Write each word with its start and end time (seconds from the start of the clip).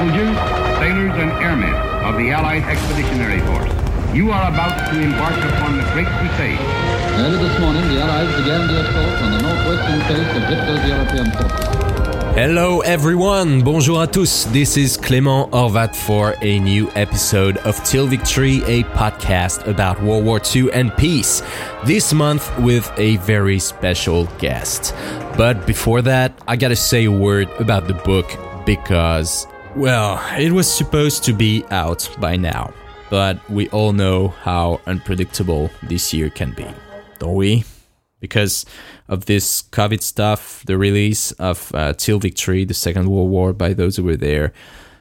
soldiers, 0.00 0.36
sailors, 0.80 1.12
and 1.20 1.30
airmen 1.44 1.74
of 2.08 2.16
the 2.16 2.30
Allied 2.30 2.64
Expeditionary 2.64 3.40
Force. 3.40 3.70
You 4.16 4.30
are 4.30 4.48
about 4.48 4.88
to 4.88 4.98
embark 4.98 5.36
upon 5.52 5.76
the 5.76 5.84
Great 5.92 6.08
Crusade. 6.16 6.58
Early 7.20 7.36
this 7.36 7.60
morning, 7.60 7.86
the 7.92 8.00
Allies 8.00 8.34
began 8.40 8.66
the 8.66 8.80
assault 8.80 9.20
on 9.20 9.30
the 9.32 9.42
northwestern 9.42 10.00
face 10.08 10.30
of 10.36 10.42
Hitler's 10.48 10.88
European 10.88 11.30
forces. 11.32 11.66
Hello 12.34 12.80
everyone, 12.80 13.60
bonjour 13.60 14.00
à 14.00 14.10
tous. 14.10 14.46
This 14.52 14.78
is 14.78 14.96
Clément 14.96 15.50
Horvath 15.50 15.94
for 15.94 16.34
a 16.40 16.58
new 16.60 16.88
episode 16.94 17.58
of 17.58 17.76
Till 17.84 18.06
Victory, 18.06 18.62
a 18.64 18.84
podcast 18.96 19.66
about 19.66 20.02
World 20.02 20.24
War 20.24 20.40
II 20.40 20.72
and 20.72 20.96
peace. 20.96 21.42
This 21.84 22.14
month 22.14 22.50
with 22.60 22.90
a 22.96 23.16
very 23.18 23.58
special 23.58 24.24
guest. 24.38 24.94
But 25.36 25.66
before 25.66 26.00
that, 26.02 26.32
I 26.48 26.56
gotta 26.56 26.76
say 26.76 27.04
a 27.04 27.12
word 27.12 27.50
about 27.58 27.86
the 27.86 27.94
book 27.94 28.30
because, 28.64 29.46
well, 29.76 30.20
it 30.38 30.52
was 30.52 30.72
supposed 30.72 31.24
to 31.24 31.32
be 31.32 31.64
out 31.70 32.08
by 32.18 32.36
now 32.36 32.72
but 33.10 33.50
we 33.50 33.68
all 33.70 33.92
know 33.92 34.28
how 34.28 34.80
unpredictable 34.86 35.68
this 35.82 36.14
year 36.14 36.30
can 36.30 36.52
be, 36.52 36.66
don't 37.18 37.34
we? 37.34 37.64
Because 38.20 38.64
of 39.08 39.26
this 39.26 39.62
COVID 39.62 40.00
stuff, 40.00 40.62
the 40.66 40.78
release 40.78 41.32
of 41.32 41.72
uh, 41.74 41.92
Till 41.94 42.20
Victory, 42.20 42.64
the 42.64 42.74
Second 42.74 43.10
World 43.10 43.30
War, 43.30 43.52
by 43.52 43.72
those 43.72 43.96
who 43.96 44.04
were 44.04 44.16
there, 44.16 44.52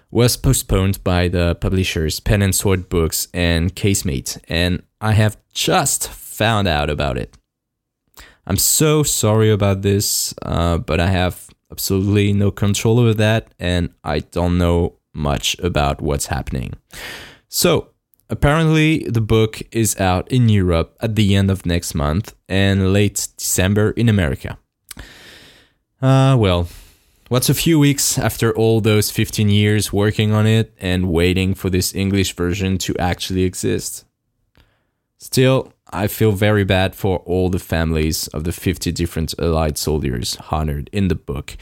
was 0.09 0.35
postponed 0.35 1.03
by 1.03 1.27
the 1.27 1.55
publishers 1.55 2.19
Pen 2.19 2.41
and 2.41 2.55
Sword 2.55 2.89
Books 2.89 3.27
and 3.33 3.75
Casemate, 3.75 4.39
and 4.49 4.81
I 4.99 5.11
have 5.11 5.37
just 5.53 6.09
found 6.09 6.67
out 6.67 6.89
about 6.89 7.17
it. 7.17 7.37
I'm 8.47 8.57
so 8.57 9.03
sorry 9.03 9.51
about 9.51 9.83
this, 9.83 10.33
uh, 10.41 10.79
but 10.79 10.99
I 10.99 11.07
have 11.07 11.47
absolutely 11.71 12.33
no 12.33 12.51
control 12.51 12.99
over 12.99 13.13
that, 13.15 13.53
and 13.59 13.89
I 14.03 14.19
don't 14.19 14.57
know 14.57 14.95
much 15.13 15.57
about 15.59 16.01
what's 16.01 16.27
happening. 16.27 16.73
So, 17.47 17.89
Apparently, 18.31 18.99
the 18.99 19.21
book 19.21 19.59
is 19.71 19.99
out 19.99 20.31
in 20.31 20.49
Europe 20.49 20.95
at 21.01 21.15
the 21.15 21.35
end 21.35 21.49
of 21.49 21.65
next 21.65 21.95
month 21.95 22.35
and 22.47 22.93
late 22.93 23.27
December 23.37 23.89
in 23.91 24.07
America. 24.07 24.59
Uh, 25.99 26.37
well, 26.37 26.67
what's 27.29 27.49
a 27.49 27.55
few 27.55 27.79
weeks 27.79 28.19
after 28.19 28.55
all 28.55 28.81
those 28.81 29.09
15 29.09 29.49
years 29.49 29.91
working 29.91 30.31
on 30.31 30.45
it 30.45 30.75
and 30.79 31.11
waiting 31.11 31.55
for 31.55 31.71
this 31.71 31.95
English 31.95 32.35
version 32.35 32.77
to 32.77 32.95
actually 32.99 33.43
exist? 33.43 34.05
Still, 35.17 35.73
I 35.91 36.07
feel 36.07 36.31
very 36.31 36.63
bad 36.63 36.95
for 36.95 37.19
all 37.19 37.49
the 37.49 37.59
families 37.59 38.27
of 38.27 38.43
the 38.43 38.51
50 38.51 38.91
different 38.91 39.33
Allied 39.39 39.77
soldiers 39.77 40.37
honored 40.51 40.89
in 40.93 41.07
the 41.07 41.15
book, 41.15 41.57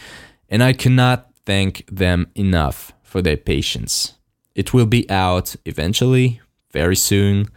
and 0.50 0.62
I 0.62 0.74
cannot 0.74 1.30
thank 1.46 1.86
them 1.90 2.28
enough 2.36 2.94
for 3.04 3.22
their 3.22 3.38
patience. 3.38 4.14
It 4.54 4.74
will 4.74 4.86
be 4.86 5.10
out 5.10 5.56
eventually, 5.66 6.42
very 6.72 6.96
soon. 6.96 7.48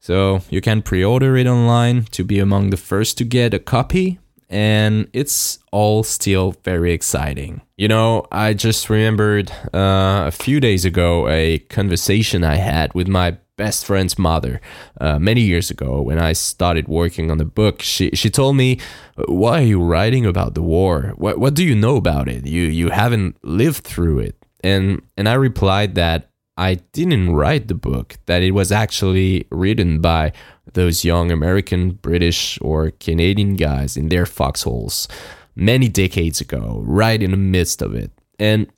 So 0.00 0.40
you 0.50 0.60
can 0.60 0.82
pre 0.82 1.04
order 1.04 1.36
it 1.36 1.46
online 1.46 2.04
to 2.10 2.24
be 2.24 2.40
among 2.40 2.70
the 2.70 2.76
first 2.76 3.16
to 3.18 3.24
get 3.24 3.54
a 3.54 3.60
copy, 3.60 4.18
and 4.52 5.08
it's 5.14 5.58
all 5.72 6.02
still 6.02 6.54
very 6.62 6.92
exciting. 6.92 7.62
You 7.76 7.88
know, 7.88 8.26
I 8.30 8.52
just 8.52 8.90
remembered 8.90 9.50
uh, 9.72 10.24
a 10.26 10.30
few 10.30 10.60
days 10.60 10.84
ago 10.84 11.26
a 11.28 11.58
conversation 11.58 12.44
I 12.44 12.56
had 12.56 12.92
with 12.92 13.08
my 13.08 13.38
best 13.56 13.86
friend's 13.86 14.18
mother 14.18 14.60
uh, 15.00 15.18
many 15.18 15.40
years 15.40 15.70
ago 15.70 16.02
when 16.02 16.18
I 16.18 16.32
started 16.34 16.86
working 16.86 17.30
on 17.30 17.38
the 17.38 17.44
book. 17.44 17.80
She 17.80 18.10
she 18.14 18.28
told 18.28 18.56
me, 18.56 18.78
"Why 19.26 19.60
are 19.60 19.66
you 19.74 19.82
writing 19.82 20.26
about 20.26 20.54
the 20.54 20.62
war? 20.62 21.14
What 21.16 21.38
what 21.38 21.54
do 21.54 21.64
you 21.64 21.74
know 21.74 21.96
about 21.96 22.28
it? 22.28 22.46
You 22.46 22.64
you 22.64 22.90
haven't 22.90 23.36
lived 23.42 23.84
through 23.84 24.18
it." 24.20 24.36
And 24.62 25.02
and 25.16 25.28
I 25.28 25.34
replied 25.34 25.94
that 25.94 26.28
I 26.56 26.74
didn't 26.92 27.34
write 27.34 27.68
the 27.68 27.74
book, 27.74 28.16
that 28.26 28.42
it 28.42 28.52
was 28.52 28.70
actually 28.70 29.46
written 29.50 30.00
by 30.00 30.32
those 30.72 31.04
young 31.04 31.30
American, 31.30 31.92
British, 31.92 32.58
or 32.60 32.90
Canadian 32.92 33.56
guys 33.56 33.96
in 33.96 34.08
their 34.08 34.26
foxholes 34.26 35.08
many 35.54 35.88
decades 35.88 36.40
ago, 36.40 36.82
right 36.84 37.22
in 37.22 37.30
the 37.30 37.36
midst 37.36 37.82
of 37.82 37.94
it. 37.94 38.10
And 38.38 38.70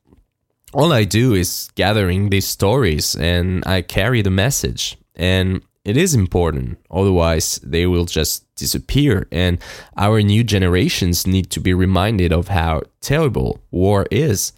all 0.73 0.93
I 0.93 1.05
do 1.05 1.35
is 1.35 1.71
gathering 1.77 2.31
these 2.31 2.47
stories 2.47 3.15
and 3.15 3.63
I 3.67 3.83
carry 3.83 4.23
the 4.23 4.31
message. 4.31 4.97
And 5.15 5.63
it 5.85 5.97
is 5.97 6.15
important, 6.15 6.79
otherwise, 6.91 7.61
they 7.63 7.87
will 7.87 8.07
just 8.07 8.53
disappear. 8.57 9.29
And 9.31 9.59
our 9.97 10.23
new 10.23 10.43
generations 10.43 11.27
need 11.27 11.51
to 11.51 11.61
be 11.61 11.75
reminded 11.75 12.33
of 12.33 12.49
how 12.49 12.83
terrible 13.01 13.61
war 13.71 14.07
is 14.11 14.53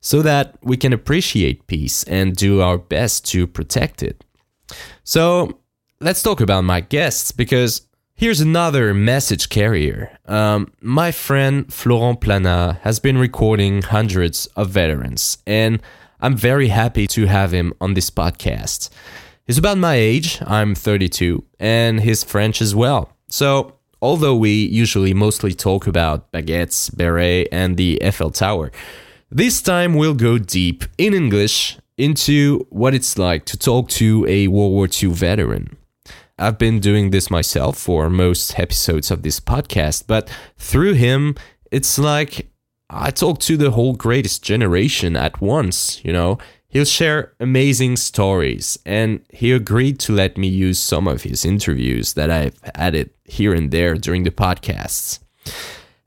so 0.00 0.22
that 0.22 0.56
we 0.62 0.76
can 0.76 0.92
appreciate 0.92 1.66
peace 1.66 2.04
and 2.04 2.34
do 2.34 2.60
our 2.60 2.78
best 2.78 3.26
to 3.26 3.46
protect 3.46 4.02
it. 4.02 4.24
So, 5.04 5.58
let's 6.02 6.22
talk 6.22 6.40
about 6.40 6.64
my 6.64 6.80
guests 6.80 7.30
because 7.30 7.86
here's 8.14 8.40
another 8.40 8.92
message 8.92 9.48
carrier. 9.48 10.18
Um, 10.26 10.72
my 10.80 11.12
friend 11.12 11.72
Florent 11.72 12.20
Planat 12.20 12.80
has 12.80 12.98
been 12.98 13.18
recording 13.18 13.82
hundreds 13.82 14.46
of 14.56 14.68
veterans, 14.70 15.38
and 15.46 15.80
I'm 16.20 16.36
very 16.36 16.68
happy 16.68 17.06
to 17.08 17.26
have 17.26 17.52
him 17.52 17.72
on 17.80 17.94
this 17.94 18.10
podcast. 18.10 18.90
He's 19.46 19.58
about 19.58 19.78
my 19.78 19.94
age, 19.94 20.42
I'm 20.44 20.74
32, 20.74 21.44
and 21.60 22.00
he's 22.00 22.24
French 22.24 22.60
as 22.60 22.74
well. 22.74 23.12
So, 23.28 23.76
although 24.00 24.36
we 24.36 24.50
usually 24.52 25.14
mostly 25.14 25.52
talk 25.52 25.86
about 25.86 26.32
baguettes, 26.32 26.94
beret, 26.96 27.48
and 27.52 27.76
the 27.76 28.02
Eiffel 28.02 28.32
Tower, 28.32 28.72
this 29.30 29.62
time 29.62 29.94
we'll 29.94 30.14
go 30.14 30.38
deep 30.38 30.84
in 30.98 31.14
English 31.14 31.78
into 31.96 32.66
what 32.70 32.92
it's 32.92 33.18
like 33.18 33.44
to 33.44 33.56
talk 33.56 33.88
to 33.90 34.26
a 34.28 34.48
World 34.48 34.72
War 34.72 34.88
II 35.00 35.10
veteran. 35.10 35.76
I've 36.42 36.58
been 36.58 36.80
doing 36.80 37.10
this 37.10 37.30
myself 37.30 37.78
for 37.78 38.10
most 38.10 38.58
episodes 38.58 39.12
of 39.12 39.22
this 39.22 39.38
podcast, 39.38 40.08
but 40.08 40.28
through 40.58 40.94
him, 40.94 41.36
it's 41.70 42.00
like 42.00 42.50
I 42.90 43.12
talk 43.12 43.38
to 43.40 43.56
the 43.56 43.70
whole 43.70 43.94
greatest 43.94 44.42
generation 44.42 45.14
at 45.16 45.40
once, 45.40 46.04
you 46.04 46.12
know. 46.12 46.38
He'll 46.66 46.84
share 46.84 47.32
amazing 47.38 47.96
stories, 47.96 48.76
and 48.84 49.20
he 49.30 49.52
agreed 49.52 50.00
to 50.00 50.12
let 50.12 50.36
me 50.36 50.48
use 50.48 50.80
some 50.80 51.06
of 51.06 51.22
his 51.22 51.44
interviews 51.44 52.14
that 52.14 52.30
I've 52.30 52.58
added 52.74 53.10
here 53.24 53.54
and 53.54 53.70
there 53.70 53.94
during 53.94 54.24
the 54.24 54.30
podcasts. 54.32 55.20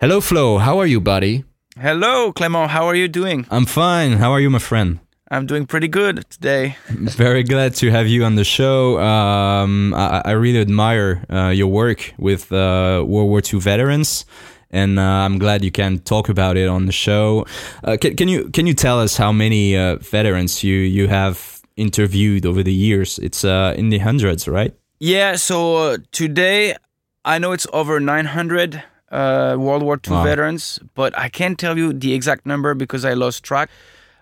Hello, 0.02 0.20
Flo. 0.20 0.58
How 0.58 0.80
are 0.80 0.88
you, 0.88 1.00
buddy? 1.00 1.46
Hello, 1.80 2.34
Clement. 2.34 2.72
How 2.72 2.86
are 2.88 2.96
you 2.96 3.08
doing? 3.08 3.48
I'm 3.50 3.66
fine. 3.66 4.14
How 4.14 4.32
are 4.32 4.42
you, 4.42 4.50
my 4.50 4.60
friend? 4.60 5.00
I'm 5.36 5.46
doing 5.46 5.66
pretty 5.66 5.90
good 5.90 6.24
today. 6.30 6.78
Very 6.88 7.44
glad 7.44 7.76
to 7.76 7.92
have 7.92 8.08
you 8.08 8.24
on 8.24 8.36
the 8.36 8.46
show. 8.46 8.98
Um, 9.00 9.94
I, 9.94 10.22
I, 10.24 10.32
really 10.32 10.62
admire 10.62 11.26
uh, 11.30 11.50
your 11.50 11.68
work 11.68 12.14
with 12.18 12.54
uh, 12.54 13.04
World 13.06 13.30
War 13.30 13.42
II 13.42 13.60
veterans, 13.60 14.26
and 14.72 14.98
uh, 14.98 15.02
I'm 15.02 15.38
glad 15.38 15.62
you 15.66 15.72
can 15.72 16.00
talk 16.00 16.30
about 16.30 16.56
it 16.56 16.70
on 16.70 16.86
the 16.86 16.94
show. 16.94 17.46
Uh, 17.84 17.98
can, 18.00 18.16
can, 18.16 18.30
you 18.30 18.50
can 18.52 18.66
you 18.66 18.74
tell 18.74 18.98
us 18.98 19.18
how 19.18 19.34
many 19.34 19.76
uh, 19.76 19.98
veterans 19.98 20.64
you 20.64 20.76
you 20.78 21.10
have 21.10 21.62
interviewed 21.76 22.46
over 22.46 22.64
the 22.64 22.74
years? 22.74 23.20
It's 23.20 23.44
uh, 23.44 23.74
in 23.76 23.90
the 23.90 23.98
hundreds, 23.98 24.48
right? 24.48 24.74
Yeah. 25.00 25.36
So 25.36 25.98
today, 26.14 26.78
I 27.26 27.40
know 27.40 27.52
it's 27.52 27.68
over 27.74 28.00
900 28.00 28.84
uh, 29.12 29.56
World 29.60 29.84
War 29.84 30.00
II 30.08 30.14
wow. 30.14 30.24
veterans, 30.24 30.80
but 30.94 31.18
I 31.20 31.28
can't 31.28 31.60
tell 31.60 31.78
you 31.78 31.92
the 31.92 32.14
exact 32.14 32.46
number 32.46 32.74
because 32.74 33.04
I 33.04 33.14
lost 33.16 33.44
track. 33.44 33.70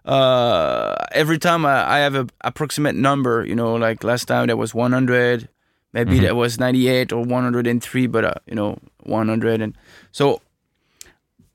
Uh, 0.06 0.96
every 1.12 1.40
time 1.40 1.66
I, 1.66 1.96
I 1.96 2.00
have 2.00 2.16
an 2.16 2.30
approximate 2.41 2.96
number, 2.96 3.46
you 3.46 3.56
know, 3.56 3.75
like 3.75 4.03
last 4.03 4.25
time 4.25 4.47
that 4.47 4.58
was 4.58 4.74
100, 4.74 5.47
maybe 5.94 6.16
mm-hmm. 6.16 6.24
that 6.24 6.36
was 6.36 6.59
98 6.59 7.14
or 7.14 7.24
103, 7.24 8.08
but 8.08 8.25
uh, 8.25 8.34
you 8.46 8.56
know, 8.56 8.78
100, 9.03 9.62
and 9.62 9.78
so 10.12 10.42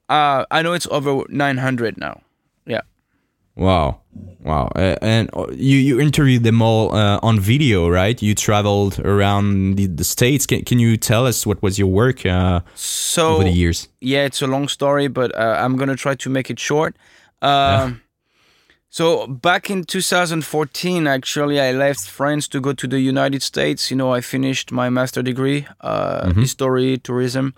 uh, 0.09 0.47
I 0.51 0.63
know 0.63 0.73
it's 0.73 0.87
over 0.91 1.25
900 1.29 1.99
now. 1.99 2.23
Yeah. 2.65 2.81
Wow, 3.55 4.01
wow! 4.45 4.71
Uh, 4.77 4.95
and 5.03 5.29
you 5.53 5.77
you 5.79 6.01
interviewed 6.01 6.45
them 6.45 6.63
all 6.63 6.95
uh, 6.95 7.19
on 7.25 7.41
video, 7.41 7.89
right? 7.89 8.23
You 8.23 8.37
traveled 8.37 9.01
around 9.01 9.75
the, 9.75 9.87
the 9.87 10.05
states. 10.05 10.47
Can 10.47 10.63
can 10.65 10.79
you 10.79 10.97
tell 10.97 11.27
us 11.27 11.45
what 11.45 11.61
was 11.61 11.77
your 11.77 11.89
work 11.89 12.25
uh, 12.25 12.61
so, 12.77 13.35
over 13.35 13.45
the 13.45 13.51
years? 13.51 13.89
Yeah, 14.01 14.25
it's 14.27 14.41
a 14.43 14.47
long 14.47 14.69
story, 14.69 15.09
but 15.09 15.35
uh, 15.35 15.57
I'm 15.59 15.77
gonna 15.77 15.97
try 15.97 16.15
to 16.15 16.31
make 16.31 16.51
it 16.51 16.61
short. 16.61 16.97
Um. 17.43 18.01
So 18.91 19.27
back 19.27 19.69
in 19.69 19.85
2014, 19.85 21.07
actually, 21.07 21.61
I 21.61 21.73
left 21.73 22.09
France 22.09 22.49
to 22.49 22.61
go 22.61 22.73
to 22.73 22.87
the 22.87 23.01
United 23.01 23.43
States. 23.43 23.91
You 23.91 23.97
know, 23.97 24.15
I 24.15 24.23
finished 24.23 24.73
my 24.73 24.89
master 24.89 25.23
degree, 25.23 25.67
uh, 25.81 26.23
mm-hmm. 26.23 26.41
history, 26.41 26.99
tourism 26.99 27.55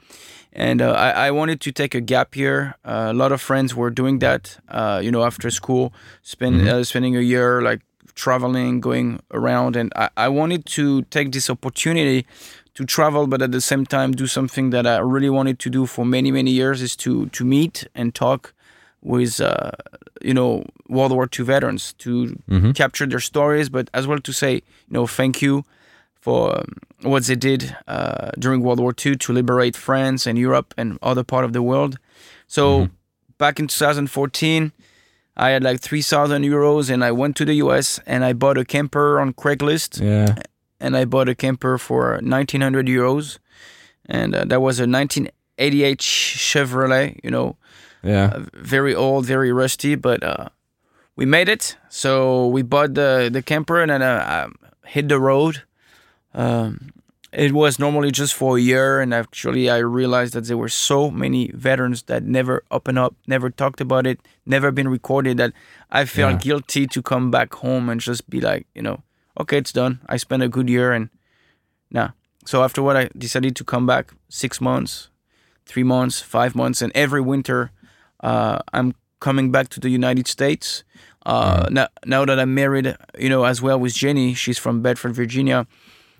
and 0.52 0.82
uh, 0.82 0.92
I, 0.92 1.10
I, 1.26 1.30
wanted 1.30 1.60
to 1.60 1.72
take 1.72 1.94
a 1.94 2.00
gap 2.00 2.36
year. 2.36 2.74
Uh, 2.84 3.08
a 3.10 3.12
lot 3.12 3.32
of 3.32 3.40
friends 3.40 3.74
were 3.74 3.90
doing 3.90 4.18
that, 4.18 4.58
uh, 4.68 5.00
you 5.02 5.10
know, 5.10 5.22
after 5.22 5.50
school, 5.50 5.92
spend, 6.22 6.56
mm-hmm. 6.56 6.80
Uh, 6.80 6.84
spending 6.84 7.16
a 7.16 7.20
year 7.20 7.62
like 7.62 7.80
traveling, 8.14 8.80
going 8.80 9.20
around, 9.30 9.76
and 9.76 9.92
I, 9.94 10.10
I, 10.16 10.28
wanted 10.28 10.66
to 10.66 11.02
take 11.02 11.32
this 11.32 11.48
opportunity 11.48 12.26
to 12.74 12.84
travel, 12.84 13.26
but 13.26 13.40
at 13.40 13.52
the 13.52 13.60
same 13.60 13.86
time 13.86 14.12
do 14.12 14.26
something 14.26 14.70
that 14.70 14.86
I 14.86 14.98
really 14.98 15.30
wanted 15.30 15.58
to 15.60 15.70
do 15.70 15.86
for 15.86 16.04
many 16.04 16.30
many 16.32 16.50
years 16.50 16.82
is 16.82 16.96
to 16.96 17.26
to 17.26 17.44
meet 17.44 17.86
and 17.94 18.14
talk 18.14 18.52
with 19.02 19.40
uh, 19.40 19.70
you 20.20 20.34
know 20.34 20.64
World 20.88 21.12
War 21.12 21.28
II 21.38 21.44
veterans 21.44 21.94
to 21.98 22.36
capture 22.74 23.06
their 23.06 23.20
stories, 23.20 23.68
but 23.68 23.88
as 23.94 24.06
well 24.06 24.18
to 24.20 24.32
say 24.32 24.54
you 24.54 24.62
know 24.90 25.06
thank 25.06 25.40
you 25.42 25.64
for 26.20 26.58
um, 26.58 26.64
what 27.02 27.24
they 27.24 27.34
did 27.36 27.74
uh, 27.88 28.30
during 28.38 28.60
World 28.62 28.78
War 28.80 28.92
II 29.06 29.16
to 29.16 29.32
liberate 29.32 29.74
France 29.76 30.26
and 30.26 30.38
Europe 30.38 30.74
and 30.76 30.98
other 31.02 31.24
part 31.24 31.44
of 31.46 31.52
the 31.52 31.62
world. 31.62 31.98
So 32.46 32.88
back 33.38 33.58
in 33.58 33.68
2014, 33.68 34.72
I 35.36 35.50
had 35.50 35.62
like 35.62 35.80
3,000 35.80 36.42
euros 36.44 36.90
and 36.90 37.02
I 37.02 37.10
went 37.12 37.36
to 37.36 37.46
the 37.46 37.54
US 37.54 37.98
and 38.06 38.22
I 38.22 38.34
bought 38.34 38.58
a 38.58 38.64
camper 38.66 39.18
on 39.18 39.32
Craigslist 39.32 40.02
Yeah. 40.02 40.34
and 40.78 40.94
I 40.94 41.06
bought 41.06 41.30
a 41.30 41.34
camper 41.34 41.78
for 41.78 42.18
1900 42.20 42.86
euros. 42.86 43.38
And 44.04 44.34
uh, 44.34 44.44
that 44.44 44.60
was 44.60 44.78
a 44.78 44.86
1988 44.86 46.00
Chevrolet, 46.00 47.18
you 47.24 47.30
know, 47.30 47.56
Yeah. 48.02 48.44
very 48.54 48.94
old, 48.94 49.26
very 49.26 49.52
rusty, 49.52 49.94
but 49.94 50.22
uh, 50.22 50.48
we 51.16 51.26
made 51.26 51.48
it. 51.48 51.76
So 51.88 52.46
we 52.46 52.62
bought 52.62 52.94
the, 52.94 53.28
the 53.32 53.42
camper 53.42 53.80
and 53.80 53.90
then 53.90 54.02
uh, 54.02 54.44
um, 54.46 54.54
hit 54.86 55.08
the 55.08 55.20
road. 55.20 55.62
Um, 56.34 56.90
it 57.32 57.52
was 57.52 57.78
normally 57.78 58.10
just 58.10 58.34
for 58.34 58.56
a 58.56 58.60
year, 58.60 59.00
and 59.00 59.14
actually, 59.14 59.70
I 59.70 59.78
realized 59.78 60.32
that 60.34 60.46
there 60.46 60.56
were 60.56 60.68
so 60.68 61.10
many 61.12 61.50
veterans 61.54 62.02
that 62.04 62.24
never 62.24 62.64
opened 62.72 62.98
up, 62.98 63.14
never 63.28 63.50
talked 63.50 63.80
about 63.80 64.04
it, 64.06 64.18
never 64.46 64.72
been 64.72 64.88
recorded. 64.88 65.36
That 65.36 65.52
I 65.90 66.06
felt 66.06 66.32
Yeah. 66.32 66.38
guilty 66.38 66.86
to 66.88 67.02
come 67.02 67.30
back 67.30 67.54
home 67.54 67.88
and 67.88 68.00
just 68.00 68.28
be 68.28 68.40
like, 68.40 68.66
you 68.74 68.82
know, 68.82 69.02
okay, 69.38 69.58
it's 69.58 69.72
done. 69.72 70.00
I 70.08 70.16
spent 70.16 70.42
a 70.42 70.48
good 70.48 70.68
year, 70.68 70.90
and 70.92 71.08
nah. 71.90 72.10
So 72.46 72.64
after 72.64 72.82
what 72.82 72.96
I 72.96 73.10
decided 73.16 73.54
to 73.56 73.64
come 73.64 73.86
back 73.86 74.12
six 74.28 74.60
months, 74.60 75.08
three 75.66 75.84
months, 75.84 76.20
five 76.20 76.56
months, 76.56 76.82
and 76.82 76.90
every 76.96 77.20
winter, 77.20 77.70
uh, 77.79 77.79
I'm 78.22 78.94
coming 79.20 79.50
back 79.52 79.68
to 79.70 79.80
the 79.80 79.88
United 79.88 80.26
States. 80.26 80.84
Uh, 81.26 81.66
now, 81.70 81.88
now 82.06 82.24
that 82.24 82.38
I'm 82.38 82.54
married, 82.54 82.96
you 83.18 83.28
know, 83.28 83.44
as 83.44 83.60
well 83.60 83.78
with 83.78 83.94
Jenny, 83.94 84.34
she's 84.34 84.58
from 84.58 84.80
Bedford, 84.82 85.14
Virginia. 85.14 85.66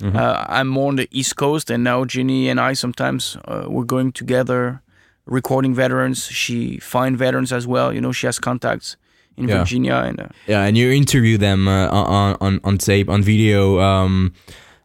Uh, 0.02 0.46
I'm 0.48 0.66
more 0.68 0.88
on 0.88 0.96
the 0.96 1.08
East 1.10 1.36
Coast, 1.36 1.70
and 1.70 1.84
now 1.84 2.06
Jenny 2.06 2.48
and 2.48 2.58
I 2.58 2.72
sometimes 2.74 3.36
uh, 3.44 3.66
we're 3.68 3.84
going 3.84 4.12
together, 4.12 4.80
recording 5.26 5.74
veterans. 5.74 6.24
She 6.24 6.78
find 6.78 7.18
veterans 7.18 7.52
as 7.52 7.66
well. 7.66 7.92
You 7.92 8.00
know, 8.00 8.12
she 8.12 8.26
has 8.26 8.38
contacts 8.38 8.96
in 9.36 9.48
Yeah. 9.48 9.58
Virginia, 9.58 9.94
and 10.06 10.20
uh, 10.20 10.26
Yeah, 10.46 10.64
and 10.64 10.76
you 10.78 10.90
interview 10.90 11.36
them 11.38 11.68
uh, 11.68 11.88
on 11.88 12.36
on 12.40 12.60
on 12.64 12.78
tape, 12.78 13.10
on 13.10 13.22
video. 13.22 13.78
Um, 13.80 14.32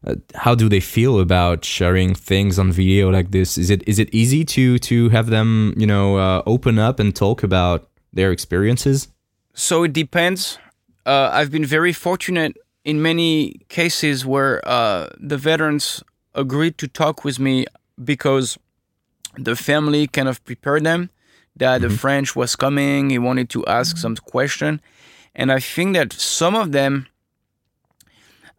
uh, 0.05 0.15
how 0.35 0.55
do 0.55 0.69
they 0.69 0.79
feel 0.79 1.19
about 1.19 1.65
sharing 1.65 2.13
things 2.15 2.59
on 2.59 2.71
video 2.71 3.09
like 3.09 3.31
this? 3.31 3.57
Is 3.57 3.69
it 3.69 3.87
is 3.87 3.99
it 3.99 4.13
easy 4.13 4.45
to 4.45 4.77
to 4.79 5.09
have 5.09 5.27
them, 5.27 5.73
you 5.77 5.87
know, 5.87 6.17
uh, 6.17 6.43
open 6.45 6.79
up 6.79 6.99
and 6.99 7.15
talk 7.15 7.43
about 7.43 7.89
their 8.13 8.31
experiences? 8.31 9.07
so 9.55 9.83
it 9.83 9.93
depends. 9.93 10.59
Uh, 11.05 11.29
I've 11.31 11.49
been 11.49 11.65
very 11.65 11.93
fortunate 11.93 12.57
in 12.83 13.01
many 13.01 13.61
cases 13.69 14.25
where 14.25 14.61
uh, 14.67 15.07
the 15.17 15.37
veterans 15.37 16.03
agreed 16.35 16.77
to 16.79 16.87
talk 16.87 17.23
with 17.23 17.39
me 17.39 17.65
because 18.03 18.59
the 19.37 19.55
family 19.55 20.07
kind 20.07 20.27
of 20.27 20.43
prepared 20.43 20.83
them 20.83 21.09
that 21.55 21.81
the 21.81 21.89
French 21.89 22.35
was 22.35 22.55
coming. 22.55 23.09
He 23.09 23.17
wanted 23.17 23.49
to 23.51 23.65
ask 23.65 23.97
some 23.97 24.17
question, 24.17 24.81
and 25.33 25.51
I 25.51 25.59
think 25.59 25.95
that 25.95 26.11
some 26.11 26.53
of 26.53 26.73
them, 26.73 27.07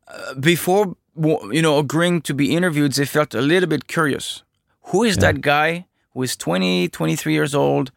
uh, 0.09 0.35
before 0.35 0.97
you 1.19 1.63
know 1.63 1.79
agreeing 1.79 2.21
to 2.23 2.35
be 2.35 2.55
interviewed, 2.55 2.93
they 2.93 3.05
felt 3.05 3.35
a 3.35 3.41
little 3.41 3.69
bit 3.69 3.87
curious. 3.87 4.43
Who 4.91 5.03
is 5.03 5.17
that 5.19 5.41
guy 5.41 5.87
who 6.17 6.23
is 6.23 6.35
20, 6.35 6.89
23 6.89 7.35
years 7.35 7.55
old, 7.55 7.93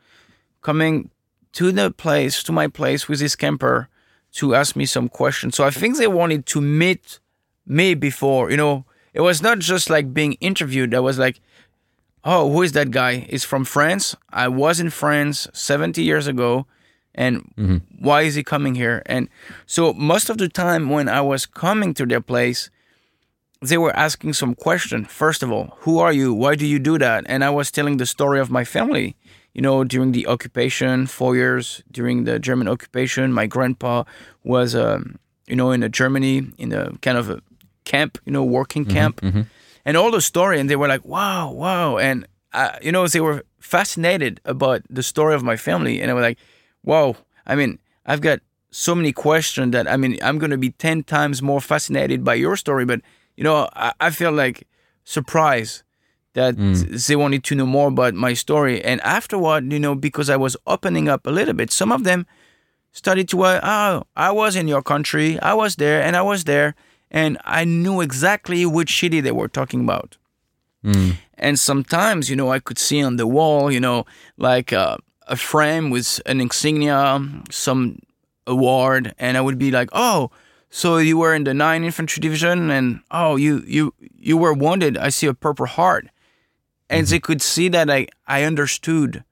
coming 0.62 1.10
to 1.54 1.72
the 1.72 1.90
place, 1.90 2.44
to 2.44 2.52
my 2.52 2.68
place 2.68 3.08
with 3.08 3.22
his 3.22 3.34
camper 3.34 3.88
to 4.34 4.54
ask 4.54 4.76
me 4.76 4.86
some 4.86 5.08
questions. 5.08 5.56
So 5.56 5.64
I 5.64 5.70
think 5.70 5.98
they 5.98 6.08
wanted 6.08 6.46
to 6.48 6.60
meet 6.60 7.20
me 7.66 7.94
before, 7.94 8.52
you 8.52 8.58
know, 8.58 8.84
it 9.14 9.22
was 9.22 9.42
not 9.42 9.60
just 9.60 9.90
like 9.90 10.14
being 10.14 10.34
interviewed. 10.42 10.94
I 10.94 11.00
was 11.00 11.18
like, 11.18 11.40
oh, 12.26 12.52
who 12.52 12.62
is 12.62 12.74
that 12.74 12.92
guy? 12.92 13.20
He's 13.30 13.46
from 13.46 13.64
France. 13.64 14.18
I 14.32 14.50
was 14.50 14.82
in 14.82 14.90
France 14.90 15.48
70 15.54 16.04
years 16.04 16.28
ago. 16.28 16.68
And 17.16 17.54
mm-hmm. 17.58 17.78
why 18.04 18.24
is 18.24 18.36
he 18.36 18.44
coming 18.44 18.76
here? 18.76 19.02
And 19.06 19.30
so 19.66 19.94
most 19.94 20.30
of 20.30 20.38
the 20.38 20.50
time 20.50 20.90
when 20.90 21.08
I 21.08 21.22
was 21.22 21.46
coming 21.46 21.94
to 21.94 22.06
their 22.06 22.22
place, 22.22 22.70
they 23.62 23.78
were 23.78 23.96
asking 23.96 24.34
some 24.34 24.56
question. 24.56 25.06
First 25.06 25.44
of 25.44 25.52
all, 25.52 25.78
who 25.82 26.00
are 26.00 26.14
you? 26.14 26.34
Why 26.34 26.56
do 26.56 26.66
you 26.66 26.80
do 26.80 26.98
that? 26.98 27.26
And 27.28 27.44
I 27.44 27.50
was 27.50 27.72
telling 27.72 27.98
the 27.98 28.06
story 28.06 28.40
of 28.40 28.50
my 28.50 28.64
family. 28.64 29.16
You 29.54 29.62
know, 29.62 29.84
during 29.84 30.12
the 30.14 30.28
occupation, 30.28 31.08
four 31.08 31.36
years 31.36 31.84
during 31.92 32.24
the 32.24 32.40
German 32.40 32.68
occupation, 32.68 33.34
my 33.34 33.48
grandpa 33.48 34.04
was, 34.44 34.76
um, 34.76 35.18
you 35.48 35.56
know, 35.56 35.72
in 35.72 35.84
a 35.84 35.90
Germany 35.90 36.44
in 36.58 36.72
a 36.72 36.94
kind 37.02 37.18
of 37.18 37.30
a 37.30 37.42
camp, 37.84 38.18
you 38.26 38.32
know, 38.32 38.44
working 38.44 38.86
camp, 38.86 39.20
and 39.86 39.98
all 39.98 40.12
the 40.12 40.22
story. 40.22 40.60
And 40.60 40.70
they 40.70 40.76
were 40.76 40.88
like, 40.88 41.04
"Wow, 41.04 41.52
wow!" 41.52 41.98
And 41.98 42.28
uh, 42.54 42.78
you 42.82 42.92
know, 42.92 43.08
they 43.08 43.20
were 43.20 43.44
fascinated 43.60 44.40
about 44.46 44.82
the 44.90 45.04
story 45.04 45.34
of 45.36 45.44
my 45.44 45.58
family, 45.58 46.00
and 46.00 46.10
I 46.12 46.14
was 46.14 46.22
like, 46.22 46.38
"Wow!" 46.84 47.16
I 47.46 47.56
mean, 47.56 47.80
I've 48.06 48.22
got 48.22 48.40
so 48.72 48.94
many 48.96 49.12
questions 49.12 49.72
that 49.72 49.88
I 49.88 49.98
mean, 49.98 50.18
I'm 50.22 50.38
going 50.38 50.52
to 50.52 50.58
be 50.58 50.70
ten 50.72 51.04
times 51.04 51.42
more 51.42 51.60
fascinated 51.60 52.24
by 52.24 52.36
your 52.36 52.56
story, 52.56 52.86
but 52.86 53.02
you 53.40 53.46
know, 53.46 53.70
I, 53.74 53.94
I 54.08 54.10
feel 54.10 54.34
like 54.34 54.68
surprised 55.06 55.84
that 56.34 56.56
they 57.08 57.16
wanted 57.16 57.44
to 57.46 57.56
know 57.56 57.66
more 57.66 57.88
about 57.88 58.14
my 58.14 58.34
story. 58.36 58.84
And 58.84 59.00
afterward, 59.02 59.72
you 59.72 59.80
know, 59.80 59.96
because 59.96 60.30
I 60.30 60.36
was 60.36 60.58
opening 60.68 61.08
up 61.08 61.26
a 61.26 61.32
little 61.32 61.54
bit, 61.54 61.72
some 61.72 61.92
of 61.94 62.04
them 62.04 62.26
started 62.92 63.30
to, 63.30 63.42
uh, 63.44 63.60
oh, 63.64 64.04
I 64.16 64.32
was 64.32 64.56
in 64.58 64.68
your 64.68 64.82
country, 64.84 65.40
I 65.40 65.54
was 65.54 65.78
there, 65.78 66.02
and 66.06 66.18
I 66.18 66.22
was 66.22 66.44
there, 66.44 66.76
and 67.10 67.38
I 67.46 67.64
knew 67.64 68.02
exactly 68.02 68.66
which 68.66 69.00
city 69.00 69.22
they 69.22 69.32
were 69.32 69.48
talking 69.48 69.82
about. 69.88 70.18
And 71.38 71.58
sometimes, 71.58 72.30
you 72.30 72.36
know, 72.36 72.52
I 72.52 72.60
could 72.60 72.78
see 72.78 73.02
on 73.02 73.16
the 73.16 73.26
wall, 73.26 73.72
you 73.72 73.80
know, 73.80 74.06
like 74.38 74.74
uh, 74.74 74.98
a 75.28 75.38
frame 75.38 75.90
with 75.90 76.20
an 76.26 76.42
insignia, 76.42 77.02
some 77.50 78.00
award, 78.46 79.14
and 79.18 79.38
I 79.38 79.42
would 79.42 79.58
be 79.58 79.72
like, 79.72 79.90
oh, 79.94 80.30
so 80.70 80.98
you 80.98 81.18
were 81.18 81.34
in 81.34 81.44
the 81.44 81.54
9 81.54 81.84
Infantry 81.84 82.22
Division, 82.22 82.70
and 82.70 83.02
oh, 83.12 83.36
you 83.36 83.64
you 83.66 83.94
you 84.18 84.38
were 84.38 84.54
wounded. 84.54 84.98
I 84.98 85.10
see 85.10 85.28
a 85.28 85.34
Purple 85.34 85.66
Heart, 85.66 86.10
and 86.90 87.06
mm-hmm. 87.06 87.12
they 87.12 87.20
could 87.20 87.42
see 87.42 87.70
that 87.70 87.90
I 87.90 88.08
I 88.28 88.44
understood. 88.44 89.24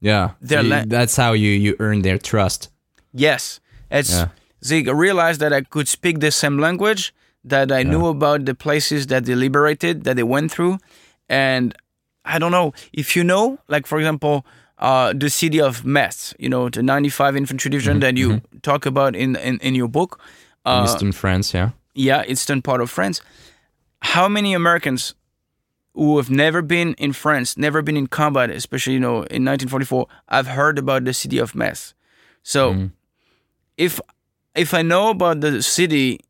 Yeah, 0.00 0.30
They're 0.40 0.62
You- 0.62 0.70
la- 0.70 0.84
that's 0.86 1.16
how 1.16 1.32
you 1.32 1.50
you 1.50 1.74
earn 1.80 2.02
their 2.02 2.18
trust. 2.18 2.70
Yes, 3.12 3.60
it's 3.90 4.10
Yeah. 4.10 4.28
they 4.62 4.82
realized 4.82 5.40
that 5.40 5.52
I 5.52 5.62
could 5.62 5.88
speak 5.88 6.20
the 6.20 6.30
same 6.30 6.58
language, 6.58 7.12
that 7.42 7.72
I 7.72 7.82
knew 7.82 8.06
about 8.06 8.44
the 8.44 8.54
places 8.54 9.08
that 9.08 9.24
they 9.24 9.34
liberated, 9.34 10.04
that 10.04 10.14
they 10.14 10.22
went 10.22 10.52
through, 10.52 10.78
and 11.28 11.74
I 12.24 12.38
don't 12.38 12.52
know 12.52 12.72
if 12.92 13.16
you 13.16 13.24
know, 13.24 13.58
like 13.66 13.86
for 13.88 13.98
example, 13.98 14.46
uh, 14.78 15.12
the 15.12 15.28
city 15.28 15.60
of 15.60 15.84
Metz, 15.84 16.34
you 16.38 16.48
know, 16.48 16.68
the 16.68 16.82
95 16.82 17.36
Infantry 17.36 17.70
Division 17.70 17.94
mm-hmm. 17.94 18.00
that 18.00 18.16
you 18.16 18.28
mm-hmm. 18.28 18.58
talk 18.62 18.86
about 18.86 19.16
in, 19.16 19.34
in 19.34 19.58
in 19.58 19.74
your 19.74 19.88
book. 19.88 20.20
Uh, 20.64 20.86
Eastern 20.88 21.12
France, 21.12 21.54
yeah. 21.54 21.70
yeah, 21.94 22.24
eastern 22.26 22.62
part 22.62 22.80
of 22.80 22.90
France. 22.90 23.20
How 24.02 24.28
many 24.28 24.54
Americans 24.54 25.14
who 25.94 26.16
have 26.18 26.30
never 26.30 26.62
been 26.62 26.94
in 26.94 27.12
France, 27.12 27.56
never 27.56 27.82
been 27.82 27.96
in 27.96 28.06
combat, 28.06 28.50
especially 28.50 28.94
you 28.94 29.00
know 29.00 29.24
in 29.30 29.44
1944, 29.44 30.06
I've 30.28 30.46
heard 30.46 30.78
about 30.78 31.04
the 31.04 31.14
city 31.14 31.38
of 31.38 31.54
Metz? 31.54 31.94
So, 32.42 32.90
if 33.76 34.00
if 34.54 34.74
I 34.74 34.82
know 34.82 35.10
about 35.10 35.40
the 35.40 35.62
city, 35.62 36.20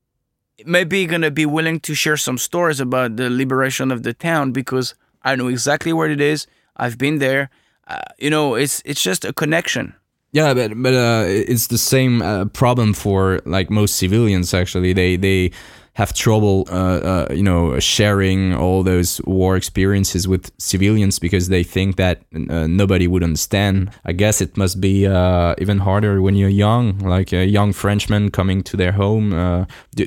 maybe 0.64 1.06
gonna 1.06 1.30
be 1.30 1.46
willing 1.46 1.80
to 1.80 1.94
share 1.94 2.16
some 2.16 2.38
stories 2.38 2.80
about 2.80 3.16
the 3.16 3.28
liberation 3.30 3.90
of 3.90 4.02
the 4.02 4.14
town 4.14 4.52
because 4.52 4.94
I 5.22 5.36
know 5.36 5.48
exactly 5.48 5.92
where 5.92 6.10
it 6.10 6.20
is. 6.20 6.46
I've 6.76 6.96
been 6.98 7.18
there. 7.18 7.50
Uh, 7.86 8.00
you 8.18 8.30
know, 8.30 8.54
it's 8.54 8.82
it's 8.84 9.02
just 9.02 9.24
a 9.24 9.32
connection. 9.32 9.94
Yeah, 10.32 10.52
but 10.52 10.72
but 10.82 10.94
uh, 10.94 11.24
it's 11.26 11.68
the 11.68 11.78
same 11.78 12.20
uh, 12.20 12.44
problem 12.46 12.92
for 12.92 13.40
like 13.46 13.70
most 13.70 13.96
civilians. 13.96 14.52
Actually, 14.52 14.92
they 14.92 15.16
they 15.16 15.52
have 15.94 16.12
trouble, 16.12 16.64
uh, 16.70 16.74
uh, 16.74 17.26
you 17.30 17.42
know, 17.42 17.76
sharing 17.80 18.54
all 18.54 18.84
those 18.84 19.20
war 19.24 19.56
experiences 19.56 20.28
with 20.28 20.52
civilians 20.58 21.18
because 21.18 21.48
they 21.48 21.64
think 21.64 21.96
that 21.96 22.22
uh, 22.50 22.66
nobody 22.68 23.08
would 23.08 23.24
understand. 23.24 23.90
I 24.04 24.12
guess 24.12 24.40
it 24.40 24.56
must 24.56 24.80
be 24.80 25.06
uh, 25.08 25.54
even 25.58 25.78
harder 25.78 26.20
when 26.22 26.36
you're 26.36 26.48
young, 26.50 26.98
like 26.98 27.32
a 27.32 27.46
young 27.46 27.72
Frenchman 27.72 28.30
coming 28.30 28.62
to 28.64 28.76
their 28.76 28.92
home. 28.92 29.66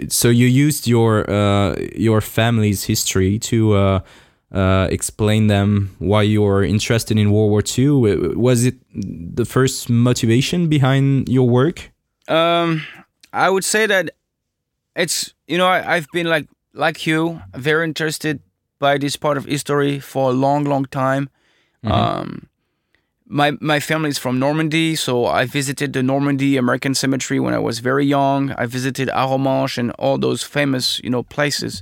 So 0.10 0.30
you 0.30 0.46
used 0.46 0.88
your 0.88 1.26
your 1.96 2.22
family's 2.22 2.84
history 2.84 3.40
to. 3.40 4.02
Uh, 4.52 4.88
explain 4.92 5.48
them 5.48 5.96
why 6.00 6.22
you're 6.22 6.62
interested 6.62 7.18
in 7.18 7.32
World 7.32 7.52
War 7.52 7.64
II. 7.78 8.36
Was 8.36 8.66
it 8.66 8.76
the 8.94 9.46
first 9.46 9.90
motivation 9.90 10.68
behind 10.68 11.30
your 11.30 11.48
work? 11.48 11.90
Um, 12.28 12.84
I 13.32 13.50
would 13.50 13.64
say 13.64 13.86
that 13.86 14.12
it's 14.96 15.34
you 15.48 15.58
know 15.58 15.68
I, 15.68 15.96
I've 15.96 16.08
been 16.12 16.28
like 16.28 16.48
like 16.74 17.08
you 17.08 17.42
very 17.56 17.86
interested 17.86 18.42
by 18.80 18.98
this 18.98 19.16
part 19.16 19.38
of 19.38 19.46
history 19.46 20.00
for 20.00 20.32
a 20.32 20.34
long 20.34 20.66
long 20.66 20.86
time. 20.86 21.30
Um, 21.84 22.50
my 23.26 23.52
my 23.62 23.80
family 23.80 24.10
is 24.10 24.18
from 24.18 24.38
Normandy, 24.40 24.96
so 24.96 25.26
I 25.26 25.46
visited 25.46 25.94
the 25.94 26.04
Normandy 26.04 26.58
American 26.58 26.94
Cemetery 26.94 27.40
when 27.40 27.54
I 27.54 27.60
was 27.60 27.80
very 27.80 28.06
young. 28.06 28.52
I 28.58 28.66
visited 28.66 29.08
Arromanches 29.08 29.78
and 29.78 29.92
all 29.92 30.18
those 30.18 30.44
famous, 30.44 31.00
you 31.04 31.10
know, 31.10 31.24
places, 31.24 31.82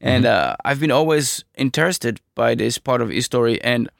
and 0.00 0.26
uh, 0.26 0.56
I've 0.64 0.80
been 0.80 0.90
always 0.90 1.44
interested 1.56 2.20
by 2.34 2.54
this 2.54 2.78
part 2.78 3.02
of 3.02 3.10
history. 3.10 3.62
And 3.62 3.90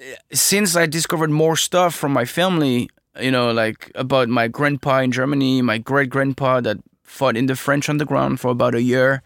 uh, 0.00 0.04
since 0.32 0.76
I 0.76 0.86
discovered 0.86 1.30
more 1.30 1.56
stuff 1.56 1.94
from 1.94 2.12
my 2.12 2.24
family, 2.24 2.88
you 3.20 3.30
know, 3.30 3.50
like 3.52 3.90
about 3.94 4.28
my 4.28 4.48
grandpa 4.48 4.98
in 4.98 5.12
Germany, 5.12 5.62
my 5.62 5.78
great 5.78 6.10
grandpa 6.10 6.60
that 6.60 6.78
fought 7.02 7.36
in 7.36 7.46
the 7.46 7.56
French 7.56 7.88
underground 7.88 8.40
for 8.40 8.50
about 8.50 8.74
a 8.74 8.82
year. 8.82 9.22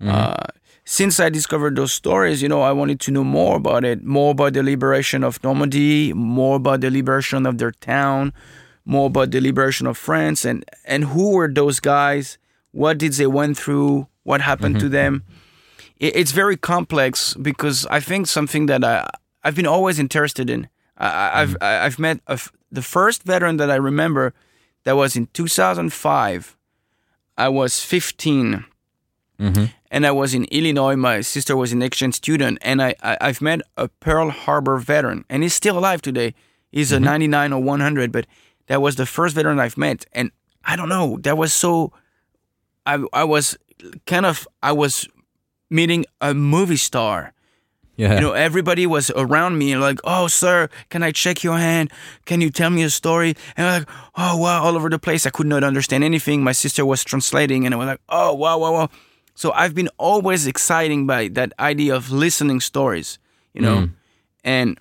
Uh, 0.00 0.46
since 0.84 1.20
I 1.20 1.28
discovered 1.28 1.76
those 1.76 1.92
stories, 1.92 2.42
you 2.42 2.48
know, 2.48 2.62
I 2.62 2.72
wanted 2.72 2.98
to 3.00 3.12
know 3.12 3.22
more 3.22 3.56
about 3.56 3.84
it, 3.84 4.02
more 4.02 4.32
about 4.32 4.54
the 4.54 4.62
liberation 4.64 5.22
of 5.22 5.42
Normandy, 5.44 6.12
more 6.12 6.56
about 6.56 6.80
the 6.80 6.90
liberation 6.90 7.46
of 7.46 7.58
their 7.58 7.70
town, 7.70 8.32
more 8.84 9.06
about 9.06 9.30
the 9.30 9.40
liberation 9.40 9.86
of 9.86 9.96
France, 9.96 10.44
and 10.44 10.64
and 10.84 11.04
who 11.04 11.34
were 11.34 11.48
those 11.48 11.78
guys? 11.78 12.36
What 12.72 12.98
did 12.98 13.12
they 13.12 13.28
went 13.28 13.56
through? 13.58 14.08
What 14.24 14.40
happened 14.40 14.76
to 14.80 14.86
mm-hmm. 14.86 14.92
them? 14.92 15.24
It, 15.98 16.16
it's 16.16 16.32
very 16.32 16.56
complex 16.56 17.34
because 17.34 17.86
I 17.86 18.00
think 18.00 18.26
something 18.26 18.66
that 18.66 18.84
I 18.84 19.08
I've 19.44 19.56
been 19.56 19.66
always 19.66 19.98
interested 19.98 20.48
in. 20.50 20.68
I, 20.96 21.42
I've 21.42 21.50
mm-hmm. 21.50 21.64
I- 21.64 21.84
I've 21.84 21.98
met 21.98 22.20
a 22.26 22.32
f 22.32 22.52
the 22.70 22.82
first 22.82 23.24
veteran 23.24 23.56
that 23.58 23.70
I 23.70 23.76
remember 23.76 24.32
that 24.84 24.96
was 24.96 25.16
in 25.16 25.26
2005. 25.32 26.56
I 27.36 27.48
was 27.48 27.80
15 27.80 28.64
mm-hmm. 29.40 29.64
and 29.90 30.06
I 30.06 30.10
was 30.10 30.34
in 30.34 30.44
Illinois. 30.44 30.96
My 30.96 31.20
sister 31.22 31.56
was 31.56 31.72
an 31.72 31.82
exchange 31.82 32.14
student, 32.14 32.58
and 32.62 32.82
I, 32.82 32.94
I 33.02 33.16
I've 33.20 33.40
met 33.40 33.60
a 33.76 33.88
Pearl 33.88 34.30
Harbor 34.30 34.78
veteran, 34.78 35.24
and 35.28 35.42
he's 35.42 35.54
still 35.54 35.78
alive 35.78 36.02
today. 36.02 36.34
He's 36.70 36.90
a 36.90 36.98
99 36.98 37.52
or 37.52 37.62
100, 37.62 38.12
but 38.12 38.26
that 38.66 38.80
was 38.80 38.96
the 38.96 39.04
first 39.04 39.34
veteran 39.34 39.60
I've 39.60 39.76
met, 39.76 40.06
and 40.12 40.30
I 40.64 40.76
don't 40.76 40.88
know. 40.88 41.18
That 41.22 41.36
was 41.36 41.52
so. 41.52 41.92
I 42.86 43.04
I 43.12 43.24
was 43.24 43.56
kind 44.06 44.26
of 44.26 44.46
I 44.62 44.72
was 44.72 45.08
meeting 45.70 46.04
a 46.20 46.34
movie 46.34 46.76
star. 46.76 47.32
Yeah. 47.96 48.14
You 48.14 48.20
know, 48.20 48.32
everybody 48.32 48.86
was 48.86 49.10
around 49.10 49.58
me 49.58 49.76
like, 49.76 50.00
oh, 50.04 50.26
sir, 50.26 50.68
can 50.88 51.02
I 51.02 51.12
check 51.12 51.44
your 51.44 51.58
hand? 51.58 51.90
Can 52.24 52.40
you 52.40 52.50
tell 52.50 52.70
me 52.70 52.82
a 52.82 52.90
story? 52.90 53.36
And 53.56 53.66
I'm 53.66 53.80
like, 53.80 53.88
oh, 54.16 54.36
wow, 54.38 54.62
all 54.62 54.76
over 54.76 54.88
the 54.88 54.98
place. 54.98 55.26
I 55.26 55.30
could 55.30 55.46
not 55.46 55.62
understand 55.62 56.02
anything. 56.02 56.42
My 56.42 56.52
sister 56.52 56.86
was 56.86 57.04
translating 57.04 57.66
and 57.66 57.74
I 57.74 57.78
was 57.78 57.86
like, 57.86 58.00
oh, 58.08 58.32
wow, 58.34 58.58
wow, 58.58 58.72
wow. 58.72 58.88
So 59.34 59.52
I've 59.52 59.74
been 59.74 59.90
always 59.98 60.46
excited 60.46 61.06
by 61.06 61.28
that 61.28 61.52
idea 61.58 61.94
of 61.94 62.10
listening 62.10 62.60
stories, 62.60 63.18
you 63.54 63.60
know, 63.60 63.76
mm. 63.76 63.92
and 64.42 64.78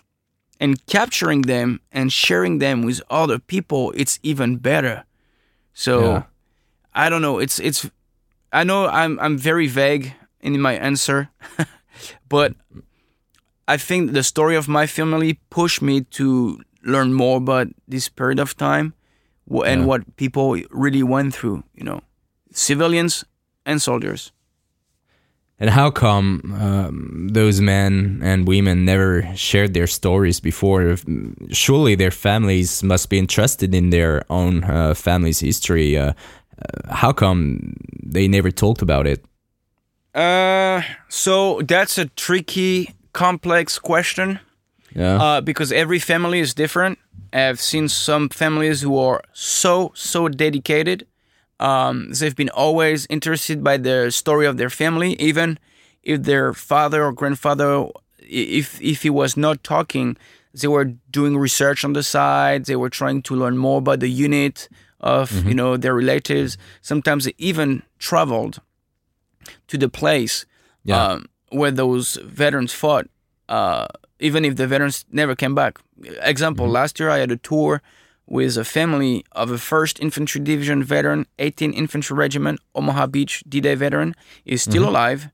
and 0.60 0.86
capturing 0.86 1.42
them 1.44 1.80
and 1.92 2.14
sharing 2.14 2.60
them 2.60 2.84
with 2.84 3.02
other 3.10 3.40
people. 3.40 3.94
It's 3.96 4.20
even 4.24 4.58
better. 4.58 5.04
So 5.74 6.02
Yeah. 6.02 6.24
I 6.94 7.10
don't 7.10 7.22
know. 7.22 7.40
It's 7.40 7.60
it's. 7.60 7.90
I 8.52 8.64
know 8.64 8.88
I'm 8.88 9.20
I'm 9.20 9.38
very 9.38 9.68
vague 9.68 10.14
in 10.42 10.60
my 10.62 10.74
answer, 10.74 11.30
but 12.30 12.54
I 13.68 13.78
think 13.78 14.12
the 14.12 14.24
story 14.24 14.56
of 14.56 14.68
my 14.68 14.88
family 14.88 15.40
pushed 15.50 15.82
me 15.82 16.02
to 16.18 16.60
learn 16.84 17.14
more 17.14 17.38
about 17.38 17.68
this 17.88 18.10
period 18.10 18.40
of 18.40 18.56
time 18.56 18.94
and 19.66 19.82
Yeah. 19.82 19.88
what 19.88 20.16
people 20.16 20.58
really 20.72 21.04
went 21.04 21.34
through. 21.36 21.64
You 21.76 21.84
know, 21.86 22.02
civilians 22.54 23.26
and 23.66 23.82
soldiers. 23.82 24.32
And 25.60 25.70
how 25.70 25.92
come 25.92 26.42
um, 26.60 27.30
those 27.34 27.62
men 27.62 28.20
and 28.24 28.48
women 28.48 28.84
never 28.84 29.30
shared 29.36 29.74
their 29.76 29.86
stories 29.88 30.40
before? 30.40 30.96
Surely 31.52 31.94
their 31.96 32.10
families 32.12 32.82
must 32.82 33.10
be 33.10 33.20
interested 33.20 33.76
in 33.76 33.92
their 33.92 34.24
own 34.28 34.64
uh, 34.64 34.96
family's 34.96 35.40
history. 35.40 35.96
Uh, 35.96 36.02
uh, 36.06 36.14
how 36.90 37.12
come 37.12 37.76
they 38.04 38.28
never 38.28 38.52
talked 38.52 38.82
about 38.82 39.08
it? 39.08 39.24
Uh, 40.14 40.82
so 41.10 41.62
that's 41.62 41.98
a 41.98 42.06
tricky, 42.06 42.94
complex 43.14 43.80
question. 43.80 44.40
Yeah. 44.94 45.22
uh, 45.22 45.42
because 45.42 45.72
every 45.72 46.00
family 46.00 46.40
is 46.40 46.54
different. 46.54 47.00
I've 47.32 47.62
seen 47.62 47.88
some 47.88 48.28
families 48.28 48.82
who 48.82 48.98
are 48.98 49.22
so 49.32 49.92
so 49.96 50.28
dedicated. 50.28 51.08
Um, 51.62 52.12
they've 52.12 52.36
been 52.36 52.50
always 52.50 53.08
interested 53.10 53.64
by 53.64 53.78
the 53.78 54.12
story 54.12 54.46
of 54.46 54.58
their 54.58 54.70
family, 54.70 55.14
even 55.14 55.60
if 56.04 56.24
their 56.24 56.54
father 56.54 57.06
or 57.06 57.14
grandfather, 57.14 57.86
if 58.20 58.82
if 58.82 59.04
he 59.04 59.10
was 59.10 59.38
not 59.38 59.64
talking, 59.64 60.18
they 60.54 60.68
were 60.68 60.86
doing 61.10 61.38
research 61.38 61.86
on 61.86 61.94
the 61.94 62.04
side. 62.04 62.66
They 62.66 62.76
were 62.76 62.90
trying 62.90 63.22
to 63.24 63.36
learn 63.36 63.58
more 63.58 63.78
about 63.78 64.02
the 64.02 64.10
unit 64.10 64.68
of 65.02 65.46
you 65.48 65.54
know 65.54 65.76
their 65.78 65.96
relatives. 65.96 66.58
Sometimes 66.82 67.26
they 67.26 67.34
even 67.38 67.84
traveled 68.00 68.62
to 69.68 69.78
the 69.78 69.90
place 69.90 70.46
Yeah. 70.84 71.04
um, 71.04 71.26
where 71.50 71.72
those 71.72 72.16
veterans 72.24 72.74
fought, 72.74 73.08
uh, 73.50 73.88
even 74.20 74.46
if 74.46 74.56
the 74.56 74.68
veterans 74.68 75.06
never 75.12 75.36
came 75.36 75.56
back. 75.56 75.80
Example: 76.22 76.68
Last 76.70 77.00
year 77.00 77.10
I 77.10 77.18
had 77.20 77.32
a 77.32 77.38
tour 77.38 77.82
with 78.28 78.56
a 78.58 78.64
family 78.64 79.26
of 79.34 79.52
a 79.52 79.58
First 79.58 80.00
Infantry 80.00 80.40
Division 80.40 80.84
veteran, 80.84 81.26
18 81.40 81.74
Infantry 81.74 82.16
Regiment, 82.16 82.60
Omaha 82.76 83.08
Beach 83.08 83.44
D-Day 83.50 83.76
veteran. 83.76 84.16
is 84.46 84.62
still 84.62 84.88
alive. 84.88 85.30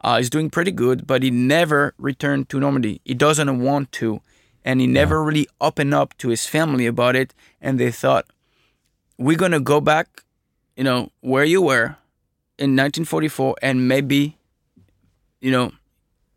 Uh, 0.00 0.18
he's 0.18 0.30
doing 0.30 0.48
pretty 0.50 0.70
good, 0.70 1.06
but 1.06 1.22
he 1.24 1.30
never 1.30 1.92
returned 1.98 2.48
to 2.50 2.60
Normandy. 2.60 3.00
He 3.04 3.14
doesn't 3.14 3.58
want 3.58 3.90
to, 3.92 4.20
and 4.64 4.80
he 4.80 4.86
never 4.86 5.24
really 5.24 5.48
opened 5.60 5.92
up 5.94 6.16
to 6.18 6.28
his 6.28 6.46
family 6.46 6.86
about 6.86 7.16
it. 7.16 7.34
And 7.60 7.80
they 7.80 7.90
thought, 7.90 8.26
we're 9.18 9.36
gonna 9.36 9.60
go 9.60 9.80
back, 9.80 10.24
you 10.76 10.84
know, 10.84 11.10
where 11.20 11.44
you 11.44 11.62
were 11.62 11.96
in 12.58 12.76
1944, 12.76 13.56
and 13.62 13.88
maybe, 13.88 14.36
you 15.40 15.50
know, 15.50 15.72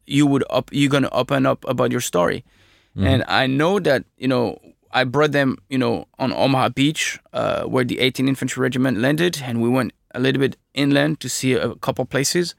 you 0.05 0.25
would 0.25 0.43
up, 0.50 0.69
you're 0.71 0.89
gonna 0.89 1.09
open 1.12 1.45
up 1.45 1.65
about 1.67 1.91
your 1.91 2.01
story. 2.01 2.43
And 2.95 3.24
I 3.27 3.48
know 3.48 3.79
that 3.79 4.03
you 4.17 4.27
know 4.27 4.59
I 4.91 5.03
brought 5.05 5.31
them, 5.31 5.57
you 5.69 5.77
know, 5.77 6.07
on 6.17 6.33
Omaha 6.33 6.69
Beach, 6.69 7.19
uh, 7.31 7.63
where 7.63 7.86
the 7.86 7.98
18th 7.98 8.27
Infantry 8.27 8.62
Regiment 8.62 8.98
landed, 8.98 9.41
and 9.43 9.62
we 9.62 9.69
went 9.69 9.93
a 10.13 10.19
little 10.19 10.39
bit 10.39 10.57
inland 10.74 11.19
to 11.21 11.29
see 11.29 11.53
a 11.53 11.75
couple 11.75 12.05
places. 12.05 12.55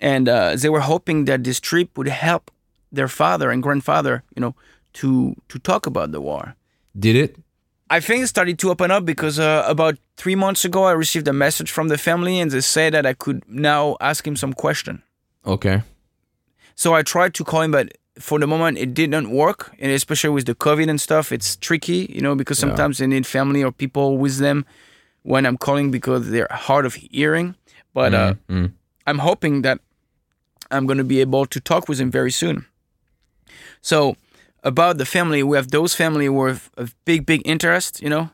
And 0.00 0.28
uh, 0.28 0.56
they 0.56 0.68
were 0.68 0.80
hoping 0.80 1.24
that 1.26 1.44
this 1.44 1.60
trip 1.60 1.98
would 1.98 2.08
help 2.08 2.50
their 2.92 3.08
father 3.08 3.50
and 3.50 3.62
grandfather, 3.62 4.22
you 4.36 4.40
know, 4.40 4.54
to 4.94 5.34
to 5.48 5.58
talk 5.58 5.86
about 5.86 6.12
the 6.12 6.20
war. 6.20 6.54
Did 6.98 7.16
it? 7.16 7.36
I 7.90 8.00
think 8.00 8.24
it 8.24 8.28
started 8.28 8.58
to 8.60 8.70
open 8.70 8.90
up 8.90 9.04
because 9.04 9.38
uh, 9.38 9.64
about 9.68 9.96
three 10.16 10.34
months 10.34 10.64
ago, 10.64 10.84
I 10.84 10.92
received 10.92 11.28
a 11.28 11.32
message 11.32 11.70
from 11.70 11.88
the 11.88 11.98
family, 11.98 12.40
and 12.40 12.50
they 12.50 12.60
said 12.62 12.94
that 12.94 13.04
I 13.06 13.12
could 13.14 13.42
now 13.48 13.96
ask 14.00 14.26
him 14.26 14.36
some 14.36 14.52
question. 14.54 15.02
Okay. 15.46 15.82
So 16.74 16.94
I 16.94 17.02
tried 17.02 17.34
to 17.34 17.44
call 17.44 17.60
him, 17.62 17.70
but 17.70 17.92
for 18.18 18.38
the 18.38 18.46
moment 18.46 18.78
it 18.78 18.94
didn't 18.94 19.30
work, 19.30 19.72
and 19.78 19.92
especially 19.92 20.30
with 20.30 20.46
the 20.46 20.54
COVID 20.54 20.88
and 20.88 21.00
stuff, 21.00 21.30
it's 21.32 21.56
tricky, 21.56 22.06
you 22.10 22.20
know, 22.20 22.34
because 22.34 22.58
sometimes 22.58 22.98
they 22.98 23.06
need 23.06 23.26
family 23.26 23.62
or 23.62 23.70
people 23.72 24.16
with 24.18 24.38
them 24.38 24.64
when 25.22 25.46
I'm 25.46 25.56
calling 25.56 25.90
because 25.90 26.30
they're 26.30 26.48
hard 26.50 26.86
of 26.86 26.94
hearing. 26.94 27.54
But 27.92 28.14
uh, 28.14 28.34
Mm. 28.48 28.72
I'm 29.06 29.18
hoping 29.18 29.62
that 29.62 29.78
I'm 30.70 30.86
going 30.86 30.98
to 30.98 31.04
be 31.04 31.20
able 31.20 31.46
to 31.46 31.60
talk 31.60 31.88
with 31.88 32.00
him 32.00 32.10
very 32.10 32.30
soon. 32.32 32.66
So 33.82 34.16
about 34.64 34.98
the 34.98 35.04
family, 35.04 35.42
we 35.42 35.56
have 35.56 35.70
those 35.70 35.94
family 35.94 36.28
with 36.28 36.70
a 36.76 36.88
big, 37.04 37.26
big 37.26 37.42
interest, 37.44 38.02
you 38.02 38.08
know. 38.08 38.30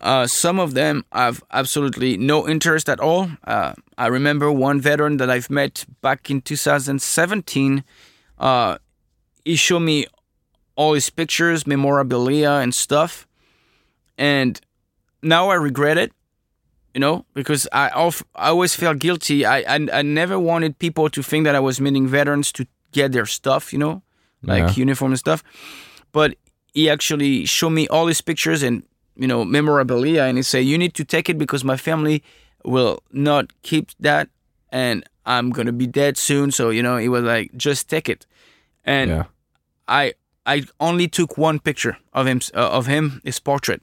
Uh, 0.00 0.28
some 0.28 0.60
of 0.60 0.74
them 0.74 1.04
have 1.10 1.42
absolutely 1.50 2.16
no 2.16 2.46
interest 2.46 2.88
at 2.88 3.00
all. 3.00 3.30
Uh, 3.44 3.72
I 3.98 4.06
remember 4.06 4.52
one 4.52 4.80
veteran 4.80 5.16
that 5.16 5.28
I've 5.28 5.50
met 5.50 5.84
back 6.02 6.30
in 6.30 6.40
2017. 6.40 7.82
Uh, 8.38 8.78
he 9.44 9.56
showed 9.56 9.80
me 9.80 10.06
all 10.76 10.92
his 10.94 11.10
pictures, 11.10 11.66
memorabilia, 11.66 12.50
and 12.62 12.72
stuff. 12.72 13.26
And 14.16 14.60
now 15.20 15.48
I 15.48 15.54
regret 15.54 15.98
it, 15.98 16.12
you 16.94 17.00
know, 17.00 17.24
because 17.34 17.66
I, 17.72 17.88
I 17.88 18.12
always 18.50 18.76
felt 18.76 18.98
guilty. 18.98 19.44
I, 19.44 19.58
I 19.74 19.88
I 19.92 20.02
never 20.02 20.38
wanted 20.38 20.78
people 20.78 21.10
to 21.10 21.22
think 21.22 21.44
that 21.44 21.54
I 21.56 21.60
was 21.60 21.80
meeting 21.80 22.06
veterans 22.06 22.52
to 22.52 22.66
get 22.92 23.12
their 23.12 23.26
stuff, 23.26 23.72
you 23.72 23.78
know, 23.78 24.02
like 24.46 24.62
Yeah. 24.76 24.82
uniform 24.82 25.12
and 25.12 25.18
stuff. 25.18 25.42
But 26.12 26.34
he 26.74 26.90
actually 26.90 27.46
showed 27.46 27.70
me 27.72 27.86
all 27.88 28.06
his 28.08 28.20
pictures 28.22 28.62
and 28.62 28.82
you 29.16 29.26
know 29.26 29.44
memorabilia, 29.44 30.22
and 30.28 30.36
he 30.38 30.42
said, 30.42 30.64
"You 30.64 30.78
need 30.78 30.94
to 30.94 31.04
take 31.04 31.28
it 31.32 31.38
because 31.38 31.64
my 31.64 31.76
family 31.76 32.22
will 32.64 32.98
not 33.12 33.44
keep 33.62 33.90
that, 34.00 34.28
and 34.72 35.04
I'm 35.24 35.50
gonna 35.50 35.72
be 35.72 35.86
dead 35.86 36.16
soon." 36.18 36.50
So 36.52 36.70
you 36.70 36.82
know, 36.82 36.96
he 36.98 37.08
was 37.08 37.22
like, 37.24 37.50
"Just 37.56 37.88
take 37.88 38.08
it," 38.08 38.26
and 38.84 39.10
Yeah. 39.10 39.24
I 39.88 40.12
I 40.46 40.64
only 40.78 41.08
took 41.08 41.38
one 41.38 41.58
picture 41.58 41.96
of 42.12 42.26
him 42.26 42.40
uh, 42.54 42.78
of 42.78 42.86
him 42.86 43.20
his 43.24 43.40
portrait, 43.40 43.80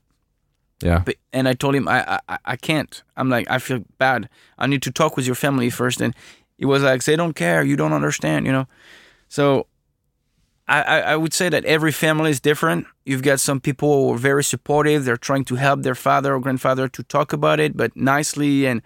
Yeah. 0.83 1.01
but, 1.05 1.15
and 1.33 1.47
I 1.49 1.53
told 1.55 1.75
him 1.75 1.87
I, 1.87 2.19
I 2.29 2.37
I 2.53 2.55
can't. 2.57 3.03
I'm 3.17 3.29
like 3.29 3.47
I 3.55 3.59
feel 3.59 3.79
bad. 3.97 4.29
I 4.57 4.67
need 4.67 4.81
to 4.83 4.91
talk 4.91 5.17
with 5.17 5.25
your 5.25 5.35
family 5.35 5.69
first, 5.71 6.01
and 6.01 6.13
he 6.59 6.65
was 6.65 6.83
like, 6.83 7.03
"They 7.03 7.15
don't 7.17 7.35
care. 7.35 7.63
You 7.63 7.75
don't 7.75 7.93
understand," 7.95 8.45
you 8.45 8.51
know. 8.51 8.67
So 9.29 9.65
I, 10.67 11.01
I 11.01 11.15
would 11.15 11.33
say 11.33 11.49
that 11.49 11.65
every 11.65 11.91
family 11.91 12.31
is 12.31 12.39
different. 12.39 12.87
You've 13.05 13.21
got 13.21 13.39
some 13.39 13.59
people 13.59 13.89
who 14.07 14.13
are 14.13 14.17
very 14.17 14.43
supportive. 14.43 15.03
They're 15.03 15.17
trying 15.17 15.45
to 15.45 15.55
help 15.55 15.83
their 15.83 15.95
father 15.95 16.33
or 16.35 16.39
grandfather 16.39 16.87
to 16.87 17.03
talk 17.03 17.33
about 17.33 17.59
it, 17.59 17.75
but 17.75 17.95
nicely 17.95 18.65
and 18.65 18.81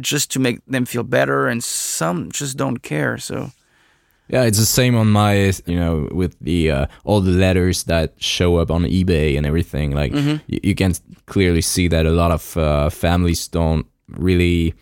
just 0.00 0.30
to 0.32 0.38
make 0.38 0.60
them 0.66 0.84
feel 0.86 1.02
better. 1.02 1.48
And 1.48 1.62
some 1.64 2.30
just 2.30 2.56
don't 2.56 2.78
care. 2.82 3.18
So 3.18 3.50
Yeah, 4.28 4.44
it's 4.44 4.58
the 4.58 4.66
same 4.66 4.94
on 4.94 5.10
my, 5.10 5.52
you 5.66 5.78
know, 5.78 6.08
with 6.12 6.36
the 6.40 6.70
uh, 6.70 6.86
all 7.04 7.20
the 7.20 7.32
letters 7.32 7.84
that 7.84 8.12
show 8.18 8.56
up 8.60 8.70
on 8.70 8.84
eBay 8.84 9.36
and 9.36 9.46
everything. 9.46 9.94
Like 9.94 10.12
Mm-hmm. 10.12 10.36
you, 10.46 10.60
you 10.62 10.74
can 10.74 10.92
clearly 11.26 11.62
see 11.62 11.88
that 11.88 12.06
a 12.06 12.10
lot 12.10 12.30
of 12.30 12.56
uh, 12.56 12.90
families 12.90 13.48
don't 13.48 13.86
really, 14.08 14.74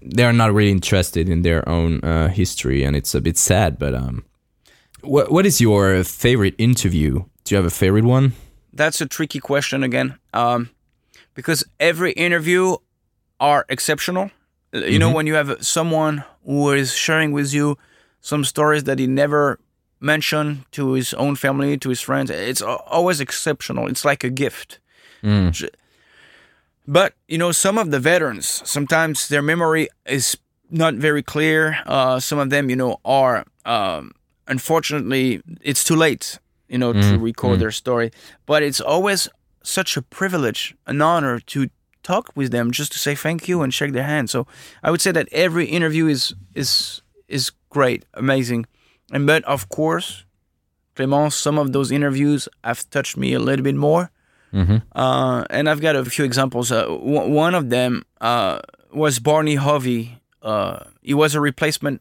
they're 0.00 0.32
not 0.32 0.52
really 0.54 0.70
interested 0.72 1.28
in 1.28 1.42
their 1.42 1.68
own 1.68 2.00
uh, 2.02 2.28
history, 2.28 2.82
and 2.86 2.96
it's 2.96 3.14
a 3.14 3.20
bit 3.20 3.38
sad. 3.38 3.78
But 3.78 3.94
um, 3.94 4.24
what 5.02 5.30
what 5.30 5.46
is 5.46 5.60
your 5.60 6.02
favorite 6.04 6.54
interview? 6.58 7.24
Do 7.44 7.54
you 7.54 7.56
have 7.56 7.66
a 7.66 7.70
favorite 7.70 8.04
one? 8.04 8.32
that's 8.74 9.00
a 9.02 9.06
tricky 9.06 9.38
question 9.38 9.82
again, 9.82 10.16
um, 10.32 10.70
because 11.34 11.62
every 11.78 12.12
interview 12.12 12.76
are 13.38 13.66
exceptional. 13.68 14.30
You 14.72 14.98
know, 14.98 15.10
when 15.12 15.26
you 15.26 15.34
have 15.34 15.58
someone 15.60 16.24
who 16.46 16.70
is 16.72 16.94
sharing 16.94 17.32
with 17.32 17.52
you 17.52 17.76
some 18.22 18.44
stories 18.44 18.84
that 18.84 18.98
he 18.98 19.06
never 19.06 19.58
mentioned 20.00 20.64
to 20.72 20.92
his 20.94 21.12
own 21.14 21.36
family, 21.36 21.76
to 21.78 21.88
his 21.90 22.00
friends, 22.00 22.30
it's 22.30 22.62
always 22.62 23.20
exceptional. 23.20 23.88
It's 23.88 24.04
like 24.06 24.24
a 24.24 24.30
gift. 24.30 24.78
J- 25.22 25.68
But 26.86 27.12
you 27.28 27.38
know, 27.38 27.52
some 27.52 27.78
of 27.78 27.90
the 27.90 28.00
veterans 28.00 28.62
sometimes 28.64 29.28
their 29.28 29.42
memory 29.42 29.88
is 30.06 30.36
not 30.70 30.94
very 30.94 31.22
clear. 31.22 31.78
Uh, 31.86 32.18
some 32.20 32.38
of 32.38 32.48
them, 32.50 32.70
you 32.70 32.76
know, 32.76 32.96
are 33.04 33.44
um, 33.66 34.12
unfortunately 34.52 35.24
it's 35.70 35.82
too 35.88 35.96
late, 36.06 36.24
you 36.72 36.78
know, 36.82 36.92
to 36.92 37.18
record 37.30 37.58
their 37.62 37.72
story. 37.82 38.08
But 38.46 38.60
it's 38.68 38.80
always 38.94 39.20
such 39.62 39.96
a 39.96 40.02
privilege, 40.18 40.60
an 40.86 41.00
honor 41.02 41.36
to 41.52 41.58
talk 42.02 42.24
with 42.38 42.50
them, 42.50 42.70
just 42.70 42.90
to 42.92 42.98
say 42.98 43.14
thank 43.16 43.40
you 43.48 43.62
and 43.62 43.72
shake 43.72 43.92
their 43.92 44.06
hand. 44.14 44.26
So 44.30 44.46
I 44.86 44.88
would 44.90 45.00
say 45.00 45.12
that 45.12 45.26
every 45.46 45.66
interview 45.78 46.06
is 46.14 46.34
is 46.54 47.02
is 47.28 47.52
great, 47.70 48.00
amazing, 48.14 48.66
and 49.14 49.26
but 49.26 49.42
of 49.44 49.60
course, 49.68 50.24
Clément, 50.96 51.32
some 51.32 51.60
of 51.60 51.66
those 51.72 51.94
interviews 51.94 52.48
have 52.62 52.80
touched 52.90 53.16
me 53.16 53.28
a 53.34 53.38
little 53.48 53.64
bit 53.64 53.76
more. 53.76 54.04
Uh, 55.02 55.44
and 55.56 55.64
I've 55.70 55.80
got 55.80 55.96
a 55.96 56.04
few 56.04 56.24
examples. 56.26 56.70
Uh, 56.70 56.82
w- 56.84 57.30
one 57.46 57.54
of 57.60 57.64
them 57.70 57.92
uh, 58.20 58.58
was 58.92 59.18
Barney 59.20 59.56
Hovey. 59.56 60.00
Uh, 60.42 60.76
he 61.08 61.14
was 61.14 61.34
a 61.34 61.40
replacement, 61.40 62.00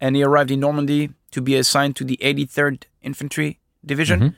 and 0.00 0.16
he 0.16 0.22
arrived 0.24 0.50
in 0.50 0.58
Normandy 0.60 1.10
to 1.32 1.40
be 1.42 1.56
assigned 1.56 1.96
to 1.96 2.04
the 2.04 2.18
83rd 2.22 2.84
Infantry 3.02 3.58
Division. 3.84 4.36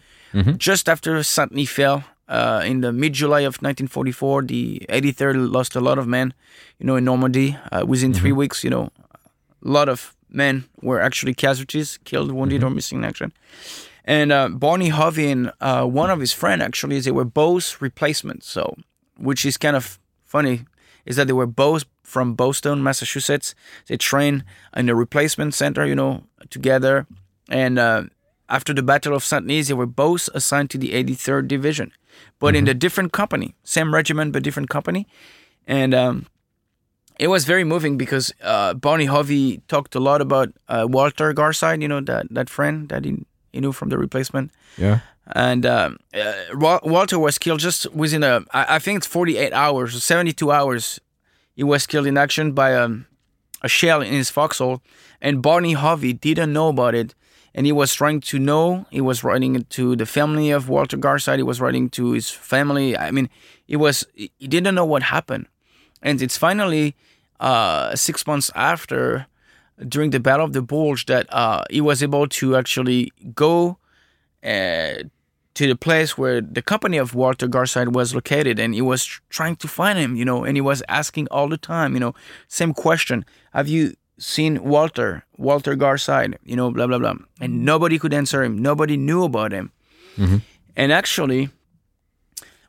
Just 0.59 0.89
after 0.89 1.15
Sainteny 1.23 1.69
fell 1.69 2.03
uh, 2.29 2.63
in 2.65 2.81
the 2.81 2.93
mid-July 2.93 3.41
of 3.41 3.55
1944, 3.63 4.43
the 4.43 4.85
83rd 4.89 5.53
lost 5.53 5.77
a 5.77 5.81
lot 5.81 5.99
of 5.99 6.07
men, 6.09 6.35
you 6.79 6.87
know, 6.87 6.97
in 6.97 7.05
Normandy. 7.05 7.57
Uh, 7.71 7.85
within 7.87 8.13
three 8.15 8.33
weeks, 8.33 8.65
you 8.65 8.71
know, 8.71 8.91
a 9.65 9.69
lot 9.69 9.89
of 9.89 10.17
men 10.29 10.65
were 10.83 11.01
actually 11.01 11.35
casualties, 11.35 11.99
killed, 12.05 12.33
wounded, 12.33 12.65
or 12.65 12.71
missing 12.71 12.99
in 12.99 13.05
action. 13.05 13.33
And 14.05 14.33
uh, 14.33 14.49
Barney 14.49 14.89
Hovey 14.89 15.31
and 15.31 15.53
uh, 15.61 15.85
one 15.87 16.11
of 16.11 16.19
his 16.21 16.33
friend 16.33 16.63
actually, 16.63 16.99
they 17.01 17.13
were 17.13 17.25
both 17.25 17.81
replacements. 17.81 18.49
So, 18.51 18.75
which 19.17 19.47
is 19.47 19.57
kind 19.57 19.77
of 19.77 19.99
funny, 20.25 20.65
is 21.07 21.17
that 21.17 21.27
they 21.27 21.33
were 21.33 21.47
both 21.47 21.85
from 22.15 22.35
Boston, 22.35 22.77
Massachusetts. 22.89 23.55
They 23.89 23.99
trained 24.11 24.45
in 24.79 24.87
the 24.87 24.95
replacement 24.95 25.53
center, 25.55 25.85
you 25.85 25.97
know, 25.97 26.23
together. 26.49 27.07
And 27.49 27.79
uh, 27.79 28.05
after 28.49 28.73
the 28.73 28.83
Battle 28.83 29.15
of 29.15 29.25
Sainteny, 29.25 29.67
they 29.67 29.75
were 29.75 29.93
both 30.07 30.29
assigned 30.33 30.71
to 30.71 30.79
the 30.79 30.91
83rd 30.93 31.49
Division, 31.49 31.89
but 32.39 32.55
in 32.55 32.69
a 32.69 32.75
different 32.85 33.11
company, 33.13 33.49
same 33.65 33.93
regiment 33.93 34.33
but 34.33 34.43
different 34.45 34.71
company. 34.71 35.07
And 35.67 35.93
um, 35.93 36.27
it 37.19 37.29
was 37.29 37.45
very 37.45 37.65
moving 37.65 37.99
because 37.99 38.33
uh, 38.43 38.75
Barney 38.75 39.07
Hovey 39.07 39.61
talked 39.67 39.95
a 39.95 40.01
lot 40.01 40.21
about 40.21 40.49
uh, 40.69 40.87
Walter 40.89 41.35
Garside, 41.35 41.83
you 41.83 41.89
know, 41.89 42.01
that, 42.01 42.27
that 42.31 42.49
friend 42.49 42.89
that 42.91 43.05
he, 43.05 43.27
he 43.53 43.61
knew 43.61 43.73
from 43.73 43.89
the 43.89 43.99
replacement. 43.99 44.51
Yeah. 44.77 45.01
And 45.33 45.65
um, 45.67 45.99
uh, 46.13 46.79
Walter 46.85 47.19
was 47.19 47.39
killed 47.39 47.61
just 47.61 47.93
within 47.93 48.23
a, 48.23 48.45
I, 48.53 48.77
I 48.77 48.79
think 48.79 48.99
it's 48.99 49.07
48 49.07 49.53
hours, 49.53 49.97
or 49.97 50.01
72 50.01 50.53
hours. 50.53 51.01
He 51.55 51.63
was 51.63 51.87
killed 51.87 52.07
in 52.07 52.19
action 52.19 52.53
by 52.53 52.75
um, 52.75 53.07
a 53.63 53.69
shell 53.69 54.03
in 54.03 54.13
his 54.13 54.31
foxhole. 54.31 54.83
And 55.21 55.43
Barney 55.43 55.73
Hovey 55.73 56.13
didn't 56.13 56.53
know 56.53 56.69
about 56.69 56.95
it. 56.95 57.15
And 57.55 57.67
he 57.67 57.73
was 57.73 57.95
trying 57.95 58.21
to 58.23 58.39
know. 58.39 58.87
He 58.91 59.01
was 59.01 59.23
writing 59.23 59.65
to 59.71 59.97
the 59.97 60.07
family 60.07 60.51
of 60.51 60.69
Walter 60.69 60.97
Garside. 60.97 61.37
He 61.37 61.45
was 61.45 61.61
writing 61.61 61.89
to 61.91 62.11
his 62.11 62.29
family. 62.29 62.99
I 62.99 63.13
mean, 63.13 63.31
he 63.65 63.77
was 63.77 64.05
he 64.15 64.31
didn't 64.41 64.75
know 64.75 64.85
what 64.85 65.05
happened. 65.05 65.47
And 66.03 66.21
it's 66.21 66.37
finally 66.37 66.97
uh, 67.39 67.95
six 67.95 68.27
months 68.27 68.51
after, 68.55 69.27
during 69.89 70.11
the 70.11 70.21
Battle 70.21 70.45
of 70.45 70.53
the 70.53 70.63
Bulge, 70.63 71.07
that 71.07 71.33
uh, 71.33 71.63
he 71.71 71.81
was 71.81 72.03
able 72.03 72.27
to 72.27 72.57
actually 72.57 73.13
go 73.35 73.79
uh, 74.43 75.05
to 75.55 75.69
the 75.69 75.77
place 75.77 76.19
where 76.19 76.41
the 76.41 76.63
company 76.63 76.97
of 76.97 77.15
Walter 77.15 77.47
Garside 77.47 77.93
was 77.93 78.15
located, 78.15 78.59
and 78.59 78.75
he 78.75 78.83
was 78.83 79.21
trying 79.31 79.57
to 79.57 79.69
find 79.69 79.99
him, 79.99 80.17
you 80.17 80.25
know, 80.25 80.45
and 80.45 80.57
he 80.57 80.61
was 80.61 80.83
asking 80.89 81.29
all 81.31 81.49
the 81.49 81.57
time, 81.57 81.95
you 81.95 82.01
know, 82.01 82.15
same 82.49 82.75
question: 82.75 83.25
Have 83.53 83.69
you 83.69 83.95
seen 84.19 84.63
Walter, 84.63 85.25
Walter 85.37 85.77
Garside? 85.77 86.37
You 86.45 86.57
know, 86.57 86.71
blah 86.71 86.87
blah 86.87 86.99
blah, 86.99 87.15
and 87.41 87.65
nobody 87.65 87.99
could 87.99 88.13
answer 88.13 88.43
him. 88.43 88.59
Nobody 88.59 88.97
knew 88.97 89.23
about 89.25 89.53
him, 89.53 89.73
mm-hmm. 90.17 90.39
and 90.77 90.93
actually, 90.93 91.51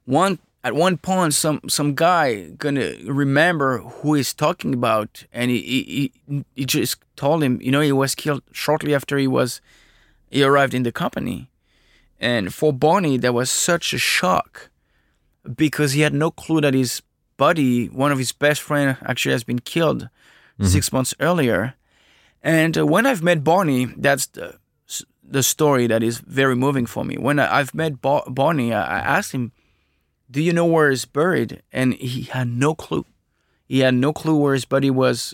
one 0.05 0.39
at 0.65 0.73
one 0.73 0.97
point, 0.97 1.33
some 1.33 1.61
some 1.67 1.93
guy 1.93 2.49
gonna 2.57 2.93
remember 3.05 3.79
who 3.79 4.15
he's 4.15 4.33
talking 4.33 4.73
about, 4.73 5.23
and 5.31 5.51
he 5.51 5.61
he, 5.61 6.11
he, 6.27 6.45
he 6.55 6.65
just 6.65 6.97
told 7.15 7.43
him, 7.43 7.59
you 7.61 7.71
know, 7.71 7.81
he 7.81 7.91
was 7.91 8.15
killed 8.15 8.43
shortly 8.51 8.93
after 8.93 9.17
he 9.17 9.27
was 9.27 9.61
he 10.29 10.43
arrived 10.43 10.73
in 10.73 10.83
the 10.83 10.91
company. 10.91 11.49
And 12.19 12.53
for 12.53 12.71
Barney, 12.71 13.17
that 13.17 13.33
was 13.33 13.49
such 13.49 13.93
a 13.93 13.97
shock 13.97 14.69
because 15.55 15.93
he 15.93 16.01
had 16.01 16.13
no 16.13 16.31
clue 16.31 16.61
that 16.61 16.73
his 16.73 17.01
buddy, 17.37 17.87
one 17.87 18.11
of 18.11 18.17
his 18.17 18.31
best 18.31 18.61
friend, 18.61 18.97
actually 19.03 19.33
has 19.33 19.43
been 19.43 19.59
killed 19.59 20.09
six 20.61 20.91
months 20.93 21.13
earlier. 21.19 21.75
And 22.41 22.77
uh, 22.77 22.85
when 22.85 23.05
I've 23.05 23.21
met 23.23 23.43
Barney, 23.43 23.85
that's 23.97 24.27
the 24.27 24.55
the 25.27 25.41
story 25.41 25.87
that 25.87 26.03
is 26.03 26.19
very 26.19 26.55
moving 26.55 26.85
for 26.85 27.03
me. 27.03 27.17
When 27.17 27.39
I, 27.39 27.59
I've 27.59 27.73
met 27.73 27.99
Bar- 27.99 28.25
Barney, 28.29 28.71
I, 28.73 28.81
I 28.81 28.99
asked 28.99 29.31
him, 29.31 29.51
"Do 30.29 30.41
you 30.41 30.53
know 30.53 30.65
where 30.65 30.89
he's 30.89 31.05
buried?" 31.05 31.61
And 31.73 31.95
he 31.95 32.21
had 32.23 32.47
no 32.47 32.75
clue. 32.75 33.05
He 33.67 33.79
had 33.79 33.95
no 33.95 34.13
clue 34.13 34.37
where 34.37 34.53
his 34.53 34.65
buddy 34.65 34.91
was 34.91 35.33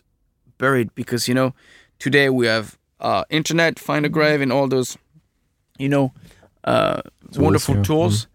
buried 0.58 0.96
because 0.96 1.28
you 1.28 1.34
know, 1.34 1.54
today 2.00 2.30
we 2.30 2.48
have 2.48 2.78
uh, 3.00 3.26
internet, 3.30 3.78
find 3.78 4.06
a 4.06 4.10
grave, 4.10 4.42
and 4.42 4.52
all 4.52 4.68
those, 4.68 4.98
you 5.78 5.90
know, 5.90 6.14
uh, 6.64 7.02
wonderful 7.36 7.76
yeah. 7.76 7.84
tools. 7.84 8.28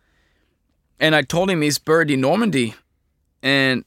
And 0.99 1.15
I 1.15 1.23
told 1.23 1.51
him 1.51 1.63
he's 1.63 1.79
buried 1.79 2.11
in 2.11 2.21
Normandy, 2.21 2.75
and 3.43 3.85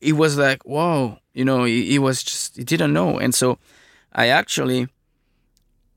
he 0.00 0.12
was 0.12 0.38
like, 0.38 0.64
"Whoa," 0.64 1.18
you 1.34 1.44
know, 1.44 1.64
he, 1.64 1.86
he 1.86 1.98
was 1.98 2.22
just 2.22 2.56
he 2.56 2.64
didn't 2.64 2.92
know. 2.92 3.18
And 3.18 3.34
so, 3.34 3.58
I 4.12 4.28
actually, 4.28 4.88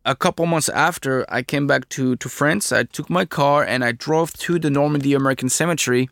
a 0.03 0.15
couple 0.15 0.45
months 0.45 0.69
after 0.69 1.25
I 1.29 1.43
came 1.43 1.67
back 1.67 1.89
to 1.89 2.15
to 2.15 2.29
France, 2.29 2.71
I 2.71 2.83
took 2.83 3.09
my 3.09 3.25
car 3.25 3.63
and 3.63 3.83
I 3.83 3.91
drove 3.91 4.33
to 4.33 4.57
the 4.57 4.71
Normandy 4.71 5.13
American 5.13 5.49
Cemetery, 5.49 6.09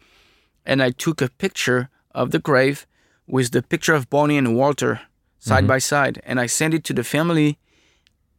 and 0.65 0.83
I 0.83 0.91
took 0.91 1.21
a 1.21 1.29
picture 1.29 1.89
of 2.13 2.29
the 2.31 2.39
grave 2.39 2.85
with 3.25 3.51
the 3.51 3.63
picture 3.63 3.95
of 3.95 4.09
Bonnie 4.09 4.37
and 4.37 4.55
Walter 4.55 5.01
side 5.39 5.65
by 5.65 5.79
side, 5.79 6.21
and 6.23 6.39
I 6.39 6.45
sent 6.45 6.75
it 6.75 6.83
to 6.83 6.93
the 6.93 7.03
family, 7.03 7.57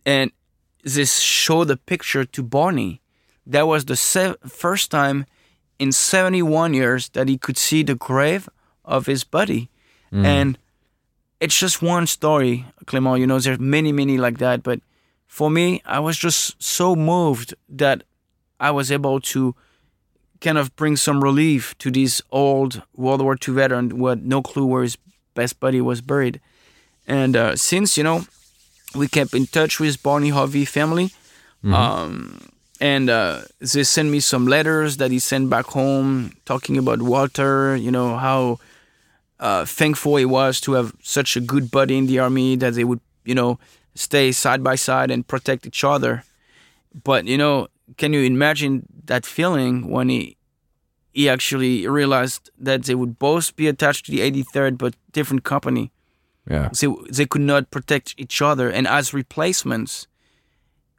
and 0.07 0.31
this 0.83 1.19
showed 1.21 1.69
the 1.69 1.77
picture 1.77 2.25
to 2.25 2.43
Barney. 2.43 3.01
That 3.47 3.67
was 3.67 3.85
the 3.85 3.97
se- 3.97 4.37
first 4.47 4.91
time 4.91 5.27
in 5.79 5.93
71 5.93 6.75
years 6.75 7.09
that 7.11 7.29
he 7.29 7.37
could 7.39 7.59
see 7.59 7.83
the 7.83 7.95
grave 7.95 8.49
of 8.85 9.07
his 9.07 9.25
buddy. 9.25 9.69
And 10.13 10.59
it's 11.41 11.59
just 11.59 11.81
one 11.83 12.07
story, 12.07 12.67
Clément. 12.85 13.19
You 13.19 13.27
know, 13.27 13.39
there's 13.39 13.59
many, 13.59 13.93
many 13.93 14.19
like 14.19 14.39
that. 14.39 14.63
But 14.63 14.81
for 15.27 15.51
me, 15.51 15.81
I 15.87 15.99
was 16.01 16.17
just 16.19 16.63
so 16.63 16.95
moved 16.95 17.55
that 17.69 18.05
I 18.61 18.71
was 18.71 18.93
able 18.93 19.21
to 19.21 19.55
kind 20.41 20.59
of 20.59 20.75
bring 20.77 20.97
some 20.97 21.23
relief 21.23 21.77
to 21.79 21.91
this 21.91 22.21
old 22.31 22.83
World 22.95 23.23
War 23.23 23.37
II 23.37 23.55
veteran 23.55 23.91
who 23.91 24.07
had 24.09 24.27
no 24.27 24.43
clue 24.43 24.67
where 24.67 24.83
his 24.83 24.99
best 25.35 25.59
buddy 25.59 25.81
was 25.81 26.01
buried. 26.01 26.41
And 27.07 27.35
uh, 27.37 27.57
since, 27.57 27.97
you 27.97 28.05
know, 28.05 28.27
we 28.95 29.09
kept 29.09 29.35
in 29.35 29.47
touch 29.47 29.81
with 29.81 30.03
Barney 30.03 30.31
Hovey 30.31 30.65
family, 30.65 31.11
um, 31.65 32.49
and 32.81 33.09
uh, 33.11 33.43
they 33.61 33.85
sent 33.85 34.11
me 34.11 34.21
some 34.21 34.47
letters 34.47 34.97
that 34.97 35.11
he 35.11 35.19
sent 35.21 35.49
back 35.51 35.67
home 35.67 36.33
talking 36.45 36.77
about 36.79 37.01
Walter, 37.03 37.77
you 37.77 37.91
know, 37.91 38.17
how 38.17 38.59
uh, 39.39 39.65
thankful 39.65 40.17
he 40.17 40.25
was 40.25 40.61
to 40.63 40.73
have 40.73 40.93
such 41.03 41.37
a 41.37 41.41
good 41.41 41.71
buddy 41.71 41.97
in 41.97 42.07
the 42.07 42.19
army 42.19 42.57
that 42.57 42.75
they 42.75 42.85
would, 42.85 43.01
you 43.25 43.35
know, 43.35 43.59
stay 43.95 44.33
side 44.33 44.63
by 44.63 44.75
side 44.75 45.11
and 45.11 45.27
protect 45.27 45.67
each 45.67 45.85
other. 45.85 46.25
but 47.05 47.27
you 47.27 47.39
know, 47.39 47.69
can 47.97 48.13
you 48.13 48.23
imagine 48.23 48.87
that 49.07 49.25
feeling 49.27 49.89
when 49.91 50.09
he 50.09 50.37
he 51.13 51.29
actually 51.29 51.87
realized 51.87 52.51
that 52.59 52.85
they 52.85 52.95
would 52.95 53.19
both 53.19 53.55
be 53.57 53.69
attached 53.69 54.07
to 54.07 54.13
the 54.13 54.21
83rd, 54.21 54.79
but 54.79 54.95
different 55.13 55.45
company. 55.45 55.91
Yeah. 56.49 56.71
So 56.73 57.05
they 57.11 57.27
could 57.27 57.43
not 57.43 57.71
protect 57.71 58.15
each 58.17 58.43
other, 58.43 58.69
and 58.71 58.87
as 58.87 59.15
replacements, 59.15 60.07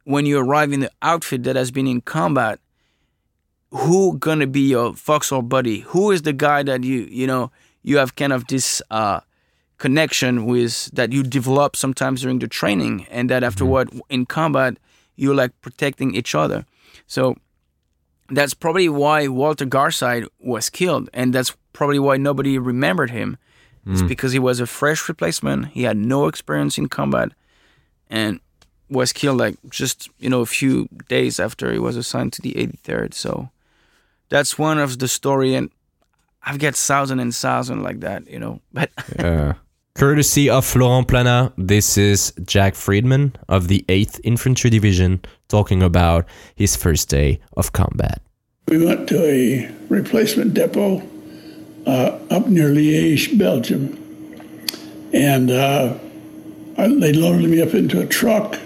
when 0.04 0.26
you 0.26 0.38
arrive 0.38 0.72
in 0.72 0.80
the 0.80 0.90
outfit 1.02 1.42
that 1.44 1.56
has 1.56 1.70
been 1.70 1.86
in 1.86 2.00
combat, 2.00 2.60
who 3.70 4.18
gonna 4.18 4.46
be 4.46 4.68
your 4.68 4.94
foxhole 4.94 5.42
buddy? 5.42 5.80
Who 5.80 6.10
is 6.10 6.22
the 6.22 6.32
guy 6.32 6.62
that 6.62 6.84
you 6.84 7.08
you 7.10 7.26
know 7.26 7.50
you 7.82 7.98
have 7.98 8.16
kind 8.16 8.32
of 8.32 8.46
this 8.46 8.80
uh, 8.90 9.20
connection 9.78 10.46
with 10.46 10.90
that 10.92 11.12
you 11.12 11.22
develop 11.22 11.76
sometimes 11.76 12.22
during 12.22 12.38
the 12.38 12.48
training, 12.48 13.06
and 13.10 13.28
that 13.30 13.42
afterward 13.44 13.90
in 14.08 14.26
combat 14.26 14.78
you're 15.16 15.34
like 15.34 15.52
protecting 15.60 16.14
each 16.14 16.34
other. 16.34 16.64
So 17.06 17.36
that's 18.30 18.54
probably 18.54 18.88
why 18.88 19.28
Walter 19.28 19.66
Garside 19.66 20.26
was 20.38 20.70
killed, 20.70 21.10
and 21.12 21.34
that's 21.34 21.54
probably 21.72 21.98
why 21.98 22.16
nobody 22.16 22.58
remembered 22.58 23.10
him. 23.10 23.36
It's 23.86 24.02
because 24.02 24.32
he 24.32 24.38
was 24.38 24.60
a 24.60 24.66
fresh 24.66 25.08
replacement. 25.08 25.68
He 25.68 25.82
had 25.82 25.96
no 25.96 26.26
experience 26.26 26.78
in 26.78 26.88
combat, 26.88 27.30
and 28.08 28.40
was 28.88 29.12
killed 29.12 29.38
like 29.38 29.56
just 29.70 30.08
you 30.18 30.30
know 30.30 30.40
a 30.40 30.46
few 30.46 30.88
days 31.08 31.38
after 31.38 31.72
he 31.72 31.78
was 31.78 31.96
assigned 31.96 32.32
to 32.34 32.42
the 32.42 32.54
83rd. 32.54 33.14
So 33.14 33.50
that's 34.28 34.58
one 34.58 34.78
of 34.78 34.98
the 34.98 35.08
story, 35.08 35.54
and 35.54 35.70
I've 36.42 36.58
got 36.58 36.74
thousand 36.74 37.20
and 37.20 37.34
thousand 37.34 37.82
like 37.82 38.00
that, 38.00 38.28
you 38.28 38.38
know. 38.38 38.60
But 38.72 38.90
Uh, 39.18 39.54
courtesy 39.94 40.48
of 40.50 40.64
Florent 40.64 41.08
Plana, 41.08 41.52
this 41.56 41.98
is 41.98 42.32
Jack 42.44 42.74
Friedman 42.74 43.36
of 43.48 43.68
the 43.68 43.84
8th 43.88 44.20
Infantry 44.24 44.70
Division 44.70 45.20
talking 45.48 45.82
about 45.82 46.26
his 46.54 46.76
first 46.76 47.08
day 47.08 47.40
of 47.56 47.72
combat. 47.72 48.20
We 48.68 48.84
went 48.84 49.08
to 49.10 49.22
a 49.24 49.70
replacement 49.88 50.54
depot 50.54 51.02
uh, 51.86 52.18
up 52.30 52.46
near 52.46 52.70
Liège, 52.70 53.36
Belgium, 53.38 54.00
and 55.12 55.50
uh, 55.50 55.98
I, 56.76 56.88
they 56.88 57.12
loaded 57.12 57.48
me 57.48 57.62
up 57.62 57.74
into 57.74 58.00
a 58.00 58.06
truck, 58.06 58.58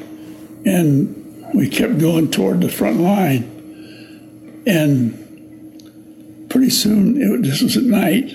and 0.64 1.46
we 1.54 1.68
kept 1.68 1.98
going 1.98 2.30
toward 2.30 2.60
the 2.60 2.68
front 2.68 3.00
line. 3.00 4.62
And 4.66 6.48
pretty 6.48 6.70
soon, 6.70 7.20
it, 7.20 7.42
this 7.42 7.62
was 7.62 7.76
at 7.76 7.84
night, 7.84 8.34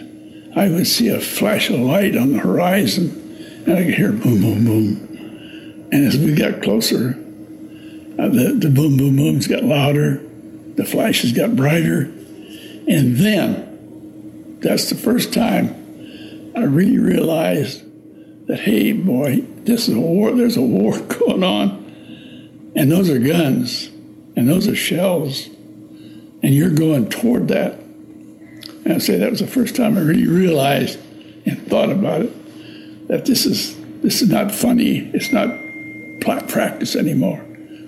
I 0.56 0.70
would 0.70 0.88
see 0.88 1.10
a 1.10 1.20
flash 1.20 1.70
of 1.70 1.80
light 1.80 2.16
on 2.16 2.34
the 2.34 2.40
horizon, 2.40 3.64
and 3.66 3.78
I 3.78 3.86
could 3.86 3.96
hear 3.96 4.12
boom, 4.12 4.42
boom, 4.42 4.66
boom. 4.66 5.90
And 5.92 6.08
as 6.08 6.18
we 6.18 6.36
got 6.36 6.62
closer, 6.62 7.10
uh, 8.20 8.30
the, 8.30 8.56
the 8.60 8.70
boom, 8.70 8.98
boom, 8.98 9.16
booms 9.16 9.48
got 9.48 9.64
louder, 9.64 10.22
the 10.76 10.86
flashes 10.86 11.32
got 11.32 11.56
brighter, 11.56 12.02
and 12.88 13.18
then 13.18 13.73
that's 14.64 14.90
the 14.90 14.96
first 14.96 15.34
time 15.34 16.54
I 16.56 16.64
really 16.64 17.00
realized 17.00 17.84
that, 18.48 18.60
hey, 18.60 18.94
boy, 18.94 19.42
this 19.64 19.88
is 19.88 19.96
a 19.96 20.00
war. 20.00 20.32
There's 20.32 20.58
a 20.58 20.62
war 20.62 21.00
going 21.20 21.44
on, 21.44 22.72
and 22.76 22.92
those 22.92 23.10
are 23.10 23.20
guns, 23.20 23.88
and 24.36 24.48
those 24.48 24.68
are 24.68 24.76
shells, 24.76 25.48
and 25.48 26.54
you're 26.54 26.70
going 26.70 27.10
toward 27.10 27.48
that. 27.50 27.74
And 27.74 28.94
I 28.94 28.98
say 28.98 29.18
that 29.18 29.32
was 29.32 29.40
the 29.40 29.48
first 29.48 29.76
time 29.76 29.98
I 29.98 30.02
really 30.02 30.28
realized 30.28 31.00
and 31.46 31.66
thought 31.68 31.90
about 31.90 32.22
it 32.22 33.08
that 33.08 33.26
this 33.26 33.46
is 33.46 33.76
this 34.02 34.22
is 34.22 34.30
not 34.30 34.54
funny. 34.54 35.10
It's 35.14 35.32
not 35.32 35.50
pla- 36.22 36.46
practice 36.48 36.96
anymore. 36.96 37.44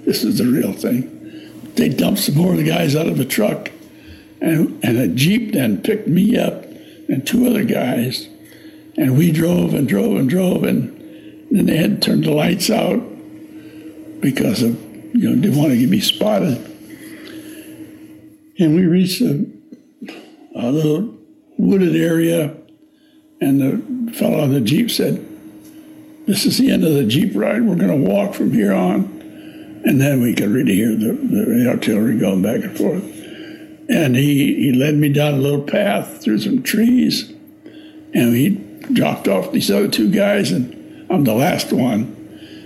This 0.05 0.23
is 0.23 0.37
the 0.37 0.45
real 0.45 0.73
thing. 0.73 1.11
They 1.75 1.89
dumped 1.89 2.21
some 2.21 2.35
more 2.35 2.51
of 2.51 2.57
the 2.57 2.63
guys 2.63 2.95
out 2.95 3.07
of 3.07 3.17
the 3.17 3.25
truck, 3.25 3.71
and 4.41 4.83
and 4.83 4.97
a 4.97 5.07
jeep 5.07 5.53
then 5.53 5.81
picked 5.81 6.07
me 6.07 6.37
up 6.37 6.64
and 7.07 7.25
two 7.25 7.47
other 7.47 7.63
guys, 7.63 8.27
and 8.97 9.17
we 9.17 9.31
drove 9.31 9.73
and 9.73 9.87
drove 9.87 10.17
and 10.17 10.29
drove, 10.29 10.63
and 10.63 11.47
then 11.51 11.65
they 11.65 11.77
had 11.77 12.01
to 12.01 12.09
turn 12.09 12.21
the 12.21 12.31
lights 12.31 12.69
out 12.69 13.01
because 14.21 14.61
of 14.63 14.81
you 15.15 15.29
know 15.29 15.41
didn't 15.41 15.57
want 15.57 15.71
to 15.71 15.77
get 15.77 15.89
me 15.89 15.99
spotted. 15.99 16.57
And 18.57 18.75
we 18.75 18.85
reached 18.85 19.21
a, 19.21 19.45
a 20.55 20.71
little 20.71 21.13
wooded 21.57 21.95
area, 21.95 22.55
and 23.41 23.59
the 23.61 24.13
fellow 24.13 24.41
on 24.41 24.53
the 24.53 24.61
jeep 24.61 24.89
said, 24.89 25.25
"This 26.25 26.45
is 26.45 26.57
the 26.57 26.71
end 26.71 26.83
of 26.83 26.93
the 26.93 27.05
jeep 27.05 27.31
ride. 27.35 27.63
We're 27.63 27.75
going 27.75 28.03
to 28.03 28.09
walk 28.09 28.33
from 28.33 28.51
here 28.51 28.73
on." 28.73 29.13
And 29.85 30.01
then 30.01 30.19
we 30.19 30.33
could 30.33 30.49
really 30.49 30.73
hear 30.73 30.95
the, 30.95 31.13
the 31.13 31.69
artillery 31.69 32.17
going 32.17 32.41
back 32.41 32.63
and 32.63 32.75
forth. 32.75 33.14
And 33.87 34.15
he, 34.15 34.55
he 34.55 34.73
led 34.73 34.95
me 34.95 35.09
down 35.09 35.35
a 35.35 35.37
little 35.37 35.61
path 35.61 36.23
through 36.23 36.39
some 36.39 36.63
trees, 36.63 37.31
and 38.13 38.35
he 38.35 38.49
dropped 38.93 39.27
off 39.27 39.51
these 39.51 39.69
other 39.69 39.87
two 39.87 40.11
guys, 40.11 40.51
and 40.51 41.11
I'm 41.11 41.23
the 41.23 41.35
last 41.35 41.71
one. 41.71 42.15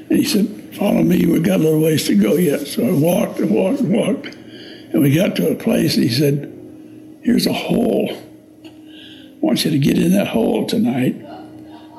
And 0.09 0.17
he 0.17 0.23
said, 0.23 0.55
Follow 0.75 1.03
me, 1.03 1.25
we've 1.25 1.43
got 1.43 1.59
a 1.59 1.63
little 1.63 1.81
ways 1.81 2.07
to 2.07 2.15
go 2.15 2.35
yet. 2.35 2.67
So 2.67 2.87
I 2.87 2.91
walked 2.91 3.39
and 3.39 3.49
walked 3.49 3.81
and 3.81 3.91
walked, 3.91 4.27
and 4.27 5.01
we 5.01 5.13
got 5.13 5.35
to 5.37 5.51
a 5.51 5.55
place, 5.55 5.95
and 5.95 6.03
he 6.03 6.09
said, 6.09 6.55
Here's 7.21 7.47
a 7.47 7.53
hole. 7.53 8.11
I 8.63 9.41
want 9.41 9.65
you 9.65 9.71
to 9.71 9.79
get 9.79 9.97
in 9.97 10.13
that 10.13 10.27
hole 10.27 10.65
tonight, 10.65 11.15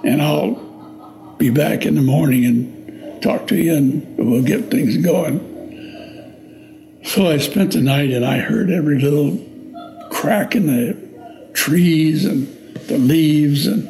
and 0.02 0.22
I'll 0.22 1.34
be 1.36 1.50
back 1.50 1.84
in 1.84 1.94
the 1.94 2.02
morning 2.02 2.44
and 2.44 3.22
talk 3.22 3.46
to 3.48 3.56
you, 3.56 3.74
and 3.74 4.16
we'll 4.16 4.42
get 4.42 4.70
things 4.70 4.96
going. 4.96 5.49
So 7.04 7.28
I 7.28 7.38
spent 7.38 7.72
the 7.72 7.80
night 7.80 8.10
and 8.10 8.24
I 8.24 8.38
heard 8.38 8.70
every 8.70 9.00
little 9.00 9.38
crack 10.10 10.54
in 10.54 10.66
the 10.66 11.50
trees 11.54 12.24
and 12.24 12.46
the 12.88 12.98
leaves 12.98 13.66
and 13.66 13.88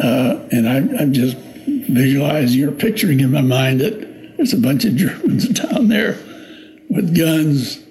uh, 0.00 0.40
and 0.50 0.68
I, 0.68 0.76
I'm 1.00 1.12
just 1.12 1.36
visualizing 1.36 2.64
or 2.64 2.72
picturing 2.72 3.20
in 3.20 3.30
my 3.30 3.42
mind 3.42 3.80
that 3.80 4.36
there's 4.36 4.52
a 4.52 4.58
bunch 4.58 4.84
of 4.84 4.96
Germans 4.96 5.48
down 5.60 5.88
there 5.88 6.18
with 6.90 7.16
guns 7.16 7.84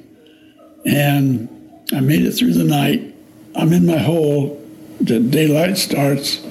and 0.86 1.50
I 1.92 2.00
made 2.00 2.26
it 2.26 2.32
through 2.32 2.54
the 2.54 2.64
night. 2.64 3.14
I'm 3.56 3.72
in 3.74 3.86
my 3.86 3.98
hole. 3.98 4.60
The 5.00 5.20
daylight 5.20 5.78
starts, 5.78 6.42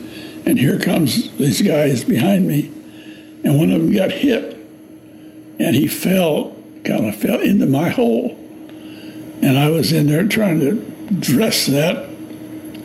and 0.46 0.58
here 0.58 0.78
comes 0.78 1.30
these 1.36 1.62
guys 1.62 2.04
behind 2.04 2.46
me, 2.46 2.66
and 3.44 3.58
one 3.58 3.70
of 3.70 3.80
them 3.80 3.92
got 3.92 4.12
hit, 4.12 4.56
and 5.58 5.74
he 5.74 5.88
fell, 5.88 6.56
kind 6.84 7.06
of 7.06 7.16
fell 7.16 7.40
into 7.40 7.66
my 7.66 7.88
hole, 7.88 8.36
and 9.42 9.58
I 9.58 9.68
was 9.70 9.92
in 9.92 10.06
there 10.06 10.26
trying 10.26 10.60
to 10.60 10.74
dress 11.20 11.66
that. 11.66 12.08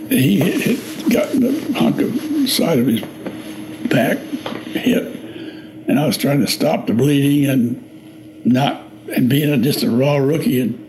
He 0.09 0.39
hit, 0.39 0.61
hit, 0.61 1.09
got 1.11 1.31
the 1.31 1.73
hunk 1.77 1.99
of 1.99 2.49
side 2.49 2.79
of 2.79 2.87
his 2.87 3.01
back 3.89 4.17
hit, 4.17 5.03
and 5.87 5.99
I 5.99 6.05
was 6.05 6.17
trying 6.17 6.39
to 6.41 6.47
stop 6.47 6.87
the 6.87 6.93
bleeding 6.93 7.49
and 7.49 8.45
not 8.45 8.83
and 9.13 9.29
being 9.29 9.51
a, 9.51 9.57
just 9.57 9.83
a 9.83 9.89
raw 9.89 10.17
rookie 10.17 10.59
and 10.59 10.87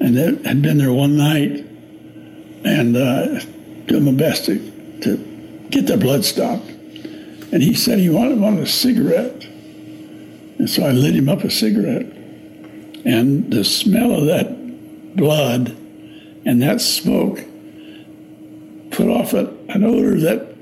and 0.00 0.16
had 0.46 0.62
been 0.62 0.78
there 0.78 0.92
one 0.92 1.16
night 1.16 1.64
and 2.64 2.96
uh, 2.96 3.40
doing 3.86 4.04
my 4.04 4.12
best 4.12 4.46
to, 4.46 4.58
to 5.00 5.16
get 5.70 5.86
the 5.86 5.96
blood 5.96 6.24
stopped. 6.24 6.68
And 7.50 7.62
he 7.62 7.74
said 7.74 7.98
he 7.98 8.08
wanted, 8.08 8.40
wanted 8.40 8.62
a 8.62 8.66
cigarette. 8.66 9.44
And 9.44 10.68
so 10.68 10.84
I 10.84 10.92
lit 10.92 11.14
him 11.14 11.28
up 11.28 11.42
a 11.44 11.50
cigarette. 11.50 12.06
And 13.04 13.52
the 13.52 13.64
smell 13.64 14.12
of 14.12 14.26
that 14.26 15.16
blood 15.16 15.76
and 16.44 16.62
that 16.62 16.80
smoke 16.80 17.40
put 18.90 19.08
off 19.08 19.32
a, 19.32 19.46
an 19.68 19.84
odor 19.84 20.18
that 20.20 20.54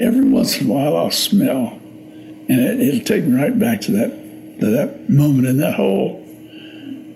every 0.00 0.28
once 0.28 0.60
in 0.60 0.68
a 0.68 0.72
while 0.72 0.96
I'll 0.96 1.10
smell. 1.10 1.78
And 2.48 2.60
it, 2.60 2.80
it'll 2.80 3.04
take 3.04 3.24
me 3.24 3.40
right 3.40 3.56
back 3.58 3.80
to 3.82 3.92
that, 3.92 4.10
to 4.60 4.66
that 4.66 5.08
moment 5.08 5.46
in 5.46 5.58
that 5.58 5.74
hole. 5.74 6.24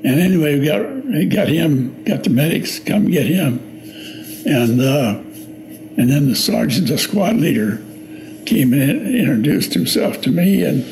And 0.05 0.21
anyway, 0.21 0.59
we 0.59 0.67
got 0.67 0.83
got 1.35 1.49
him, 1.49 2.03
got 2.05 2.25
the 2.25 2.31
medics 2.31 2.81
come 2.81 3.09
get 3.09 3.27
him, 3.27 3.59
and 4.45 4.81
uh, 4.81 5.21
and 5.97 6.11
then 6.11 6.29
the 6.29 6.35
sergeant, 6.35 6.89
the 6.89 6.99
squad 6.99 7.37
leader, 7.37 7.77
came 8.45 8.73
and 8.73 9.15
introduced 9.15 9.75
himself 9.75 10.21
to 10.23 10.31
me 10.31 10.65
and 10.65 10.83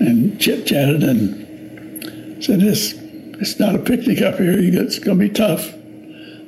and 0.00 0.40
chit 0.40 0.66
chatted 0.66 1.04
and 1.04 1.47
said, 2.40 2.60
"This 2.60 2.94
it's 3.40 3.58
not 3.60 3.74
a 3.74 3.78
picnic 3.78 4.20
up 4.22 4.36
here. 4.36 4.54
It's 4.58 4.98
going 4.98 5.18
to 5.18 5.28
be 5.28 5.30
tough, 5.32 5.72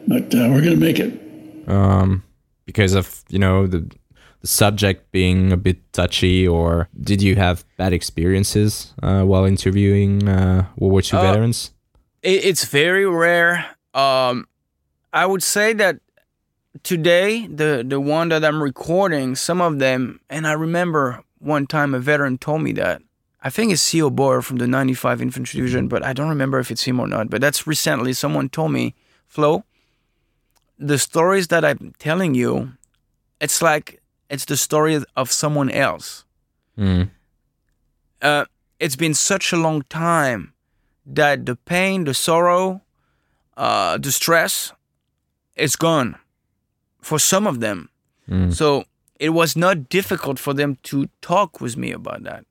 but 0.07 0.35
uh, 0.35 0.49
we're 0.51 0.63
going 0.63 0.75
to 0.75 0.77
make 0.77 0.99
it." 0.99 1.69
Um, 1.69 2.23
because 2.67 2.95
of, 2.95 3.23
you 3.29 3.39
know, 3.39 3.67
the, 3.67 3.89
the 4.41 4.47
subject 4.47 5.11
being 5.13 5.53
a 5.53 5.57
bit 5.57 5.93
touchy, 5.93 6.47
or 6.49 6.89
did 7.01 7.23
you 7.23 7.37
have 7.37 7.65
bad 7.77 7.93
experiences 7.93 8.93
uh, 9.03 9.23
while 9.23 9.45
interviewing 9.45 10.29
uh, 10.29 10.67
World 10.77 10.93
War 10.93 11.03
II 11.03 11.19
Uh, 11.19 11.23
veterans? 11.23 11.71
it, 12.23 12.45
it's 12.45 12.65
very 12.65 13.07
rare. 13.07 13.67
Um, 13.95 14.47
I 15.13 15.27
would 15.27 15.43
say 15.43 15.73
that 15.75 16.01
today, 16.83 17.47
the 17.47 17.85
the 17.87 18.01
one 18.01 18.29
that 18.31 18.45
I'm 18.45 18.63
recording, 18.63 19.35
some 19.37 19.61
of 19.61 19.79
them, 19.79 20.21
and 20.31 20.47
I 20.47 20.53
remember 20.53 21.23
one 21.39 21.67
time 21.67 21.95
a 21.95 21.99
veteran 21.99 22.39
told 22.39 22.63
me 22.63 22.73
that 22.73 23.03
I 23.43 23.51
think 23.51 23.73
it's 23.73 23.83
C.O. 23.83 24.11
Boer 24.11 24.43
from 24.43 24.59
the 24.59 24.67
95 24.67 25.23
Infantry 25.23 25.59
Division, 25.59 25.89
but 25.89 26.05
I 26.05 26.13
don't 26.13 26.29
remember 26.29 26.59
if 26.59 26.71
it's 26.71 26.83
him 26.83 27.01
or 27.01 27.07
not. 27.07 27.31
But 27.31 27.41
that's 27.41 27.67
recently. 27.67 28.13
Someone 28.13 28.51
told 28.51 28.73
me, 28.73 28.95
Flo, 29.27 29.65
the 30.79 30.99
stories 30.99 31.49
that 31.49 31.65
I'm 31.65 31.95
telling 31.99 32.35
you, 32.35 32.73
it's 33.41 33.63
like 33.63 34.03
it's 34.29 34.45
the 34.45 34.57
story 34.57 35.03
of 35.17 35.33
someone 35.33 35.71
else. 35.71 36.25
Mm. 36.79 37.11
Uh, 38.21 38.45
it's 38.79 38.97
been 38.97 39.15
such 39.15 39.53
a 39.53 39.57
long 39.57 39.83
time 39.89 40.53
that 41.07 41.47
the 41.47 41.57
pain, 41.57 42.05
the 42.05 42.15
sorrow, 42.15 42.83
uh, 43.57 43.97
the 43.99 44.13
stress 44.13 44.73
is 45.57 45.77
gone 45.77 46.17
for 47.01 47.19
some 47.19 47.47
of 47.47 47.61
them. 47.61 47.89
Mm. 48.29 48.55
So 48.55 48.85
it 49.19 49.31
was 49.31 49.57
not 49.57 49.89
difficult 49.89 50.39
for 50.39 50.55
them 50.55 50.79
to 50.85 51.09
talk 51.21 51.61
with 51.61 51.77
me 51.77 51.93
about 51.93 52.23
that. 52.25 52.45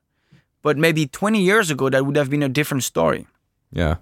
But 0.62 0.78
maybe 0.78 1.08
20 1.08 1.42
years 1.42 1.72
ago, 1.72 1.90
that 1.90 2.06
would 2.06 2.16
have 2.16 2.30
been 2.30 2.44
a 2.44 2.50
different 2.50 2.84
story. 2.84 3.28
Yeah. 3.72 3.98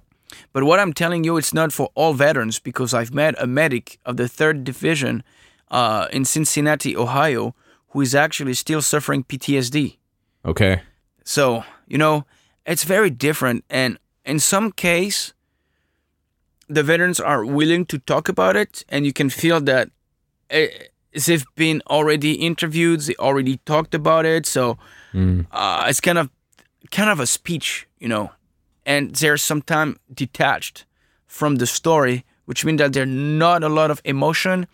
But 0.53 0.63
what 0.63 0.79
I'm 0.79 0.93
telling 0.93 1.23
you, 1.23 1.37
it's 1.37 1.53
not 1.53 1.71
for 1.71 1.89
all 1.95 2.13
veterans 2.13 2.59
because 2.59 2.93
I've 2.93 3.13
met 3.13 3.35
a 3.37 3.47
medic 3.47 3.99
of 4.05 4.17
the 4.17 4.23
3rd 4.23 4.63
Division 4.63 5.23
uh, 5.69 6.07
in 6.11 6.25
Cincinnati, 6.25 6.95
Ohio, 6.95 7.55
who 7.89 8.01
is 8.01 8.15
actually 8.15 8.53
still 8.53 8.81
suffering 8.81 9.23
PTSD. 9.23 9.97
Okay. 10.45 10.81
So, 11.23 11.63
you 11.87 11.97
know, 11.97 12.25
it's 12.65 12.83
very 12.83 13.09
different. 13.09 13.63
And 13.69 13.97
in 14.25 14.39
some 14.39 14.71
case, 14.71 15.33
the 16.67 16.83
veterans 16.83 17.19
are 17.19 17.45
willing 17.45 17.85
to 17.85 17.97
talk 17.99 18.27
about 18.27 18.55
it, 18.55 18.83
and 18.89 19.05
you 19.05 19.13
can 19.13 19.29
feel 19.29 19.61
that 19.61 19.89
eh, 20.49 20.67
they've 21.25 21.45
been 21.55 21.81
already 21.89 22.33
interviewed, 22.33 23.01
they 23.01 23.15
already 23.15 23.57
talked 23.65 23.95
about 23.95 24.25
it. 24.25 24.45
So 24.45 24.77
uh, 25.51 25.85
it's 25.87 26.01
kind 26.01 26.17
of 26.17 26.29
kind 26.91 27.09
of 27.09 27.19
a 27.19 27.27
speech, 27.27 27.87
you 27.99 28.07
know, 28.07 28.31
and 28.85 29.15
they're 29.15 29.37
sometimes 29.37 29.97
detached 30.13 30.85
from 31.25 31.55
the 31.55 31.67
story, 31.67 32.25
which 32.45 32.63
means 32.63 32.79
that 32.79 32.93
there's 32.93 33.07
not 33.07 33.63
a 33.63 33.69
lot 33.69 33.91
of 33.91 34.01
emotion. 34.05 34.67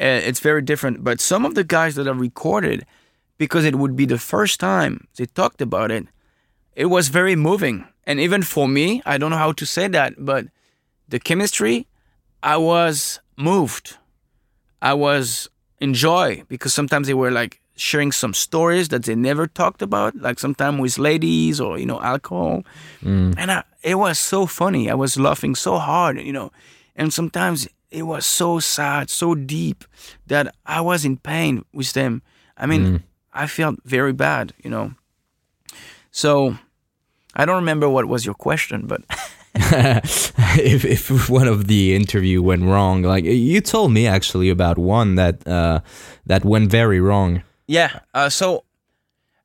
Uh, 0.00 0.20
it's 0.28 0.40
very 0.40 0.62
different. 0.62 1.04
But 1.04 1.20
some 1.20 1.44
of 1.44 1.54
the 1.54 1.64
guys 1.64 1.94
that 1.96 2.08
are 2.08 2.14
recorded, 2.14 2.86
because 3.38 3.64
it 3.64 3.76
would 3.76 3.96
be 3.96 4.06
the 4.06 4.18
first 4.18 4.60
time 4.60 5.06
they 5.16 5.26
talked 5.26 5.60
about 5.60 5.90
it, 5.90 6.06
it 6.74 6.86
was 6.86 7.08
very 7.08 7.36
moving. 7.36 7.86
And 8.06 8.18
even 8.20 8.42
for 8.42 8.66
me, 8.66 9.02
I 9.06 9.18
don't 9.18 9.30
know 9.30 9.36
how 9.36 9.52
to 9.52 9.66
say 9.66 9.88
that, 9.88 10.14
but 10.18 10.46
the 11.08 11.18
chemistry, 11.18 11.86
I 12.42 12.56
was 12.56 13.20
moved. 13.36 13.96
I 14.82 14.94
was 14.94 15.48
in 15.80 15.94
joy 15.94 16.42
because 16.48 16.74
sometimes 16.74 17.06
they 17.06 17.14
were 17.14 17.30
like 17.30 17.60
sharing 17.76 18.12
some 18.12 18.34
stories 18.34 18.88
that 18.88 19.04
they 19.04 19.14
never 19.14 19.46
talked 19.46 19.82
about, 19.82 20.14
like 20.16 20.38
sometimes 20.38 20.80
with 20.80 20.98
ladies 20.98 21.60
or 21.60 21.78
you 21.78 21.86
know 21.86 22.00
alcohol, 22.00 22.62
and 23.38 23.50
I, 23.50 23.62
it 23.82 23.96
was 23.96 24.18
so 24.18 24.46
funny. 24.46 24.90
I 24.90 24.94
was 24.94 25.16
laughing 25.18 25.54
so 25.54 25.78
hard, 25.78 26.20
you 26.20 26.32
know, 26.32 26.50
and 26.96 27.12
sometimes 27.12 27.68
it 27.90 28.02
was 28.02 28.26
so 28.26 28.58
sad, 28.60 29.10
so 29.10 29.34
deep 29.34 29.84
that 30.26 30.54
I 30.66 30.80
was 30.80 31.04
in 31.04 31.16
pain 31.16 31.64
with 31.72 31.92
them. 31.92 32.22
I 32.56 32.66
mean, 32.66 33.02
I 33.32 33.46
felt 33.46 33.76
very 33.84 34.12
bad, 34.12 34.52
you 34.62 34.70
know. 34.70 34.94
So 36.10 36.56
I 37.34 37.44
don't 37.44 37.56
remember 37.56 37.88
what 37.88 38.06
was 38.06 38.24
your 38.24 38.34
question, 38.34 38.86
but 38.86 39.02
if 39.54 40.84
if 40.84 41.30
one 41.30 41.46
of 41.48 41.66
the 41.68 41.94
interview 41.94 42.42
went 42.42 42.64
wrong, 42.64 43.02
like 43.02 43.24
you 43.24 43.60
told 43.60 43.92
me 43.92 44.06
actually 44.06 44.50
about 44.50 44.78
one 44.78 45.14
that 45.14 45.46
uh, 45.46 45.80
that 46.26 46.44
went 46.44 46.70
very 46.70 47.00
wrong. 47.00 47.42
Yeah. 47.66 48.00
Uh, 48.12 48.28
so 48.28 48.64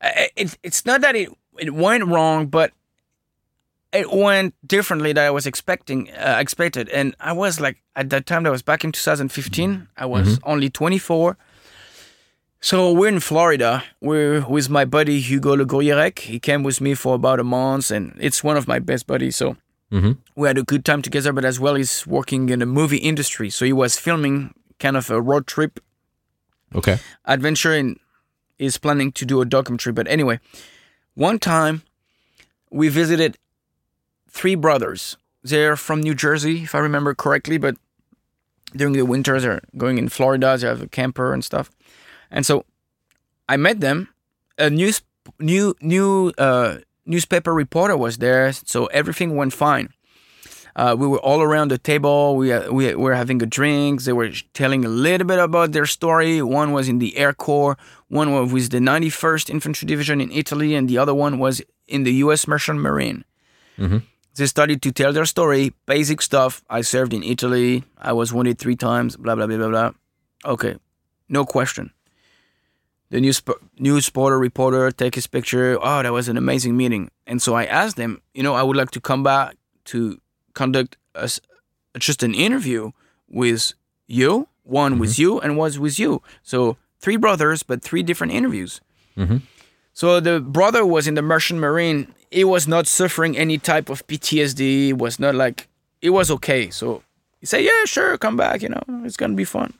it, 0.02 0.58
it's 0.64 0.86
not 0.86 1.02
that 1.02 1.16
it 1.16 1.30
it 1.58 1.74
went 1.74 2.06
wrong, 2.08 2.48
but 2.48 2.72
it 3.92 4.12
went 4.12 4.54
differently 4.66 5.14
than 5.14 5.26
I 5.26 5.32
was 5.32 5.46
expecting 5.48 6.10
uh, 6.12 6.38
expected. 6.40 6.90
And 6.90 7.16
I 7.20 7.34
was 7.34 7.60
like 7.60 7.82
at 7.96 8.10
that 8.10 8.26
time 8.26 8.44
that 8.44 8.52
was 8.52 8.62
back 8.62 8.84
in 8.84 8.92
2015. 8.92 9.88
I 9.98 10.06
was 10.06 10.40
only 10.44 10.70
24. 10.70 11.38
So 12.62 12.92
we're 12.92 13.08
in 13.08 13.20
Florida. 13.22 13.84
We're 14.02 14.46
with 14.46 14.70
my 14.70 14.84
buddy 14.86 15.22
Hugo 15.22 15.56
Le 15.56 15.66
Gourierec. 15.66 16.20
He 16.20 16.40
came 16.40 16.62
with 16.62 16.82
me 16.82 16.94
for 16.94 17.16
about 17.16 17.40
a 17.40 17.44
month, 17.44 17.90
and 17.90 18.16
it's 18.20 18.44
one 18.44 18.58
of 18.58 18.68
my 18.68 18.80
best 18.80 19.08
buddies. 19.08 19.38
So 19.38 19.56
we 20.36 20.48
had 20.48 20.58
a 20.58 20.64
good 20.64 20.84
time 20.84 21.02
together. 21.02 21.32
But 21.34 21.46
as 21.46 21.58
well, 21.60 21.76
he's 21.76 22.06
working 22.06 22.50
in 22.50 22.60
the 22.60 22.66
movie 22.66 22.98
industry, 22.98 23.50
so 23.50 23.64
he 23.66 23.72
was 23.74 23.98
filming 23.98 24.54
kind 24.78 24.98
of 24.98 25.10
a 25.10 25.22
road 25.22 25.48
trip 25.48 25.80
Okay. 26.76 27.00
adventure 27.26 27.74
and 27.74 27.98
is 28.60 28.78
planning 28.78 29.12
to 29.14 29.26
do 29.26 29.42
a 29.42 29.46
documentary. 29.46 29.94
But 29.94 30.08
anyway, 30.08 30.40
one 31.16 31.40
time 31.40 31.82
we 32.70 32.90
visited 32.90 33.38
three 34.30 34.56
brothers. 34.56 35.18
They're 35.42 35.78
from 35.78 36.02
New 36.02 36.14
Jersey, 36.14 36.64
if 36.64 36.76
I 36.76 36.80
remember 36.80 37.16
correctly, 37.16 37.58
but 37.58 37.78
during 38.76 38.94
the 38.94 39.04
winters 39.04 39.44
they're 39.44 39.62
going 39.78 39.98
in 39.98 40.10
Florida. 40.10 40.58
They 40.58 40.68
have 40.68 40.82
a 40.82 40.88
camper 40.88 41.34
and 41.34 41.44
stuff. 41.44 41.72
And 42.30 42.46
so 42.46 42.66
I 43.48 43.58
met 43.58 43.80
them. 43.80 44.10
A 44.58 44.70
news 44.70 45.02
new 45.40 45.76
new 45.82 46.34
uh, 46.38 46.80
newspaper 47.06 47.54
reporter 47.54 47.96
was 47.98 48.18
there, 48.18 48.52
so 48.54 48.86
everything 48.88 49.36
went 49.36 49.54
fine. 49.54 49.90
Uh, 50.76 50.96
we 50.98 51.08
were 51.08 51.20
all 51.20 51.42
around 51.42 51.72
the 51.72 51.78
table. 51.78 52.36
We, 52.36 52.54
uh, 52.54 52.72
we 52.72 52.94
were 52.96 53.16
having 53.16 53.42
a 53.42 53.46
drink. 53.46 54.04
They 54.04 54.14
were 54.14 54.32
telling 54.54 54.86
a 54.86 54.90
little 54.90 55.28
bit 55.28 55.40
about 55.40 55.72
their 55.72 55.86
story. 55.86 56.42
One 56.42 56.72
was 56.72 56.88
in 56.88 57.00
the 57.00 57.18
Air 57.18 57.34
Corps, 57.34 57.76
one 58.10 58.32
was 58.32 58.52
with 58.52 58.72
the 58.72 58.80
91st 58.80 59.50
Infantry 59.50 59.86
Division 59.86 60.20
in 60.20 60.32
Italy, 60.32 60.76
and 60.76 60.90
the 60.90 60.98
other 60.98 61.14
one 61.14 61.40
was 61.40 61.62
in 61.88 62.04
the 62.04 62.14
U.S. 62.26 62.48
Merchant 62.48 62.80
Marine. 62.80 63.24
Mm-hmm. 63.78 64.00
They 64.36 64.46
started 64.46 64.82
to 64.84 64.92
tell 64.92 65.14
their 65.14 65.26
story, 65.26 65.74
basic 65.86 66.22
stuff. 66.22 66.64
I 66.70 66.82
served 66.82 67.14
in 67.14 67.24
Italy. 67.24 67.84
I 67.98 68.14
was 68.14 68.34
wounded 68.34 68.58
three 68.58 68.76
times, 68.76 69.16
blah, 69.16 69.36
blah, 69.36 69.48
blah, 69.48 69.58
blah, 69.58 69.70
blah. 69.70 69.92
Okay, 70.46 70.76
no 71.28 71.46
question. 71.46 71.92
The 73.10 73.20
news, 73.20 73.42
news 73.78 74.08
reporter, 74.08 74.38
reporter 74.38 74.92
take 74.92 75.16
his 75.16 75.28
picture. 75.28 75.78
Oh, 75.82 76.04
that 76.04 76.14
was 76.14 76.30
an 76.30 76.38
amazing 76.38 76.78
meeting. 76.78 77.10
And 77.26 77.42
so 77.42 77.56
I 77.56 77.66
asked 77.66 77.96
them, 77.96 78.22
you 78.34 78.44
know, 78.44 78.54
I 78.54 78.64
would 78.64 78.78
like 78.78 78.92
to 78.92 79.02
come 79.02 79.24
back 79.24 79.56
to 79.86 80.20
conduct 80.54 80.98
a 81.16 81.30
just 81.98 82.22
an 82.22 82.34
interview 82.34 82.92
with 83.28 83.74
you, 84.08 84.48
one 84.64 85.00
with 85.00 85.12
mm-hmm. 85.14 85.22
you, 85.22 85.40
and 85.40 85.58
was 85.58 85.80
with 85.80 85.98
you. 85.98 86.22
So 86.44 86.78
three 87.00 87.18
brothers, 87.18 87.64
but 87.64 87.82
three 87.82 88.04
different 88.04 88.34
interviews. 88.34 88.82
Mm-hmm. 89.18 89.38
So 89.94 90.20
the 90.20 90.40
brother 90.40 90.86
was 90.86 91.08
in 91.08 91.16
the 91.16 91.22
Merchant 91.22 91.60
Marine. 91.60 92.14
He 92.32 92.44
was 92.44 92.68
not 92.68 92.88
suffering 92.88 93.38
any 93.38 93.58
type 93.58 93.90
of 93.90 94.06
PTSD. 94.08 94.60
He 94.60 94.94
was 94.94 95.20
not 95.20 95.36
like 95.36 95.68
it 96.02 96.12
was 96.12 96.32
okay. 96.32 96.70
So 96.70 97.04
he 97.40 97.46
said, 97.46 97.64
"Yeah, 97.64 97.86
sure, 97.86 98.18
come 98.18 98.38
back. 98.38 98.62
You 98.62 98.70
know, 98.70 98.84
it's 99.04 99.18
gonna 99.18 99.34
be 99.36 99.46
fun." 99.46 99.74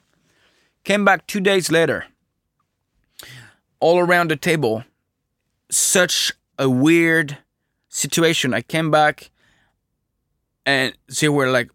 Came 0.84 1.04
back 1.04 1.26
two 1.26 1.40
days 1.40 1.70
later. 1.70 2.06
All 3.80 3.98
around 3.98 4.30
the 4.30 4.36
table, 4.36 4.84
such 5.70 6.32
a 6.58 6.68
weird 6.68 7.38
situation. 7.88 8.52
I 8.52 8.60
came 8.60 8.90
back, 8.90 9.30
and 10.66 10.92
they 11.20 11.28
were 11.28 11.50
like, 11.50 11.70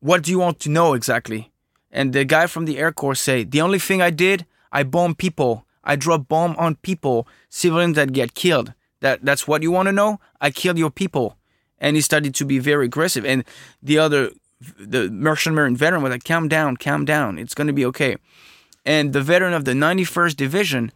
"What 0.00 0.22
do 0.22 0.30
you 0.30 0.38
want 0.38 0.60
to 0.60 0.68
know 0.70 0.94
exactly?" 0.94 1.50
And 1.90 2.12
the 2.12 2.24
guy 2.24 2.46
from 2.46 2.66
the 2.66 2.78
Air 2.78 2.92
Corps 2.92 3.16
say, 3.16 3.44
"The 3.44 3.60
only 3.60 3.78
thing 3.78 4.00
I 4.02 4.10
did, 4.10 4.46
I 4.74 4.82
bomb 4.82 5.14
people. 5.14 5.64
I 5.84 5.96
drop 5.96 6.28
bomb 6.28 6.56
on 6.56 6.76
people, 6.76 7.26
civilians 7.48 7.96
that 7.96 8.12
get 8.12 8.34
killed. 8.34 8.74
That 9.00 9.24
that's 9.24 9.48
what 9.48 9.62
you 9.62 9.70
want 9.70 9.86
to 9.86 9.92
know. 9.92 10.20
I 10.40 10.50
killed 10.50 10.78
your 10.78 10.90
people." 10.90 11.38
And 11.78 11.96
he 11.96 12.02
started 12.02 12.34
to 12.34 12.44
be 12.44 12.58
very 12.58 12.86
aggressive. 12.86 13.24
And 13.24 13.44
the 13.82 13.98
other, 13.98 14.30
the 14.78 15.10
Merchant 15.10 15.54
Marine 15.54 15.76
veteran 15.76 16.02
was 16.02 16.10
like, 16.10 16.24
"Calm 16.24 16.48
down, 16.48 16.76
calm 16.76 17.04
down. 17.04 17.38
It's 17.38 17.54
gonna 17.54 17.72
be 17.72 17.86
okay." 17.86 18.16
And 18.84 19.12
the 19.12 19.22
veteran 19.22 19.54
of 19.54 19.64
the 19.64 19.74
91st 19.74 20.36
Division, 20.36 20.92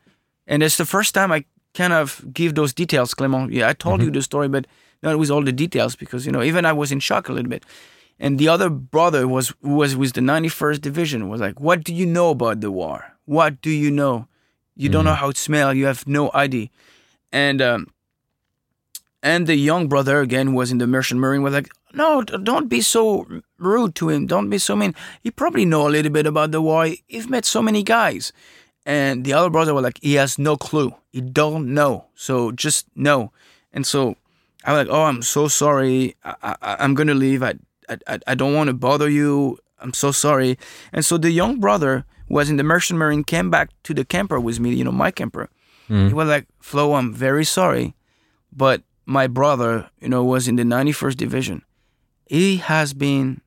and 0.47 0.62
it's 0.62 0.77
the 0.77 0.85
first 0.85 1.14
time 1.14 1.33
I 1.33 1.45
kind 1.75 1.93
of 1.93 2.25
give 2.33 2.55
those 2.55 2.73
details, 2.75 3.14
Clement. 3.14 3.53
Yeah, 3.53 3.69
I 3.69 3.73
told 3.73 4.01
you 4.01 4.09
mm-hmm. 4.09 4.14
the 4.14 4.23
story, 4.23 4.49
but 4.49 4.67
not 5.03 5.19
with 5.19 5.31
all 5.31 5.43
the 5.43 5.53
details 5.53 5.97
because 5.97 6.27
you 6.27 6.33
know 6.33 6.43
even 6.43 6.64
I 6.64 6.73
was 6.73 6.91
in 6.93 7.01
shock 7.01 7.29
a 7.29 7.33
little 7.33 7.51
bit. 7.51 7.64
And 8.21 8.38
the 8.38 8.49
other 8.49 8.69
brother 8.69 9.29
was 9.29 9.55
was 9.62 9.97
with 9.97 10.14
the 10.14 10.21
91st 10.21 10.81
Division 10.81 11.29
was 11.29 11.41
like, 11.41 11.61
"What 11.61 11.85
do 11.85 11.95
you 11.95 12.07
know 12.07 12.31
about 12.31 12.61
the 12.61 12.71
war? 12.71 13.17
What 13.29 13.61
do 13.61 13.69
you 13.69 13.91
know? 13.91 14.27
You 14.75 14.88
don't 14.88 15.05
know 15.05 15.12
how 15.12 15.29
it 15.29 15.37
smells. 15.37 15.77
You 15.77 15.85
have 15.85 16.07
no 16.07 16.31
idea." 16.33 16.69
And 17.31 17.61
um, 17.61 17.88
and 19.23 19.47
the 19.47 19.55
young 19.55 19.87
brother 19.87 20.21
again 20.21 20.55
was 20.55 20.73
in 20.73 20.79
the 20.79 20.87
Merchant 20.87 21.21
Marine 21.21 21.43
was 21.43 21.53
like, 21.53 21.69
"No, 21.93 22.23
don't 22.23 22.69
be 22.69 22.81
so 22.81 23.27
rude 23.59 23.95
to 23.97 24.09
him. 24.09 24.27
Don't 24.27 24.49
be 24.49 24.57
so 24.57 24.75
mean. 24.75 24.95
He 25.23 25.31
probably 25.31 25.67
know 25.67 25.87
a 25.87 25.91
little 25.93 26.11
bit 26.11 26.27
about 26.27 26.53
the 26.53 26.62
war. 26.62 26.88
He's 27.07 27.29
met 27.29 27.45
so 27.45 27.61
many 27.61 27.83
guys." 27.83 28.33
And 28.87 29.27
the 29.27 29.35
other 29.35 29.51
brother 29.51 29.75
was 29.75 29.85
like, 29.85 29.99
"He 30.01 30.14
has 30.14 30.38
no 30.38 30.57
clue. 30.57 30.95
He 31.12 31.21
don't 31.21 31.75
know. 31.75 32.07
So 32.14 32.51
just 32.53 32.87
know." 32.95 33.31
And 33.75 33.85
so 33.87 34.17
I 34.64 34.73
was 34.73 34.87
like, 34.87 34.95
"Oh, 34.95 35.05
I'm 35.05 35.21
so 35.21 35.49
sorry. 35.49 36.17
I, 36.25 36.57
I, 36.62 36.77
I'm 36.81 36.95
gonna 36.95 37.12
leave. 37.12 37.43
I, 37.43 37.55
I, 37.91 38.21
I 38.27 38.35
don't 38.35 38.55
want 38.55 38.69
to 38.69 38.75
bother 38.75 39.11
you. 39.11 39.59
I'm 39.81 39.93
so 39.93 40.12
sorry." 40.12 40.57
And 40.95 41.05
so 41.05 41.19
the 41.19 41.31
young 41.31 41.61
brother 41.61 42.07
was 42.29 42.51
in 42.51 42.57
the 42.57 42.62
Merchant 42.62 42.99
Marine 42.99 43.25
came 43.25 43.51
back 43.51 43.71
to 43.85 43.95
the 43.95 44.05
camper 44.05 44.38
with 44.41 44.61
me. 44.61 44.75
You 44.75 44.85
know, 44.85 44.93
my 44.93 45.11
camper. 45.11 45.49
He 45.88 45.95
mm-hmm. 45.95 46.14
was 46.14 46.29
like, 46.29 46.47
"Flo, 46.61 46.95
I'm 46.95 47.14
very 47.14 47.45
sorry, 47.45 47.95
But 48.53 48.83
my 49.07 49.27
brother, 49.27 49.88
you 50.01 50.09
know, 50.09 50.23
was 50.23 50.47
in 50.49 50.57
the 50.57 50.62
91st 50.62 51.17
division. 51.17 51.62
He 52.27 52.59
has 52.59 52.93
been 52.93 53.41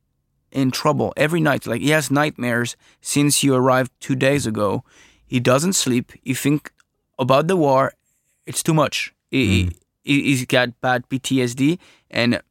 in 0.52 0.72
trouble 0.72 1.14
every 1.16 1.40
night. 1.40 1.68
Like 1.68 1.82
he 1.82 1.92
has 1.92 2.10
nightmares 2.10 2.76
since 3.00 3.44
you 3.44 3.54
arrived 3.54 3.92
two 4.00 4.16
days 4.16 4.48
ago. 4.48 4.84
He 5.26 5.40
doesn't 5.40 5.74
sleep. 5.74 6.12
He 6.24 6.34
think 6.34 6.74
about 7.20 7.48
the 7.48 7.56
war. 7.56 7.94
It's 8.48 8.64
too 8.64 8.74
much. 8.74 9.14
He, 9.30 9.46
he, 9.46 9.64
mm-hmm. 9.64 9.78
he's 10.04 10.46
got 10.46 10.82
bad 10.82 11.08
PTSD 11.10 11.78
and 12.10 12.42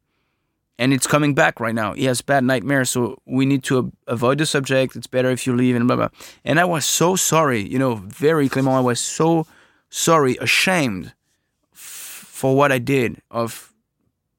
and 0.81 0.93
it's 0.93 1.05
coming 1.05 1.35
back 1.35 1.59
right 1.59 1.75
now. 1.75 1.93
He 1.93 2.05
has 2.05 2.21
bad 2.21 2.43
nightmares, 2.43 2.89
so 2.89 3.21
we 3.25 3.45
need 3.45 3.63
to 3.65 3.91
avoid 4.07 4.39
the 4.39 4.47
subject. 4.47 4.95
It's 4.95 5.05
better 5.05 5.29
if 5.29 5.45
you 5.45 5.55
leave 5.55 5.75
and 5.75 5.85
blah 5.87 5.95
blah. 5.95 6.09
And 6.43 6.59
I 6.59 6.65
was 6.65 6.85
so 6.85 7.15
sorry, 7.15 7.61
you 7.61 7.77
know, 7.77 7.95
very 7.95 8.49
Clement. 8.49 8.75
I 8.75 8.79
was 8.79 8.99
so 8.99 9.45
sorry, 9.91 10.37
ashamed 10.41 11.13
f- 11.71 12.25
for 12.27 12.55
what 12.55 12.71
I 12.71 12.79
did 12.79 13.21
of 13.29 13.71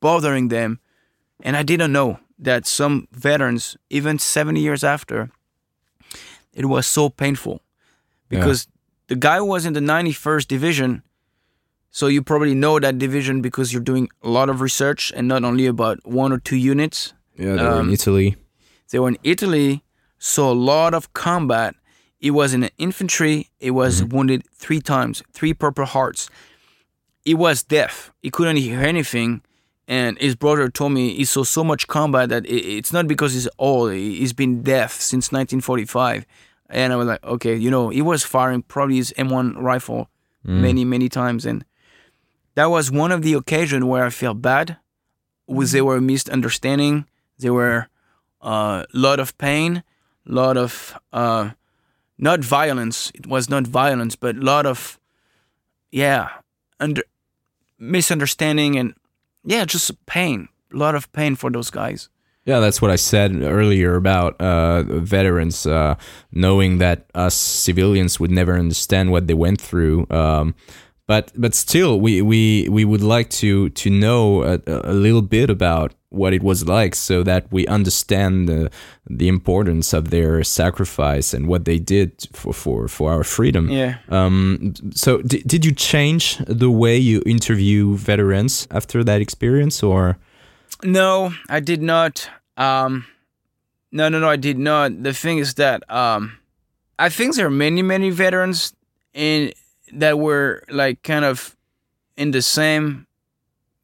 bothering 0.00 0.48
them, 0.48 0.80
and 1.44 1.56
I 1.56 1.62
didn't 1.62 1.92
know 1.92 2.18
that 2.40 2.66
some 2.66 3.06
veterans, 3.12 3.76
even 3.88 4.18
70 4.18 4.60
years 4.60 4.82
after, 4.82 5.30
it 6.52 6.66
was 6.66 6.88
so 6.88 7.08
painful 7.08 7.60
because 8.28 8.66
the 9.06 9.14
guy 9.14 9.40
was 9.40 9.64
in 9.64 9.74
the 9.74 9.80
91st 9.80 10.48
division. 10.48 11.02
So 11.94 12.06
you 12.08 12.22
probably 12.22 12.54
know 12.54 12.80
that 12.80 12.98
division 12.98 13.42
because 13.42 13.72
you're 13.72 13.82
doing 13.92 14.08
a 14.22 14.28
lot 14.28 14.48
of 14.48 14.60
research 14.62 15.12
and 15.14 15.28
not 15.28 15.44
only 15.44 15.66
about 15.66 15.98
one 16.04 16.32
or 16.32 16.38
two 16.38 16.56
units. 16.56 17.12
Yeah, 17.38 17.56
they 17.56 17.62
were 17.62 17.80
in 17.80 17.88
Um, 17.88 17.90
Italy. 17.92 18.36
They 18.90 18.98
were 18.98 19.08
in 19.08 19.18
Italy, 19.22 19.82
saw 20.18 20.50
a 20.52 20.58
lot 20.72 20.94
of 20.94 21.12
combat. 21.12 21.74
It 22.18 22.30
was 22.30 22.54
in 22.54 22.60
the 22.60 22.70
infantry. 22.78 23.50
It 23.60 23.72
was 23.72 24.02
wounded 24.04 24.42
three 24.54 24.80
times, 24.80 25.22
three 25.34 25.52
Purple 25.54 25.84
Hearts. 25.84 26.30
He 27.24 27.34
was 27.34 27.62
deaf. 27.62 28.10
He 28.22 28.30
couldn't 28.30 28.56
hear 28.56 28.80
anything. 28.80 29.42
And 29.86 30.16
his 30.18 30.34
brother 30.34 30.68
told 30.70 30.92
me 30.92 31.14
he 31.14 31.24
saw 31.24 31.44
so 31.44 31.62
much 31.62 31.86
combat 31.88 32.28
that 32.30 32.46
it, 32.46 32.64
it's 32.78 32.92
not 32.92 33.06
because 33.06 33.34
he's 33.34 33.48
old. 33.58 33.92
He- 33.92 34.16
He's 34.20 34.32
been 34.32 34.62
deaf 34.62 34.92
since 35.00 35.30
1945. 35.32 36.24
And 36.70 36.92
I 36.92 36.96
was 36.96 37.06
like, 37.06 37.22
okay, 37.24 37.54
you 37.54 37.70
know, 37.70 37.90
he 37.90 38.00
was 38.00 38.22
firing 38.24 38.62
probably 38.62 38.96
his 38.96 39.12
M1 39.18 39.60
rifle 39.60 40.08
many, 40.44 40.84
many 40.84 41.08
times. 41.08 41.44
And 41.44 41.64
that 42.54 42.66
was 42.66 42.90
one 42.90 43.12
of 43.12 43.22
the 43.22 43.34
occasions 43.34 43.84
where 43.84 44.04
I 44.04 44.10
felt 44.10 44.42
bad. 44.42 44.76
Was 45.46 45.72
there 45.72 45.84
were 45.84 46.00
misunderstanding. 46.00 47.06
There 47.38 47.52
were 47.52 47.88
a 48.40 48.46
uh, 48.46 48.84
lot 48.92 49.20
of 49.20 49.36
pain, 49.38 49.82
lot 50.24 50.56
of 50.56 50.98
uh, 51.12 51.50
not 52.18 52.40
violence. 52.40 53.10
It 53.14 53.26
was 53.26 53.48
not 53.48 53.66
violence, 53.66 54.16
but 54.16 54.36
a 54.36 54.40
lot 54.40 54.66
of 54.66 54.98
yeah, 55.90 56.30
under 56.80 57.02
misunderstanding 57.78 58.76
and 58.76 58.94
yeah, 59.44 59.64
just 59.64 60.06
pain. 60.06 60.48
A 60.72 60.76
lot 60.76 60.94
of 60.94 61.12
pain 61.12 61.36
for 61.36 61.50
those 61.50 61.70
guys. 61.70 62.08
Yeah, 62.44 62.58
that's 62.58 62.82
what 62.82 62.90
I 62.90 62.96
said 62.96 63.40
earlier 63.42 63.94
about 63.94 64.40
uh, 64.40 64.82
veterans 64.82 65.64
uh, 65.64 65.94
knowing 66.32 66.78
that 66.78 67.06
us 67.14 67.36
civilians 67.36 68.18
would 68.18 68.32
never 68.32 68.58
understand 68.58 69.12
what 69.12 69.28
they 69.28 69.34
went 69.34 69.60
through. 69.60 70.06
Um, 70.10 70.56
but 71.06 71.32
but 71.36 71.54
still, 71.54 72.00
we, 72.00 72.22
we, 72.22 72.68
we 72.68 72.84
would 72.84 73.02
like 73.02 73.30
to 73.30 73.70
to 73.70 73.90
know 73.90 74.42
a, 74.42 74.60
a 74.66 74.92
little 74.92 75.22
bit 75.22 75.50
about 75.50 75.94
what 76.10 76.32
it 76.34 76.42
was 76.42 76.66
like, 76.68 76.94
so 76.94 77.22
that 77.22 77.50
we 77.50 77.66
understand 77.66 78.48
the 78.48 78.70
the 79.08 79.28
importance 79.28 79.92
of 79.92 80.10
their 80.10 80.44
sacrifice 80.44 81.34
and 81.34 81.48
what 81.48 81.64
they 81.64 81.78
did 81.78 82.28
for 82.32 82.52
for, 82.52 82.88
for 82.88 83.12
our 83.12 83.24
freedom. 83.24 83.68
Yeah. 83.68 83.98
Um. 84.08 84.74
So 84.94 85.22
did 85.22 85.46
did 85.46 85.64
you 85.64 85.72
change 85.72 86.38
the 86.46 86.70
way 86.70 86.96
you 86.96 87.22
interview 87.26 87.96
veterans 87.96 88.68
after 88.70 89.04
that 89.04 89.20
experience, 89.20 89.82
or? 89.82 90.18
No, 90.84 91.32
I 91.48 91.60
did 91.60 91.82
not. 91.82 92.28
Um, 92.56 93.06
no, 93.92 94.08
no, 94.08 94.18
no, 94.18 94.28
I 94.28 94.36
did 94.36 94.58
not. 94.58 95.02
The 95.02 95.12
thing 95.12 95.38
is 95.38 95.54
that 95.54 95.82
um, 95.90 96.38
I 96.98 97.08
think 97.08 97.36
there 97.36 97.46
are 97.46 97.50
many, 97.50 97.82
many 97.82 98.10
veterans 98.10 98.74
in 99.14 99.52
that 99.92 100.18
were 100.18 100.62
like 100.68 101.02
kind 101.02 101.24
of 101.24 101.56
in 102.16 102.30
the 102.32 102.42
same, 102.42 103.06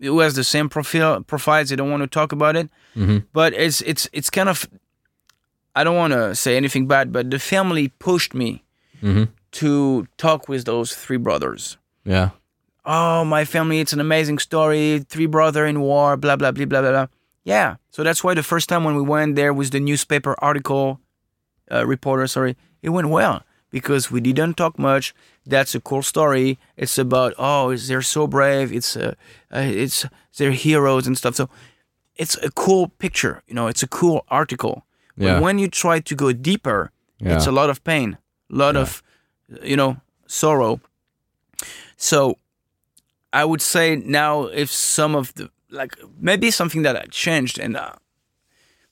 who 0.00 0.20
has 0.20 0.34
the 0.34 0.44
same 0.44 0.68
profile 0.68 1.22
profiles. 1.22 1.68
They 1.70 1.76
don't 1.76 1.90
want 1.90 2.02
to 2.02 2.06
talk 2.08 2.32
about 2.32 2.56
it, 2.56 2.68
Mhm. 2.96 3.24
but 3.32 3.52
it's 3.54 3.80
it's 3.82 4.08
it's 4.12 4.30
kind 4.30 4.48
of. 4.48 4.66
I 5.76 5.84
don't 5.84 5.96
want 5.96 6.12
to 6.12 6.34
say 6.34 6.56
anything 6.56 6.88
bad, 6.88 7.12
but 7.12 7.30
the 7.30 7.38
family 7.38 7.88
pushed 8.00 8.34
me 8.34 8.64
Mhm. 9.02 9.28
to 9.52 10.06
talk 10.16 10.48
with 10.48 10.64
those 10.64 10.92
three 10.94 11.18
brothers 11.18 11.78
Yeah. 12.04 12.30
oh 12.84 13.24
my 13.24 13.44
family 13.44 13.78
it's 13.80 13.92
an 13.92 14.00
amazing 14.00 14.38
story 14.40 15.04
three 15.08 15.26
brother 15.26 15.64
in 15.66 15.80
war 15.80 16.16
blah 16.16 16.36
blah 16.36 16.50
blah 16.52 16.66
blah 16.66 16.80
blah 16.80 16.90
blah 16.90 17.06
yeah 17.44 17.76
so 17.90 18.02
that's 18.02 18.24
why 18.24 18.34
the 18.34 18.42
first 18.42 18.68
time 18.68 18.82
when 18.84 18.96
we 18.96 19.02
went 19.02 19.36
there 19.36 19.52
was 19.54 19.70
the 19.70 19.78
newspaper 19.80 20.34
article 20.38 20.98
uh, 21.70 21.86
reporter 21.86 22.26
sorry 22.26 22.56
it 22.82 22.88
went 22.90 23.08
well 23.08 23.42
because 23.70 24.10
we 24.10 24.20
didn't 24.20 24.56
talk 24.56 24.78
much. 24.78 25.14
That's 25.46 25.74
a 25.74 25.80
cool 25.80 26.02
story. 26.02 26.58
It's 26.76 26.98
about 26.98 27.34
oh 27.38 27.76
they're 27.76 28.02
so 28.02 28.26
brave. 28.26 28.72
It's 28.72 28.96
uh, 28.96 29.14
uh, 29.54 29.58
it's 29.60 30.06
they're 30.36 30.52
heroes 30.52 31.06
and 31.06 31.16
stuff. 31.16 31.34
So 31.36 31.48
it's 32.16 32.36
a 32.42 32.50
cool 32.50 32.88
picture 32.98 33.42
you 33.46 33.54
know 33.54 33.66
it's 33.68 33.82
a 33.82 33.88
cool 33.88 34.24
article. 34.28 34.84
Yeah. 35.16 35.34
but 35.34 35.42
when 35.42 35.58
you 35.58 35.68
try 35.68 35.98
to 36.00 36.14
go 36.14 36.32
deeper 36.32 36.92
it's 37.20 37.46
a 37.48 37.52
lot 37.52 37.70
of 37.70 37.82
pain 37.82 38.18
a 38.52 38.54
lot 38.54 38.76
of 38.76 39.02
you 39.62 39.76
know 39.76 39.96
sorrow. 40.26 40.80
So 41.96 42.38
I 43.32 43.44
would 43.44 43.60
say 43.60 43.96
now 43.96 44.44
if 44.44 44.70
some 44.70 45.16
of 45.16 45.34
the 45.34 45.50
like 45.70 45.96
maybe 46.20 46.50
something 46.50 46.82
that 46.82 46.96
I 46.96 47.04
changed 47.10 47.58
and 47.58 47.76
uh, 47.76 47.92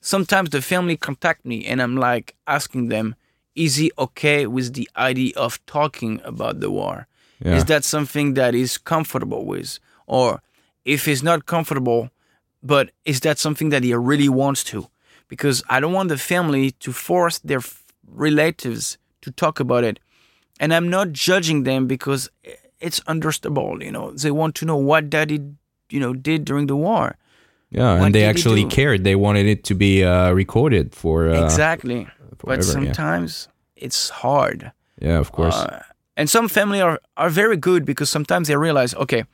sometimes 0.01 0.51
the 0.51 0.61
family 0.61 0.97
contact 0.97 1.45
me 1.45 1.65
and 1.65 1.81
I'm 1.81 1.97
like 1.97 2.35
asking 2.47 2.89
them 2.89 3.15
is 3.57 3.77
he 3.77 3.90
okay 3.99 4.47
with 4.47 4.75
the 4.75 4.88
idea 4.97 5.33
of 5.37 5.59
talking 5.66 6.21
about 6.25 6.61
the 6.61 6.71
war 6.71 7.07
Yeah. 7.45 7.57
is 7.59 7.64
that 7.66 7.83
something 7.85 8.35
that 8.35 8.55
he's 8.55 8.79
comfortable 8.79 9.45
with 9.53 9.71
or 10.07 10.29
if 10.85 11.01
he's 11.07 11.23
not 11.31 11.40
comfortable 11.55 12.03
but 12.62 12.85
is 13.05 13.19
that 13.21 13.38
something 13.38 13.69
that 13.71 13.83
he 13.83 13.92
really 13.95 14.29
wants 14.42 14.62
to 14.73 14.79
because 15.29 15.62
I 15.75 15.81
don't 15.81 15.92
want 15.99 16.09
the 16.09 16.19
family 16.19 16.71
to 16.85 16.92
force 16.92 17.37
their 17.51 17.62
relatives 18.09 18.99
to 19.23 19.31
talk 19.31 19.61
about 19.61 19.85
it 19.85 19.99
and 20.61 20.73
I'm 20.73 20.88
not 20.88 21.12
judging 21.12 21.64
them 21.64 21.87
because 21.87 22.31
it's 22.81 23.01
understandable. 23.07 23.83
You 23.83 23.92
know, 23.92 24.11
they 24.12 24.31
want 24.31 24.55
to 24.57 24.64
know 24.64 24.77
what 24.77 25.11
daddy, 25.11 25.40
you 25.90 26.01
know, 26.01 26.12
did 26.14 26.45
during 26.45 26.66
the 26.66 26.77
war. 26.77 27.16
Yeah, 27.71 27.99
What 27.99 28.07
and 28.07 28.14
they 28.14 28.25
actually 28.25 28.64
cared. 28.64 29.05
They 29.05 29.16
wanted 29.16 29.47
it 29.47 29.64
to 29.64 29.75
be 29.75 30.05
uh, 30.05 30.33
recorded 30.33 30.95
for 30.95 31.29
uh, 31.29 31.45
exactly. 31.45 32.07
But 32.47 32.65
sometimes 32.65 33.49
it's 33.77 34.09
hard. 34.09 34.73
Yeah, 35.01 35.19
of 35.19 35.33
course. 35.33 35.55
Uh, 35.57 35.83
and 36.17 36.31
some 36.31 36.49
family 36.49 36.81
are, 36.81 37.01
are 37.17 37.29
very 37.29 37.57
good 37.59 37.85
because 37.85 38.09
sometimes 38.09 38.49
they 38.49 38.57
realize, 38.57 38.95
okay, 38.95 39.25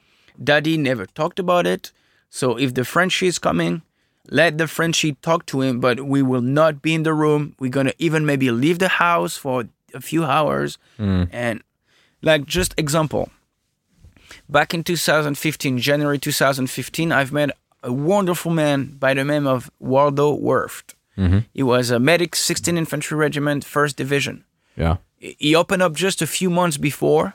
daddy 0.42 0.76
never 0.76 1.06
talked 1.06 1.38
about 1.38 1.66
it. 1.66 1.92
So 2.30 2.58
if 2.58 2.74
the 2.74 2.84
Frenchie 2.84 3.28
is 3.28 3.38
coming, 3.38 3.82
let 4.28 4.58
the 4.58 4.66
Frenchie 4.66 5.12
talk 5.22 5.46
to 5.46 5.60
him, 5.60 5.78
but 5.80 6.00
we 6.06 6.22
will 6.22 6.40
not 6.40 6.82
be 6.82 6.94
in 6.94 7.02
the 7.02 7.14
room. 7.14 7.54
We're 7.60 7.70
going 7.70 7.86
to 7.86 7.94
even 7.98 8.24
maybe 8.26 8.50
leave 8.50 8.78
the 8.78 8.88
house 8.88 9.36
for 9.36 9.64
a 9.94 10.00
few 10.00 10.24
hours. 10.24 10.78
And 10.98 11.62
like 12.22 12.46
just 12.46 12.74
example, 12.78 13.30
back 14.48 14.74
in 14.74 14.82
2015, 14.82 15.78
January 15.78 16.18
2015, 16.18 17.12
I've 17.12 17.32
met 17.32 17.50
a 17.82 17.92
wonderful 17.92 18.50
man 18.52 18.96
by 18.98 19.14
the 19.14 19.24
name 19.24 19.46
of 19.46 19.70
Waldo 19.78 20.36
Werft. 20.36 20.94
He 21.52 21.62
was 21.62 21.90
a 21.90 21.98
medic, 21.98 22.32
16th 22.32 22.76
Infantry 22.78 23.16
Regiment, 23.16 23.64
1st 23.64 23.96
Division. 23.96 24.44
Yeah. 24.76 24.96
he 25.18 25.54
opened 25.54 25.82
up 25.82 25.92
just 25.94 26.22
a 26.22 26.26
few 26.26 26.48
months 26.50 26.78
before 26.78 27.34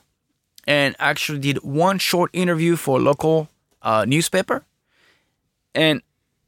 and 0.66 0.95
actually 0.99 1.39
did 1.39 1.58
one 1.64 1.99
short 1.99 2.30
interview 2.34 2.76
for 2.76 2.97
a 2.97 3.01
local 3.01 3.47
uh, 3.84 4.04
newspaper. 4.08 4.66
And 5.76 6.01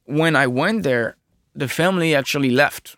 when 0.06 0.34
i 0.34 0.46
went 0.46 0.82
there 0.82 1.16
the 1.54 1.68
family 1.68 2.14
actually 2.16 2.50
left. 2.50 2.96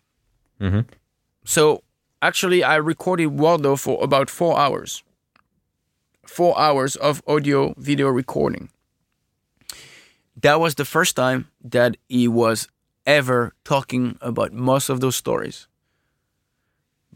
So 1.45 1.83
actually 2.23 2.65
i 2.65 2.77
recorded 2.77 3.27
waldo 3.27 3.77
for 3.77 4.03
about 4.03 4.31
four 4.31 4.59
hours. 4.59 5.03
Four 6.27 6.59
hours 6.59 6.97
of 6.97 7.23
audio 7.27 7.75
video 7.77 8.09
recording. 8.09 8.71
That 10.41 10.59
was 10.61 10.75
the 10.77 10.85
first 10.87 11.15
time 11.17 11.49
that 11.63 11.97
he 12.09 12.27
was 12.29 12.69
ever 13.07 13.55
talking 13.65 14.17
about 14.21 14.53
most 14.53 14.89
of 14.89 15.01
those 15.01 15.17
stories 15.17 15.69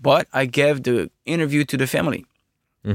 but 0.00 0.26
I 0.32 0.46
gave 0.46 0.82
the 0.82 1.10
interview 1.24 1.64
to 1.64 1.76
the 1.76 1.86
family 1.86 2.26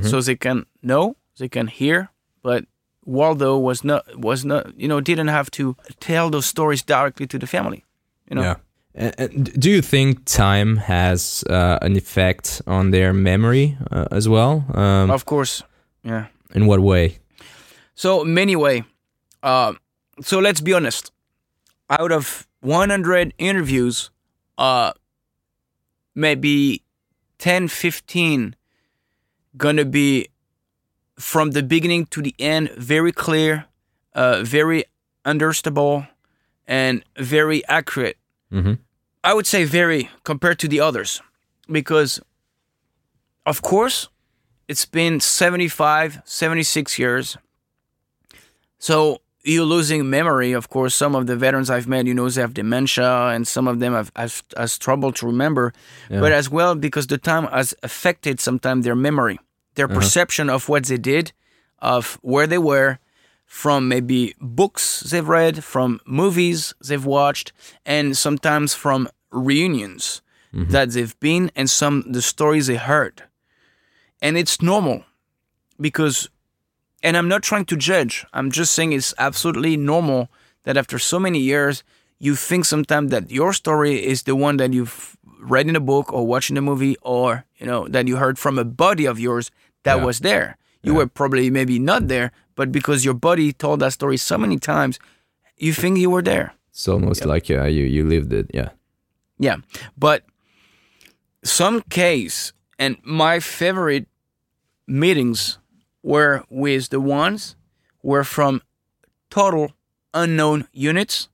so 0.02 0.22
they 0.22 0.36
can 0.36 0.66
know, 0.82 1.16
they 1.38 1.50
can 1.50 1.68
hear. 1.68 2.10
But 2.42 2.66
Waldo 3.06 3.58
was 3.58 3.84
not 3.84 4.06
was 4.16 4.46
not 4.46 4.80
you 4.80 4.88
know 4.88 5.02
didn't 5.02 5.28
have 5.28 5.50
to 5.52 5.76
tell 6.00 6.30
those 6.30 6.46
stories 6.46 6.84
directly 6.84 7.28
to 7.28 7.39
the 7.39 7.48
family. 7.48 7.84
You 8.30 8.36
know, 8.36 8.42
Yeah. 8.42 8.56
And, 8.94 9.16
and 9.18 9.62
do 9.62 9.70
you 9.70 9.82
think 9.82 10.26
time 10.26 10.78
has 10.78 11.44
uh, 11.50 11.78
an 11.82 11.96
effect 11.96 12.62
on 12.68 12.92
their 12.92 13.14
memory 13.14 13.78
uh, 13.89 14.06
as 14.12 14.28
well? 14.28 14.66
Um, 14.74 15.12
of 15.12 15.24
course, 15.24 15.64
yeah. 16.04 16.26
in 16.54 16.66
what 16.68 16.80
way? 16.80 17.20
So 17.96 18.26
many 18.26 18.56
way. 18.56 18.84
Uh, 19.44 19.74
so 20.22 20.39
let's 20.39 20.62
be 20.62 20.74
honest. 20.74 21.12
Out 21.89 22.12
of 22.12 22.48
100 22.62 23.34
interviews, 23.38 24.09
uh, 24.57 24.93
maybe 26.16 26.84
10, 27.38 27.68
15 27.68 28.55
gonna 29.57 29.86
be 29.86 30.28
from 31.20 31.51
the 31.51 31.64
beginning 31.64 32.05
to 32.07 32.22
the 32.22 32.34
end 32.39 32.70
very 32.78 33.12
clear, 33.12 33.66
uh, 34.14 34.41
very 34.43 34.86
understandable, 35.26 36.07
and 36.68 37.03
very 37.18 37.66
accurate. 37.68 38.18
Mhm. 38.51 38.80
I 39.24 39.34
would 39.34 39.45
say 39.45 39.66
very 39.66 40.09
compared 40.24 40.57
to 40.59 40.68
the 40.68 40.80
others, 40.80 41.22
because 41.70 42.22
of 43.45 43.62
course 43.62 44.07
it's 44.68 44.86
been 44.86 45.20
75, 45.20 46.22
76 46.26 46.97
years. 46.97 47.38
So 48.80 49.22
you're 49.44 49.66
losing 49.66 50.10
memory. 50.10 50.52
Of 50.54 50.70
course, 50.70 50.96
some 50.96 51.16
of 51.16 51.28
the 51.28 51.36
veterans 51.36 51.70
I've 51.70 51.88
met, 51.88 52.06
you 52.06 52.14
know, 52.14 52.30
they 52.30 52.42
have 52.42 52.54
dementia, 52.54 53.28
and 53.28 53.48
some 53.48 53.68
of 53.68 53.80
them 53.80 53.94
have, 53.94 54.12
have, 54.16 54.44
has 54.56 54.78
trouble 54.78 55.12
to 55.14 55.26
remember. 55.26 55.74
But 56.10 56.32
as 56.32 56.50
well, 56.50 56.76
because 56.76 57.08
the 57.08 57.18
time 57.18 57.46
has 57.48 57.74
affected 57.84 58.39
sometimes 58.39 58.86
their 58.86 58.96
memory, 58.96 59.39
their 59.76 59.86
uh-huh. 59.88 59.96
perception 59.96 60.50
of 60.50 60.70
what 60.70 60.86
they 60.86 60.98
did, 60.98 61.32
of 61.80 62.20
where 62.22 62.48
they 62.48 62.58
were, 62.58 63.00
from 63.52 63.89
maybe 63.89 64.34
books 64.39 65.02
they've 65.02 65.28
read, 65.28 65.62
from 65.62 66.00
movies 66.06 66.74
they've 66.88 67.06
watched, 67.06 67.52
and 67.86 68.16
sometimes 68.16 68.74
from 68.74 69.10
reunions 69.30 70.22
mm-hmm. 70.54 70.72
that 70.72 70.92
they've 70.92 71.20
been, 71.20 71.52
and 71.54 71.70
some 71.70 72.06
the 72.10 72.22
stories 72.22 72.68
they 72.68 72.78
heard. 72.78 73.24
And 74.22 74.38
it's 74.38 74.62
normal 74.62 75.04
because 75.82 76.30
and 77.04 77.18
I'm 77.18 77.28
not 77.28 77.43
trying 77.43 77.66
to 77.66 77.76
judge. 77.76 78.26
I'm 78.34 78.52
just 78.52 78.74
saying 78.74 78.93
it's 78.93 79.14
absolutely 79.18 79.78
normal 79.78 80.30
that 80.64 80.78
after 80.78 80.99
so 80.99 81.20
many 81.20 81.39
years, 81.39 81.84
you 82.20 82.36
think 82.36 82.66
sometimes 82.66 83.10
that 83.12 83.32
your 83.32 83.54
story 83.54 84.06
is 84.06 84.24
the 84.24 84.36
one 84.36 84.58
that 84.58 84.74
you've 84.74 85.18
read 85.39 85.68
in 85.68 85.76
a 85.76 85.80
book 85.80 86.14
or 86.14 86.26
watched 86.28 86.52
in 86.52 86.58
a 86.58 86.62
movie 86.62 86.95
or, 87.02 87.45
you 87.58 87.66
know, 87.66 87.88
that 87.88 88.08
you 88.08 88.18
heard 88.18 88.38
from 88.38 88.60
a 88.60 88.64
buddy 88.64 89.06
of 89.08 89.20
yours 89.20 89.49
that 89.84 89.97
Yeah. 89.97 90.06
was 90.06 90.20
there. 90.20 90.58
You 90.84 90.93
were 90.95 91.08
probably 91.08 91.49
maybe 91.49 91.78
not 91.80 92.08
there, 92.08 92.32
but 92.56 92.72
because 92.72 93.04
your 93.06 93.14
buddy 93.16 93.54
told 93.54 93.80
that 93.80 93.93
story 93.93 94.18
so 94.18 94.38
many 94.38 94.58
times, 94.60 94.99
you 95.58 95.74
think 95.74 95.97
you 95.97 96.10
were 96.10 96.22
there. 96.24 96.54
It's 96.72 96.88
almost 96.88 97.26
like 97.26 97.49
uh, 97.52 97.66
you 97.66 97.84
you 97.86 98.04
lived 98.08 98.34
it. 98.34 98.49
Yeah. 98.54 98.70
Yeah. 99.39 99.58
But 99.97 100.24
some 101.43 101.82
case 101.89 102.54
and 102.80 102.97
my 103.04 103.39
favorite 103.39 104.08
meetings 104.88 105.60
were 106.04 106.43
with 106.49 106.89
the 106.89 106.99
ones 106.99 107.56
were 108.04 108.24
from 108.24 108.62
total 109.30 109.72
unknown 110.14 110.68
units 110.74 111.30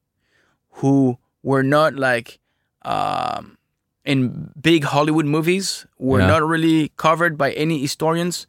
who 0.79 1.17
were 1.43 1.63
not 1.63 1.95
like 1.95 2.39
um, 2.83 3.57
in 4.05 4.51
big 4.61 4.83
Hollywood 4.85 5.25
movies, 5.25 5.85
were 5.97 6.19
Yeah. 6.19 6.27
not 6.27 6.43
really 6.47 6.91
covered 6.97 7.37
by 7.37 7.51
any 7.53 7.79
historians. 7.79 8.47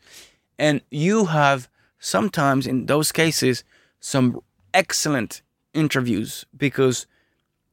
And 0.59 0.81
you 0.91 1.27
have 1.27 1.69
sometimes 1.99 2.67
in 2.67 2.87
those 2.87 3.11
cases 3.13 3.65
some 4.01 4.41
excellent 4.75 5.43
interviews 5.75 6.45
because 6.57 7.07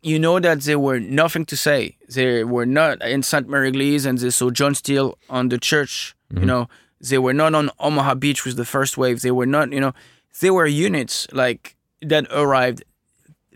you 0.01 0.19
know 0.19 0.39
that 0.39 0.61
there 0.61 0.79
were 0.79 0.99
nothing 0.99 1.45
to 1.45 1.57
say. 1.57 1.97
They 2.07 2.43
were 2.43 2.65
not 2.65 3.01
in 3.01 3.21
Sainte-Mère-Église 3.23 4.05
and 4.05 4.17
they 4.19 4.29
saw 4.29 4.49
John 4.51 4.75
Steele 4.75 5.17
on 5.29 5.49
the 5.49 5.57
church. 5.57 6.15
You 6.33 6.45
know, 6.45 6.67
they 7.09 7.17
were 7.17 7.33
not 7.33 7.55
on 7.55 7.69
Omaha 7.79 8.15
Beach 8.15 8.45
with 8.45 8.55
the 8.55 8.65
first 8.65 8.97
wave. 8.97 9.21
They 9.21 9.31
were 9.31 9.45
not, 9.45 9.71
you 9.71 9.79
know, 9.79 9.93
they 10.39 10.49
were 10.49 10.65
units 10.67 11.27
like 11.31 11.75
that 12.01 12.27
arrived 12.31 12.83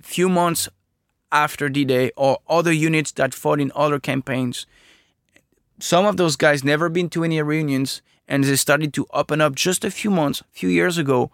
few 0.01 0.29
months 0.29 0.69
after 1.31 1.69
D-Day 1.69 2.11
or 2.15 2.39
other 2.47 2.71
units 2.71 3.11
that 3.13 3.33
fought 3.33 3.59
in 3.59 3.71
other 3.75 3.99
campaigns. 3.99 4.65
Some 5.79 6.05
of 6.05 6.17
those 6.17 6.35
guys 6.35 6.63
never 6.63 6.89
been 6.89 7.09
to 7.09 7.23
any 7.23 7.41
reunions 7.41 8.01
and 8.27 8.43
they 8.43 8.55
started 8.55 8.93
to 8.93 9.07
open 9.11 9.41
up 9.41 9.55
just 9.55 9.83
a 9.83 9.91
few 9.91 10.11
months, 10.11 10.43
few 10.51 10.69
years 10.69 10.97
ago. 10.97 11.31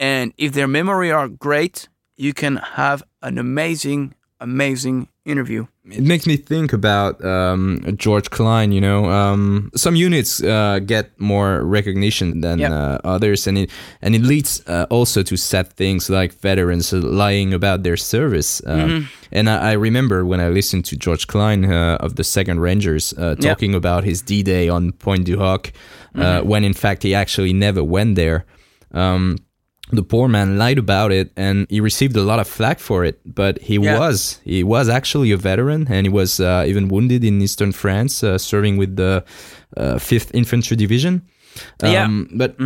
And 0.00 0.32
if 0.36 0.52
their 0.52 0.68
memory 0.68 1.10
are 1.10 1.28
great, 1.28 1.88
you 2.16 2.32
can 2.34 2.56
have 2.56 3.02
an 3.22 3.38
amazing, 3.38 4.14
amazing 4.44 5.08
interview. 5.24 5.66
It 5.90 6.02
makes 6.02 6.26
me 6.26 6.36
think 6.36 6.72
about 6.72 7.22
um, 7.24 7.80
George 7.96 8.28
Klein. 8.30 8.72
You 8.72 8.80
know, 8.80 9.04
um, 9.10 9.70
some 9.76 9.96
units 10.06 10.42
uh, 10.42 10.78
get 10.86 11.04
more 11.18 11.62
recognition 11.62 12.40
than 12.40 12.58
Yeah. 12.58 12.72
uh, 12.74 12.98
others, 13.14 13.46
and 13.46 13.58
it 13.58 13.70
and 14.02 14.14
it 14.14 14.22
leads 14.22 14.62
uh, 14.68 14.86
also 14.90 15.22
to 15.22 15.36
sad 15.36 15.66
things 15.76 16.08
like 16.10 16.32
veterans 16.42 16.92
uh, 16.92 16.98
lying 16.98 17.54
about 17.54 17.82
their 17.82 17.96
service. 17.96 18.62
Um, 18.66 18.80
Mm-hmm. 18.80 19.04
And 19.36 19.48
I, 19.48 19.70
I 19.72 19.74
remember 19.76 20.24
when 20.24 20.40
I 20.40 20.48
listened 20.54 20.84
to 20.90 20.96
George 20.96 21.26
Klein 21.26 21.64
uh, 21.64 21.96
of 22.00 22.14
the 22.14 22.22
Second 22.24 22.60
Rangers 22.60 23.12
uh, 23.18 23.34
talking 23.40 23.74
about 23.74 24.04
his 24.04 24.22
D-Day 24.22 24.68
on 24.70 24.92
Pointe 24.92 25.24
du 25.26 25.36
Hoc, 25.38 25.66
uh, 26.14 26.18
Mm-hmm. 26.20 26.48
when 26.48 26.64
in 26.64 26.74
fact 26.74 27.02
he 27.02 27.14
actually 27.16 27.52
never 27.52 27.82
went 27.82 28.14
there. 28.16 28.44
Um, 28.92 29.36
the 29.92 30.02
poor 30.02 30.28
man 30.28 30.56
lied 30.58 30.78
about 30.78 31.12
it 31.12 31.30
and 31.36 31.66
he 31.68 31.78
received 31.80 32.16
a 32.16 32.22
lot 32.22 32.38
of 32.38 32.48
flack 32.48 32.78
for 32.80 33.04
it 33.04 33.20
but 33.26 33.58
he 33.60 33.74
Yeah. 33.78 33.98
was 33.98 34.40
he 34.44 34.64
was 34.64 34.88
actually 34.88 35.30
a 35.32 35.36
veteran 35.36 35.86
and 35.90 36.06
he 36.06 36.10
was 36.10 36.40
uh, 36.40 36.64
even 36.66 36.88
wounded 36.88 37.22
in 37.22 37.40
eastern 37.42 37.70
france 37.72 38.22
uh, 38.24 38.38
serving 38.38 38.76
with 38.78 38.96
the 38.96 39.22
uh, 39.76 39.96
5th 39.96 40.30
infantry 40.34 40.76
division 40.76 41.22
Yeah. 41.82 42.04
Um, 42.04 42.28
but 42.34 42.56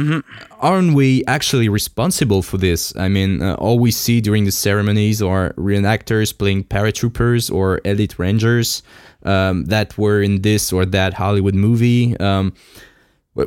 aren't 0.61 0.95
we 0.95 1.23
actually 1.27 1.69
responsible 1.69 2.41
for 2.43 2.57
this? 2.59 2.95
I 2.97 3.09
mean, 3.09 3.43
uh, 3.43 3.55
all 3.65 3.79
we 3.79 3.91
see 3.91 4.21
during 4.23 4.45
the 4.47 4.51
ceremonies 4.67 5.21
are 5.21 5.53
reenactors 5.59 6.33
playing 6.33 6.65
paratroopers 6.65 7.51
or 7.53 7.81
elite 7.85 8.19
rangers 8.19 8.83
um, 9.25 9.67
that 9.67 9.89
were 9.99 10.23
in 10.23 10.41
this 10.43 10.73
or 10.73 10.87
that 10.87 11.13
Hollywood 11.15 11.55
movie. 11.55 12.17
Um, 12.19 12.53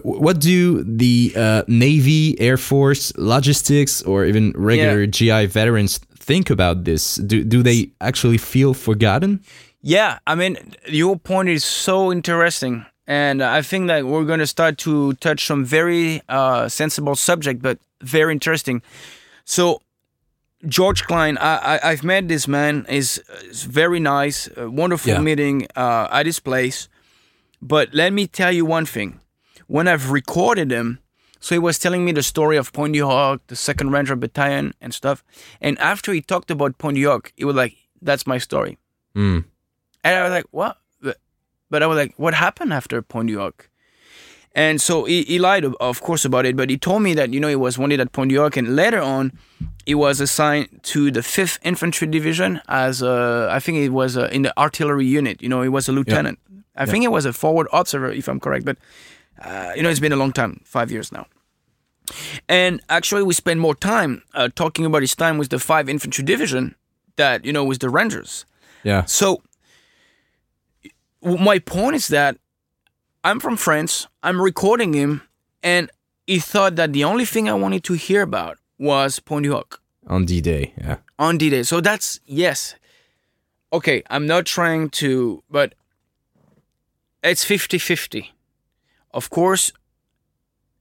what, 0.03 0.39
do 0.39 0.83
the 0.83 1.33
uh, 1.35 1.63
Navy, 1.67 2.39
Air 2.39 2.57
Force, 2.57 3.11
logistics, 3.17 4.01
or 4.03 4.25
even 4.25 4.51
regular 4.55 5.05
GI 5.05 5.47
veterans 5.47 5.97
think 6.15 6.49
about 6.49 6.83
this? 6.85 7.15
Do, 7.15 7.43
do 7.43 7.61
they 7.63 7.91
actually 7.99 8.37
feel 8.37 8.73
forgotten? 8.73 9.41
Yeah, 9.81 10.19
I 10.27 10.35
mean, 10.35 10.57
your 10.87 11.17
point 11.17 11.49
is 11.49 11.63
so 11.63 12.11
interesting. 12.11 12.85
And 13.07 13.41
I 13.43 13.61
think 13.61 13.87
that 13.87 14.05
we're 14.05 14.23
going 14.25 14.39
to 14.39 14.47
start 14.47 14.77
to 14.79 15.13
touch 15.13 15.45
some 15.45 15.65
very 15.65 16.21
uh, 16.29 16.69
sensible 16.69 17.15
subject, 17.15 17.61
but 17.61 17.79
very 18.01 18.31
interesting. 18.31 18.81
So, 19.43 19.81
George 20.67 21.03
Klein, 21.05 21.37
I, 21.39 21.55
I, 21.75 21.79
I've 21.91 22.03
met 22.03 22.27
this 22.27 22.47
man. 22.47 22.85
is 22.87 23.17
is 23.49 23.63
very 23.63 23.99
nice, 23.99 24.47
wonderful 24.55 25.13
Yeah. 25.13 25.19
meeting 25.19 25.67
uh, 25.75 26.07
at 26.11 26.25
his 26.27 26.39
place. 26.39 26.87
But 27.61 27.93
let 27.93 28.13
me 28.13 28.27
tell 28.27 28.51
you 28.51 28.65
one 28.65 28.85
thing. 28.85 29.19
When 29.75 29.87
I've 29.87 30.11
recorded 30.11 30.69
him, 30.69 30.99
so 31.39 31.55
he 31.55 31.59
was 31.59 31.79
telling 31.79 32.03
me 32.03 32.11
the 32.11 32.23
story 32.23 32.57
of 32.57 32.73
Pointe 32.73 32.93
du 32.93 33.05
Hoc, 33.05 33.39
the 33.47 33.55
Second 33.55 33.91
Ranger 33.91 34.17
Battalion, 34.17 34.73
and 34.81 34.93
stuff. 34.93 35.23
And 35.61 35.79
after 35.79 36.11
he 36.11 36.21
talked 36.21 36.51
about 36.51 36.77
Pointe 36.77 36.97
du 36.97 37.07
Hoc, 37.09 37.31
he 37.37 37.45
was 37.45 37.55
like, 37.55 37.73
"That's 38.01 38.27
my 38.27 38.37
story." 38.37 38.77
Mm. 39.15 39.45
And 40.03 40.15
I 40.15 40.23
was 40.23 40.31
like, 40.31 40.45
what? 40.51 40.77
But- 41.69 41.83
I 41.83 41.87
was 41.87 41.95
like, 41.95 42.13
what 42.17 42.33
happened 42.33 42.73
after 42.73 43.01
Pointe 43.01 43.29
du 43.29 43.37
Hoc? 43.39 43.69
And 44.53 44.81
so 44.81 45.05
he, 45.05 45.23
he 45.23 45.39
lied, 45.39 45.63
of 45.63 46.01
course, 46.01 46.25
about 46.25 46.45
it. 46.45 46.57
But 46.57 46.69
he 46.69 46.77
told 46.77 47.01
me 47.01 47.13
that, 47.13 47.31
you 47.33 47.39
know, 47.39 47.47
he 47.47 47.55
was 47.55 47.77
wounded 47.77 48.01
at 48.01 48.11
du 48.11 48.37
Hoc. 48.41 48.57
And 48.57 48.75
later 48.75 48.99
on, 48.99 49.31
he 49.85 49.95
was 49.95 50.19
assigned 50.19 50.67
to 50.83 51.11
the 51.11 51.21
5th 51.21 51.59
Infantry 51.63 52.07
Division 52.07 52.59
as, 52.67 53.01
a, 53.01 53.47
I 53.49 53.59
think 53.59 53.77
it 53.77 53.89
was 53.89 54.17
uh 54.17 54.27
in 54.33 54.41
the 54.41 54.53
artillery 54.59 55.05
unit. 55.05 55.41
You 55.41 55.47
know, 55.47 55.61
he 55.61 55.69
was 55.69 55.87
a 55.87 55.93
lieutenant. 55.93 56.39
I 56.75 56.85
think 56.85 57.03
he 57.03 57.07
was 57.07 57.25
a 57.25 57.31
forward 57.31 57.67
observer, 57.71 58.11
if 58.11 58.27
I'm 58.27 58.39
correct. 58.41 58.65
But, 58.65 58.77
uh, 59.43 59.73
you 59.75 59.83
know, 59.83 59.89
it's 59.89 59.99
been 59.99 60.13
a 60.13 60.17
long 60.17 60.31
time, 60.31 60.61
five 60.63 60.91
years 60.91 61.11
now. 61.11 61.25
And 62.49 62.81
actually, 62.89 63.23
we 63.23 63.33
spent 63.33 63.59
more 63.59 63.75
time 63.75 64.23
uh, 64.33 64.49
talking 64.55 64.85
about 64.85 65.01
his 65.01 65.15
time 65.15 65.37
with 65.37 65.49
the 65.49 65.57
5th 65.57 65.89
Infantry 65.89 66.23
Division 66.23 66.75
that, 67.15 67.45
you 67.45 67.53
know, 67.53 67.63
with 67.63 67.79
the 67.79 67.89
Rangers. 67.89 68.45
Yeah. 68.83 69.05
So 69.05 69.41
my 71.21 71.59
point 71.59 71.95
is 71.95 72.07
that 72.07 72.37
I'm 73.23 73.39
from 73.39 73.55
France. 73.57 74.07
I'm 74.23 74.41
recording 74.41 74.93
him, 74.93 75.21
and 75.61 75.89
he 76.27 76.39
thought 76.39 76.75
that 76.75 76.93
the 76.93 77.03
only 77.03 77.25
thing 77.25 77.47
I 77.47 77.53
wanted 77.53 77.83
to 77.85 77.93
hear 77.93 78.21
about 78.23 78.57
was 78.79 79.19
du 79.19 79.51
Hoc 79.51 79.79
On 80.07 80.25
D 80.25 80.41
Day. 80.41 80.73
Yeah. 80.77 80.97
on 81.19 81.37
D-Day. 81.37 81.63
So 81.63 81.81
that's 81.81 82.19
yes. 82.25 82.75
Okay, 83.71 84.01
I'm 84.09 84.25
not 84.25 84.45
trying 84.45 84.89
to, 85.01 85.43
but 85.49 85.75
it's 87.23 87.45
50-50. 87.45 88.29
Of 89.13 89.29
course, 89.29 89.71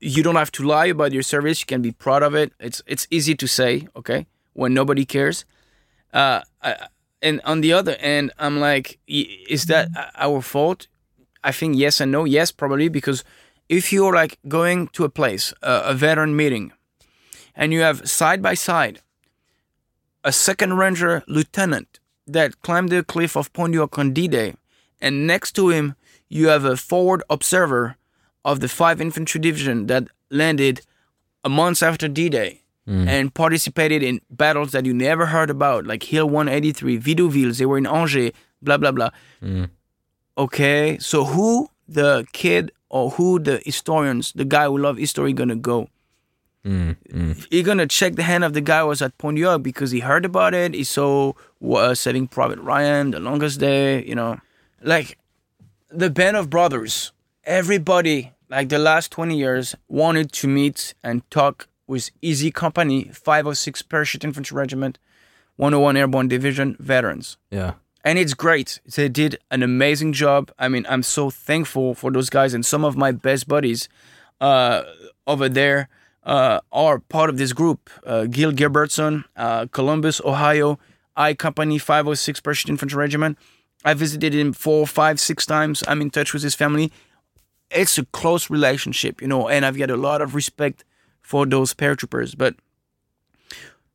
you 0.00 0.22
don't 0.22 0.36
have 0.36 0.52
to 0.52 0.62
lie 0.62 0.86
about 0.86 1.12
your 1.12 1.22
service. 1.22 1.60
You 1.60 1.66
can 1.66 1.82
be 1.82 1.92
proud 1.92 2.22
of 2.22 2.34
it. 2.34 2.52
It's 2.58 2.82
it's 2.86 3.06
easy 3.10 3.34
to 3.34 3.46
say, 3.46 3.86
okay, 3.94 4.26
when 4.52 4.74
nobody 4.74 5.04
cares. 5.04 5.44
Uh, 6.12 6.40
I, 6.62 6.88
and 7.22 7.40
on 7.44 7.60
the 7.60 7.72
other 7.72 7.96
end, 8.00 8.32
I'm 8.38 8.60
like, 8.60 8.98
is 9.06 9.66
that 9.66 9.88
our 10.16 10.40
fault? 10.40 10.86
I 11.44 11.52
think 11.52 11.76
yes 11.76 12.00
and 12.00 12.10
no. 12.10 12.24
Yes, 12.24 12.50
probably 12.50 12.88
because 12.88 13.24
if 13.68 13.92
you're 13.92 14.14
like 14.14 14.38
going 14.48 14.88
to 14.88 15.04
a 15.04 15.10
place, 15.10 15.52
a 15.62 15.94
veteran 15.94 16.34
meeting, 16.34 16.72
and 17.54 17.72
you 17.72 17.80
have 17.80 18.08
side 18.08 18.42
by 18.42 18.54
side 18.54 19.00
a 20.22 20.32
second 20.32 20.76
ranger 20.76 21.22
lieutenant 21.26 21.98
that 22.26 22.60
climbed 22.60 22.90
the 22.90 23.02
cliff 23.02 23.36
of 23.36 23.50
on 23.56 24.12
D-Day, 24.12 24.54
and 25.00 25.26
next 25.26 25.52
to 25.52 25.70
him 25.70 25.94
you 26.28 26.48
have 26.48 26.64
a 26.64 26.76
forward 26.76 27.22
observer 27.30 27.96
of 28.44 28.60
the 28.60 28.68
5 28.68 29.00
Infantry 29.00 29.40
Division 29.40 29.86
that 29.86 30.08
landed 30.30 30.82
a 31.44 31.48
month 31.48 31.82
after 31.82 32.08
D-Day 32.08 32.60
mm. 32.86 33.06
and 33.06 33.32
participated 33.32 34.02
in 34.02 34.20
battles 34.30 34.72
that 34.72 34.86
you 34.86 34.94
never 34.94 35.26
heard 35.26 35.50
about, 35.50 35.86
like 35.86 36.02
Hill 36.02 36.28
183, 36.28 36.98
Vidouville, 36.98 37.56
they 37.56 37.66
were 37.66 37.78
in 37.78 37.86
Angers, 37.86 38.32
blah 38.62 38.76
blah 38.76 38.92
blah. 38.92 39.10
Mm. 39.42 39.70
Okay, 40.36 40.98
so 40.98 41.24
who 41.24 41.70
the 41.88 42.26
kid 42.32 42.72
or 42.88 43.10
who 43.10 43.38
the 43.38 43.60
historians, 43.64 44.32
the 44.32 44.44
guy 44.44 44.66
who 44.66 44.78
love 44.78 44.96
history, 44.96 45.32
gonna 45.32 45.56
go? 45.56 45.88
Mm, 46.64 47.46
he 47.50 47.62
gonna 47.62 47.86
check 47.86 48.16
the 48.16 48.22
hand 48.22 48.44
of 48.44 48.52
the 48.52 48.60
guy 48.60 48.80
who 48.80 48.88
was 48.88 49.00
at 49.00 49.16
Pont 49.16 49.36
du 49.36 49.58
because 49.58 49.90
he 49.92 50.00
heard 50.00 50.24
about 50.24 50.52
it. 50.52 50.74
He 50.74 50.84
saw 50.84 51.32
uh, 51.64 51.94
Saving 51.94 52.28
Private 52.28 52.58
Ryan, 52.58 53.12
The 53.12 53.20
Longest 53.20 53.60
Day. 53.60 54.04
You 54.04 54.14
know, 54.14 54.38
like 54.82 55.16
the 55.90 56.10
band 56.10 56.36
of 56.36 56.50
brothers. 56.50 57.12
Everybody, 57.54 58.30
like 58.48 58.68
the 58.68 58.78
last 58.78 59.10
twenty 59.10 59.36
years, 59.36 59.74
wanted 59.88 60.30
to 60.34 60.46
meet 60.46 60.94
and 61.02 61.28
talk 61.32 61.66
with 61.88 62.10
Easy 62.22 62.52
Company, 62.52 63.10
506 63.12 63.82
Parachute 63.82 64.22
Infantry 64.22 64.56
Regiment, 64.56 65.00
101 65.56 65.96
Airborne 65.96 66.28
Division 66.28 66.76
veterans 66.78 67.38
Yeah. 67.50 67.72
and 68.04 68.20
it's 68.20 68.34
great. 68.34 68.78
They 68.94 69.08
did 69.08 69.36
an 69.50 69.64
amazing 69.64 70.12
job. 70.12 70.52
I 70.60 70.68
mean, 70.68 70.86
I'm 70.88 71.02
so 71.02 71.28
thankful 71.28 71.96
for 71.96 72.12
those 72.12 72.30
guys, 72.30 72.54
and 72.54 72.64
some 72.64 72.84
of 72.84 72.96
my 72.96 73.10
best 73.10 73.48
buddies 73.48 73.88
uh, 74.40 74.84
over 75.26 75.48
there 75.48 75.88
uh, 76.22 76.60
are 76.70 77.00
part 77.00 77.30
of 77.30 77.36
this 77.36 77.52
group. 77.52 77.90
Uh, 78.06 78.26
Gil 78.26 78.52
Gilbertson, 78.52 79.24
uh, 79.34 79.66
Columbus, 79.72 80.20
Ohio, 80.24 80.78
I 81.16 81.34
Company 81.34 81.78
506 81.78 82.38
Parachute 82.42 82.70
Infantry 82.70 82.96
Regiment. 82.96 83.36
I 83.84 83.94
visited 83.94 84.34
him 84.34 84.52
four, 84.52 84.86
five, 84.86 85.18
six 85.18 85.44
times. 85.46 85.82
I'm 85.88 86.00
in 86.00 86.10
touch 86.10 86.32
with 86.32 86.44
his 86.44 86.54
family. 86.54 86.92
It's 87.70 87.98
a 87.98 88.04
close 88.06 88.50
relationship, 88.50 89.22
you 89.22 89.28
know, 89.28 89.48
and 89.48 89.64
I've 89.64 89.78
got 89.78 89.90
a 89.90 89.96
lot 89.96 90.22
of 90.22 90.34
respect 90.34 90.84
for 91.22 91.46
those 91.46 91.74
paratroopers. 91.74 92.36
But 92.36 92.56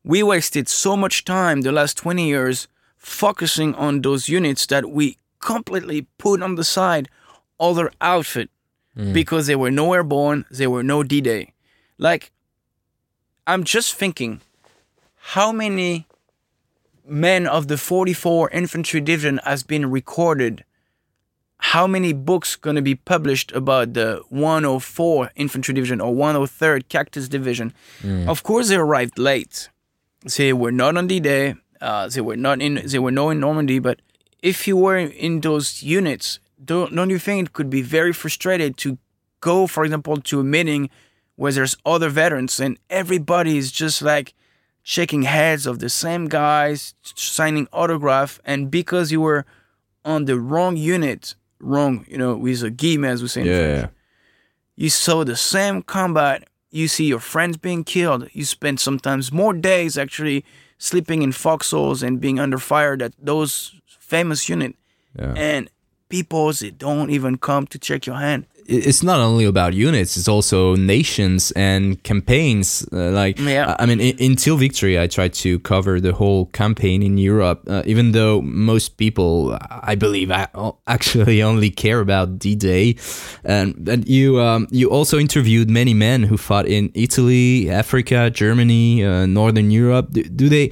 we 0.03 0.23
wasted 0.23 0.67
so 0.67 0.95
much 0.95 1.25
time 1.25 1.61
the 1.61 1.71
last 1.71 1.97
20 1.97 2.27
years 2.27 2.67
focusing 2.97 3.75
on 3.75 4.01
those 4.01 4.29
units 4.29 4.65
that 4.67 4.89
we 4.89 5.17
completely 5.39 6.07
put 6.17 6.41
on 6.41 6.55
the 6.55 6.63
side 6.63 7.09
other 7.59 7.91
outfit 8.01 8.49
mm. 8.97 9.13
because 9.13 9.47
they 9.47 9.55
were 9.55 9.71
no 9.71 9.93
airborne, 9.93 10.45
they 10.49 10.67
were 10.67 10.83
no 10.83 11.03
D-Day. 11.03 11.53
Like, 11.97 12.31
I'm 13.47 13.63
just 13.63 13.93
thinking, 13.93 14.41
how 15.15 15.51
many 15.51 16.07
men 17.07 17.47
of 17.47 17.67
the 17.67 17.77
44 17.77 18.49
Infantry 18.49 19.01
Division 19.01 19.39
has 19.43 19.63
been 19.63 19.89
recorded? 19.89 20.64
How 21.73 21.87
many 21.87 22.13
books 22.13 22.55
gonna 22.55 22.81
be 22.81 22.95
published 22.95 23.51
about 23.51 23.93
the 23.95 24.21
104 24.29 25.31
Infantry 25.35 25.73
Division 25.73 25.99
or 25.99 26.13
103rd 26.13 26.87
Cactus 26.89 27.27
Division? 27.27 27.73
Of 28.27 28.43
course, 28.43 28.69
they 28.69 28.75
arrived 28.75 29.17
late. 29.17 29.69
They 30.37 30.53
were 30.53 30.71
not 30.71 30.95
on 30.95 31.07
D-Day. 31.07 31.55
Uh, 31.81 32.07
they 32.07 32.21
were 32.21 32.37
not 32.37 32.61
in. 32.61 32.81
They 32.85 32.99
were 32.99 33.11
not 33.11 33.29
in 33.29 33.39
Normandy. 33.39 33.79
But 33.79 33.97
if 34.41 34.67
you 34.67 34.77
were 34.77 34.97
in 34.97 35.41
those 35.41 35.83
units, 35.83 36.39
don't 36.63 36.95
don't 36.95 37.09
you 37.09 37.19
think 37.19 37.37
it 37.49 37.53
could 37.53 37.69
be 37.69 37.81
very 37.81 38.13
frustrated 38.13 38.77
to 38.83 38.97
go, 39.41 39.67
for 39.67 39.83
example, 39.85 40.17
to 40.29 40.39
a 40.39 40.43
meeting 40.43 40.89
where 41.35 41.51
there's 41.51 41.75
other 41.85 42.09
veterans 42.09 42.59
and 42.59 42.77
everybody 42.89 43.57
is 43.57 43.71
just 43.71 44.01
like 44.01 44.33
shaking 44.83 45.23
heads 45.23 45.65
of 45.65 45.79
the 45.79 45.89
same 45.89 46.27
guys, 46.27 46.93
signing 47.15 47.67
autograph, 47.73 48.39
and 48.45 48.71
because 48.79 49.11
you 49.11 49.19
were 49.19 49.45
on 50.03 50.25
the 50.25 50.37
wrong 50.39 50.77
unit, 50.77 51.35
wrong, 51.65 52.05
you 52.07 52.17
know, 52.17 52.35
with 52.35 52.63
a 52.63 52.69
guillemets, 52.69 53.13
as 53.15 53.21
we 53.21 53.27
say 53.27 53.41
in 53.41 53.47
French, 53.47 53.81
Yeah. 53.81 53.87
you 54.83 54.89
saw 54.89 55.23
the 55.23 55.35
same 55.35 55.81
combat. 55.81 56.47
You 56.71 56.87
see 56.87 57.05
your 57.05 57.19
friends 57.21 57.57
being 57.57 57.83
killed. 57.83 58.27
You 58.33 58.45
spend 58.45 58.79
sometimes 58.79 59.31
more 59.31 59.53
days 59.53 59.97
actually 59.97 60.43
sleeping 60.77 61.21
in 61.21 61.31
foxholes 61.31 62.03
and 62.03 62.19
being 62.19 62.39
under 62.39 62.57
fire 62.57 62.97
that 62.97 63.13
those 63.17 63.75
famous 63.87 64.49
unit. 64.49 64.75
Yeah. 65.17 65.33
And 65.35 65.69
people 66.09 66.51
they 66.53 66.71
don't 66.71 67.09
even 67.09 67.37
come 67.37 67.65
to 67.67 67.79
check 67.79 68.05
your 68.05 68.17
hand. 68.17 68.45
It- 68.67 68.87
it's 68.87 69.03
not 69.03 69.19
only 69.19 69.45
about 69.45 69.73
units 69.73 70.17
it's 70.17 70.27
also 70.27 70.75
nations 70.75 71.51
and 71.55 72.01
campaigns 72.03 72.85
uh, 72.91 73.11
like 73.11 73.39
Yeah. 73.39 73.75
i 73.79 73.85
mean 73.85 73.99
in, 73.99 74.35
till 74.35 74.57
victory 74.57 74.99
i 74.99 75.07
tried 75.07 75.33
to 75.43 75.59
cover 75.59 75.99
the 76.01 76.13
whole 76.13 76.45
campaign 76.47 77.01
in 77.03 77.17
europe 77.17 77.61
uh, 77.67 77.83
even 77.85 78.11
though 78.11 78.41
most 78.41 78.97
people 78.97 79.57
i 79.93 79.95
believe 79.95 80.31
I, 80.31 80.47
actually 80.87 81.43
only 81.51 81.69
care 81.69 81.99
about 81.99 82.39
d-day 82.39 82.95
and, 83.43 83.87
and 83.89 84.07
you 84.07 84.39
um, 84.41 84.67
you 84.71 84.89
also 84.89 85.17
interviewed 85.19 85.69
many 85.69 85.93
men 85.93 86.23
who 86.23 86.37
fought 86.37 86.65
in 86.67 86.89
italy 86.93 87.69
africa 87.69 88.29
germany 88.29 89.03
uh, 89.03 89.25
northern 89.25 89.69
europe 89.71 90.07
do, 90.11 90.23
do 90.23 90.49
they 90.49 90.71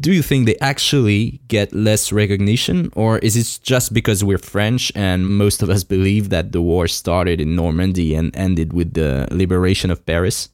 do 0.00 0.12
you 0.12 0.22
think 0.22 0.46
they 0.46 0.56
actually 0.60 1.40
get 1.48 1.72
less 1.72 2.12
recognition 2.12 2.90
or 2.96 3.18
is 3.18 3.36
it 3.36 3.60
just 3.62 3.92
because 3.92 4.24
we're 4.24 4.38
french 4.38 4.90
and 4.94 5.28
most 5.28 5.62
of 5.62 5.70
us 5.70 5.84
believe 5.84 6.30
that 6.30 6.52
the 6.52 6.60
war 6.60 6.88
started 6.88 7.40
in 7.40 7.54
normandy 7.54 8.14
and 8.14 8.34
ended 8.36 8.72
with 8.72 8.94
the 8.94 9.26
liberation 9.30 9.90
of 9.90 10.04
paris 10.06 10.48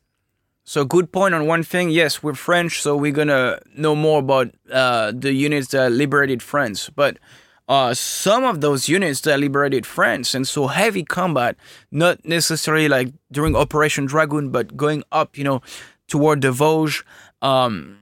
So 0.65 0.85
good 0.85 1.11
point 1.11 1.35
on 1.35 1.47
one 1.51 1.65
thing. 1.65 1.91
Yes, 1.91 2.23
we're 2.23 2.39
French, 2.39 2.81
so 2.83 2.95
we're 2.95 3.11
gonna 3.11 3.59
know 3.75 3.97
more 3.97 4.21
about 4.21 4.55
uh, 4.71 5.11
the 5.11 5.33
units 5.33 5.69
that 5.75 5.91
liberated 5.91 6.43
France. 6.43 6.87
But 6.95 7.19
uh, 7.67 7.95
some 7.95 8.45
of 8.45 8.61
those 8.61 8.87
units 8.89 9.21
that 9.23 9.41
liberated 9.41 9.85
France, 9.87 10.35
and 10.35 10.47
so 10.47 10.69
heavy 10.69 11.03
combat, 11.03 11.57
not 11.91 12.23
necessarily 12.25 12.87
like 12.89 13.11
during 13.33 13.57
Operation 13.57 14.07
Dragoon, 14.07 14.51
but 14.51 14.77
going 14.77 15.03
up, 15.11 15.35
you 15.35 15.43
know, 15.43 15.61
toward 16.07 16.43
the 16.43 16.53
Vosges. 16.53 17.03
Um, 17.43 17.99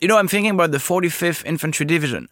you 0.00 0.08
know, 0.08 0.16
I'm 0.18 0.28
thinking 0.28 0.52
about 0.52 0.70
the 0.72 0.78
45th 0.78 1.44
Infantry 1.44 1.86
Division. 1.86 2.28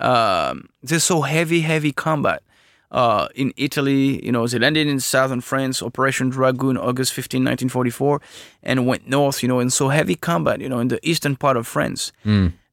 Um, 0.00 0.68
there's 0.82 1.04
so 1.04 1.22
heavy, 1.22 1.60
heavy 1.62 1.92
combat. 1.92 2.42
Uh, 2.90 3.28
in 3.34 3.52
Italy, 3.56 4.24
you 4.24 4.30
know, 4.30 4.46
they 4.46 4.58
landed 4.58 4.86
in 4.86 5.00
southern 5.00 5.40
France, 5.40 5.82
Operation 5.82 6.28
Dragoon, 6.30 6.76
August 6.76 7.12
15, 7.14 7.40
1944, 7.40 8.20
and 8.62 8.86
went 8.86 9.08
north, 9.08 9.42
you 9.42 9.48
know, 9.48 9.58
in 9.60 9.70
so 9.70 9.88
heavy 9.88 10.14
combat, 10.14 10.60
you 10.60 10.68
know, 10.68 10.78
in 10.78 10.88
the 10.88 11.00
eastern 11.02 11.34
part 11.36 11.56
of 11.56 11.66
France. 11.66 12.12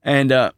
And 0.04 0.32
uh, 0.32 0.52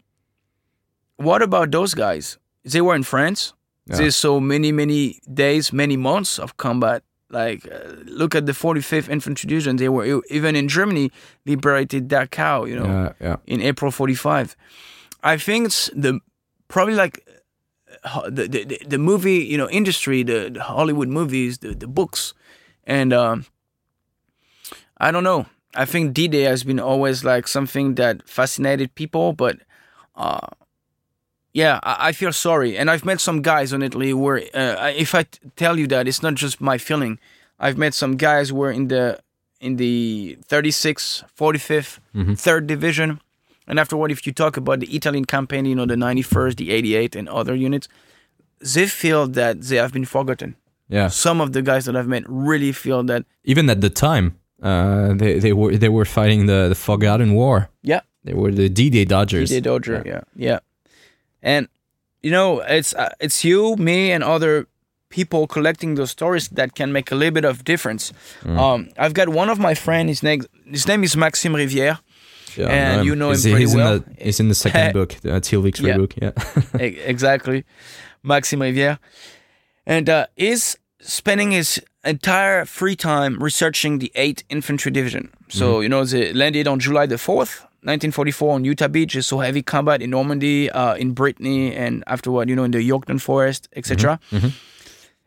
what 1.18 1.42
about 1.42 1.72
those 1.72 1.94
guys? 1.94 2.38
They 2.64 2.82
were 2.82 2.96
in 2.96 3.04
France. 3.04 3.54
There's 3.98 4.16
so 4.16 4.40
many, 4.40 4.72
many 4.72 5.20
days, 5.32 5.72
many 5.72 5.96
months 5.98 6.40
of 6.40 6.58
combat. 6.58 7.04
Like, 7.30 7.66
uh, 7.72 7.94
look 8.06 8.36
at 8.36 8.46
the 8.46 8.52
45th 8.54 9.10
Infantry 9.10 9.48
Division. 9.48 9.78
They 9.78 9.90
were 9.90 10.22
even 10.30 10.56
in 10.56 10.68
Germany, 10.68 11.12
liberated 11.46 12.08
Dachau, 12.08 12.68
you 12.70 12.76
know 12.76 12.86
yeah 12.88 13.12
yeah 13.20 13.36
in 13.48 13.62
April 13.62 13.92
45. 13.92 14.56
I 15.24 15.38
think 15.38 15.66
it's 15.66 15.90
the 15.96 16.20
probably 16.68 16.94
like 16.96 17.26
uh, 18.04 18.30
the 18.30 18.48
the, 18.48 18.78
the- 18.88 18.98
movie 19.00 19.40
you 19.52 19.58
know 19.58 19.70
industry, 19.70 20.24
the, 20.24 20.50
the 20.54 20.62
Hollywood 20.64 21.10
movies, 21.10 21.58
the 21.60 21.74
the 21.74 21.88
books, 21.88 22.34
and 22.84 23.12
um, 23.14 23.46
I 24.98 25.12
don't 25.12 25.24
know. 25.24 25.46
I 25.78 25.86
think 25.86 26.14
D-Day 26.14 26.44
has 26.44 26.64
been 26.64 26.80
always 26.80 27.24
like 27.26 27.48
something 27.48 27.96
that 27.96 28.30
fascinated 28.30 28.96
people, 28.96 29.34
but 29.34 29.58
uh, 30.16 30.48
yeah, 31.56 31.80
I, 31.84 32.10
I 32.10 32.12
feel 32.12 32.34
sorry, 32.34 32.78
and 32.78 32.86
I've 32.92 33.06
met 33.06 33.20
some 33.22 33.42
guys 33.42 33.72
in 33.76 33.82
Italy 33.82 34.14
where 34.14 34.38
uh, 34.54 34.92
if 35.06 35.16
I 35.16 35.24
t- 35.24 35.40
tell 35.56 35.76
you 35.80 35.88
that 35.94 36.04
it's 36.10 36.22
not 36.22 36.36
just 36.36 36.60
my 36.60 36.78
feeling. 36.78 37.18
I've 37.58 37.78
met 37.78 37.94
some 37.94 38.18
guys 38.18 38.50
who 38.50 38.58
were 38.58 38.72
in 38.80 38.90
the 38.90 39.06
in 39.62 39.78
the 39.78 40.38
36th, 40.52 41.24
45th, 41.40 42.00
3rd 42.14 42.68
Division. 42.68 43.10
And 43.68 43.80
afterward, 43.80 44.12
if 44.12 44.28
you 44.28 44.34
talk 44.34 44.58
about 44.58 44.82
the 44.82 44.90
Italian 44.98 45.26
campaign, 45.26 45.64
you 45.66 45.76
know, 45.80 45.86
the 45.86 45.96
91st, 45.96 46.56
the 46.58 46.70
88th, 46.70 47.16
and 47.16 47.30
other 47.30 47.56
units, 47.56 47.88
they 48.74 48.88
feel 48.88 49.26
that 49.40 49.62
they 49.62 49.78
have 49.78 49.94
been 49.94 50.06
forgotten. 50.06 50.56
yeah 50.98 51.08
Some 51.08 51.38
of 51.46 51.50
the 51.56 51.62
guys 51.62 51.84
that 51.86 51.96
I've 51.96 52.10
met 52.16 52.24
really 52.28 52.74
feel 52.74 53.02
that, 53.12 53.24
even 53.46 53.70
at 53.70 53.80
the 53.80 53.90
time 53.90 54.26
uh, 54.62 55.14
they, 55.22 55.40
they 55.40 55.54
were 55.60 55.72
they 55.84 55.90
were 55.98 56.06
fighting 56.20 56.42
the, 56.52 56.60
the 56.74 56.80
forgotten 56.90 57.30
war 57.34 57.70
yeah, 57.92 58.02
they 58.26 58.34
were 58.34 58.52
the 58.62 58.70
d-day 58.70 59.06
dodgers 59.06 59.50
they 59.50 59.62
Dodger, 59.62 60.04
yeah, 60.06 60.24
yeah. 60.50 60.60
And, 61.46 61.68
you 62.24 62.32
know, 62.32 62.60
it's 62.78 62.94
uh, 62.96 63.10
it's 63.20 63.44
you, 63.46 63.76
me, 63.78 64.12
and 64.12 64.24
other 64.24 64.66
people 65.10 65.48
collecting 65.48 65.96
those 65.96 66.12
stories 66.12 66.50
that 66.50 66.74
can 66.76 66.92
make 66.92 67.12
a 67.12 67.16
little 67.16 67.34
bit 67.34 67.46
of 67.46 67.64
difference. 67.64 68.12
Um, 68.46 68.90
I've 68.98 69.14
got 69.14 69.30
one 69.30 69.50
of 69.52 69.60
my 69.60 69.76
friends, 69.76 70.10
his 70.10 70.24
name, 70.24 70.42
his 70.70 70.88
name 70.88 71.04
is 71.04 71.16
Maxime 71.16 71.54
Rivière. 71.54 72.00
Yeah, 72.58 72.68
And 72.70 73.02
I 73.02 73.04
you 73.04 73.16
know 73.16 73.30
him 73.30 73.36
he's, 73.36 73.44
pretty 73.44 73.60
he's 73.60 73.76
well. 73.76 73.94
In 73.96 74.00
the, 74.18 74.24
he's 74.24 74.40
in 74.40 74.48
the 74.50 74.56
second 74.56 74.94
book, 74.94 75.14
the 75.22 75.40
Till 75.42 75.62
Victory 75.62 75.90
Yeah. 75.90 75.98
book. 75.98 76.14
Yeah. 76.22 76.32
Exactly, 76.80 77.64
Maxime 78.24 78.60
Rivière, 78.62 78.98
and 79.86 80.10
uh, 80.10 80.26
is 80.38 80.78
spending 81.00 81.52
his 81.52 81.82
entire 82.04 82.66
free 82.66 82.96
time 82.96 83.42
researching 83.44 84.00
the 84.00 84.12
8th 84.16 84.44
Infantry 84.50 84.92
Division. 84.92 85.30
So 85.50 85.82
you 85.82 85.90
know 85.90 86.06
they 86.06 86.34
landed 86.34 86.68
on 86.68 86.80
July 86.80 87.06
the 87.08 87.18
fourth, 87.18 87.65
1944 87.86 88.54
on 88.56 88.66
Utah 88.66 88.88
Beach. 88.88 89.16
Saw 89.24 89.40
heavy 89.42 89.62
combat 89.62 90.02
in 90.02 90.10
Normandy, 90.10 90.70
uh, 90.72 90.96
in 90.96 91.14
Brittany, 91.14 91.74
and 91.76 92.04
afterward, 92.08 92.50
you 92.50 92.56
know, 92.56 92.64
in 92.64 92.72
the 92.72 92.80
Hürtgen 92.80 93.22
Forest, 93.22 93.68
etc. 93.76 94.20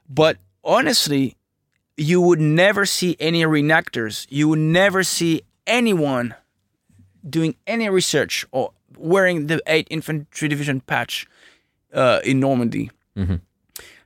But 0.09 0.39
honestly, 0.65 1.37
you 1.97 2.21
would 2.21 2.41
never 2.41 2.87
see 2.87 3.17
any 3.21 3.43
reenactors. 3.43 4.27
You 4.31 4.49
would 4.49 4.59
never 4.59 5.03
see 5.03 5.43
anyone 5.67 6.35
doing 7.29 7.57
any 7.67 7.89
research 7.91 8.47
or 8.53 8.73
wearing 8.97 9.47
the 9.49 9.61
8th 9.67 9.87
Infantry 9.91 10.49
Division 10.49 10.81
patch 10.81 11.27
uh, 11.93 12.21
in 12.25 12.41
Normandy. 12.41 12.91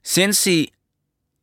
Since 0.02 0.44
he 0.44 0.72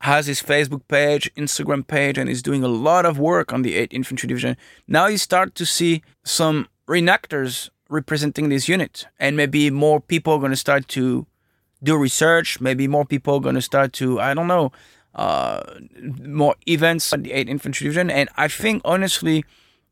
has 0.01 0.28
his 0.28 0.41
Facebook 0.41 0.82
page, 0.88 1.30
Instagram 1.36 1.86
page, 1.86 2.18
and 2.18 2.30
is 2.30 2.41
doing 2.41 2.64
a 2.64 2.68
lot 2.68 3.05
of 3.05 3.20
work 3.20 3.53
on 3.53 3.62
the 3.62 3.76
8th 3.78 3.93
Infantry 3.93 4.28
Division, 4.28 4.57
now 4.88 5.07
you 5.07 5.18
start 5.18 5.55
to 5.55 5.66
see 5.66 6.01
some 6.24 6.68
reenactors 6.90 7.70
representing 7.90 8.50
this 8.50 8.68
unit. 8.68 9.08
And 9.20 9.38
maybe 9.38 9.70
more 9.70 10.02
people 10.02 10.34
are 10.34 10.40
going 10.40 10.52
to 10.52 10.58
start 10.58 10.88
to 10.90 11.28
do 11.82 11.96
research. 11.96 12.60
Maybe 12.60 12.88
more 12.88 13.06
people 13.06 13.36
are 13.36 13.40
going 13.40 13.56
to 13.56 13.62
start 13.62 13.94
to, 13.94 14.20
I 14.20 14.34
don't 14.34 14.48
know, 14.48 14.72
uh, 15.16 15.64
more 16.24 16.56
events 16.68 17.14
at 17.14 17.24
the 17.24 17.32
8th 17.32 17.48
Infantry 17.48 17.86
Division. 17.86 18.10
And 18.10 18.30
I 18.36 18.48
think, 18.48 18.82
honestly, 18.84 19.46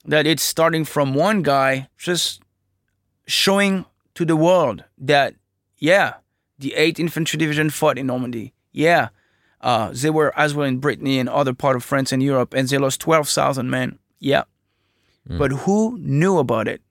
that 0.05 0.25
it's 0.25 0.43
starting 0.43 0.85
from 0.85 1.13
one 1.13 1.43
guy 1.43 1.89
just 1.97 2.41
showing 3.25 3.85
to 4.15 4.25
the 4.25 4.35
world 4.35 4.83
that, 4.97 5.35
yeah, 5.77 6.15
the 6.57 6.73
8th 6.75 6.99
Infantry 6.99 7.37
Division 7.37 7.69
fought 7.69 7.97
in 7.97 8.07
Normandy. 8.07 8.53
Yeah, 8.71 9.09
uh, 9.61 9.91
they 9.93 10.09
were 10.09 10.37
as 10.37 10.53
well 10.53 10.67
in 10.67 10.79
Brittany 10.79 11.19
and 11.19 11.27
other 11.29 11.53
part 11.53 11.75
of 11.75 11.83
France 11.83 12.11
and 12.11 12.21
Europe, 12.21 12.53
and 12.53 12.67
they 12.67 12.77
lost 12.77 13.01
12,000 13.01 13.69
men. 13.69 13.99
Yeah. 14.19 14.43
But 15.29 15.51
who 15.51 15.97
knew 15.99 16.37
about 16.37 16.67
it? 16.67 16.81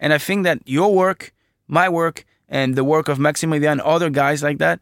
And 0.00 0.12
I 0.12 0.18
think 0.18 0.44
that 0.44 0.58
your 0.64 0.92
work, 0.94 1.32
my 1.68 1.88
work, 1.88 2.24
and 2.48 2.74
the 2.74 2.82
work 2.82 3.08
of 3.08 3.18
Maximilian, 3.18 3.72
and 3.72 3.80
other 3.82 4.10
guys 4.10 4.42
like 4.42 4.58
that, 4.58 4.80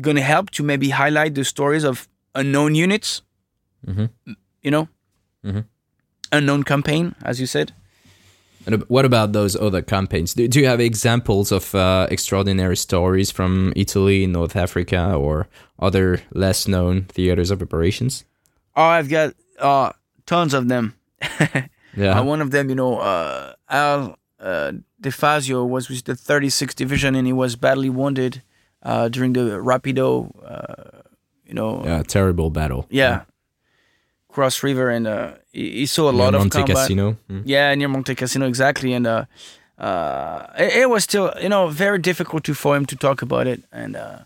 gonna 0.00 0.20
help 0.20 0.50
to 0.50 0.62
maybe 0.62 0.90
highlight 0.90 1.34
the 1.34 1.44
stories 1.44 1.84
of 1.84 2.08
unknown 2.34 2.74
units. 2.74 3.22
You 4.62 4.70
know, 4.70 4.88
unknown 6.32 6.64
campaign, 6.64 7.14
as 7.22 7.40
you 7.40 7.46
said. 7.46 7.72
And 8.66 8.82
what 8.88 9.06
about 9.06 9.32
those 9.32 9.56
other 9.56 9.80
campaigns? 9.80 10.34
Do, 10.34 10.46
do 10.46 10.60
you 10.60 10.66
have 10.66 10.80
examples 10.80 11.50
of 11.50 11.74
uh, 11.74 12.06
extraordinary 12.10 12.76
stories 12.76 13.30
from 13.30 13.72
Italy, 13.74 14.26
North 14.26 14.54
Africa, 14.54 15.14
or 15.14 15.48
other 15.78 16.20
less 16.34 16.68
known 16.68 17.04
theaters 17.04 17.50
of 17.50 17.62
operations? 17.62 18.26
Oh, 18.76 18.82
I've 18.82 19.08
got 19.08 19.32
uh, 19.58 19.92
tons 20.26 20.52
of 20.52 20.68
them. 20.68 20.94
Yeah. 21.96 22.20
Uh, 22.20 22.22
one 22.22 22.40
of 22.40 22.52
them, 22.52 22.68
you 22.68 22.76
know, 22.76 22.98
uh, 22.98 23.54
Al 23.68 24.16
uh, 24.40 24.72
DeFazio 25.02 25.68
was 25.68 25.88
with 25.88 26.04
the 26.04 26.14
36th 26.14 26.74
Division 26.74 27.14
and 27.14 27.26
he 27.26 27.32
was 27.32 27.56
badly 27.56 27.90
wounded 27.90 28.42
uh, 28.82 29.08
during 29.08 29.32
the 29.34 29.60
Rapido, 29.60 30.30
uh, 30.44 31.02
you 31.46 31.54
know, 31.54 31.82
yeah, 31.84 32.02
terrible 32.02 32.50
battle. 32.50 32.86
yeah, 32.90 33.22
Cross 34.28 34.62
River, 34.62 34.88
and 34.88 35.06
uh, 35.06 35.32
he, 35.52 35.70
he 35.80 35.86
saw 35.86 36.08
a 36.08 36.12
Near 36.12 36.22
lot 36.22 36.34
of 36.34 36.40
Monte 36.40 36.58
combat. 36.58 36.76
Cassino. 36.76 37.16
Mm. 37.28 37.42
Yeah, 37.44 37.74
near 37.74 37.88
Monte 37.88 38.14
Cassino, 38.14 38.46
exactly. 38.46 38.92
And 38.94 39.06
uh, 39.06 39.24
uh, 39.78 40.46
it, 40.58 40.82
it 40.82 40.90
was 40.90 41.04
still, 41.04 41.32
you 41.42 41.48
know, 41.48 41.68
very 41.68 41.98
difficult 41.98 42.44
to, 42.44 42.54
for 42.54 42.76
him 42.76 42.86
to 42.86 42.96
talk 42.96 43.22
about 43.22 43.46
it. 43.46 43.64
And 43.72 43.96
uh, 43.96 44.20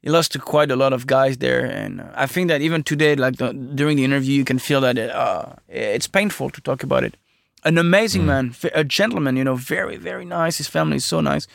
he 0.00 0.08
lost 0.10 0.32
to 0.32 0.38
quite 0.38 0.70
a 0.70 0.76
lot 0.76 0.92
of 0.92 1.06
guys 1.06 1.36
there. 1.38 1.64
And 1.64 2.00
uh, 2.00 2.06
I 2.14 2.26
think 2.26 2.48
that 2.48 2.60
even 2.62 2.82
today, 2.82 3.14
like 3.14 3.36
the, 3.36 3.52
during 3.52 3.96
the 3.96 4.04
interview, 4.04 4.34
you 4.34 4.44
can 4.44 4.58
feel 4.58 4.80
that 4.80 4.96
it, 4.96 5.10
uh, 5.10 5.52
it's 5.68 6.06
painful 6.08 6.50
to 6.50 6.60
talk 6.60 6.82
about 6.82 7.04
it. 7.04 7.16
An 7.64 7.76
amazing 7.78 8.24
man, 8.26 8.54
a 8.74 8.84
gentleman, 8.84 9.36
you 9.36 9.44
know, 9.44 9.56
very, 9.56 9.96
very 9.96 10.24
nice. 10.24 10.58
His 10.58 10.68
family 10.68 10.96
is 10.96 11.04
so 11.04 11.20
nice. 11.20 11.46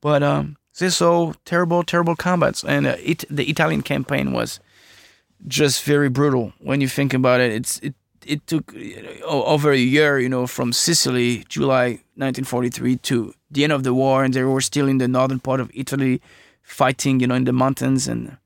But 0.00 0.22
um, 0.22 0.56
this 0.78 0.96
so 0.96 1.34
terrible, 1.44 1.82
terrible 1.84 2.16
combats. 2.16 2.64
And 2.64 2.86
uh, 2.86 2.96
it, 3.02 3.24
the 3.30 3.44
Italian 3.48 3.82
campaign 3.82 4.32
was 4.32 4.60
just 5.46 5.84
very 5.84 6.08
brutal 6.08 6.52
when 6.58 6.80
you 6.80 6.88
think 6.88 7.14
about 7.14 7.40
it. 7.40 7.52
It's 7.52 7.78
it 7.80 7.94
it 8.26 8.46
took 8.46 8.72
you 8.72 9.02
know, 9.20 9.44
over 9.44 9.70
a 9.70 9.76
year, 9.78 10.18
you 10.18 10.28
know, 10.28 10.46
from 10.46 10.72
Sicily, 10.72 11.44
July 11.48 12.00
1943 12.16 12.96
to 12.96 13.34
the 13.50 13.64
end 13.64 13.72
of 13.72 13.82
the 13.82 13.92
war, 13.92 14.24
and 14.24 14.32
they 14.34 14.42
were 14.42 14.62
still 14.62 14.88
in 14.88 14.98
the 14.98 15.06
northern 15.08 15.38
part 15.40 15.60
of 15.60 15.70
Italy, 15.74 16.20
fighting, 16.62 17.20
you 17.20 17.26
know, 17.26 17.34
in 17.34 17.44
the 17.44 17.52
mountains 17.52 18.08
and 18.08 18.36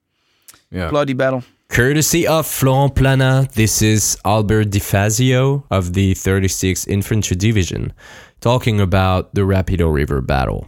Yeah. 0.71 0.91
bloody 0.91 1.15
battle. 1.15 1.43
Courtesy 1.71 2.27
of 2.27 2.47
Florent 2.47 2.97
Plana, 2.97 3.47
this 3.55 3.83
is 3.83 4.19
Albert 4.25 4.71
DiFazio 4.71 5.63
of 5.71 5.93
the 5.93 6.15
36th 6.15 6.89
Infantry 6.89 7.37
Division 7.37 7.93
talking 8.41 8.81
about 8.81 9.35
the 9.35 9.43
Rapido 9.43 9.93
River 9.93 10.21
battle. 10.21 10.67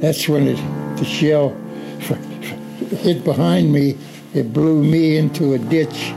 That's 0.00 0.28
when 0.28 0.48
it, 0.48 0.56
the 0.98 1.04
shell 1.04 1.56
hit 2.98 3.24
behind 3.24 3.72
me. 3.72 3.96
It 4.34 4.52
blew 4.52 4.82
me 4.82 5.16
into 5.16 5.54
a 5.54 5.58
ditch. 5.58 6.12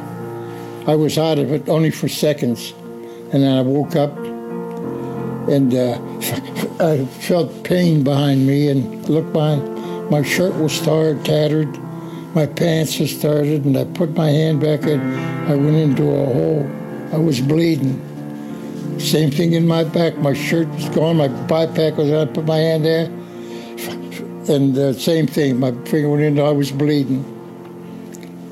I 0.87 0.95
was 0.95 1.17
out 1.17 1.37
of 1.37 1.53
it 1.53 1.69
only 1.69 1.91
for 1.91 2.09
seconds, 2.09 2.73
and 3.31 3.43
then 3.43 3.57
I 3.57 3.61
woke 3.61 3.95
up 3.95 4.17
and 5.47 5.73
uh, 5.73 5.99
I 6.83 7.05
felt 7.05 7.63
pain 7.63 8.03
behind 8.03 8.47
me 8.47 8.67
and 8.67 9.07
looked 9.07 9.31
behind. 9.31 10.09
My 10.09 10.23
shirt 10.23 10.55
was 10.55 10.81
tarred, 10.81 11.23
tattered. 11.23 11.79
My 12.35 12.45
pants 12.45 12.99
was 12.99 13.17
started, 13.17 13.65
and 13.65 13.77
I 13.77 13.85
put 13.85 14.13
my 14.13 14.29
hand 14.29 14.59
back 14.59 14.83
in. 14.83 14.99
I 15.47 15.55
went 15.55 15.77
into 15.77 16.03
a 16.03 16.25
hole. 16.25 16.69
I 17.13 17.17
was 17.17 17.39
bleeding. 17.39 17.99
Same 18.99 19.31
thing 19.31 19.53
in 19.53 19.65
my 19.65 19.85
back. 19.85 20.17
My 20.17 20.33
shirt 20.33 20.67
was 20.69 20.89
gone. 20.89 21.17
My 21.17 21.29
backpack 21.29 21.95
was. 21.95 22.11
I 22.11 22.25
put 22.25 22.45
my 22.45 22.57
hand 22.57 22.85
there 22.85 23.09
and 24.49 24.77
uh, 24.77 24.93
same 24.93 25.27
thing. 25.27 25.59
My 25.59 25.71
finger 25.85 26.09
went 26.09 26.23
in. 26.23 26.39
I 26.39 26.51
was 26.51 26.71
bleeding, 26.71 27.23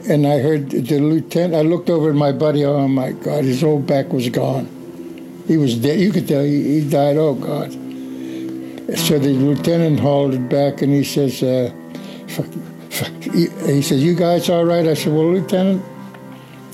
and 0.10 0.26
I 0.26 0.40
heard 0.40 0.70
the 0.70 1.00
lieutenant. 1.00 1.56
I 1.56 1.62
looked 1.62 1.90
over 1.90 2.10
at 2.10 2.16
my 2.16 2.32
buddy. 2.32 2.66
Oh 2.66 2.88
my 2.88 3.12
God, 3.12 3.44
his 3.44 3.62
whole 3.62 3.80
back 3.80 4.12
was 4.12 4.30
gone. 4.30 4.68
He 5.48 5.58
was 5.58 5.76
dead. 5.78 6.00
You 6.00 6.12
could 6.12 6.28
tell 6.28 6.44
he, 6.44 6.80
he 6.80 6.90
died. 6.90 7.18
Oh 7.18 7.36
God. 7.36 7.72
So 8.98 9.18
the 9.18 9.30
lieutenant 9.30 10.00
hauled 10.00 10.34
it 10.34 10.50
back, 10.50 10.82
and 10.82 10.92
he 10.92 11.04
says, 11.04 11.42
uh. 11.44 11.72
He, 13.22 13.82
says, 13.82 14.04
"You 14.04 14.16
guys 14.16 14.50
all 14.50 14.66
right?" 14.66 14.88
I 14.88 14.94
said, 14.94 15.14
"Well, 15.14 15.32
lieutenant, 15.32 15.84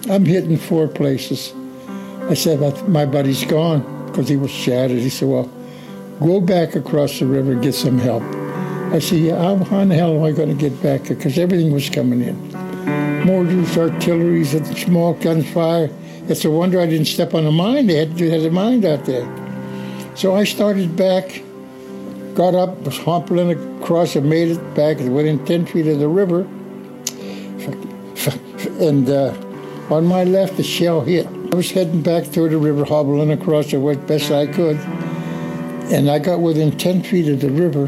I'm 0.10 0.26
hitting 0.26 0.58
four 0.58 0.88
places." 0.88 1.54
I 2.30 2.34
said, 2.34 2.60
"But 2.60 2.90
my 2.90 3.06
buddy's 3.06 3.46
gone 3.46 3.82
because 4.08 4.28
he 4.28 4.36
was 4.36 4.52
shattered." 4.52 5.00
He 5.00 5.10
said, 5.10 5.30
"Well, 5.30 5.50
go 6.20 6.42
back 6.42 6.76
across 6.76 7.20
the 7.20 7.26
river 7.26 7.54
and 7.54 7.62
get 7.62 7.74
some 7.74 7.98
help." 7.98 8.24
I 8.92 8.98
said, 8.98 9.20
yeah, 9.20 9.38
how, 9.38 9.82
in 9.82 9.90
the 9.90 9.96
hell 9.96 10.16
am 10.16 10.24
I 10.24 10.32
going 10.32 10.50
to 10.50 10.56
get 10.56 10.74
back 10.82 11.04
there? 11.04 11.16
Because 11.16 11.38
everything 11.38 11.72
was 11.72 11.92
coming 11.92 12.22
in. 12.22 12.36
Mortars, 13.24 13.78
artilleries, 13.78 14.56
and 14.56 14.66
small 14.76 15.14
guns 15.14 15.48
fire. 15.52 15.92
It's 16.28 16.44
a 16.44 16.50
wonder 16.50 16.80
I 16.80 16.88
didn't 16.88 17.06
step 17.06 17.36
on 17.36 17.46
a 17.46 17.52
mine. 17.52 17.86
They 17.86 17.98
had, 17.98 18.18
they 18.18 18.32
had 18.32 18.42
a 18.42 18.50
mine 18.50 18.84
out 18.84 19.06
there. 19.06 19.28
So 20.16 20.36
I 20.36 20.44
started 20.44 20.96
back, 20.96 21.44
got 22.40 22.56
up, 22.56 22.70
was 22.84 22.98
hopping 23.00 23.52
across 23.82 24.16
and 24.16 24.30
made 24.30 24.48
it 24.48 24.74
back 24.74 24.98
within 25.00 25.44
10 25.46 25.66
feet 25.66 25.86
of 25.88 26.00
the 26.00 26.08
river. 26.08 26.44
And 28.80 29.10
uh, 29.10 29.34
on 29.90 30.06
my 30.06 30.24
left, 30.24 30.56
the 30.56 30.64
shell 30.64 31.02
hit. 31.02 31.28
I 31.28 31.56
was 31.56 31.70
heading 31.70 32.02
back 32.02 32.32
toward 32.32 32.52
the 32.52 32.58
river, 32.58 32.86
hobbling 32.86 33.32
across 33.32 33.74
it 33.74 33.84
as 33.84 33.98
best 33.98 34.32
I 34.32 34.48
could. 34.48 34.78
And 35.92 36.10
I 36.10 36.20
got 36.20 36.40
within 36.40 36.78
10 36.78 37.04
feet 37.04 37.28
of 37.28 37.42
the 37.42 37.50
river 37.50 37.88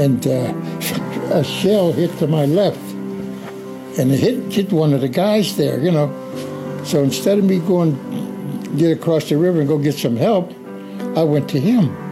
and 0.00 0.24
uh, 0.24 0.54
a 1.34 1.42
shell 1.42 1.90
hit 1.90 2.16
to 2.18 2.28
my 2.28 2.44
left, 2.46 2.78
and 3.98 4.12
it 4.12 4.20
hit, 4.20 4.52
hit 4.52 4.72
one 4.72 4.92
of 4.92 5.00
the 5.00 5.08
guys 5.08 5.56
there, 5.56 5.80
you 5.80 5.90
know. 5.90 6.08
So 6.84 7.02
instead 7.02 7.38
of 7.38 7.44
me 7.44 7.58
going 7.58 7.96
get 8.76 8.96
across 8.96 9.28
the 9.28 9.36
river 9.36 9.58
and 9.58 9.66
go 9.68 9.76
get 9.76 9.94
some 9.94 10.16
help, 10.16 10.52
I 11.16 11.24
went 11.24 11.50
to 11.50 11.58
him, 11.58 12.07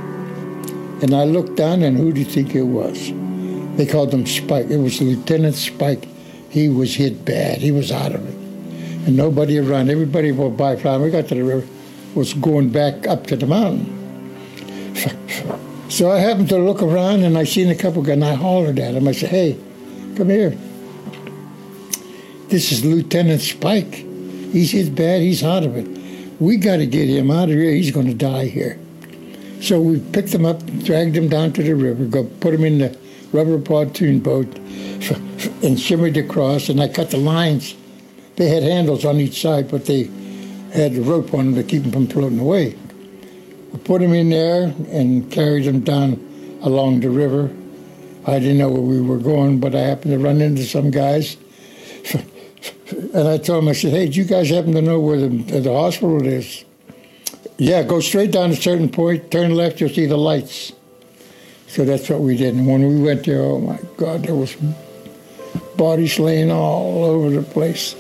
and 1.03 1.15
I 1.15 1.25
looked 1.25 1.57
down, 1.57 1.83
and 1.83 1.97
who 1.97 2.13
do 2.13 2.21
you 2.21 2.27
think 2.27 2.55
it 2.55 2.63
was? 2.63 3.13
They 3.77 3.87
called 3.87 4.13
him 4.13 4.27
Spike. 4.27 4.71
It 4.71 4.79
was 4.79 5.01
Lieutenant 5.01 5.55
Spike. 5.55 6.09
He 6.49 6.69
was 6.69 6.95
hit 6.95 7.25
bad. 7.25 7.59
He 7.59 7.73
was 7.73 7.93
out 7.93 8.15
of 8.15 8.27
it, 8.27 8.35
and 9.07 9.17
nobody 9.17 9.59
around. 9.59 9.91
Everybody 9.91 10.33
went 10.33 10.57
by. 10.57 10.77
Time 10.77 11.03
we 11.03 11.11
got 11.11 11.29
to 11.29 11.35
the 11.35 11.45
river, 11.45 11.67
was 12.15 12.33
going 12.35 12.71
back 12.71 13.07
up 13.07 13.27
to 13.27 13.37
the 13.37 13.47
mountain. 13.47 13.93
So 15.89 16.11
I 16.11 16.19
happened 16.19 16.49
to 16.49 16.59
look 16.59 16.83
around 16.83 17.23
and 17.23 17.39
I 17.39 17.45
seen 17.45 17.71
a 17.71 17.75
couple 17.75 18.03
guys 18.03 18.15
and 18.15 18.25
I 18.25 18.35
hollered 18.35 18.79
at 18.79 18.95
him. 18.95 19.07
I 19.07 19.13
said, 19.13 19.31
hey, 19.31 19.57
come 20.17 20.31
here. 20.31 20.51
This 22.49 22.73
is 22.73 22.85
Lieutenant 22.85 23.41
Spike. 23.41 23.95
He's 23.95 24.73
hit 24.73 24.95
bad. 24.95 25.21
He's 25.21 25.43
out 25.45 25.63
of 25.63 25.77
it. 25.77 25.87
We 26.41 26.57
got 26.57 26.79
to 26.79 26.87
get 26.87 27.09
him 27.09 27.31
out 27.31 27.45
of 27.45 27.55
here. 27.55 27.71
He's 27.71 27.93
going 27.93 28.09
to 28.09 28.15
die 28.15 28.47
here. 28.47 28.79
So 29.61 29.81
we 29.81 29.99
picked 29.99 30.33
them 30.33 30.45
up, 30.45 30.65
dragged 30.85 31.15
them 31.15 31.29
down 31.29 31.53
to 31.55 31.63
the 31.63 31.75
river, 31.75 32.05
go 32.05 32.25
put 32.25 32.53
them 32.53 32.65
in 32.65 32.79
the 32.79 32.99
rubber 33.33 33.59
pontoon 33.59 34.21
boat, 34.21 34.47
and 34.57 35.77
shimmied 35.77 36.17
across. 36.17 36.69
And 36.69 36.81
I 36.81 36.89
cut 36.89 37.11
the 37.11 37.17
lines. 37.17 37.75
They 38.37 38.49
had 38.49 38.63
handles 38.63 39.05
on 39.05 39.17
each 39.17 39.41
side, 39.41 39.71
but 39.71 39.87
they 39.87 40.05
had 40.73 40.95
the 40.95 41.01
rope 41.01 41.33
on 41.33 41.47
them 41.47 41.55
to 41.55 41.63
keep 41.63 41.83
them 41.83 41.93
from 41.93 42.07
floating 42.07 42.39
away. 42.39 42.77
We 43.73 43.79
put 43.79 44.03
them 44.03 44.13
in 44.13 44.29
there 44.29 44.75
and 44.91 45.33
carried 45.33 45.65
them 45.65 45.81
down 45.81 46.59
along 46.63 47.01
the 47.01 47.11
river. 47.11 47.51
I 48.27 48.39
didn't 48.39 48.59
know 48.59 48.69
where 48.69 48.83
we 48.83 49.01
were 49.01 49.19
going, 49.19 49.59
but 49.59 49.75
I 49.75 49.81
happened 49.81 50.13
to 50.13 50.19
run 50.19 50.41
into 50.43 50.65
some 50.65 50.91
guys. 50.91 51.39
And 53.15 53.27
I 53.27 53.39
told 53.39 53.63
them, 53.63 53.69
I 53.69 53.73
said, 53.73 53.93
hey, 53.93 54.09
do 54.09 54.21
you 54.21 54.25
guys 54.25 54.51
happen 54.51 54.73
to 54.75 54.83
know 54.83 55.01
where 55.01 55.19
the, 55.19 55.29
the 55.29 55.73
hospital 55.73 56.25
is? 56.25 56.66
Yeah, 57.59 57.83
go 57.83 58.01
straight 58.01 58.33
down 58.33 58.51
a 58.51 58.57
certain 58.57 58.91
point, 58.91 59.31
turn 59.31 59.55
left, 59.55 59.81
you'll 59.81 59.91
see 59.91 60.07
the 60.07 60.19
lights. 60.19 60.73
So 61.69 61.85
that's 61.85 62.09
what 62.09 62.21
we 62.21 62.37
did. 62.37 62.55
And 62.55 62.67
when 62.67 62.87
we 62.87 63.01
went 63.01 63.25
there, 63.25 63.41
oh 63.41 63.61
my 63.61 63.79
God, 63.97 64.25
there 64.25 64.35
was 64.35 64.57
bodies 65.77 66.19
laying 66.19 66.51
all 66.51 67.05
over 67.05 67.31
the 67.31 67.43
place. 67.43 67.95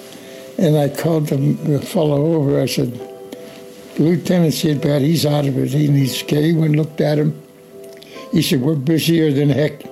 And 0.58 0.76
I 0.76 0.88
called 0.88 1.28
the, 1.28 1.36
the 1.36 1.80
fellow 1.80 2.34
over. 2.34 2.60
I 2.60 2.66
said, 2.66 3.00
Lieutenant 3.98 4.54
said, 4.54 4.82
Pat, 4.82 5.00
he's 5.00 5.24
out 5.24 5.46
of 5.46 5.56
it. 5.56 5.68
He 5.68 5.88
needs 5.88 6.22
care. 6.22 6.42
He 6.42 6.50
and 6.50 6.76
looked 6.76 7.00
at 7.00 7.18
him. 7.18 7.40
He 8.32 8.42
said, 8.42 8.60
we're 8.60 8.74
busier 8.74 9.32
than 9.32 9.48
heck 9.48 9.84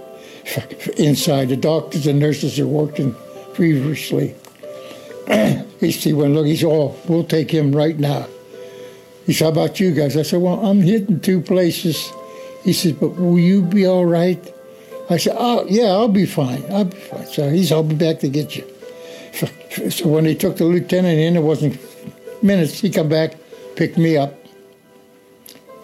inside. 0.98 1.48
The 1.48 1.56
doctors 1.56 2.06
and 2.06 2.20
nurses 2.20 2.60
are 2.60 2.66
working 2.66 3.14
feverishly. 3.54 4.34
he 5.80 5.90
said, 5.90 6.14
well, 6.14 6.28
look, 6.28 6.46
he's 6.46 6.64
all, 6.64 6.98
we'll 7.08 7.24
take 7.24 7.50
him 7.50 7.74
right 7.74 7.98
now. 7.98 8.26
He 9.26 9.32
said, 9.32 9.44
how 9.44 9.50
about 9.50 9.80
you 9.80 9.92
guys? 9.92 10.16
I 10.16 10.22
said, 10.22 10.40
well, 10.40 10.64
I'm 10.64 10.80
hitting 10.80 11.20
two 11.20 11.40
places. 11.40 12.12
He 12.62 12.72
said, 12.72 13.00
but 13.00 13.16
will 13.16 13.38
you 13.38 13.62
be 13.62 13.86
all 13.86 14.04
right? 14.04 14.52
I 15.10 15.16
said, 15.16 15.36
oh, 15.38 15.64
yeah, 15.68 15.86
I'll 15.86 16.08
be 16.08 16.26
fine. 16.26 16.64
I'll 16.70 16.84
be 16.84 16.96
fine. 16.96 17.26
So 17.26 17.50
he 17.50 17.64
said, 17.64 17.74
I'll 17.74 17.82
be 17.82 17.94
back 17.94 18.20
to 18.20 18.28
get 18.28 18.56
you. 18.56 18.64
So 19.90 20.06
when 20.06 20.22
they 20.22 20.36
took 20.36 20.56
the 20.56 20.64
lieutenant 20.66 21.18
in, 21.18 21.36
it 21.36 21.42
wasn't 21.42 21.80
minutes. 22.44 22.78
He 22.78 22.90
come 22.90 23.08
back, 23.08 23.34
picked 23.74 23.98
me 23.98 24.16
up 24.16 24.32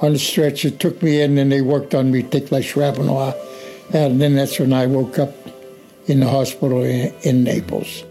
on 0.01 0.12
the 0.12 0.18
stretcher, 0.18 0.70
took 0.70 1.03
me 1.03 1.20
in, 1.20 1.36
and 1.38 1.51
they 1.51 1.61
worked 1.61 1.93
on 1.93 2.12
me, 2.12 2.22
take 2.22 2.53
like 2.53 2.62
shrapnel. 2.62 3.18
Out. 3.18 3.36
And 3.93 4.20
then 4.20 4.36
that's 4.36 4.61
when 4.61 4.72
I 4.72 4.86
woke 4.86 5.18
up 5.18 5.34
in 6.07 6.20
the 6.20 6.28
hospital 6.28 6.84
in, 6.84 7.12
in 7.22 7.43
Naples. 7.43 8.05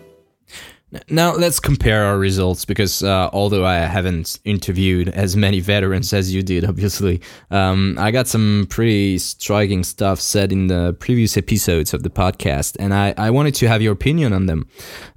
Now 1.07 1.35
let's 1.35 1.59
compare 1.59 2.05
our 2.05 2.17
results 2.17 2.65
because 2.65 3.03
uh, 3.03 3.29
although 3.31 3.63
I 3.63 3.75
haven't 3.75 4.39
interviewed 4.43 5.09
as 5.09 5.35
many 5.35 5.59
veterans 5.59 6.13
as 6.13 6.33
you 6.33 6.41
did, 6.41 6.65
obviously, 6.65 7.21
um, 7.51 7.95
I 7.99 8.09
got 8.09 8.27
some 8.27 8.65
pretty 8.69 9.19
striking 9.19 9.83
stuff 9.83 10.19
said 10.19 10.51
in 10.51 10.67
the 10.67 10.95
previous 10.99 11.37
episodes 11.37 11.93
of 11.93 12.01
the 12.01 12.09
podcast, 12.09 12.75
and 12.79 12.93
I, 12.93 13.13
I 13.17 13.29
wanted 13.29 13.53
to 13.55 13.67
have 13.67 13.83
your 13.83 13.93
opinion 13.93 14.33
on 14.33 14.47
them. 14.47 14.67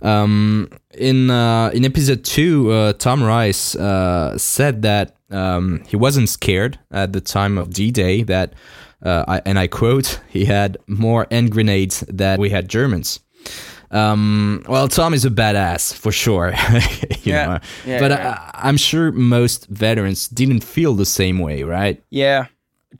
Um, 0.03 0.68
in 0.93 1.31
uh, 1.31 1.70
in 1.73 1.87
episode 1.87 2.25
two, 2.25 2.70
uh, 2.70 2.93
Tom 2.93 3.23
Rice 3.23 3.75
uh, 3.75 4.37
said 4.37 4.83
that 4.83 5.16
um, 5.31 5.83
he 5.89 5.97
wasn't 5.97 6.29
scared 6.29 6.79
at 6.91 7.14
the 7.14 7.20
time 7.23 7.57
of 7.57 7.70
D-Day. 7.70 8.25
That 8.25 8.53
uh, 9.03 9.25
I, 9.27 9.43
and 9.47 9.59
I 9.59 9.68
quote, 9.68 10.20
he 10.29 10.45
had 10.45 10.77
more 10.87 11.27
hand 11.31 11.51
grenades 11.51 12.01
than 12.09 12.39
we 12.39 12.51
had 12.51 12.68
Germans. 12.68 13.20
Um, 13.93 14.64
well, 14.66 14.88
Tom 14.88 15.12
is 15.12 15.24
a 15.26 15.30
badass 15.30 15.95
for 15.95 16.11
sure. 16.11 16.51
yeah, 17.22 17.59
yeah, 17.84 18.01
but 18.01 18.11
yeah. 18.11 18.51
I, 18.55 18.68
am 18.68 18.78
sure 18.78 19.12
most 19.12 19.66
veterans 19.66 20.28
didn't 20.28 20.64
feel 20.64 20.95
the 20.95 21.05
same 21.05 21.38
way, 21.38 21.62
right? 21.62 22.03
Yeah. 22.09 22.47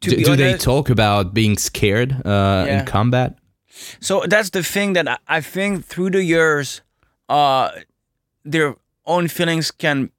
Do, 0.01 0.11
do 0.11 0.37
they 0.37 0.57
talk 0.57 0.91
about 0.91 1.33
being 1.33 1.57
scared 1.57 2.13
uh, 2.27 2.65
yeah. 2.67 2.81
in 2.81 2.87
combat? 2.87 3.39
So 4.01 4.25
that's 4.29 4.51
the 4.51 4.63
thing 4.63 4.93
that 4.95 5.21
I 5.27 5.41
think 5.41 5.87
through 5.87 6.11
the 6.11 6.23
years, 6.23 6.83
uh, 7.29 7.71
their 8.45 8.77
own 9.07 9.29
feelings 9.29 9.71
can 9.71 10.11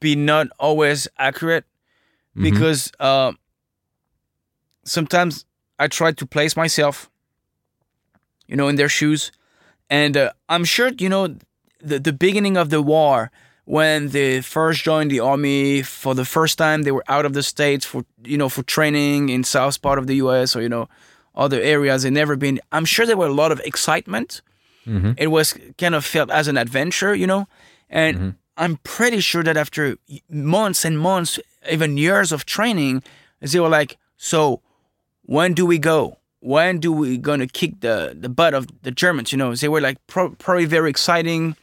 be 0.00 0.16
not 0.16 0.48
always 0.58 1.08
accurate 1.18 1.64
mm-hmm. 2.34 2.44
because 2.44 2.90
uh, 3.00 3.32
sometimes 4.84 5.44
I 5.78 5.88
try 5.88 6.12
to 6.12 6.26
place 6.26 6.56
myself, 6.56 7.10
you 8.46 8.56
know, 8.56 8.68
in 8.68 8.76
their 8.76 8.88
shoes 8.88 9.30
and 9.92 10.16
uh, 10.16 10.32
I'm 10.48 10.64
sure, 10.64 10.90
you 10.98 11.10
know, 11.10 11.36
the, 11.78 11.98
the 11.98 12.14
beginning 12.14 12.56
of 12.56 12.70
the 12.70 12.80
war, 12.80 13.30
when 13.66 14.08
they 14.08 14.40
first 14.40 14.82
joined 14.84 15.10
the 15.10 15.20
army 15.20 15.82
for 15.82 16.14
the 16.14 16.24
first 16.24 16.56
time, 16.56 16.84
they 16.84 16.92
were 16.92 17.04
out 17.08 17.26
of 17.26 17.34
the 17.34 17.42
States 17.42 17.84
for, 17.84 18.02
you 18.24 18.38
know, 18.38 18.48
for 18.48 18.62
training 18.62 19.28
in 19.28 19.44
south 19.44 19.82
part 19.82 19.98
of 19.98 20.06
the 20.06 20.14
US 20.14 20.56
or, 20.56 20.62
you 20.62 20.68
know, 20.70 20.88
other 21.34 21.60
areas. 21.60 22.04
They 22.04 22.10
never 22.10 22.36
been. 22.36 22.58
I'm 22.72 22.86
sure 22.86 23.04
there 23.04 23.18
were 23.18 23.26
a 23.26 23.34
lot 23.34 23.52
of 23.52 23.60
excitement. 23.60 24.40
Mm-hmm. 24.86 25.12
It 25.18 25.26
was 25.26 25.58
kind 25.76 25.94
of 25.94 26.06
felt 26.06 26.30
as 26.30 26.48
an 26.48 26.56
adventure, 26.56 27.14
you 27.14 27.26
know. 27.26 27.46
And 27.90 28.16
mm-hmm. 28.16 28.30
I'm 28.56 28.78
pretty 28.84 29.20
sure 29.20 29.42
that 29.42 29.58
after 29.58 29.98
months 30.30 30.86
and 30.86 30.98
months, 30.98 31.38
even 31.70 31.98
years 31.98 32.32
of 32.32 32.46
training, 32.46 33.02
they 33.40 33.60
were 33.60 33.68
like, 33.68 33.98
so 34.16 34.62
when 35.26 35.52
do 35.52 35.66
we 35.66 35.76
go? 35.76 36.16
When 36.42 36.80
do 36.80 36.92
we 36.92 37.16
gonna 37.16 37.46
kick 37.46 37.80
the 37.80 38.16
the 38.18 38.28
butt 38.28 38.52
of 38.52 38.66
the 38.82 38.90
Germans? 38.90 39.30
You 39.30 39.38
know, 39.38 39.54
they 39.54 39.68
were 39.68 39.80
like 39.80 40.04
pro- 40.08 40.30
probably 40.30 40.64
very 40.64 40.90
exciting, 40.90 41.56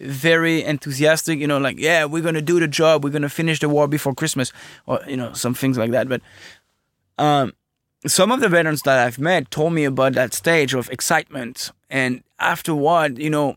very 0.00 0.62
enthusiastic. 0.62 1.38
You 1.38 1.46
know, 1.46 1.58
like 1.58 1.78
yeah, 1.78 2.04
we're 2.04 2.22
gonna 2.22 2.42
do 2.42 2.60
the 2.60 2.68
job. 2.68 3.04
We're 3.04 3.10
gonna 3.10 3.30
finish 3.30 3.58
the 3.58 3.70
war 3.70 3.88
before 3.88 4.14
Christmas, 4.14 4.52
or 4.86 5.00
you 5.08 5.16
know, 5.16 5.32
some 5.32 5.54
things 5.54 5.78
like 5.78 5.92
that. 5.92 6.08
But 6.08 6.20
um, 7.16 7.54
some 8.06 8.30
of 8.30 8.40
the 8.40 8.50
veterans 8.50 8.82
that 8.82 8.98
I've 8.98 9.18
met 9.18 9.50
told 9.50 9.72
me 9.72 9.84
about 9.84 10.12
that 10.12 10.34
stage 10.34 10.74
of 10.74 10.90
excitement, 10.90 11.72
and 11.90 12.22
afterward, 12.38 13.18
you 13.18 13.30
know. 13.30 13.56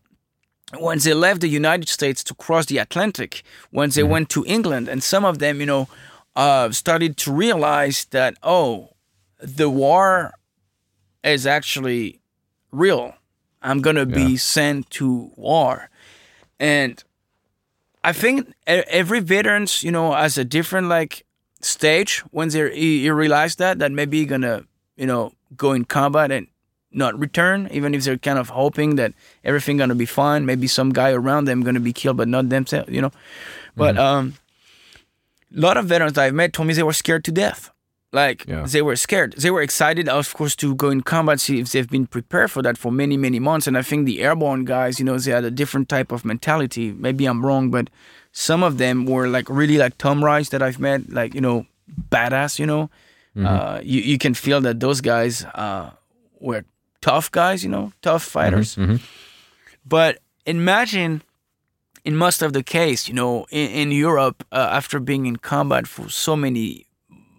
Once 0.80 1.03
they 1.03 1.13
left 1.13 1.41
the 1.41 1.49
United 1.49 1.89
States 1.89 2.24
to 2.24 2.34
cross 2.34 2.67
the 2.67 2.78
Atlantic, 2.78 3.43
once 3.74 3.95
they 3.95 4.03
mm-hmm. 4.03 4.11
went 4.11 4.30
to 4.30 4.45
England, 4.47 4.88
and 4.88 5.03
some 5.03 5.26
of 5.26 5.39
them, 5.39 5.59
you 5.59 5.65
know, 5.65 5.89
uh, 6.38 6.72
started 6.72 7.17
to 7.17 7.30
realize 7.30 8.05
that, 8.11 8.38
oh, 8.41 8.88
the 9.41 9.69
war 9.69 10.32
is 11.24 11.45
actually 11.45 12.19
real. 12.72 13.15
I'm 13.61 13.82
gonna 13.82 14.05
yeah. 14.07 14.15
be 14.15 14.38
sent 14.38 14.89
to 14.91 15.32
war, 15.36 15.89
and 16.59 17.03
I 18.03 18.13
think 18.13 18.51
every 18.65 19.19
veterans, 19.19 19.84
you 19.84 19.91
know, 19.91 20.13
has 20.13 20.38
a 20.38 20.43
different 20.45 20.88
like 20.88 21.26
stage 21.59 22.19
when 22.32 22.49
they 22.49 22.76
you 22.76 23.13
realize 23.13 23.55
that 23.57 23.80
that 23.80 23.91
maybe 23.91 24.17
you're 24.17 24.28
gonna 24.28 24.65
you 24.97 25.05
know 25.05 25.34
go 25.55 25.74
in 25.74 25.86
combat 25.86 26.32
and 26.32 26.47
not 26.91 27.17
return, 27.17 27.69
even 27.72 27.93
if 27.93 28.03
they're 28.03 28.17
kind 28.17 28.39
of 28.39 28.49
hoping 28.49 28.95
that 28.95 29.13
everything 29.43 29.78
gonna 29.78 29.95
be 29.95 30.05
fine. 30.05 30.45
Maybe 30.45 30.67
some 30.67 30.89
guy 30.89 31.11
around 31.11 31.45
them 31.45 31.61
gonna 31.61 31.80
be 31.80 31.93
killed, 31.93 32.17
but 32.17 32.28
not 32.28 32.49
themselves, 32.49 32.89
you 32.89 33.01
know. 33.01 33.11
But 33.76 33.95
mm-hmm. 33.95 34.03
um, 34.03 34.34
a 35.55 35.59
lot 35.59 35.78
of 35.78 35.86
veterans 35.86 36.17
I've 36.17 36.34
met 36.34 36.53
told 36.53 36.67
me 36.67 36.74
they 36.74 36.84
were 36.84 36.93
scared 36.93 37.24
to 37.26 37.32
death. 37.32 37.69
Like 38.14 38.45
yeah. 38.45 38.66
they 38.68 38.82
were 38.82 38.97
scared. 38.97 39.34
They 39.38 39.51
were 39.51 39.62
excited, 39.62 40.09
of 40.09 40.34
course, 40.34 40.55
to 40.57 40.76
go 40.76 40.89
in 40.89 41.01
combat. 41.01 41.39
See 41.39 41.59
if 41.59 41.72
they've 41.72 41.88
been 41.88 42.07
prepared 42.07 42.51
for 42.51 42.62
that 42.62 42.78
for 42.78 42.91
many, 42.91 43.16
many 43.16 43.39
months. 43.39 43.68
And 43.68 43.78
I 43.78 43.82
think 43.84 44.05
the 44.05 44.22
airborne 44.22 44.66
guys, 44.66 44.99
you 44.99 45.05
know, 45.05 45.18
they 45.18 45.32
had 45.32 45.45
a 45.45 45.51
different 45.51 45.88
type 45.88 46.12
of 46.12 46.26
mentality. 46.26 46.91
Maybe 46.91 47.26
I'm 47.26 47.45
wrong, 47.45 47.72
but 47.72 47.89
some 48.34 48.64
of 48.64 48.78
them 48.78 49.05
were 49.05 49.28
like 49.28 49.49
really 49.49 49.78
like 49.78 49.97
Tom 49.97 50.24
Rice 50.24 50.49
that 50.49 50.62
I've 50.62 50.80
met, 50.80 51.09
like 51.09 51.34
you 51.34 51.41
know, 51.41 51.66
badass. 52.09 52.59
You 52.59 52.66
know, 52.66 52.89
mm-hmm. 53.36 53.45
uh, 53.45 53.80
you 53.82 54.01
you 54.01 54.18
can 54.18 54.34
feel 54.34 54.59
that 54.62 54.82
those 54.82 54.99
guys 54.99 55.45
uh, 55.55 55.91
were 56.41 56.66
tough 56.99 57.32
guys. 57.32 57.64
You 57.64 57.70
know, 57.70 57.93
tough 58.01 58.24
fighters. 58.24 58.76
Mm-hmm. 58.76 58.93
Mm-hmm. 58.93 59.05
But 59.86 60.20
imagine 60.45 61.24
in 62.03 62.18
most 62.18 62.41
of 62.41 62.51
the 62.51 62.64
case, 62.64 63.07
you 63.07 63.14
know, 63.14 63.45
in, 63.51 63.70
in 63.72 63.91
Europe, 63.91 64.45
uh, 64.51 64.68
after 64.72 64.99
being 64.99 65.28
in 65.28 65.38
combat 65.38 65.88
for 65.88 66.09
so 66.09 66.36
many 66.36 66.88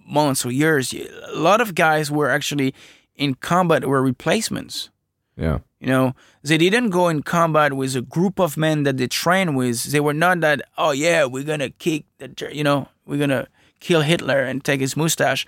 months 0.07 0.45
or 0.45 0.51
years, 0.51 0.93
a 0.95 1.35
lot 1.35 1.61
of 1.61 1.75
guys 1.75 2.11
were 2.11 2.31
actually 2.31 2.75
in 3.17 3.35
combat 3.35 3.87
were 3.87 4.03
replacements. 4.03 4.91
Yeah. 5.37 5.59
You 5.81 5.89
know, 5.89 6.15
they 6.43 6.59
didn't 6.59 6.91
go 6.91 7.09
in 7.09 7.23
combat 7.23 7.73
with 7.73 7.97
a 7.97 8.03
group 8.03 8.39
of 8.39 8.57
men 8.57 8.85
that 8.85 8.99
they 8.99 9.09
trained 9.09 9.57
with. 9.57 9.85
They 9.85 10.01
were 10.01 10.15
not 10.15 10.41
that, 10.41 10.63
oh 10.79 10.93
yeah, 10.93 11.25
we're 11.25 11.45
gonna 11.45 11.71
kick 11.71 12.05
the, 12.19 12.33
you 12.53 12.63
know, 12.63 12.89
we're 13.07 13.19
gonna 13.19 13.49
kill 13.81 14.03
Hitler 14.03 14.41
and 14.41 14.63
take 14.63 14.81
his 14.81 14.97
mustache. 14.97 15.47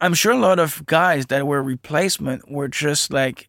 I'm 0.00 0.14
sure 0.14 0.32
a 0.32 0.38
lot 0.38 0.58
of 0.58 0.84
guys 0.86 1.26
that 1.26 1.46
were 1.46 1.62
replacement 1.62 2.50
were 2.50 2.68
just 2.68 3.12
like, 3.12 3.48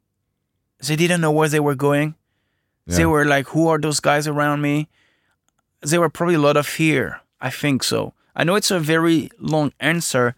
they 0.85 0.95
didn't 0.95 1.21
know 1.21 1.31
where 1.31 1.49
they 1.49 1.59
were 1.59 1.75
going. 1.75 2.15
Yeah. 2.85 2.97
They 2.97 3.05
were 3.05 3.25
like, 3.25 3.47
who 3.47 3.67
are 3.67 3.79
those 3.79 3.99
guys 3.99 4.27
around 4.27 4.61
me? 4.61 4.89
There 5.81 5.99
were 5.99 6.09
probably 6.09 6.35
a 6.35 6.39
lot 6.39 6.57
of 6.57 6.67
fear. 6.67 7.21
I 7.39 7.49
think 7.49 7.83
so. 7.83 8.13
I 8.35 8.43
know 8.43 8.55
it's 8.55 8.71
a 8.71 8.79
very 8.79 9.29
long 9.39 9.73
answer, 9.79 10.35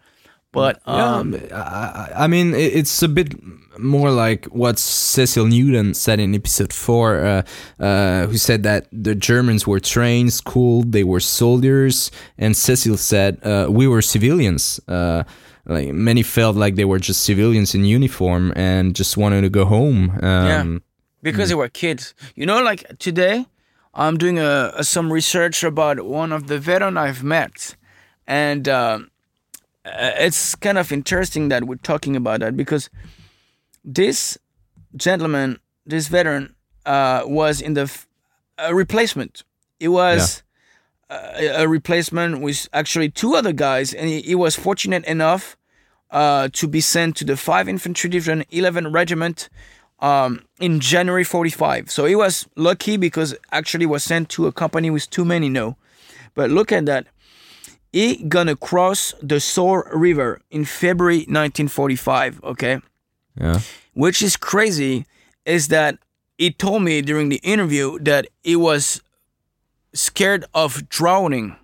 but 0.52 0.80
um, 0.86 1.34
yeah, 1.34 1.54
I, 1.54 2.24
I, 2.24 2.26
mean, 2.26 2.54
it's 2.54 3.02
a 3.02 3.08
bit 3.08 3.34
more 3.78 4.10
like 4.10 4.46
what 4.46 4.78
Cecil 4.78 5.46
Newton 5.46 5.92
said 5.92 6.18
in 6.18 6.34
episode 6.34 6.72
four, 6.72 7.24
uh, 7.24 7.42
uh, 7.78 8.26
who 8.26 8.38
said 8.38 8.62
that 8.62 8.86
the 8.90 9.14
Germans 9.14 9.66
were 9.66 9.80
trained, 9.80 10.32
schooled, 10.32 10.92
they 10.92 11.04
were 11.04 11.20
soldiers, 11.20 12.10
and 12.38 12.56
Cecil 12.56 12.96
said 12.96 13.38
uh, 13.44 13.66
we 13.70 13.86
were 13.86 14.00
civilians. 14.00 14.80
Uh, 14.88 15.24
like 15.66 15.92
many 15.92 16.22
felt 16.22 16.56
like 16.56 16.76
they 16.76 16.84
were 16.84 17.00
just 17.00 17.24
civilians 17.24 17.74
in 17.74 17.84
uniform 17.84 18.52
and 18.56 18.94
just 18.94 19.16
wanted 19.16 19.42
to 19.42 19.50
go 19.50 19.64
home. 19.64 20.10
Um, 20.22 20.46
yeah, 20.46 20.78
because 21.22 21.46
mm. 21.46 21.48
they 21.50 21.54
were 21.56 21.68
kids. 21.68 22.14
You 22.34 22.46
know, 22.46 22.62
like 22.62 22.98
today, 22.98 23.46
I'm 23.92 24.16
doing 24.16 24.38
a, 24.38 24.72
a, 24.76 24.84
some 24.84 25.12
research 25.12 25.64
about 25.64 26.06
one 26.06 26.32
of 26.32 26.46
the 26.46 26.58
veterans 26.58 26.96
I've 26.96 27.24
met 27.24 27.76
and 28.26 28.68
uh, 28.68 29.00
uh, 29.84 30.12
it's 30.18 30.54
kind 30.56 30.78
of 30.78 30.92
interesting 30.92 31.48
that 31.48 31.64
we're 31.64 31.76
talking 31.76 32.16
about 32.16 32.40
that 32.40 32.56
because 32.56 32.90
this 33.84 34.38
gentleman, 34.96 35.58
this 35.84 36.08
veteran, 36.08 36.54
uh, 36.84 37.22
was 37.24 37.60
in 37.60 37.74
the 37.74 37.82
f- 37.82 38.06
a 38.58 38.74
replacement. 38.74 39.44
It 39.78 39.88
was 39.88 40.42
uh, 41.10 41.32
a 41.38 41.68
replacement 41.68 42.40
with 42.40 42.68
actually 42.72 43.10
two 43.10 43.34
other 43.34 43.52
guys, 43.52 43.92
and 43.92 44.08
he, 44.08 44.22
he 44.22 44.34
was 44.34 44.56
fortunate 44.56 45.04
enough 45.04 45.56
uh, 46.10 46.48
to 46.52 46.66
be 46.68 46.80
sent 46.80 47.16
to 47.16 47.24
the 47.24 47.36
5 47.36 47.68
Infantry 47.68 48.08
Division, 48.10 48.44
11 48.50 48.92
Regiment 48.92 49.48
um, 50.00 50.42
in 50.60 50.80
January 50.80 51.24
45. 51.24 51.90
So 51.90 52.04
he 52.04 52.14
was 52.14 52.46
lucky 52.56 52.96
because 52.96 53.34
actually 53.52 53.86
was 53.86 54.02
sent 54.02 54.28
to 54.30 54.46
a 54.46 54.52
company 54.52 54.90
with 54.90 55.10
too 55.10 55.24
many 55.24 55.48
no. 55.48 55.76
But 56.34 56.50
look 56.50 56.70
at 56.72 56.86
that. 56.86 57.06
He 57.92 58.24
gonna 58.24 58.56
cross 58.56 59.14
the 59.22 59.40
Saar 59.40 59.90
River 59.94 60.40
in 60.50 60.64
February 60.64 61.18
1945, 61.20 62.40
okay? 62.44 62.80
Yeah. 63.40 63.60
Which 63.94 64.22
is 64.22 64.36
crazy 64.36 65.06
is 65.44 65.68
that 65.68 65.98
he 66.38 66.50
told 66.50 66.82
me 66.82 67.00
during 67.02 67.28
the 67.30 67.40
interview 67.42 67.98
that 68.00 68.26
he 68.42 68.56
was 68.56 69.00
scared 69.94 70.44
of 70.54 70.88
drowning 70.88 71.56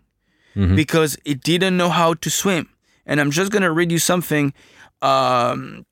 because 0.77 1.17
he 1.25 1.35
didn't 1.35 1.77
know 1.79 1.89
how 1.89 2.13
to 2.15 2.29
swim. 2.31 2.69
And 3.07 3.21
I'm 3.21 3.31
just 3.31 3.51
gonna 3.51 3.73
read 3.73 3.91
you 3.91 3.99
something. 3.99 4.53
Um, 5.01 5.85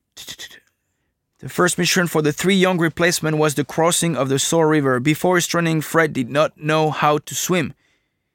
the 1.38 1.48
first 1.48 1.78
mission 1.78 2.06
for 2.06 2.20
the 2.22 2.32
three 2.32 2.54
young 2.54 2.78
replacement 2.78 3.38
was 3.38 3.54
the 3.54 3.64
crossing 3.64 4.16
of 4.16 4.28
the 4.28 4.38
Saar 4.38 4.68
River. 4.68 5.00
Before 5.00 5.36
his 5.36 5.46
training, 5.46 5.80
Fred 5.80 6.12
did 6.12 6.28
not 6.30 6.58
know 6.58 6.90
how 6.90 7.18
to 7.18 7.34
swim. 7.34 7.72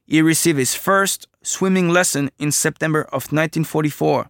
He 0.07 0.21
received 0.21 0.57
his 0.57 0.73
first 0.75 1.27
swimming 1.45 1.89
lesson 1.89 2.31
in 2.39 2.51
September 2.51 3.01
of 3.03 3.31
1944. 3.31 4.29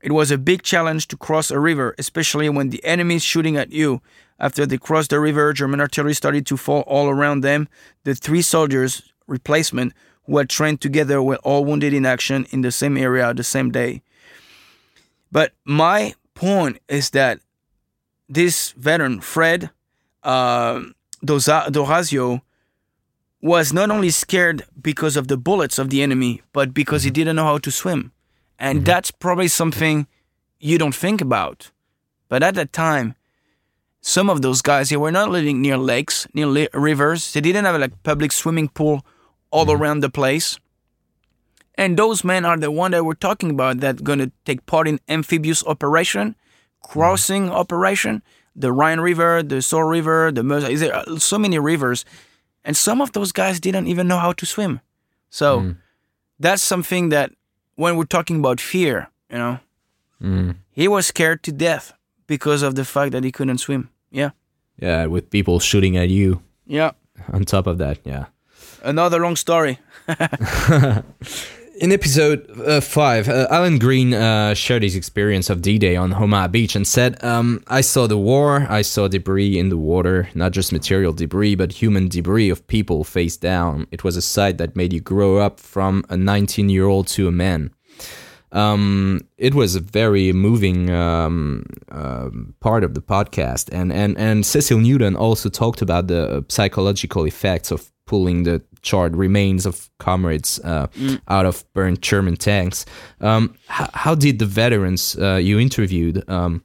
It 0.00 0.12
was 0.12 0.30
a 0.30 0.38
big 0.38 0.62
challenge 0.62 1.08
to 1.08 1.16
cross 1.16 1.50
a 1.50 1.60
river, 1.60 1.94
especially 1.98 2.48
when 2.48 2.70
the 2.70 2.82
enemy 2.84 3.16
is 3.16 3.22
shooting 3.22 3.56
at 3.56 3.70
you. 3.70 4.00
After 4.38 4.64
they 4.64 4.78
crossed 4.78 5.10
the 5.10 5.20
river, 5.20 5.52
German 5.52 5.80
artillery 5.80 6.14
started 6.14 6.46
to 6.46 6.56
fall 6.56 6.80
all 6.86 7.08
around 7.08 7.42
them. 7.42 7.68
The 8.04 8.14
three 8.14 8.42
soldiers, 8.42 9.12
replacement, 9.26 9.92
who 10.24 10.38
had 10.38 10.48
trained 10.48 10.80
together 10.80 11.22
were 11.22 11.36
all 11.36 11.64
wounded 11.64 11.92
in 11.92 12.06
action 12.06 12.46
in 12.50 12.62
the 12.62 12.72
same 12.72 12.96
area 12.96 13.34
the 13.34 13.44
same 13.44 13.70
day. 13.70 14.02
But 15.30 15.52
my 15.64 16.14
point 16.34 16.78
is 16.88 17.10
that 17.10 17.40
this 18.28 18.72
veteran, 18.72 19.20
Fred 19.20 19.70
uh, 20.22 20.80
Doza- 21.24 21.68
Dorazio, 21.68 22.40
was 23.42 23.72
not 23.72 23.90
only 23.90 24.10
scared 24.10 24.64
because 24.80 25.16
of 25.16 25.28
the 25.28 25.36
bullets 25.36 25.78
of 25.78 25.90
the 25.90 26.02
enemy, 26.02 26.42
but 26.52 26.74
because 26.74 27.02
he 27.02 27.08
mm-hmm. 27.08 27.14
didn't 27.14 27.36
know 27.36 27.44
how 27.44 27.58
to 27.58 27.70
swim. 27.70 28.12
And 28.58 28.78
mm-hmm. 28.78 28.84
that's 28.84 29.10
probably 29.10 29.48
something 29.48 30.06
you 30.58 30.76
don't 30.78 30.94
think 30.94 31.20
about. 31.20 31.70
But 32.28 32.42
at 32.42 32.54
that 32.54 32.72
time, 32.72 33.14
some 34.02 34.30
of 34.30 34.42
those 34.42 34.62
guys, 34.62 34.90
they 34.90 34.96
were 34.96 35.10
not 35.10 35.30
living 35.30 35.60
near 35.60 35.76
lakes, 35.76 36.26
near 36.34 36.46
li- 36.46 36.68
rivers. 36.74 37.32
They 37.32 37.40
didn't 37.40 37.64
have 37.64 37.80
like 37.80 38.02
public 38.02 38.32
swimming 38.32 38.68
pool 38.68 39.04
all 39.50 39.66
mm-hmm. 39.66 39.82
around 39.82 40.00
the 40.00 40.10
place. 40.10 40.58
And 41.76 41.96
those 41.96 42.24
men 42.24 42.44
are 42.44 42.58
the 42.58 42.70
one 42.70 42.90
that 42.90 43.04
we're 43.04 43.14
talking 43.14 43.50
about 43.50 43.80
that 43.80 44.04
going 44.04 44.18
to 44.18 44.30
take 44.44 44.66
part 44.66 44.86
in 44.86 45.00
amphibious 45.08 45.64
operation, 45.64 46.36
crossing 46.82 47.48
operation, 47.48 48.22
the 48.54 48.70
Rhine 48.70 49.00
River, 49.00 49.42
the 49.42 49.62
Saar 49.62 49.88
River, 49.88 50.30
the 50.30 50.42
Meuse. 50.42 50.80
There 50.80 50.94
are 50.94 51.18
so 51.18 51.38
many 51.38 51.58
rivers, 51.58 52.04
and 52.64 52.76
some 52.76 53.00
of 53.00 53.12
those 53.12 53.32
guys 53.32 53.60
didn't 53.60 53.86
even 53.86 54.08
know 54.08 54.18
how 54.18 54.32
to 54.32 54.46
swim. 54.46 54.80
So 55.30 55.60
mm. 55.60 55.76
that's 56.38 56.62
something 56.62 57.10
that 57.10 57.32
when 57.76 57.96
we're 57.96 58.04
talking 58.04 58.38
about 58.38 58.60
fear, 58.60 59.08
you 59.30 59.38
know, 59.38 59.58
mm. 60.22 60.56
he 60.70 60.88
was 60.88 61.06
scared 61.06 61.42
to 61.44 61.52
death 61.52 61.92
because 62.26 62.62
of 62.62 62.74
the 62.74 62.84
fact 62.84 63.12
that 63.12 63.24
he 63.24 63.32
couldn't 63.32 63.58
swim. 63.58 63.88
Yeah, 64.10 64.30
Yeah, 64.78 65.06
with 65.06 65.30
people 65.30 65.60
shooting 65.60 65.96
at 65.96 66.08
you 66.08 66.42
yeah. 66.66 66.92
on 67.32 67.44
top 67.44 67.66
of 67.66 67.78
that. 67.78 67.98
Yeah. 68.04 68.26
Another 68.82 69.20
long 69.20 69.36
story. 69.36 69.78
In 71.80 71.92
episode 71.92 72.46
uh, 72.60 72.82
5, 72.82 73.28
uh, 73.30 73.46
Alan 73.50 73.78
Green 73.78 74.12
uh, 74.12 74.52
shared 74.52 74.82
his 74.82 74.94
experience 74.94 75.48
of 75.48 75.62
D 75.62 75.78
Day 75.78 75.96
on 75.96 76.12
Omaha 76.12 76.48
Beach 76.48 76.76
and 76.76 76.86
said, 76.86 77.24
um, 77.24 77.64
I 77.68 77.80
saw 77.80 78.06
the 78.06 78.18
war, 78.18 78.66
I 78.68 78.82
saw 78.82 79.08
debris 79.08 79.58
in 79.58 79.70
the 79.70 79.78
water, 79.78 80.28
not 80.34 80.52
just 80.52 80.72
material 80.72 81.14
debris, 81.14 81.54
but 81.54 81.72
human 81.72 82.08
debris 82.08 82.50
of 82.50 82.66
people 82.66 83.02
face 83.02 83.38
down. 83.38 83.86
It 83.90 84.04
was 84.04 84.18
a 84.18 84.20
sight 84.20 84.58
that 84.58 84.76
made 84.76 84.92
you 84.92 85.00
grow 85.00 85.38
up 85.38 85.58
from 85.58 86.04
a 86.10 86.18
19 86.18 86.68
year 86.68 86.84
old 86.84 87.06
to 87.08 87.28
a 87.28 87.32
man. 87.32 87.70
Um, 88.52 89.22
it 89.38 89.54
was 89.54 89.74
a 89.74 89.80
very 89.80 90.34
moving 90.34 90.90
um, 90.90 91.64
um 91.90 92.54
part 92.60 92.84
of 92.84 92.92
the 92.92 93.00
podcast, 93.00 93.70
and, 93.72 93.90
and, 93.90 94.18
and 94.18 94.44
Cecil 94.44 94.80
Newton 94.80 95.16
also 95.16 95.48
talked 95.48 95.80
about 95.80 96.08
the 96.08 96.44
psychological 96.50 97.24
effects 97.24 97.70
of 97.70 97.90
pulling 98.06 98.42
the 98.42 98.60
charred 98.82 99.16
remains 99.16 99.66
of 99.66 99.90
comrades 99.98 100.58
uh, 100.60 100.86
out 101.28 101.46
of 101.46 101.64
burned 101.72 102.02
German 102.02 102.36
tanks. 102.36 102.86
Um, 103.20 103.54
how, 103.66 103.90
how 103.94 104.14
did 104.14 104.38
the 104.38 104.46
veterans 104.46 105.16
uh, 105.18 105.36
you 105.36 105.58
interviewed 105.58 106.28
um, 106.28 106.62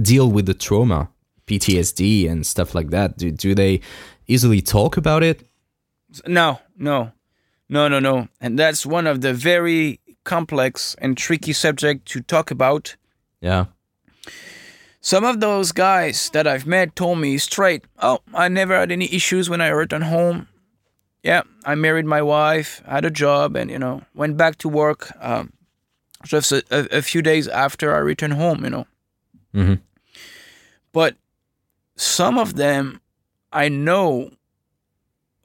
deal 0.00 0.30
with 0.30 0.46
the 0.46 0.54
trauma, 0.54 1.08
PTSD, 1.46 2.30
and 2.30 2.46
stuff 2.46 2.74
like 2.74 2.90
that? 2.90 3.18
Do, 3.18 3.30
do 3.30 3.54
they 3.54 3.80
easily 4.26 4.60
talk 4.60 4.96
about 4.96 5.22
it? 5.22 5.46
No, 6.26 6.60
no, 6.76 7.12
no, 7.68 7.88
no, 7.88 7.98
no. 7.98 8.28
And 8.40 8.58
that's 8.58 8.86
one 8.86 9.06
of 9.06 9.20
the 9.20 9.34
very 9.34 10.00
complex 10.24 10.96
and 10.98 11.16
tricky 11.16 11.52
subject 11.52 12.06
to 12.06 12.20
talk 12.20 12.50
about. 12.50 12.96
Yeah. 13.40 13.66
Some 15.00 15.24
of 15.24 15.40
those 15.40 15.72
guys 15.72 16.30
that 16.30 16.46
I've 16.46 16.66
met 16.66 16.96
told 16.96 17.18
me 17.18 17.36
straight, 17.36 17.84
"Oh, 17.98 18.20
I 18.32 18.48
never 18.48 18.74
had 18.74 18.90
any 18.90 19.12
issues 19.12 19.50
when 19.50 19.60
I 19.60 19.68
returned 19.68 20.04
home. 20.04 20.48
Yeah, 21.24 21.42
I 21.64 21.74
married 21.74 22.04
my 22.04 22.20
wife, 22.20 22.82
had 22.86 23.06
a 23.06 23.10
job, 23.10 23.56
and 23.56 23.70
you 23.70 23.78
know 23.78 24.02
went 24.14 24.36
back 24.36 24.58
to 24.58 24.68
work 24.68 25.10
um, 25.20 25.54
just 26.22 26.52
a, 26.52 26.62
a, 26.70 27.00
few 27.00 27.22
days 27.22 27.48
after 27.48 27.94
I 27.94 27.98
returned 27.98 28.34
home. 28.34 28.62
You 28.62 28.70
know, 28.70 28.86
Mhm. 29.54 29.80
but 30.92 31.16
some 31.96 32.38
of 32.38 32.56
them 32.56 33.00
I 33.52 33.70
know 33.70 34.32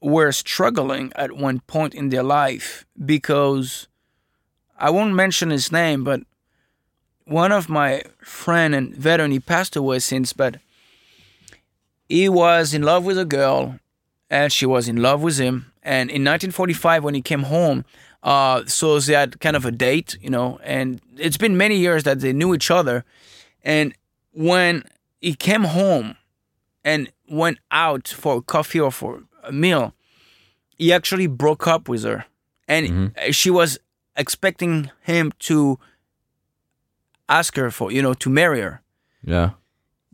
were 0.01 0.33
struggling 0.33 1.13
at 1.15 1.31
one 1.31 1.61
point 1.61 1.95
in 1.95 2.09
their 2.09 2.23
life 2.23 2.85
because 3.05 3.87
I 4.77 4.89
won't 4.89 5.13
mention 5.15 5.49
his 5.49 5.71
name, 5.71 6.03
but 6.03 6.21
one 7.25 7.51
of 7.53 7.69
my 7.69 8.03
friend 8.21 8.75
and 8.75 8.95
veteran, 8.95 9.31
he 9.31 9.39
passed 9.39 9.75
away 9.77 9.99
since, 9.99 10.33
but 10.33 10.57
he 12.09 12.27
was 12.27 12.73
in 12.73 12.81
love 12.81 13.05
with 13.05 13.17
a 13.19 13.25
girl 13.25 13.79
and 14.29 14.51
she 14.51 14.65
was 14.65 14.87
in 14.87 14.97
love 15.01 15.21
with 15.21 15.37
him. 15.37 15.68
And 15.89 16.11
in 16.11 16.21
1945, 16.23 17.03
when 17.03 17.15
he 17.15 17.21
came 17.23 17.41
home, 17.41 17.83
uh, 18.21 18.63
so 18.67 18.99
they 18.99 19.13
had 19.13 19.39
kind 19.39 19.55
of 19.55 19.65
a 19.65 19.71
date, 19.71 20.19
you 20.21 20.29
know, 20.29 20.59
and 20.63 21.01
it's 21.17 21.35
been 21.35 21.57
many 21.57 21.77
years 21.77 22.03
that 22.03 22.19
they 22.19 22.31
knew 22.31 22.53
each 22.53 22.69
other. 22.69 23.05
And 23.63 23.95
when 24.31 24.83
he 25.19 25.33
came 25.33 25.63
home 25.63 26.15
and 26.83 27.11
went 27.27 27.57
out 27.71 28.07
for 28.07 28.39
coffee 28.39 28.79
or 28.79 28.91
for 28.91 29.23
a 29.43 29.51
meal, 29.51 29.95
he 30.77 30.93
actually 30.93 31.25
broke 31.25 31.65
up 31.65 31.89
with 31.89 32.03
her. 32.03 32.25
And 32.67 33.11
she 33.31 33.49
was 33.49 33.79
expecting 34.15 34.91
him 35.01 35.31
to 35.39 35.79
ask 37.27 37.55
her 37.55 37.71
for, 37.71 37.91
you 37.91 38.03
know, 38.03 38.13
to 38.13 38.29
marry 38.29 38.61
her. 38.61 38.83
Yeah. 39.23 39.51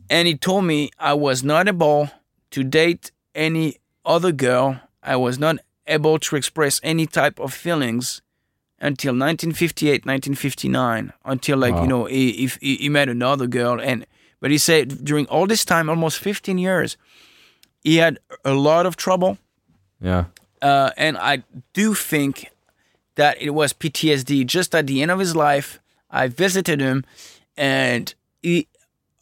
And 0.08 0.26
he 0.26 0.38
told 0.38 0.64
me 0.64 0.88
I 0.98 1.12
was 1.12 1.44
not 1.44 1.68
able 1.68 2.08
to 2.52 2.64
date 2.64 3.10
any 3.34 3.76
other 4.06 4.32
girl. 4.32 4.80
I 5.02 5.16
was 5.16 5.38
not 5.38 5.58
able 5.86 6.18
to 6.18 6.36
express 6.36 6.80
any 6.82 7.06
type 7.06 7.38
of 7.38 7.52
feelings 7.52 8.22
until 8.78 9.12
1958, 9.12 10.04
1959, 10.04 11.12
until 11.24 11.58
like, 11.58 11.74
you 11.76 11.86
know, 11.86 12.04
he, 12.04 12.44
if 12.44 12.58
he, 12.60 12.76
he 12.76 12.88
met 12.88 13.08
another 13.08 13.46
girl. 13.46 13.80
And, 13.80 14.06
but 14.40 14.50
he 14.50 14.58
said 14.58 15.04
during 15.04 15.26
all 15.26 15.46
this 15.46 15.64
time, 15.64 15.88
almost 15.88 16.18
15 16.18 16.58
years, 16.58 16.96
he 17.82 17.96
had 17.96 18.18
a 18.44 18.52
lot 18.52 18.84
of 18.84 18.96
trouble. 18.96 19.38
Yeah. 20.00 20.24
Uh, 20.60 20.90
and 20.96 21.16
I 21.16 21.44
do 21.72 21.94
think 21.94 22.50
that 23.14 23.40
it 23.40 23.50
was 23.50 23.72
PTSD. 23.72 24.46
Just 24.46 24.74
at 24.74 24.86
the 24.86 25.02
end 25.02 25.10
of 25.10 25.18
his 25.18 25.34
life, 25.34 25.80
I 26.10 26.28
visited 26.28 26.80
him, 26.80 27.04
and 27.56 28.14
he 28.42 28.68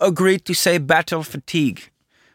agreed 0.00 0.44
to 0.46 0.54
say 0.54 0.78
battle 0.78 1.22
fatigue. 1.22 1.90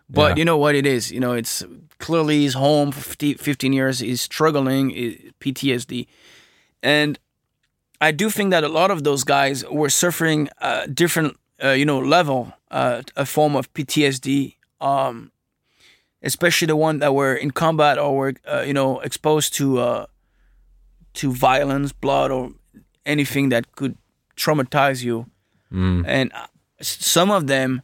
But 0.09 0.29
Yeah. 0.29 0.35
you 0.37 0.45
know 0.45 0.57
what 0.57 0.75
it 0.75 0.85
is? 0.85 1.11
You 1.11 1.19
know, 1.19 1.33
it's 1.33 1.63
clearly 1.99 2.39
he's 2.39 2.53
home 2.55 2.91
for 2.91 3.01
50 3.01 3.33
15 3.35 3.73
years. 3.73 3.99
He's 3.99 4.21
struggling, 4.21 4.91
PTSD, 5.39 6.07
and 6.81 7.19
I 8.01 8.11
do 8.11 8.29
think 8.29 8.51
that 8.51 8.63
a 8.63 8.69
lot 8.69 8.91
of 8.91 9.03
those 9.03 9.23
guys 9.23 9.63
were 9.69 9.89
suffering 9.89 10.49
a 10.61 10.87
different, 10.87 11.37
uh, 11.63 11.71
you 11.71 11.85
know, 11.85 11.99
level, 11.99 12.53
uh, 12.71 13.01
a 13.15 13.25
form 13.25 13.55
of 13.55 13.71
PTSD. 13.73 14.55
Um, 14.81 15.31
especially 16.21 16.65
the 16.67 16.75
one 16.75 16.99
that 16.99 17.13
were 17.13 17.33
in 17.35 17.51
combat 17.51 17.97
or 17.97 18.15
were, 18.15 18.33
uh, 18.45 18.61
you 18.65 18.73
know, 18.73 18.99
exposed 19.01 19.53
to 19.55 19.79
uh, 19.79 20.05
to 21.13 21.31
violence, 21.31 21.91
blood, 21.93 22.31
or 22.31 22.51
anything 23.05 23.49
that 23.49 23.75
could 23.75 23.95
traumatize 24.35 25.03
you, 25.03 25.25
and 26.05 26.31
uh, 26.33 26.47
some 26.81 27.29
of 27.31 27.47
them, 27.47 27.81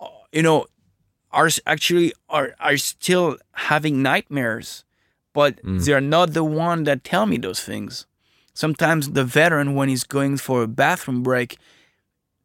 uh, 0.00 0.06
you 0.32 0.42
know, 0.42 0.66
are 1.34 1.50
actually 1.66 2.12
are 2.28 2.54
are 2.60 2.76
still 2.76 3.36
having 3.52 4.02
nightmares, 4.02 4.84
but 5.32 5.62
mm. 5.62 5.84
they're 5.84 6.00
not 6.00 6.32
the 6.32 6.44
one 6.44 6.84
that 6.84 7.04
tell 7.04 7.26
me 7.26 7.36
those 7.36 7.62
things. 7.62 8.06
Sometimes 8.54 9.10
the 9.10 9.24
veteran, 9.24 9.74
when 9.74 9.88
he's 9.88 10.04
going 10.04 10.36
for 10.36 10.62
a 10.62 10.68
bathroom 10.68 11.22
break, 11.22 11.58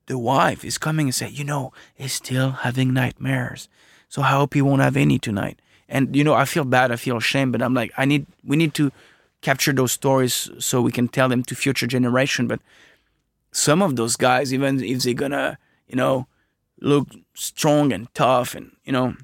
the 0.08 0.18
wife 0.18 0.66
is 0.66 0.80
coming 0.80 1.08
and 1.08 1.16
say, 1.16 1.30
you 1.30 1.44
know, 1.44 1.72
he's 1.94 2.14
still 2.14 2.50
having 2.66 2.94
nightmares. 2.94 3.70
So 4.10 4.24
I 4.24 4.32
hope 4.32 4.56
he 4.56 4.62
won't 4.62 4.82
have 4.82 4.98
any 4.98 5.20
tonight. 5.20 5.62
And 5.88 6.16
you 6.16 6.24
know, 6.24 6.34
I 6.34 6.46
feel 6.46 6.66
bad, 6.66 6.92
I 6.92 6.96
feel 6.96 7.18
ashamed, 7.18 7.52
but 7.52 7.62
I'm 7.62 7.76
like, 7.76 7.92
I 7.96 8.06
need 8.06 8.26
we 8.44 8.58
need 8.58 8.74
to 8.76 8.92
capture 9.42 9.72
those 9.72 9.92
stories 9.92 10.50
so 10.60 10.82
we 10.82 10.92
can 10.92 11.08
tell 11.08 11.30
them 11.30 11.44
to 11.44 11.56
future 11.56 11.88
generation. 11.88 12.48
But 12.48 12.60
some 13.52 13.82
of 13.82 13.96
those 13.96 14.16
guys, 14.16 14.54
even 14.54 14.84
if 14.84 15.04
they're 15.04 15.14
gonna, 15.14 15.58
you 15.88 15.96
know, 15.96 16.28
look 16.82 17.08
strong 17.34 17.92
and 17.94 18.08
tough 18.14 18.56
and 18.56 18.72
you 18.84 18.92
know 18.92 19.16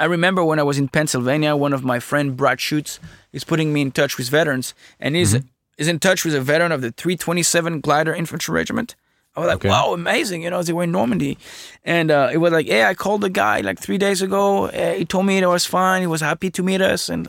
I 0.00 0.06
remember 0.06 0.42
when 0.42 0.58
I 0.58 0.64
was 0.64 0.78
in 0.78 0.88
Pennsylvania, 0.88 1.54
one 1.54 1.72
of 1.72 1.84
my 1.84 2.00
friend 2.00 2.36
Brad 2.36 2.60
Schutz 2.60 2.98
is 3.32 3.44
putting 3.44 3.72
me 3.72 3.82
in 3.82 3.92
touch 3.92 4.18
with 4.18 4.28
veterans, 4.30 4.74
and 4.98 5.14
he's 5.14 5.36
is 5.78 5.86
in 5.86 6.00
touch 6.00 6.24
with 6.24 6.34
a 6.34 6.40
veteran 6.40 6.72
of 6.72 6.80
the 6.80 6.90
327 6.90 7.80
Glider 7.80 8.12
Infantry 8.12 8.52
Regiment. 8.52 8.96
I 9.36 9.40
was 9.40 9.46
like, 9.48 9.56
Okay. 9.56 9.68
wow, 9.68 9.92
amazing! 9.92 10.42
You 10.42 10.50
know, 10.50 10.62
they 10.62 10.72
were 10.72 10.82
in 10.82 10.92
Normandy, 10.92 11.38
and 11.84 12.10
uh, 12.10 12.30
it 12.32 12.38
was 12.38 12.52
like, 12.52 12.66
hey, 12.66 12.84
I 12.84 12.94
called 12.94 13.20
the 13.20 13.30
guy 13.30 13.60
like 13.60 13.78
three 13.78 13.98
days 13.98 14.22
ago. 14.22 14.66
He 14.68 15.04
told 15.04 15.26
me 15.26 15.38
it 15.38 15.46
was 15.46 15.66
fine. 15.66 16.00
He 16.00 16.06
was 16.08 16.20
happy 16.20 16.50
to 16.50 16.62
meet 16.64 16.80
us, 16.80 17.08
and 17.08 17.28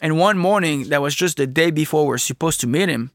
and 0.00 0.18
one 0.18 0.38
morning 0.38 0.88
that 0.88 1.02
was 1.02 1.14
just 1.14 1.36
the 1.36 1.46
day 1.46 1.70
before 1.70 2.06
we're 2.06 2.18
supposed 2.18 2.60
to 2.60 2.66
meet 2.66 2.88
him. 2.88 3.10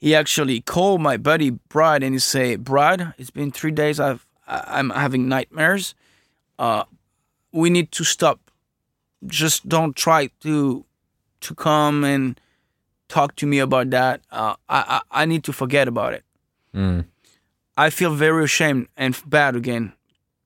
He 0.00 0.16
actually 0.16 0.60
called 0.62 1.00
my 1.00 1.16
buddy 1.16 1.50
Brad 1.50 2.02
and 2.02 2.14
he 2.14 2.18
say, 2.18 2.56
Brad, 2.56 3.14
it's 3.18 3.30
been 3.30 3.52
three 3.52 3.70
days. 3.70 4.00
I've 4.00 4.26
I'm 4.46 4.90
having 4.90 5.28
nightmares 5.28 5.94
we 7.52 7.70
need 7.70 7.92
to 7.92 8.04
stop. 8.04 8.50
Just 9.26 9.68
don't 9.68 9.94
try 9.94 10.30
to 10.40 10.84
to 11.40 11.54
come 11.54 12.04
and 12.04 12.40
talk 13.08 13.36
to 13.36 13.46
me 13.46 13.58
about 13.58 13.90
that. 13.90 14.20
Uh, 14.30 14.54
I, 14.68 15.00
I 15.12 15.22
I 15.22 15.24
need 15.26 15.44
to 15.44 15.52
forget 15.52 15.86
about 15.86 16.14
it. 16.14 16.24
Mm. 16.74 17.04
I 17.76 17.90
feel 17.90 18.14
very 18.14 18.44
ashamed 18.44 18.88
and 18.96 19.16
bad 19.26 19.54
again 19.54 19.92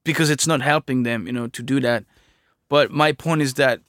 because 0.03 0.29
it's 0.29 0.47
not 0.47 0.61
helping 0.61 1.03
them, 1.03 1.27
you 1.27 1.33
know, 1.33 1.47
to 1.47 1.63
do 1.63 1.79
that. 1.81 2.03
But 2.69 2.91
my 2.91 3.13
point 3.13 3.41
is 3.41 3.53
that 3.55 3.79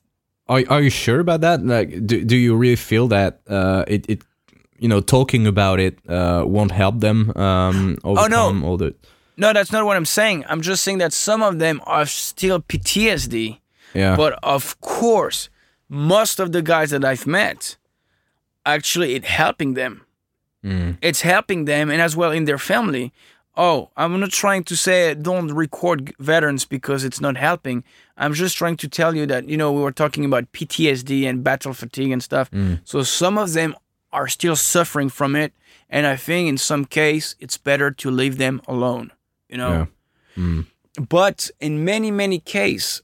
Are 0.49 0.65
are 0.71 0.81
you 0.81 0.91
sure 0.91 1.21
about 1.21 1.41
that? 1.43 1.61
Like, 1.65 2.07
do 2.07 2.25
do 2.25 2.37
you 2.37 2.57
really 2.57 2.77
feel 2.77 3.09
that 3.09 3.41
uh, 3.49 3.85
it 3.87 4.07
it 4.09 4.23
you 4.79 4.89
know 4.89 5.01
talking 5.01 5.47
about 5.47 5.81
it 5.81 5.99
uh, 6.09 6.45
won't 6.47 6.73
help 6.73 7.01
them 7.01 7.37
um, 7.37 7.99
overcome 8.05 8.65
all 8.65 8.79
the 8.79 8.95
no, 9.39 9.53
that's 9.53 9.73
not 9.73 9.85
what 9.87 9.97
I'm 9.97 10.05
saying. 10.05 10.45
I'm 10.49 10.61
just 10.61 10.83
saying 10.83 10.99
that 10.99 11.13
some 11.13 11.43
of 11.43 11.61
them 11.61 11.81
are 11.87 12.07
still 12.07 12.61
PTSD. 12.61 13.61
yeah 13.95 14.17
But 14.17 14.39
of 14.43 14.81
course, 14.81 15.49
most 15.89 16.41
of 16.41 16.51
the 16.51 16.61
guys 16.61 16.91
that 16.91 17.05
I've 17.05 17.27
met, 17.27 17.77
actually, 18.67 19.15
it 19.15 19.25
helping 19.25 19.75
them. 19.75 20.05
Mm. 20.65 20.99
It's 21.01 21.21
helping 21.21 21.67
them, 21.67 21.89
and 21.89 22.03
as 22.03 22.17
well 22.17 22.33
in 22.33 22.45
their 22.45 22.59
family. 22.59 23.13
Oh, 23.57 23.91
I'm 23.97 24.19
not 24.21 24.31
trying 24.31 24.65
to 24.65 24.77
say 24.77 25.15
don't 25.15 25.53
record 25.53 26.15
veterans 26.19 26.65
because 26.65 27.05
it's 27.05 27.21
not 27.21 27.37
helping. 27.37 27.85
I'm 28.17 28.35
just 28.35 28.57
trying 28.57 28.77
to 28.79 28.89
tell 28.89 29.17
you 29.17 29.25
that 29.27 29.49
you 29.49 29.57
know 29.57 29.73
we 29.73 29.81
were 29.81 29.93
talking 29.93 30.25
about 30.25 30.51
PTSD 30.53 31.25
and 31.29 31.45
battle 31.45 31.73
fatigue 31.73 32.11
and 32.11 32.23
stuff. 32.23 32.51
Mm. 32.51 32.81
So 32.85 33.03
some 33.05 33.39
of 33.39 33.53
them 33.53 33.77
are 34.13 34.29
still 34.29 34.57
suffering 34.57 35.09
from 35.09 35.37
it, 35.37 35.53
and 35.89 36.07
I 36.07 36.17
think 36.17 36.49
in 36.49 36.59
some 36.59 36.85
case 36.85 37.37
it's 37.39 37.57
better 37.57 37.91
to 37.93 38.11
leave 38.11 38.39
them 38.39 38.61
alone. 38.67 39.13
You 39.49 39.57
know. 39.57 39.89
Yeah. 40.37 40.43
Mm. 40.45 40.67
But 41.09 41.51
in 41.61 41.85
many, 41.85 42.11
many 42.11 42.39
cases, 42.41 43.03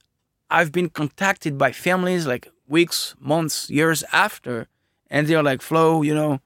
I've 0.50 0.72
been 0.72 0.88
contacted 0.88 1.56
by 1.56 1.72
families 1.72 2.26
like 2.26 2.48
weeks, 2.66 3.14
months, 3.20 3.70
years 3.70 4.02
after, 4.12 4.68
and 5.10 5.26
they're 5.26 5.42
like, 5.42 5.62
Flo, 5.62 6.02
you 6.02 6.14
know, 6.14 6.40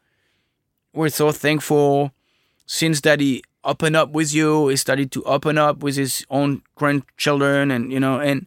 we're 0.93 1.09
so 1.09 1.33
thankful 1.33 2.13
since 2.67 3.01
that 3.01 3.21
he 3.21 3.43
opened 3.65 3.97
up 3.97 4.11
with 4.11 4.35
you, 4.35 4.69
he 4.69 4.77
started 4.77 5.11
to 5.13 5.23
open 5.25 5.59
up 5.59 5.83
with 5.83 5.97
his 5.97 6.25
own 6.31 6.63
grandchildren, 6.75 7.71
and 7.71 7.93
you 7.93 7.99
know, 7.99 8.21
and 8.21 8.47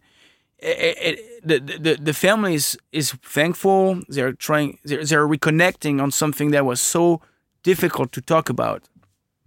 it, 0.59 0.97
it, 1.01 1.47
the, 1.47 1.59
the 1.59 1.95
the 1.95 2.13
family 2.13 2.53
is, 2.53 2.77
is 2.91 3.11
thankful. 3.23 4.01
They're 4.07 4.33
trying, 4.33 4.77
they're, 4.83 5.03
they're 5.03 5.27
reconnecting 5.27 6.01
on 6.01 6.11
something 6.11 6.51
that 6.51 6.65
was 6.65 6.79
so 6.79 7.21
difficult 7.63 8.11
to 8.13 8.21
talk 8.21 8.49
about. 8.49 8.87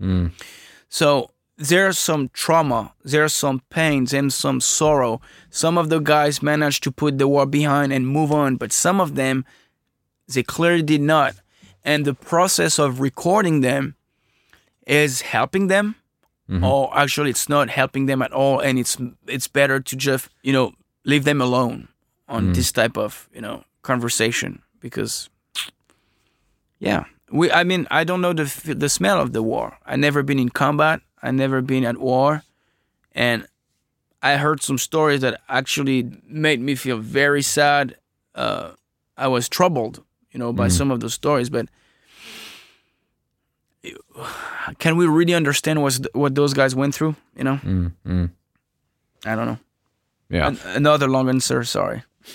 Mm. 0.00 0.32
So 0.88 1.30
there's 1.56 1.98
some 1.98 2.30
trauma, 2.32 2.92
there's 3.04 3.32
some 3.32 3.62
pains 3.70 4.12
and 4.12 4.32
some 4.32 4.60
sorrow. 4.60 5.20
Some 5.50 5.78
of 5.78 5.88
the 5.88 6.00
guys 6.00 6.42
managed 6.42 6.82
to 6.84 6.92
put 6.92 7.18
the 7.18 7.28
war 7.28 7.46
behind 7.46 7.92
and 7.92 8.06
move 8.06 8.32
on, 8.32 8.56
but 8.56 8.72
some 8.72 9.00
of 9.00 9.14
them, 9.14 9.44
they 10.26 10.42
clearly 10.42 10.82
did 10.82 11.00
not. 11.00 11.36
And 11.84 12.04
the 12.04 12.14
process 12.14 12.78
of 12.78 13.00
recording 13.00 13.60
them 13.60 13.94
is 14.86 15.20
helping 15.20 15.68
them, 15.68 15.96
mm-hmm. 16.48 16.64
or 16.64 16.90
actually, 16.96 17.30
it's 17.30 17.48
not 17.48 17.68
helping 17.70 18.06
them 18.06 18.22
at 18.22 18.32
all. 18.32 18.58
And 18.58 18.78
it's 18.78 18.96
it's 19.26 19.48
better 19.48 19.80
to 19.80 19.96
just 19.96 20.30
you 20.42 20.52
know 20.52 20.72
leave 21.04 21.24
them 21.24 21.40
alone 21.40 21.88
on 22.26 22.48
mm. 22.48 22.54
this 22.54 22.72
type 22.72 22.96
of 22.96 23.28
you 23.34 23.42
know 23.42 23.64
conversation 23.82 24.62
because 24.80 25.28
yeah, 26.78 27.04
we. 27.30 27.50
I 27.50 27.64
mean, 27.64 27.86
I 27.90 28.04
don't 28.04 28.20
know 28.20 28.32
the 28.32 28.74
the 28.74 28.88
smell 28.88 29.20
of 29.20 29.32
the 29.32 29.42
war. 29.42 29.78
I 29.86 29.96
never 29.96 30.22
been 30.22 30.38
in 30.38 30.48
combat. 30.48 31.00
I 31.24 31.30
never 31.32 31.62
been 31.62 31.84
at 31.84 31.96
war, 31.96 32.42
and 33.14 33.46
I 34.22 34.36
heard 34.36 34.62
some 34.62 34.78
stories 34.78 35.20
that 35.20 35.40
actually 35.48 36.10
made 36.28 36.60
me 36.60 36.74
feel 36.76 36.98
very 36.98 37.42
sad. 37.42 37.96
Uh, 38.34 38.72
I 39.16 39.28
was 39.28 39.48
troubled, 39.48 40.02
you 40.32 40.38
know, 40.38 40.52
by 40.52 40.68
some 40.68 40.90
of 40.92 41.00
those 41.00 41.14
stories. 41.14 41.48
But 41.50 41.66
can 44.78 44.96
we 44.96 45.06
really 45.06 45.34
understand 45.34 45.82
what's 45.82 45.98
th- 45.98 46.14
what 46.14 46.34
those 46.34 46.54
guys 46.54 46.74
went 46.74 46.94
through? 46.94 47.14
You 47.36 47.44
know, 47.44 47.58
I 49.26 49.34
don't 49.36 49.46
know. 49.46 49.58
yeah 50.30 50.48
An- 50.48 50.58
another 50.76 51.08
long 51.08 51.28
answer. 51.28 51.64
Sorry. 51.64 52.02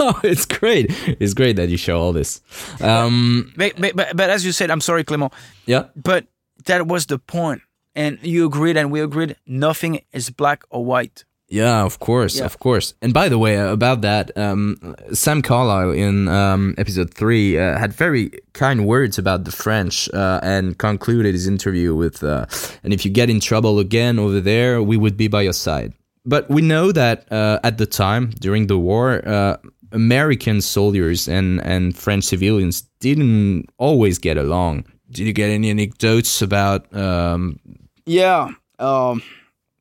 no 0.00 0.18
it's 0.24 0.44
great 0.46 0.86
it's 1.20 1.32
great 1.32 1.54
that 1.54 1.68
you 1.68 1.76
show 1.76 1.96
all 1.96 2.12
this 2.12 2.40
um 2.80 3.52
But, 3.56 3.72
but, 3.80 3.94
but, 3.94 4.16
but 4.16 4.30
as 4.30 4.44
you 4.44 4.50
said, 4.50 4.68
I'm 4.68 4.80
sorry, 4.80 5.04
Clément. 5.04 5.32
yeah 5.66 5.84
But 5.94 6.26
that 6.66 6.86
was 6.88 7.06
the 7.06 7.18
point. 7.18 7.62
And 7.94 8.18
you 8.22 8.46
agreed 8.46 8.76
and 8.76 8.90
we 8.90 9.00
agreed 9.00 9.36
nothing 9.46 10.00
is 10.12 10.30
black 10.30 10.64
or 10.70 10.84
white. 10.84 11.24
Yeah, 11.48 11.84
of 11.84 11.98
course, 11.98 12.38
Yeah. 12.38 12.46
of 12.46 12.58
course. 12.58 12.94
And 13.02 13.12
by 13.12 13.28
the 13.28 13.36
way, 13.38 13.58
uh, 13.58 13.70
about 13.72 14.00
that, 14.00 14.30
um, 14.38 14.76
Sam 15.12 15.42
Carlyle 15.42 15.90
in 15.92 16.26
um, 16.28 16.74
episode 16.78 17.12
three 17.12 17.58
uh, 17.58 17.76
had 17.78 17.92
very 17.92 18.30
kind 18.54 18.86
words 18.86 19.18
about 19.18 19.44
the 19.44 19.50
French 19.52 20.08
uh, 20.14 20.40
and 20.42 20.78
concluded 20.78 21.34
his 21.34 21.46
interview 21.46 21.94
with, 21.94 22.22
uh, 22.24 22.46
"And 22.82 22.94
if 22.94 23.04
you 23.04 23.10
get 23.12 23.28
in 23.28 23.38
trouble 23.40 23.78
again 23.78 24.18
over 24.18 24.40
there, 24.40 24.82
we 24.82 24.96
would 24.96 25.16
be 25.18 25.28
by 25.28 25.42
your 25.42 25.52
side." 25.52 25.92
But 26.24 26.48
we 26.48 26.62
know 26.62 26.90
that 26.92 27.30
uh, 27.30 27.58
at 27.62 27.76
the 27.76 27.86
time 27.86 28.30
during 28.40 28.68
the 28.68 28.78
war, 28.78 29.20
uh, 29.28 29.56
American 29.92 30.62
soldiers 30.62 31.28
and 31.28 31.60
and 31.64 31.94
French 31.94 32.24
civilians 32.24 32.84
didn't 33.00 33.66
always 33.76 34.18
get 34.18 34.38
along. 34.38 34.84
Did 35.10 35.26
you 35.26 35.34
get 35.34 35.50
any 35.50 35.68
anecdotes 35.68 36.40
about 36.40 36.86
um, 36.96 37.58
Yeah. 38.06 38.50
Um, 38.78 39.22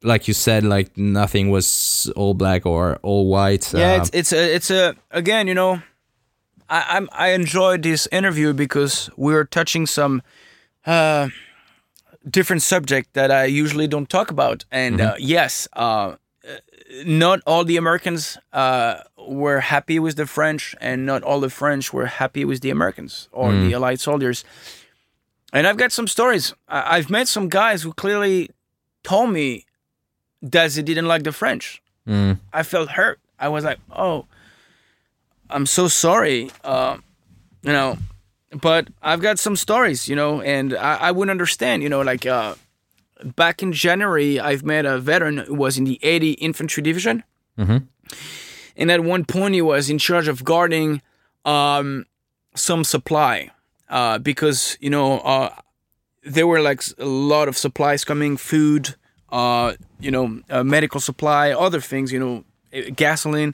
like 0.04 0.28
you 0.28 0.34
said, 0.34 0.64
like 0.64 0.98
nothing 0.98 1.50
was 1.50 2.12
all 2.16 2.34
black 2.34 2.66
or 2.66 2.98
all 3.04 3.28
white. 3.28 3.74
yeah, 3.74 3.94
uh, 3.94 3.98
it's 3.98 4.10
it's 4.14 4.34
a 4.34 4.56
it's 4.56 4.72
a 4.72 4.96
again, 5.12 5.48
you 5.48 5.54
know, 5.54 5.82
I 6.70 6.86
I'm 6.90 7.10
I 7.12 7.30
enjoyed 7.30 7.84
this 7.84 8.08
interview 8.12 8.54
because 8.54 9.10
we 9.16 9.34
were 9.34 9.46
touching 9.46 9.86
some 9.86 10.22
uh 10.86 11.30
different 12.30 12.62
subject 12.62 13.14
that 13.14 13.32
I 13.32 13.46
usually 13.46 13.88
don't 13.88 14.10
talk 14.10 14.32
about. 14.32 14.66
And 14.72 15.02
uh, 15.02 15.16
yes, 15.20 15.68
uh 15.74 16.16
not 17.06 17.40
all 17.46 17.64
the 17.64 17.78
Americans 17.78 18.38
uh, 18.54 18.96
were 19.18 19.60
happy 19.60 20.00
with 20.00 20.16
the 20.16 20.26
French, 20.26 20.76
and 20.82 21.06
not 21.06 21.24
all 21.24 21.40
the 21.40 21.50
French 21.50 21.94
were 21.94 22.06
happy 22.06 22.44
with 22.46 22.62
the 22.62 22.70
Americans 22.70 23.30
or 23.32 23.52
the 23.54 23.74
Allied 23.74 24.00
soldiers. 24.00 24.44
And 25.54 25.68
I've 25.68 25.78
got 25.78 25.92
some 25.92 26.08
stories. 26.08 26.54
I- 26.68 26.98
I've 26.98 27.10
met 27.10 27.28
some 27.28 27.50
guys 27.50 27.84
who 27.84 27.94
clearly 27.94 28.50
told 29.04 29.32
me 29.32 29.66
that 30.42 30.72
they 30.72 30.82
didn't 30.82 31.08
like 31.08 31.24
the 31.24 31.32
French. 31.32 31.82
mm, 32.08 32.40
I 32.54 32.64
felt 32.64 32.90
hurt. 32.92 33.20
I 33.40 33.48
was 33.50 33.64
like, 33.64 33.80
oh, 33.92 34.26
I'm 35.50 35.66
so 35.66 35.88
sorry. 35.88 36.50
Uh, 36.64 36.98
you 37.64 37.72
know, 37.74 37.98
but 38.62 38.88
I've 39.02 39.22
got 39.22 39.38
some 39.40 39.56
stories, 39.56 40.08
you 40.10 40.16
know, 40.16 40.42
and 40.42 40.74
I, 40.74 40.96
I 40.96 41.12
wouldn't 41.12 41.32
understand, 41.32 41.84
you 41.84 41.90
know, 41.90 42.02
like 42.02 42.26
uh, 42.26 42.56
back 43.36 43.62
in 43.62 43.72
January, 43.72 44.40
I've 44.40 44.64
met 44.64 44.86
a 44.86 44.98
veteran 45.00 45.38
who 45.40 45.54
was 45.56 45.78
in 45.78 45.84
the 45.86 46.00
80 46.02 46.32
Infantry 46.34 46.82
Division. 46.84 47.24
And 48.78 48.90
at 48.92 49.04
one 49.04 49.26
point, 49.26 49.54
he 49.54 49.62
was 49.62 49.90
in 49.90 50.00
charge 50.00 50.28
of 50.28 50.44
guarding 50.44 51.02
um, 51.46 52.06
some 52.56 52.84
supply 52.84 53.52
uh, 53.92 54.18
because, 54.18 54.78
you 54.80 54.90
know, 54.90 55.20
uh, 55.20 55.50
there 56.24 56.48
were 56.48 56.62
like 56.62 56.82
a 56.98 57.06
lot 57.06 57.48
of 57.48 57.58
supplies 57.58 58.04
coming, 58.04 58.38
food, 58.38 58.96
uh, 59.32 59.74
you 60.00 60.10
know, 60.10 60.42
uh, 60.50 60.64
medical 60.64 61.00
supply, 61.00 61.52
other 61.52 61.82
things, 61.82 62.12
you 62.12 62.20
know, 62.20 62.44
eh, 62.74 62.90
gasoline, 62.96 63.54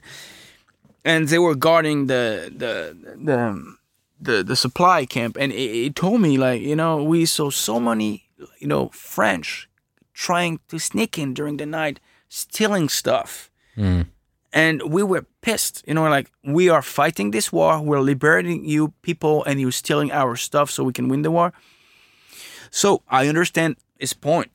and 1.04 1.28
they 1.28 1.38
were 1.38 1.54
guarding 1.54 2.06
the 2.06 2.50
the 2.56 2.96
the 3.24 3.76
the, 4.20 4.42
the 4.42 4.56
supply 4.56 5.06
camp, 5.06 5.36
and 5.38 5.52
it, 5.52 5.86
it 5.86 5.94
told 5.94 6.20
me 6.20 6.36
like, 6.38 6.60
you 6.60 6.74
know, 6.74 7.02
we 7.02 7.24
saw 7.26 7.50
so 7.50 7.78
many, 7.78 8.24
you 8.58 8.66
know, 8.66 8.88
French 8.88 9.68
trying 10.12 10.58
to 10.68 10.78
sneak 10.78 11.18
in 11.18 11.34
during 11.34 11.56
the 11.58 11.66
night, 11.66 12.00
stealing 12.28 12.88
stuff 12.88 13.50
and 14.52 14.82
we 14.82 15.02
were 15.02 15.24
pissed 15.42 15.84
you 15.86 15.94
know 15.94 16.08
like 16.08 16.30
we 16.44 16.68
are 16.68 16.82
fighting 16.82 17.30
this 17.32 17.52
war. 17.52 17.80
We're 17.82 18.00
liberating 18.00 18.64
you 18.64 18.92
people 19.02 19.44
and 19.44 19.60
you're 19.60 19.72
stealing 19.72 20.10
our 20.12 20.36
stuff 20.36 20.70
so 20.70 20.84
we 20.84 20.92
can 20.92 21.08
win 21.08 21.22
the 21.22 21.30
war. 21.30 21.52
So 22.70 23.02
i 23.08 23.28
understand 23.28 23.76
his 23.98 24.12
point 24.12 24.50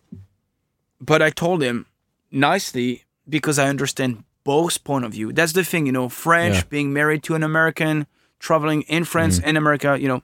but 1.01 1.21
i 1.21 1.29
told 1.29 1.61
him 1.61 1.85
nicely 2.31 3.03
because 3.27 3.59
i 3.59 3.67
understand 3.67 4.23
both 4.43 4.83
point 4.83 5.05
of 5.05 5.11
view. 5.13 5.31
That's 5.31 5.53
the 5.53 5.63
thing 5.63 5.85
you 5.85 5.91
know 5.91 6.09
french 6.09 6.55
Yeah. 6.55 6.63
being 6.69 6.93
married 6.93 7.23
to 7.23 7.35
an 7.35 7.43
american 7.43 8.07
traveling 8.39 8.81
in 8.83 9.03
france 9.05 9.39
mm. 9.39 9.43
and 9.45 9.57
america 9.57 9.97
you 9.99 10.07
know. 10.07 10.21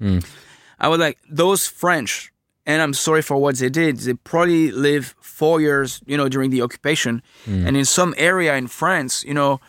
Mm. 0.00 0.24
I 0.80 0.88
was 0.88 0.98
like 0.98 1.18
those 1.30 1.68
french 1.68 2.31
and 2.66 2.80
i'm 2.82 2.94
sorry 2.94 3.22
for 3.22 3.36
what 3.38 3.56
they 3.58 3.68
did. 3.70 3.96
They 3.98 4.14
probably 4.14 4.70
lived 4.70 5.14
four 5.20 5.60
years 5.60 6.00
you 6.06 6.16
know 6.16 6.28
during 6.28 6.50
the 6.50 6.62
occupation. 6.62 7.22
And 7.46 7.76
in 7.76 7.84
some 7.84 8.14
area 8.16 8.54
in 8.56 8.66
france 8.68 9.24
you 9.28 9.34
know 9.34 9.60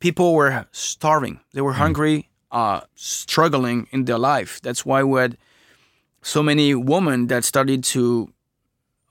people 0.00 0.34
were 0.34 0.66
starving. 0.72 1.40
They 1.54 1.60
were 1.62 1.74
hungry 1.84 2.28
uh 2.50 2.80
struggling 2.94 3.86
in 3.90 4.04
their 4.04 4.18
life. 4.18 4.60
That's 4.62 4.84
why 4.86 5.02
we 5.02 5.20
had 5.20 5.36
so 6.22 6.42
many 6.42 6.74
women 6.74 7.26
that 7.28 7.44
started 7.44 7.82
to 7.94 8.28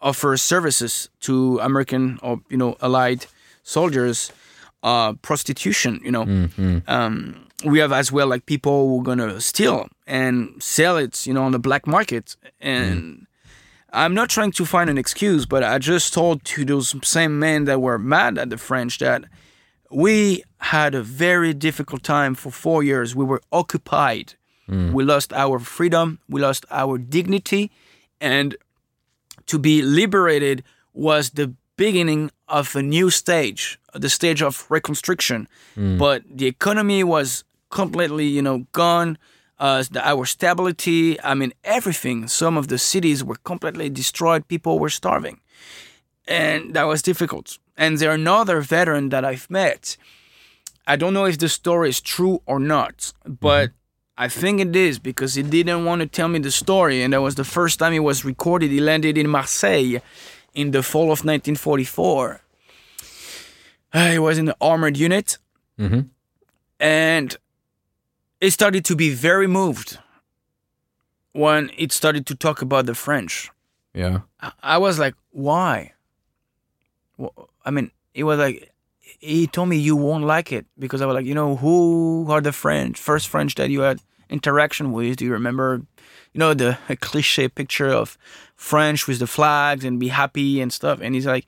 offer 0.01 0.35
services 0.37 1.09
to 1.21 1.59
american 1.59 2.19
or 2.21 2.41
you 2.49 2.57
know 2.57 2.75
allied 2.81 3.25
soldiers 3.63 4.31
uh 4.83 5.13
prostitution 5.21 5.99
you 6.03 6.11
know. 6.11 6.25
Um 6.87 7.47
we 7.63 7.79
have 7.79 7.91
as 7.91 8.11
well 8.11 8.27
like 8.27 8.45
people 8.45 8.89
who 8.89 8.99
are 8.99 9.03
gonna 9.03 9.41
steal 9.41 9.87
and 10.05 10.61
sell 10.61 10.97
it 10.97 11.25
you 11.25 11.33
know 11.33 11.43
on 11.43 11.51
the 11.51 11.59
black 11.59 11.87
market 11.87 12.35
and 12.59 13.25
I'm 13.93 14.15
not 14.15 14.29
trying 14.29 14.51
to 14.53 14.65
find 14.65 14.89
an 14.89 14.97
excuse, 14.97 15.45
but 15.45 15.63
I 15.63 15.77
just 15.77 16.13
told 16.15 16.43
to 16.45 16.65
those 16.65 16.95
same 17.07 17.37
men 17.37 17.65
that 17.65 17.79
were 17.79 17.99
mad 17.99 18.39
at 18.39 18.49
the 18.49 18.57
French 18.57 18.97
that 18.97 19.25
we 19.91 20.43
had 20.57 20.95
a 20.95 21.03
very 21.03 21.53
difficult 21.53 22.01
time 22.01 22.33
for 22.33 22.51
four 22.51 22.81
years. 22.81 23.15
We 23.15 23.23
were 23.23 23.41
occupied. 23.51 24.33
Mm. 24.67 24.93
We 24.93 25.03
lost 25.03 25.31
our 25.33 25.59
freedom, 25.59 26.19
we 26.27 26.41
lost 26.41 26.65
our 26.71 26.97
dignity, 26.97 27.69
and 28.19 28.55
to 29.45 29.59
be 29.59 29.81
liberated 29.83 30.63
was 30.93 31.31
the 31.31 31.53
beginning 31.75 32.31
of 32.47 32.75
a 32.75 32.81
new 32.81 33.09
stage, 33.09 33.79
the 33.93 34.09
stage 34.09 34.41
of 34.41 34.65
reconstruction. 34.69 35.47
Mm. 35.77 35.99
But 35.99 36.23
the 36.29 36.47
economy 36.47 37.03
was 37.03 37.43
completely, 37.81 38.27
you 38.37 38.41
know, 38.47 38.57
gone. 38.71 39.17
Uh, 39.59 39.83
the, 39.93 40.01
our 40.13 40.25
stability, 40.25 41.01
I 41.31 41.33
mean, 41.39 41.51
everything. 41.63 42.27
Some 42.27 42.55
of 42.61 42.65
the 42.67 42.77
cities 42.77 43.19
were 43.23 43.39
completely 43.51 43.89
destroyed. 44.01 44.41
People 44.47 44.75
were 44.83 44.89
starving, 45.01 45.37
and 46.27 46.73
that 46.75 46.85
was 46.91 47.01
difficult. 47.01 47.47
And 47.77 47.97
there 47.99 48.09
are 48.11 48.19
another 48.27 48.57
veteran 48.61 49.09
that 49.09 49.23
I've 49.31 49.47
met. 49.49 49.97
I 50.93 50.95
don't 51.01 51.13
know 51.17 51.25
if 51.31 51.37
the 51.37 51.49
story 51.49 51.89
is 51.89 52.01
true 52.01 52.37
or 52.45 52.59
not, 52.59 53.13
but 53.45 53.71
I 54.25 54.27
think 54.41 54.59
it 54.59 54.75
is 54.75 54.99
because 54.99 55.31
he 55.37 55.43
didn't 55.43 55.85
want 55.85 55.99
to 56.01 56.07
tell 56.17 56.27
me 56.27 56.39
the 56.39 56.51
story, 56.51 56.97
and 57.03 57.13
that 57.13 57.21
was 57.21 57.35
the 57.35 57.49
first 57.57 57.79
time 57.79 57.93
it 57.93 58.03
was 58.11 58.25
recorded. 58.25 58.69
He 58.71 58.81
landed 58.81 59.17
in 59.17 59.29
Marseille 59.29 59.99
in 60.53 60.71
the 60.71 60.83
fall 60.83 61.09
of 61.15 61.23
1944. 61.25 62.41
Uh, 63.93 64.11
he 64.15 64.19
was 64.19 64.37
in 64.37 64.45
the 64.45 64.57
armored 64.59 64.97
unit, 64.97 65.37
Mhm. 65.79 66.09
and 66.79 67.37
he 68.43 68.49
started 68.49 68.83
to 68.85 68.95
be 68.95 69.09
very 69.13 69.47
moved 69.47 69.97
when 71.31 71.71
it 71.77 71.91
started 71.91 72.25
to 72.27 72.35
talk 72.35 72.61
about 72.61 72.85
the 72.85 72.95
French. 72.95 73.49
Yeah. 73.93 74.19
I- 74.41 74.51
I 74.75 74.77
was 74.77 74.99
like, 74.99 75.15
why? 75.31 75.93
Well, 77.17 77.49
I 77.65 77.71
mean, 77.71 77.91
it 78.13 78.23
was 78.23 78.39
like, 78.39 78.71
he 79.19 79.47
told 79.47 79.69
me 79.69 79.77
you 79.77 79.95
won't 79.95 80.25
like 80.25 80.51
it 80.51 80.65
because 80.77 81.01
I 81.01 81.05
was 81.05 81.15
like, 81.15 81.25
you 81.25 81.33
know, 81.35 81.55
who 81.55 82.25
are 82.29 82.41
the 82.41 82.51
French, 82.51 82.99
first 82.99 83.27
French 83.29 83.55
that 83.55 83.69
you 83.69 83.81
had 83.81 83.99
interaction 84.29 84.91
with? 84.91 85.17
Do 85.17 85.25
you 85.25 85.31
remember, 85.31 85.81
you 86.33 86.39
know, 86.39 86.53
the 86.53 86.77
cliche 87.01 87.47
picture 87.47 87.89
of 87.89 88.17
French 88.55 89.07
with 89.07 89.19
the 89.19 89.27
flags 89.27 89.85
and 89.85 89.99
be 89.99 90.09
happy 90.09 90.59
and 90.61 90.73
stuff? 90.73 90.99
And 91.01 91.15
he's 91.15 91.25
like, 91.25 91.45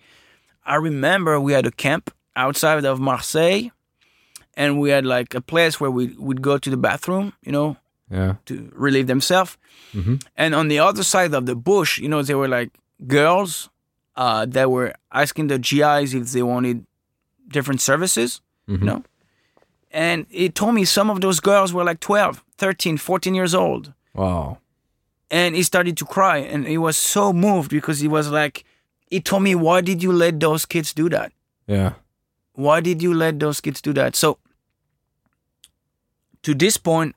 I 0.65 0.75
remember 0.75 1.39
we 1.39 1.53
had 1.53 1.65
a 1.65 1.71
camp 1.71 2.13
outside 2.35 2.85
of 2.85 2.99
Marseille 2.99 3.71
and 4.57 4.79
we 4.79 4.89
had 4.91 5.05
like 5.05 5.33
a 5.35 5.41
place 5.41 5.79
where 5.79 5.91
we 5.91 6.15
would 6.17 6.41
go 6.41 6.57
to 6.57 6.69
the 6.69 6.77
bathroom, 6.77 7.33
you 7.45 7.51
know, 7.51 7.75
Yeah. 8.11 8.35
to 8.45 8.53
relieve 8.75 9.07
themselves. 9.07 9.57
And 10.35 10.53
on 10.55 10.67
the 10.67 10.79
other 10.79 11.03
side 11.03 11.33
of 11.33 11.45
the 11.45 11.55
bush, 11.55 11.99
you 11.99 12.07
know, 12.09 12.21
there 12.23 12.37
were 12.37 12.47
like 12.59 12.69
girls 13.07 13.69
uh, 14.17 14.45
that 14.45 14.69
were 14.69 14.93
asking 15.11 15.47
the 15.47 15.57
GIs 15.57 16.13
if 16.13 16.31
they 16.31 16.43
wanted 16.43 16.85
different 17.47 17.81
services, 17.81 18.41
you 18.67 18.77
know. 18.77 19.03
And 19.91 20.25
he 20.29 20.49
told 20.49 20.75
me 20.75 20.85
some 20.85 21.09
of 21.09 21.21
those 21.21 21.39
girls 21.39 21.71
were 21.73 21.83
like 21.83 21.99
12, 22.01 22.43
13, 22.57 22.97
14 22.97 23.33
years 23.35 23.53
old. 23.55 23.93
Wow. 24.13 24.57
And 25.31 25.55
he 25.55 25.63
started 25.63 25.95
to 25.97 26.05
cry. 26.05 26.37
And 26.37 26.67
he 26.67 26.77
was 26.77 26.97
so 26.97 27.31
moved 27.33 27.69
because 27.71 27.99
he 28.01 28.07
was 28.07 28.29
like, 28.29 28.63
he 29.09 29.19
told 29.21 29.43
me, 29.43 29.55
why 29.55 29.81
did 29.81 30.03
you 30.03 30.11
let 30.11 30.39
those 30.39 30.65
kids 30.65 30.93
do 30.93 31.09
that? 31.09 31.31
Yeah. 31.67 31.93
why 32.53 32.79
did 32.81 33.01
you 33.01 33.13
let 33.13 33.39
those 33.39 33.59
kids 33.61 33.81
do 33.81 33.91
that? 33.93 34.15
So, 34.15 34.37
to 36.45 36.53
this 36.53 36.77
point, 36.77 37.15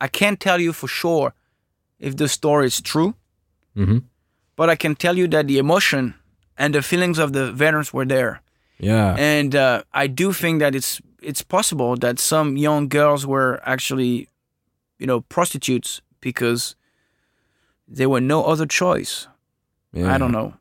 I 0.00 0.08
can't 0.08 0.38
tell 0.40 0.60
you 0.60 0.72
for 0.72 0.88
sure 0.88 1.32
if 1.98 2.16
the 2.16 2.28
story 2.28 2.66
is 2.66 2.80
true, 2.80 3.14
Mhm. 3.76 4.02
but 4.56 4.68
I 4.70 4.76
can 4.76 4.94
tell 4.94 5.16
you 5.18 5.28
that 5.28 5.46
the 5.46 5.58
emotion 5.58 6.14
and 6.58 6.74
the 6.74 6.82
feelings 6.82 7.18
of 7.18 7.32
the 7.32 7.44
veterans 7.52 7.92
were 7.92 8.06
there, 8.06 8.40
Yeah. 8.78 9.14
and 9.18 9.54
uh, 9.54 9.82
I 9.92 10.06
do 10.08 10.32
think 10.32 10.60
that 10.60 10.74
it's 10.74 11.00
it's 11.22 11.42
possible 11.42 11.96
that 12.04 12.18
some 12.18 12.56
young 12.56 12.88
girls 12.88 13.24
were 13.24 13.60
actually, 13.64 14.26
you 14.98 15.06
know, 15.06 15.20
prostitutes 15.20 16.02
because 16.20 16.74
there 17.96 18.08
were 18.08 18.20
no 18.20 18.44
other 18.52 18.66
choice. 18.66 19.28
yeah. 19.94 20.14
I 20.14 20.18
don't 20.18 20.32
know. 20.32 20.54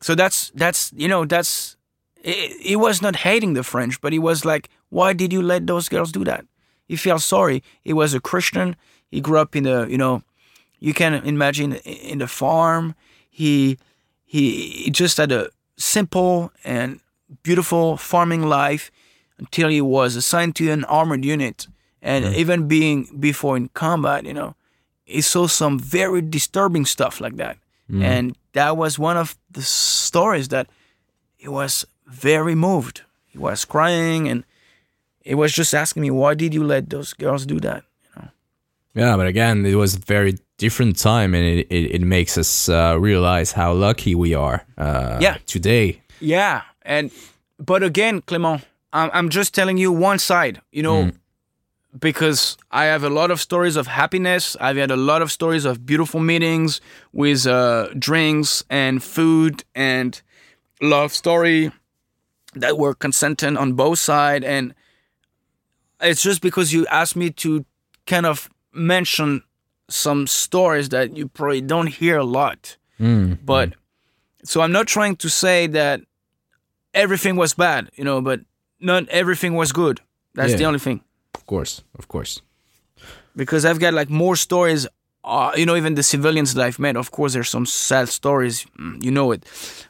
So 0.00 0.14
that's 0.14 0.50
that's 0.54 0.92
you 0.96 1.08
know 1.08 1.26
that's 1.26 1.76
he, 2.24 2.48
he 2.70 2.76
was 2.76 3.02
not 3.02 3.16
hating 3.16 3.54
the 3.54 3.62
French, 3.62 4.00
but 4.00 4.12
he 4.12 4.18
was 4.18 4.44
like, 4.44 4.68
why 4.88 5.12
did 5.14 5.32
you 5.32 5.42
let 5.42 5.66
those 5.66 5.88
girls 5.90 6.10
do 6.12 6.24
that? 6.24 6.44
He 6.88 6.96
felt 6.96 7.22
sorry. 7.22 7.62
He 7.82 7.92
was 7.92 8.14
a 8.14 8.20
Christian. 8.20 8.74
He 9.10 9.20
grew 9.20 9.38
up 9.38 9.54
in 9.54 9.64
the 9.64 9.86
you 9.88 9.98
know, 9.98 10.22
you 10.80 10.94
can 10.94 11.14
imagine 11.14 11.74
in 11.74 12.18
the 12.18 12.26
farm. 12.26 12.94
He 13.30 13.78
he, 14.24 14.68
he 14.84 14.90
just 14.90 15.16
had 15.16 15.30
a 15.32 15.50
simple 15.76 16.52
and 16.64 17.00
beautiful 17.42 17.96
farming 17.96 18.42
life 18.42 18.90
until 19.38 19.68
he 19.68 19.80
was 19.80 20.16
assigned 20.16 20.56
to 20.56 20.70
an 20.70 20.84
armored 20.84 21.24
unit, 21.24 21.66
and 22.02 22.24
mm-hmm. 22.24 22.34
even 22.34 22.68
being 22.68 23.08
before 23.20 23.56
in 23.56 23.68
combat, 23.68 24.24
you 24.24 24.34
know, 24.34 24.54
he 25.04 25.20
saw 25.20 25.46
some 25.46 25.78
very 25.78 26.20
disturbing 26.20 26.84
stuff 26.84 27.20
like 27.20 27.36
that. 27.36 27.56
Mm-hmm. 27.90 28.02
And 28.02 28.36
that 28.52 28.76
was 28.76 28.98
one 28.98 29.16
of 29.16 29.36
the 29.50 29.62
stories 29.62 30.48
that 30.48 30.68
he 31.36 31.48
was 31.48 31.86
very 32.06 32.54
moved. 32.54 33.02
He 33.26 33.38
was 33.38 33.64
crying 33.64 34.28
and 34.28 34.44
he 35.28 35.34
was 35.34 35.52
just 35.52 35.74
asking 35.74 36.02
me, 36.02 36.10
why 36.10 36.34
did 36.34 36.54
you 36.54 36.64
let 36.64 36.88
those 36.90 37.12
girls 37.12 37.46
do 37.46 37.60
that? 37.60 37.84
Yeah, 38.94 39.16
but 39.16 39.26
again, 39.26 39.66
it 39.66 39.74
was 39.76 39.94
a 39.94 39.98
very 40.00 40.38
different 40.56 40.98
time, 40.98 41.34
and 41.34 41.44
it, 41.44 41.66
it, 41.70 41.94
it 41.96 42.02
makes 42.02 42.36
us 42.38 42.68
uh, 42.68 42.96
realize 42.98 43.52
how 43.52 43.72
lucky 43.72 44.14
we 44.14 44.34
are 44.34 44.64
uh, 44.76 45.18
Yeah. 45.20 45.36
today. 45.46 46.00
Yeah. 46.20 46.62
And, 46.82 47.10
but 47.58 47.82
again, 47.82 48.22
Clément, 48.22 48.62
I'm, 48.92 49.10
I'm 49.12 49.28
just 49.28 49.54
telling 49.54 49.78
you 49.78 49.92
one 49.92 50.18
side, 50.18 50.60
you 50.72 50.82
know, 50.82 51.12
because 51.98 52.56
I 52.70 52.86
have 52.86 53.04
a 53.04 53.10
lot 53.10 53.30
of 53.30 53.40
stories 53.40 53.76
of 53.76 53.86
happiness. 53.86 54.56
I've 54.60 54.76
had 54.76 54.90
a 54.90 54.96
lot 54.96 55.22
of 55.22 55.30
stories 55.30 55.64
of 55.64 55.84
beautiful 55.86 56.20
meetings 56.20 56.80
with 57.12 57.46
uh, 57.46 57.88
drinks 57.98 58.64
and 58.68 59.02
food 59.02 59.64
and 59.74 60.20
love 60.80 61.12
story 61.12 61.70
that 62.54 62.78
were 62.78 62.94
consenting 62.94 63.56
on 63.56 63.74
both 63.74 63.98
sides. 63.98 64.44
And 64.44 64.74
it's 66.00 66.22
just 66.22 66.40
because 66.40 66.72
you 66.72 66.86
asked 66.86 67.16
me 67.16 67.30
to 67.30 67.64
kind 68.06 68.26
of 68.26 68.48
mention 68.72 69.42
some 69.88 70.26
stories 70.26 70.90
that 70.90 71.16
you 71.16 71.28
probably 71.28 71.60
don't 71.60 71.88
hear 71.88 72.18
a 72.18 72.24
lot. 72.24 72.76
Hmm, 72.98 73.34
but 73.44 73.70
hmm. 73.70 73.74
so 74.44 74.60
I'm 74.60 74.72
not 74.72 74.86
trying 74.86 75.16
to 75.16 75.28
say 75.28 75.66
that 75.68 76.00
everything 76.94 77.36
was 77.36 77.54
bad, 77.54 77.90
you 77.94 78.04
know, 78.04 78.20
but 78.20 78.40
not 78.80 79.08
everything 79.08 79.54
was 79.54 79.72
good. 79.72 80.00
That's 80.34 80.54
the 80.54 80.64
only 80.66 80.78
thing 80.78 81.00
Of 81.34 81.46
course, 81.46 81.82
of 81.98 82.06
course. 82.06 82.42
because 83.34 83.64
I've 83.64 83.80
got 83.80 83.92
like 83.94 84.08
more 84.10 84.36
stories 84.36 84.86
uh, 85.28 85.52
you 85.56 85.66
know, 85.66 85.76
even 85.76 85.94
the 85.94 86.02
civilians 86.02 86.54
that 86.54 86.64
I've 86.64 86.78
met, 86.78 86.96
of 86.96 87.10
course, 87.10 87.34
there's 87.34 87.50
some 87.50 87.66
sad 87.66 88.08
stories, 88.08 88.66
mm, 88.78 89.02
you 89.04 89.10
know 89.10 89.30
it. 89.32 89.44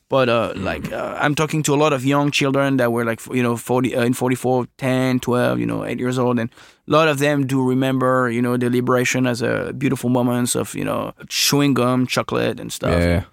But 0.08 0.28
uh, 0.28 0.52
like, 0.56 0.90
uh, 0.90 1.16
I'm 1.20 1.34
talking 1.34 1.62
to 1.64 1.74
a 1.74 1.76
lot 1.76 1.92
of 1.92 2.04
young 2.04 2.30
children 2.30 2.78
that 2.78 2.90
were 2.90 3.04
like, 3.04 3.24
you 3.26 3.42
know, 3.42 3.56
40 3.56 3.94
uh, 3.94 4.02
in 4.02 4.14
44, 4.14 4.66
10, 4.78 5.20
12, 5.20 5.60
you 5.60 5.66
know, 5.66 5.84
eight 5.84 5.98
years 5.98 6.18
old, 6.18 6.38
and 6.38 6.50
a 6.88 6.90
lot 6.90 7.08
of 7.08 7.18
them 7.18 7.46
do 7.46 7.62
remember, 7.62 8.30
you 8.30 8.42
know, 8.42 8.56
the 8.56 8.68
liberation 8.68 9.26
as 9.26 9.40
a 9.40 9.72
beautiful 9.72 10.10
moments 10.10 10.56
of, 10.56 10.74
you 10.74 10.84
know, 10.84 11.12
chewing 11.28 11.74
gum, 11.74 12.06
chocolate, 12.06 12.58
and 12.58 12.72
stuff. 12.72 13.00
Yeah. 13.00 13.24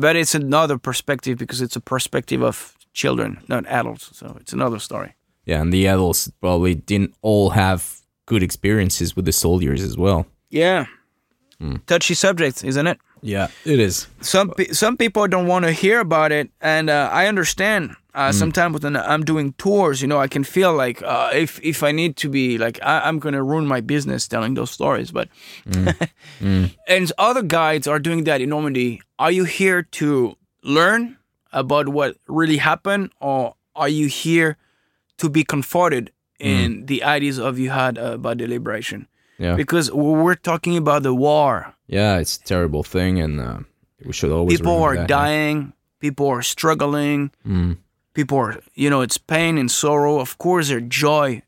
But 0.00 0.16
it's 0.16 0.34
another 0.34 0.78
perspective 0.78 1.38
because 1.38 1.60
it's 1.60 1.76
a 1.76 1.80
perspective 1.80 2.42
of 2.42 2.74
children, 2.94 3.42
not 3.48 3.66
adults. 3.66 4.16
So 4.16 4.36
it's 4.40 4.52
another 4.52 4.78
story. 4.78 5.14
Yeah, 5.44 5.60
and 5.60 5.72
the 5.72 5.86
adults 5.88 6.30
probably 6.40 6.74
didn't 6.74 7.14
all 7.20 7.50
have 7.50 8.00
good 8.26 8.42
experiences 8.42 9.14
with 9.14 9.26
the 9.26 9.32
soldiers 9.32 9.82
as 9.82 9.98
well. 9.98 10.26
Yeah. 10.48 10.86
Touchy 11.86 12.14
subject, 12.14 12.64
isn't 12.64 12.86
it? 12.86 12.98
Yeah, 13.22 13.48
it 13.64 13.78
is. 13.80 14.06
some 14.20 14.50
pe- 14.50 14.72
some 14.72 14.96
people 14.96 15.26
don't 15.28 15.46
want 15.46 15.64
to 15.64 15.72
hear 15.72 16.00
about 16.00 16.30
it, 16.32 16.50
and 16.60 16.90
uh, 16.90 17.08
I 17.12 17.26
understand. 17.26 17.96
Uh, 18.14 18.30
Sometimes 18.32 18.80
when 18.82 18.96
I'm 18.96 19.24
doing 19.24 19.54
tours, 19.58 20.00
you 20.00 20.06
know, 20.08 20.20
I 20.20 20.28
can 20.28 20.44
feel 20.44 20.72
like 20.72 21.02
uh, 21.02 21.30
if 21.34 21.58
if 21.62 21.82
I 21.82 21.90
need 21.92 22.16
to 22.16 22.28
be 22.28 22.58
like 22.58 22.78
I, 22.82 23.00
I'm 23.08 23.18
gonna 23.18 23.42
ruin 23.42 23.66
my 23.66 23.80
business 23.80 24.28
telling 24.28 24.54
those 24.54 24.70
stories. 24.70 25.10
But 25.10 25.28
and 26.86 27.12
other 27.18 27.42
guides 27.42 27.86
are 27.88 27.98
doing 27.98 28.24
that 28.24 28.40
in 28.40 28.48
Normandy. 28.50 29.00
Are 29.18 29.30
you 29.32 29.44
here 29.44 29.82
to 29.98 30.36
learn 30.62 31.16
about 31.52 31.88
what 31.88 32.16
really 32.28 32.58
happened, 32.58 33.10
or 33.20 33.54
are 33.74 33.88
you 33.88 34.06
here 34.08 34.56
to 35.18 35.28
be 35.28 35.44
comforted 35.44 36.10
in 36.38 36.86
the 36.86 37.02
ideas 37.02 37.38
of 37.38 37.58
you 37.58 37.70
had 37.70 37.96
about 37.98 38.38
the 38.38 38.46
liberation? 38.46 39.06
Yeah, 39.44 39.56
Because 39.56 39.90
we're 39.92 40.40
talking 40.40 40.76
about 40.76 41.02
the 41.02 41.12
war. 41.14 41.74
yeah, 41.86 42.20
it's 42.20 42.36
a 42.36 42.44
terrible 42.52 42.82
thing, 42.82 43.20
and 43.24 43.40
uh, 43.40 43.58
we 44.06 44.12
should 44.12 44.32
always. 44.32 44.58
people 44.58 44.82
are 44.86 44.94
that, 44.96 45.08
yeah. 45.10 45.24
dying 45.26 45.72
people 46.00 46.26
are 46.36 46.42
struggling 46.42 47.30
Mm. 47.46 47.76
people 48.12 48.36
are 48.44 48.54
you 48.82 48.88
know 48.90 49.02
it's 49.06 49.18
pain 49.18 49.58
and 49.58 49.70
sorrow 49.70 50.18
of 50.20 50.36
course 50.38 50.68
there's 50.68 50.88
joy 51.04 51.40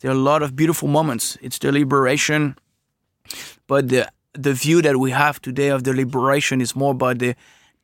there 0.00 0.10
are 0.12 0.18
a 0.18 0.24
lot 0.32 0.42
of 0.42 0.50
beautiful 0.54 0.88
moments 0.88 1.36
it's 1.42 1.58
the 1.58 1.70
liberation 1.72 2.54
but 3.66 3.88
the 3.88 4.06
the 4.32 4.52
view 4.52 4.82
that 4.82 4.96
we 4.96 5.10
have 5.10 5.40
today 5.40 5.70
of 5.74 5.82
the 5.82 5.92
liberation 5.92 6.60
is 6.60 6.74
more 6.76 6.92
about 6.92 7.18
the 7.18 7.34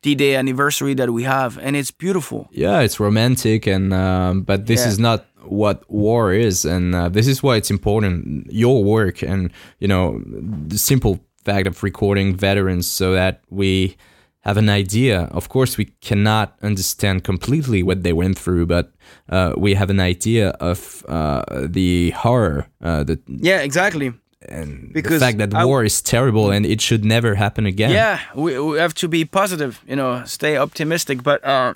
d-day 0.02 0.34
anniversary 0.36 0.94
that 0.94 1.10
we 1.10 1.22
have 1.24 1.58
and 1.58 1.76
it's 1.76 1.90
beautiful 1.90 2.48
Yeah, 2.52 2.80
it's 2.84 2.98
romantic, 3.00 3.66
and 3.66 3.92
um, 3.92 4.42
but 4.42 4.66
this 4.66 4.80
Yeah. 4.80 4.88
is 4.92 4.98
not 4.98 5.24
what 5.44 5.88
war 5.90 6.32
is, 6.32 6.64
and 6.64 6.94
uh, 6.94 7.08
this 7.08 7.26
is 7.26 7.42
why 7.42 7.56
it's 7.56 7.70
important. 7.70 8.50
Your 8.52 8.82
work, 8.84 9.22
and 9.22 9.50
you 9.78 9.88
know, 9.88 10.20
the 10.24 10.78
simple 10.78 11.20
fact 11.44 11.66
of 11.66 11.82
recording 11.82 12.36
veterans, 12.36 12.86
so 12.86 13.12
that 13.14 13.42
we 13.50 13.96
have 14.40 14.56
an 14.56 14.68
idea. 14.68 15.22
Of 15.32 15.48
course, 15.48 15.78
we 15.78 15.86
cannot 16.00 16.56
understand 16.62 17.24
completely 17.24 17.82
what 17.82 18.02
they 18.02 18.12
went 18.12 18.38
through, 18.38 18.66
but 18.66 18.92
uh, 19.28 19.54
we 19.56 19.74
have 19.74 19.90
an 19.90 20.00
idea 20.00 20.50
of 20.60 21.04
uh, 21.08 21.42
the 21.66 22.10
horror, 22.10 22.66
uh, 22.82 23.04
the, 23.04 23.20
yeah 23.26 23.60
exactly 23.60 24.12
and 24.48 24.92
Because 24.92 25.20
the 25.20 25.26
fact 25.26 25.38
that 25.38 25.54
I- 25.54 25.64
war 25.64 25.84
is 25.84 26.02
terrible 26.02 26.50
and 26.50 26.66
it 26.66 26.80
should 26.80 27.04
never 27.04 27.34
happen 27.34 27.66
again. 27.66 27.90
Yeah, 27.90 28.20
we, 28.34 28.58
we 28.58 28.78
have 28.78 28.94
to 28.94 29.08
be 29.08 29.24
positive, 29.24 29.80
you 29.86 29.96
know, 29.96 30.24
stay 30.24 30.56
optimistic. 30.56 31.22
But 31.22 31.44
uh, 31.44 31.74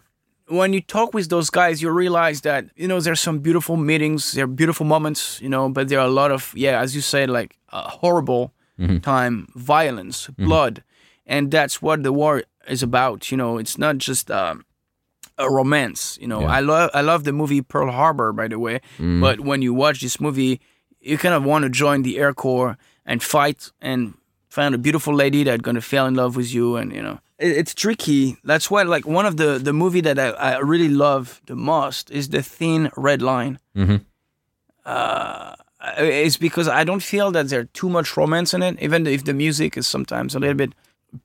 when 0.49 0.73
you 0.73 0.81
talk 0.81 1.13
with 1.15 1.29
those 1.29 1.51
guys, 1.51 1.83
you 1.83 1.91
realize 1.91 2.41
that, 2.43 2.67
you 2.77 2.87
know, 2.89 3.01
there's 3.01 3.21
some 3.21 3.41
beautiful 3.41 3.77
meetings, 3.77 4.33
there 4.33 4.45
are 4.45 4.49
beautiful 4.49 4.87
moments, 4.87 5.41
you 5.41 5.49
know, 5.49 5.69
but 5.69 5.89
there 5.89 5.99
are 5.99 6.07
a 6.07 6.11
lot 6.11 6.31
of, 6.31 6.53
yeah, 6.55 6.81
as 6.81 6.95
you 6.95 7.01
said, 7.01 7.31
like 7.31 7.57
uh, 7.71 7.89
horrible 7.89 8.53
time, 9.03 9.49
violence, 9.55 10.29
blood. 10.39 10.83
And 11.27 11.51
that's 11.51 11.81
what 11.83 12.03
the 12.03 12.13
war 12.13 12.45
is 12.69 12.83
about, 12.83 13.31
you 13.31 13.37
know, 13.37 13.59
it's 13.59 13.77
not 13.79 13.99
just. 13.99 14.31
Um, 14.31 14.65
a 15.39 15.51
romance, 15.51 16.17
you 16.19 16.27
know. 16.27 16.41
Yeah. 16.41 16.47
I 16.47 16.61
love 16.61 16.91
I 16.95 17.03
love 17.03 17.25
the 17.25 17.33
movie 17.33 17.61
Pearl 17.61 17.91
Harbor, 17.93 18.33
by 18.33 18.49
the 18.49 18.59
way. 18.59 18.81
But 19.21 19.41
when 19.41 19.61
you 19.61 19.75
watch 19.75 20.01
this 20.01 20.19
movie, 20.19 20.61
you 20.99 21.19
kind 21.19 21.35
of 21.35 21.45
want 21.45 21.65
to 21.65 21.69
join 21.69 22.03
the 22.03 22.17
Air 22.19 22.33
Corps 22.33 22.79
and 23.05 23.23
fight 23.23 23.71
and 23.83 24.15
find 24.49 24.75
a 24.75 24.79
beautiful 24.79 25.15
lady 25.15 25.45
that's 25.45 25.61
gonna 25.61 25.83
fall 25.83 26.07
in 26.07 26.15
love 26.15 26.37
with 26.37 26.55
you, 26.55 26.77
and 26.77 26.91
you 26.91 27.03
know, 27.03 27.19
it's 27.39 27.75
tricky. 27.75 28.37
That's 28.45 28.71
why, 28.71 28.83
like, 28.83 29.07
one 29.07 29.27
of 29.27 29.37
the 29.37 29.59
the 29.59 29.73
movie 29.73 30.01
that 30.03 30.19
I, 30.19 30.31
I 30.31 30.59
really 30.59 30.89
love 30.89 31.41
the 31.47 31.57
most 31.57 32.11
is 32.11 32.29
the 32.29 32.43
Thin 32.43 32.91
Red 32.97 33.21
Line. 33.23 33.59
Mhm. 33.77 34.01
Uh, 34.85 35.55
it's 35.99 36.37
because 36.37 36.69
I 36.69 36.85
don't 36.85 37.03
feel 37.03 37.31
that 37.33 37.49
there's 37.49 37.69
too 37.73 37.89
much 37.89 38.17
romance 38.17 38.55
in 38.55 38.63
it, 38.63 38.77
even 38.81 39.07
if 39.07 39.25
the 39.25 39.33
music 39.35 39.77
is 39.77 39.87
sometimes 39.87 40.35
a 40.35 40.39
little 40.39 40.55
bit 40.57 40.73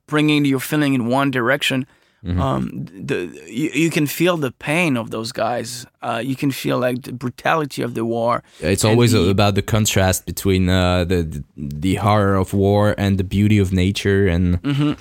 bringing 0.07 0.45
your 0.45 0.59
feeling 0.59 0.93
in 0.93 1.05
one 1.07 1.31
direction. 1.31 1.85
Um, 2.23 2.85
the 2.85 3.17
you, 3.47 3.71
you 3.73 3.89
can 3.89 4.05
feel 4.05 4.37
the 4.37 4.51
pain 4.51 4.95
of 4.95 5.09
those 5.09 5.31
guys. 5.31 5.87
Uh, 6.03 6.21
you 6.23 6.35
can 6.35 6.51
feel 6.51 6.77
like 6.77 7.01
the 7.01 7.13
brutality 7.13 7.81
of 7.81 7.95
the 7.95 8.05
war. 8.05 8.43
It's 8.59 8.85
always 8.85 9.13
the- 9.13 9.27
about 9.29 9.55
the 9.55 9.63
contrast 9.63 10.27
between 10.27 10.69
uh, 10.69 11.03
the 11.05 11.43
the 11.57 11.95
horror 11.95 12.35
of 12.35 12.53
war 12.53 12.93
and 12.95 13.17
the 13.17 13.23
beauty 13.23 13.57
of 13.61 13.71
nature, 13.73 14.27
and 14.27 14.61
Mm-hmm. 14.61 14.93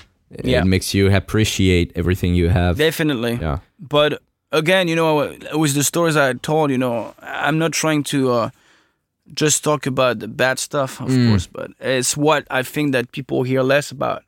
Yeah. 0.45 0.65
makes 0.65 0.95
you 0.95 1.15
appreciate 1.15 1.93
everything 1.97 2.35
you 2.35 2.49
have. 2.49 2.77
Definitely. 2.79 3.39
Yeah, 3.41 3.59
But 3.79 4.23
again, 4.53 4.89
you 4.89 4.97
know, 4.97 5.37
with 5.55 5.75
the 5.75 5.85
stories 5.85 6.17
I 6.17 6.33
told, 6.35 6.71
you 6.71 6.79
know, 6.79 7.15
I'm 7.21 7.59
not 7.59 7.73
trying 7.73 8.05
to 8.05 8.31
uh, 8.33 8.51
just 9.35 9.65
talk 9.65 9.87
about 9.87 10.21
the 10.21 10.29
bad 10.29 10.59
stuff, 10.59 11.01
of 11.01 11.09
course, 11.09 11.47
but 11.47 11.71
it's 11.81 12.17
what 12.17 12.47
I 12.51 12.63
think 12.63 12.93
that 12.93 13.13
people 13.13 13.43
hear 13.43 13.63
less 13.63 13.91
about 13.91 14.23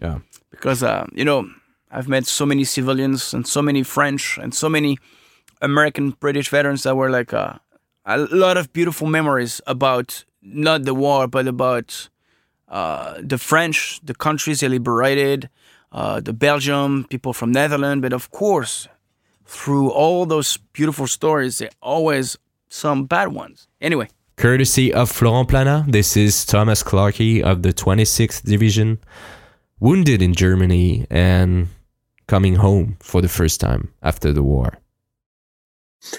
yeah, 0.00 0.18
because, 0.50 0.82
uh, 0.82 1.06
you 1.12 1.24
know, 1.24 1.48
I've 1.90 2.08
met 2.08 2.26
so 2.26 2.46
many 2.46 2.64
civilians 2.64 3.34
and 3.34 3.46
so 3.46 3.62
many 3.62 3.82
French 3.82 4.38
and 4.38 4.54
so 4.54 4.68
many 4.68 4.98
American 5.60 6.10
British 6.10 6.50
veterans 6.50 6.82
that 6.84 6.96
were 6.96 7.10
like 7.10 7.32
uh, 7.32 7.54
a 8.04 8.18
lot 8.18 8.56
of 8.56 8.72
beautiful 8.72 9.08
memories 9.08 9.60
about 9.66 10.24
not 10.40 10.84
the 10.84 10.94
war, 10.94 11.26
but 11.26 11.46
about 11.48 12.08
uh, 12.70 13.20
the 13.20 13.38
French, 13.38 14.00
the 14.02 14.14
countries 14.14 14.60
they 14.60 14.68
liberated, 14.68 15.48
uh, 15.92 16.20
the 16.20 16.32
Belgium, 16.32 17.06
people 17.08 17.32
from 17.32 17.52
Netherlands, 17.52 18.02
but 18.02 18.12
of 18.12 18.30
course, 18.30 18.88
through 19.46 19.90
all 19.90 20.26
those 20.26 20.58
beautiful 20.72 21.06
stories, 21.06 21.58
there 21.58 21.68
are 21.68 21.88
always 21.90 22.36
some 22.68 23.06
bad 23.06 23.28
ones. 23.28 23.66
Anyway, 23.80 24.08
Courtesy 24.36 24.92
of 24.92 25.10
Florent 25.10 25.48
Plana, 25.48 25.84
this 25.88 26.16
is 26.16 26.44
Thomas 26.44 26.82
Clarkey 26.82 27.42
of 27.42 27.62
the 27.62 27.72
26th 27.72 28.44
Division, 28.44 28.98
wounded 29.80 30.20
in 30.22 30.34
Germany 30.34 31.06
and 31.10 31.68
coming 32.26 32.56
home 32.56 32.96
for 33.00 33.22
the 33.22 33.28
first 33.28 33.60
time 33.60 33.92
after 34.02 34.32
the 34.32 34.42
war. 34.42 34.78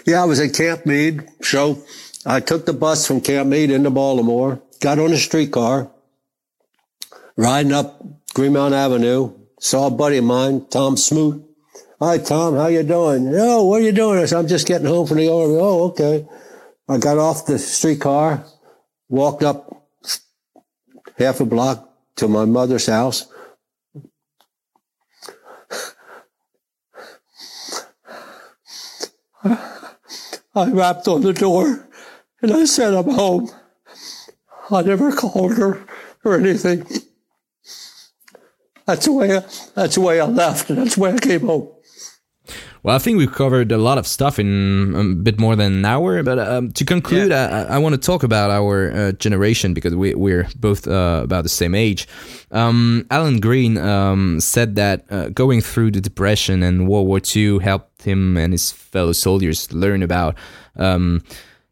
Yeah, 0.06 0.24
I 0.24 0.26
was 0.26 0.40
at 0.40 0.54
Camp 0.54 0.86
Meade. 0.86 1.28
So 1.42 1.84
I 2.26 2.40
took 2.42 2.66
the 2.66 2.74
bus 2.74 3.08
from 3.08 3.22
Camp 3.22 3.48
Meade 3.50 3.72
into 3.72 3.90
Baltimore, 3.90 4.62
got 4.82 5.00
on 5.00 5.14
a 5.14 5.18
streetcar, 5.18 5.90
riding 7.40 7.72
up 7.72 8.04
Greenmount 8.34 8.74
Avenue, 8.74 9.34
saw 9.62 9.88
a 9.88 9.92
buddy 9.92 10.18
of 10.18 10.26
mine, 10.26 10.66
Tom 10.70 10.98
Smoot. 10.98 11.42
Hi, 12.02 12.18
Tom, 12.18 12.56
how 12.56 12.68
you 12.68 12.84
doing? 12.84 13.32
Oh, 13.34 13.64
what 13.64 13.80
are 13.80 13.86
you 13.86 13.94
doing? 13.94 14.20
I 14.20 14.26
said, 14.26 14.40
I'm 14.40 14.48
just 14.48 14.68
getting 14.68 14.88
home 14.88 15.08
from 15.08 15.18
the 15.18 15.32
army. 15.32 15.56
Oh, 15.58 15.84
okay. 15.92 16.28
I 16.90 16.98
got 16.98 17.18
off 17.18 17.46
the 17.46 17.58
streetcar, 17.58 18.44
walked 19.08 19.44
up 19.44 19.88
half 21.18 21.40
a 21.40 21.46
block 21.46 21.90
to 22.18 22.28
my 22.28 22.44
mother's 22.44 22.88
house. 22.88 23.28
I 29.46 30.72
rapped 30.72 31.08
on 31.08 31.22
the 31.22 31.32
door 31.32 31.88
and 32.42 32.52
I 32.52 32.66
said, 32.66 32.94
I'm 32.94 33.10
home. 33.10 33.50
I 34.70 34.82
never 34.82 35.14
called 35.14 35.56
her 35.58 35.86
or 36.26 36.36
anything. 36.38 36.86
That's 38.90 39.06
the 39.06 39.12
way 39.12 39.38
I, 39.38 39.42
that's 39.76 39.96
the 39.96 40.02
way 40.02 40.20
I 40.20 40.26
left 40.26 40.68
that's 40.70 40.98
way 40.98 41.14
I 41.14 41.20
came 41.20 41.42
home. 41.42 41.70
Well, 42.82 42.96
I 42.96 42.98
think 42.98 43.20
we've 43.20 43.32
covered 43.32 43.72
a 43.72 43.78
lot 43.78 44.00
of 44.00 44.08
stuff 44.08 44.40
in 44.40 44.96
a 44.96 45.04
bit 45.22 45.40
more 45.40 45.56
than 45.56 45.74
an 45.74 45.86
hour. 45.86 46.24
But 46.24 46.40
um, 46.40 46.72
to 46.72 46.86
conclude, 46.86 47.32
I, 47.32 47.64
I 47.64 47.78
want 47.78 47.94
to 47.94 48.02
talk 48.02 48.24
about 48.24 48.50
our 48.50 48.92
uh, 48.92 49.12
generation 49.12 49.76
because 49.76 49.94
we, 49.94 50.16
we're 50.16 50.48
both 50.56 50.88
uh, 50.88 51.22
about 51.24 51.44
the 51.44 51.50
same 51.50 51.76
age. 51.76 52.08
Um, 52.52 53.06
Alan 53.12 53.40
Green 53.40 53.78
um, 53.78 54.40
said 54.40 54.76
that 54.78 55.06
uh, 55.12 55.30
going 55.30 55.62
through 55.62 55.92
the 55.92 56.02
Depression 56.02 56.64
and 56.64 56.88
World 56.88 57.06
War 57.06 57.20
II 57.36 57.60
helped 57.60 58.04
him 58.04 58.38
and 58.38 58.54
his 58.54 58.72
fellow 58.72 59.12
soldiers 59.12 59.72
learn 59.72 60.02
about 60.02 60.36
um, 60.78 61.22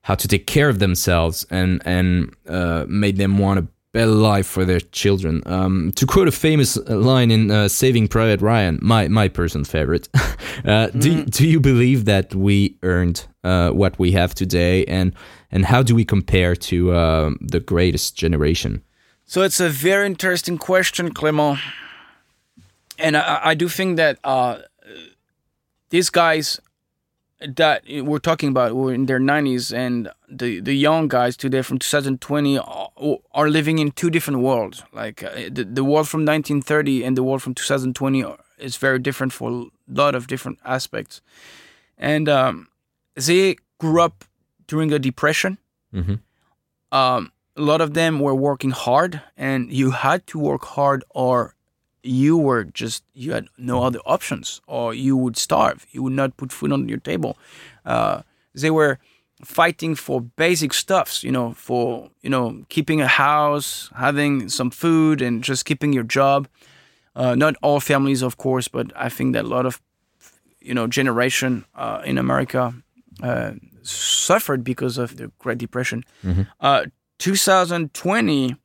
how 0.02 0.14
to 0.14 0.27
take 0.27 0.45
care 0.45 0.69
of 0.69 0.77
themselves 0.77 1.48
and 1.49 1.81
and 1.85 2.35
uh, 2.48 2.85
made 2.88 3.18
them 3.18 3.39
want 3.39 3.60
a 3.60 3.68
better 3.93 4.11
life 4.11 4.47
for 4.47 4.65
their 4.65 4.80
children. 4.80 5.41
Um, 5.45 5.91
to 5.95 6.05
quote 6.05 6.27
a 6.27 6.31
famous 6.31 6.77
line 6.88 7.31
in 7.31 7.51
uh, 7.51 7.68
Saving 7.68 8.07
Private 8.07 8.41
Ryan, 8.41 8.80
my 8.81 9.07
my 9.07 9.27
personal 9.27 9.65
favorite, 9.65 10.09
uh, 10.65 10.88
do 10.88 11.26
do 11.26 11.47
you 11.47 11.59
believe 11.59 12.05
that 12.05 12.35
we 12.35 12.77
earned 12.84 13.26
uh, 13.43 13.69
what 13.72 13.97
we 13.99 14.11
have 14.11 14.34
today, 14.34 14.85
and 14.85 15.14
and 15.51 15.65
how 15.65 15.84
do 15.84 15.95
we 15.95 16.05
compare 16.05 16.55
to 16.55 16.91
uh, 16.91 17.31
the 17.41 17.59
greatest 17.59 18.15
generation? 18.15 18.81
So 19.26 19.41
it's 19.41 19.59
a 19.59 19.69
very 19.69 20.05
interesting 20.05 20.57
question, 20.57 21.14
Clément. 21.14 21.59
And 22.97 23.15
I, 23.18 23.39
I 23.43 23.53
do 23.55 23.68
think 23.69 23.97
that 23.97 24.18
uh, 24.23 24.59
these 25.89 26.09
guys 26.09 26.59
that 27.39 27.84
we're 27.88 28.19
talking 28.19 28.49
about 28.49 28.76
were 28.76 28.93
in 28.93 29.05
their 29.05 29.19
90s 29.19 29.72
and 29.76 30.09
the, 30.30 30.59
the 30.59 30.73
young 30.73 31.07
guys 31.07 31.38
today 31.38 31.61
from 31.61 31.77
2020 31.77 32.57
are, 32.57 32.89
are 33.31 33.49
living 33.49 33.80
in 33.80 33.91
two 33.91 34.09
different 34.09 34.39
worlds. 34.39 34.84
Like 34.91 35.23
uh, 35.23 35.49
the, 35.51 35.64
the 35.64 35.84
world 35.84 36.07
from 36.07 36.22
1930 36.22 37.03
and 37.03 37.15
the 37.15 37.23
world 37.23 37.43
from 37.43 37.53
2020 37.53 38.26
is 38.57 38.77
very 38.77 38.99
different 38.99 39.34
for 39.34 39.51
a 39.51 39.65
lot 39.88 40.15
of 40.15 40.27
different 40.27 40.59
aspects. 40.65 41.22
And 41.97 42.27
um, 42.27 42.69
they 43.15 43.55
grew 43.77 44.01
up 44.01 44.26
during 44.68 44.91
a 44.91 44.99
depression. 44.99 45.57
Um, 46.91 47.31
a 47.55 47.61
lot 47.61 47.81
of 47.81 47.93
them 47.93 48.19
were 48.19 48.35
working 48.35 48.72
hard, 48.72 49.22
and 49.35 49.72
you 49.72 49.91
had 49.91 50.26
to 50.27 50.39
work 50.39 50.64
hard, 50.65 51.03
or 51.09 51.53
you 52.07 52.38
were 52.38 52.63
just 52.63 53.03
you 53.13 53.34
had 53.34 53.47
no 53.57 53.84
other 53.84 53.99
options, 54.05 54.61
or 54.67 54.93
you 54.93 55.17
would 55.17 55.38
starve. 55.38 55.85
You 55.91 56.03
would 56.03 56.13
not 56.13 56.38
put 56.38 56.51
food 56.51 56.71
on 56.71 56.88
your 56.89 56.99
table. 56.99 57.38
Uh, 57.85 58.21
they 58.53 58.71
were 58.71 58.97
fighting 59.43 59.95
for 59.95 60.21
basic 60.21 60.73
stuffs, 60.73 61.23
you 61.23 61.31
know, 61.31 61.53
for 61.53 62.09
you 62.21 62.29
know 62.29 62.65
keeping 62.69 63.01
a 63.01 63.07
house, 63.07 63.89
having 63.95 64.49
some 64.49 64.71
food, 64.71 65.21
and 65.21 65.43
just 65.43 65.65
keeping 65.65 65.93
your 65.93 66.03
job. 66.03 66.47
Uh, 67.15 67.34
not 67.35 67.55
all 67.63 67.79
families, 67.79 68.21
of 68.21 68.38
course, 68.38 68.67
but 68.67 68.91
I 68.95 69.09
think 69.09 69.34
that 69.34 69.45
a 69.45 69.47
lot 69.47 69.65
of 69.65 69.81
you 70.61 70.73
know 70.73 70.88
generation 70.88 71.65
uh, 71.75 72.01
in 72.05 72.17
America 72.17 72.73
uh, 73.23 73.51
suffered 73.84 74.63
because 74.63 74.97
of 74.97 75.17
the 75.17 75.31
Great 75.39 75.57
Depression. 75.57 76.03
Uh, 76.59 76.85
2020, 77.19 78.55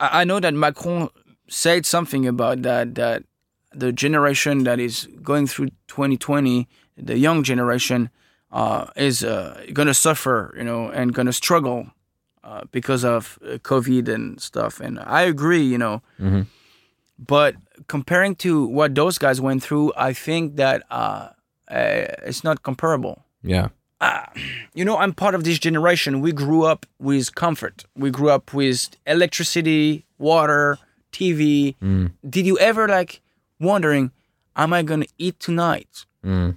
I, 0.00 0.20
I 0.20 0.24
know 0.24 0.40
that 0.40 0.52
Macron 0.54 1.08
said 1.48 1.86
something 1.86 2.26
about 2.26 2.62
that 2.62 2.94
that 2.94 3.24
the 3.72 3.92
generation 3.92 4.64
that 4.64 4.78
is 4.78 5.08
going 5.22 5.46
through 5.48 5.68
2020, 5.88 6.68
the 6.96 7.18
young 7.18 7.42
generation, 7.42 8.08
uh, 8.52 8.86
is 8.94 9.24
uh, 9.24 9.64
going 9.72 9.88
to 9.88 9.94
suffer, 9.94 10.54
you 10.56 10.62
know, 10.62 10.88
and 10.88 11.12
going 11.12 11.26
to 11.26 11.32
struggle 11.32 11.88
uh, 12.44 12.62
because 12.70 13.04
of 13.04 13.36
uh, 13.42 13.58
COVID 13.58 14.08
and 14.08 14.40
stuff. 14.40 14.78
And 14.80 15.00
I 15.00 15.22
agree, 15.22 15.62
you 15.62 15.78
know. 15.78 16.02
But 17.18 17.56
comparing 17.88 18.34
to 18.36 18.64
what 18.66 18.94
those 18.94 19.18
guys 19.18 19.40
went 19.40 19.62
through, 19.62 19.92
I 19.96 20.12
think 20.12 20.56
that 20.56 20.82
uh, 20.90 21.30
uh, 21.68 22.06
it's 22.26 22.42
not 22.44 22.62
comparable 22.62 23.24
Yeah. 23.42 23.68
you 24.74 24.84
know, 24.84 24.98
I'm 24.98 25.12
part 25.14 25.34
of 25.34 25.44
this 25.44 25.58
generation. 25.58 26.20
We 26.20 26.32
grew 26.32 26.64
up 26.64 26.86
with 26.98 27.34
comfort. 27.34 27.84
We 27.96 28.10
grew 28.10 28.30
up 28.30 28.52
with 28.52 28.90
electricity, 29.06 30.04
water, 30.18 30.78
TV. 31.14 31.76
Mm. 31.82 32.12
Did 32.28 32.46
you 32.46 32.58
ever 32.58 32.88
like 32.88 33.22
wondering, 33.60 34.10
am 34.56 34.72
I 34.72 34.82
gonna 34.82 35.06
eat 35.16 35.40
tonight? 35.40 36.04
Mm. 36.24 36.56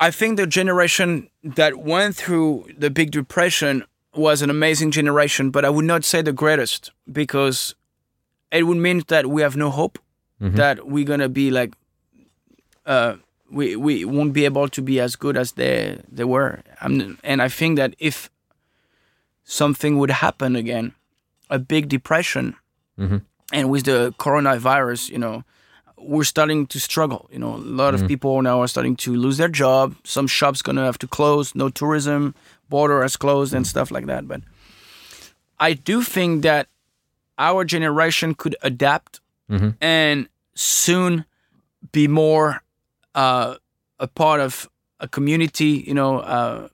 I 0.00 0.10
think 0.10 0.36
the 0.36 0.46
generation 0.46 1.28
that 1.42 1.78
went 1.78 2.16
through 2.16 2.66
the 2.76 2.90
Big 2.90 3.10
Depression 3.10 3.84
was 4.14 4.42
an 4.42 4.50
amazing 4.50 4.90
generation, 4.90 5.50
but 5.50 5.64
I 5.64 5.70
would 5.70 5.84
not 5.84 6.04
say 6.04 6.22
the 6.22 6.32
greatest 6.32 6.92
because 7.10 7.74
it 8.50 8.62
would 8.64 8.78
mean 8.78 9.02
that 9.08 9.26
we 9.26 9.42
have 9.42 9.56
no 9.56 9.70
hope, 9.70 9.98
mm-hmm. 10.40 10.56
that 10.56 10.86
we're 10.88 11.04
gonna 11.04 11.28
be 11.28 11.50
like 11.50 11.74
uh, 12.86 13.16
we 13.50 13.76
we 13.76 14.04
won't 14.04 14.32
be 14.32 14.44
able 14.44 14.68
to 14.68 14.82
be 14.82 15.00
as 15.00 15.16
good 15.16 15.36
as 15.36 15.52
they 15.52 16.00
they 16.10 16.24
were. 16.24 16.62
I'm, 16.80 17.18
and 17.22 17.42
I 17.42 17.48
think 17.48 17.76
that 17.76 17.94
if 17.98 18.30
something 19.44 19.98
would 19.98 20.10
happen 20.10 20.56
again, 20.56 20.94
a 21.50 21.58
big 21.58 21.88
depression, 21.88 22.56
mm-hmm. 22.98 23.18
And 23.52 23.70
with 23.70 23.84
the 23.84 24.14
coronavirus, 24.18 25.10
you 25.10 25.18
know, 25.18 25.44
we're 25.96 26.24
starting 26.24 26.66
to 26.68 26.78
struggle. 26.78 27.28
You 27.32 27.38
know, 27.40 27.54
a 27.56 27.64
lot 27.82 27.94
of 27.94 28.06
people 28.08 28.40
now 28.42 28.60
are 28.62 28.68
starting 28.68 28.94
to 28.96 29.14
lose 29.16 29.36
their 29.36 29.48
job. 29.48 29.94
Some 30.04 30.26
shops 30.28 30.62
gonna 30.62 30.84
have 30.84 30.98
to 30.98 31.06
close. 31.08 31.54
No 31.54 31.68
tourism, 31.70 32.34
border 32.68 33.02
has 33.02 33.16
closed, 33.16 33.52
and 33.54 33.66
stuff 33.66 33.90
like 33.90 34.06
that. 34.06 34.28
But 34.28 34.42
I 35.58 35.72
do 35.74 36.02
think 36.02 36.42
that 36.42 36.68
our 37.38 37.64
generation 37.64 38.34
could 38.34 38.54
adapt 38.62 39.20
and 39.80 40.28
soon 40.54 41.24
be 41.92 42.06
more 42.06 42.62
uh, 43.14 43.56
a 43.98 44.06
part 44.06 44.40
of 44.40 44.68
a 45.00 45.08
community, 45.08 45.82
you 45.86 45.94
know, 45.94 46.18
uh, 46.20 46.68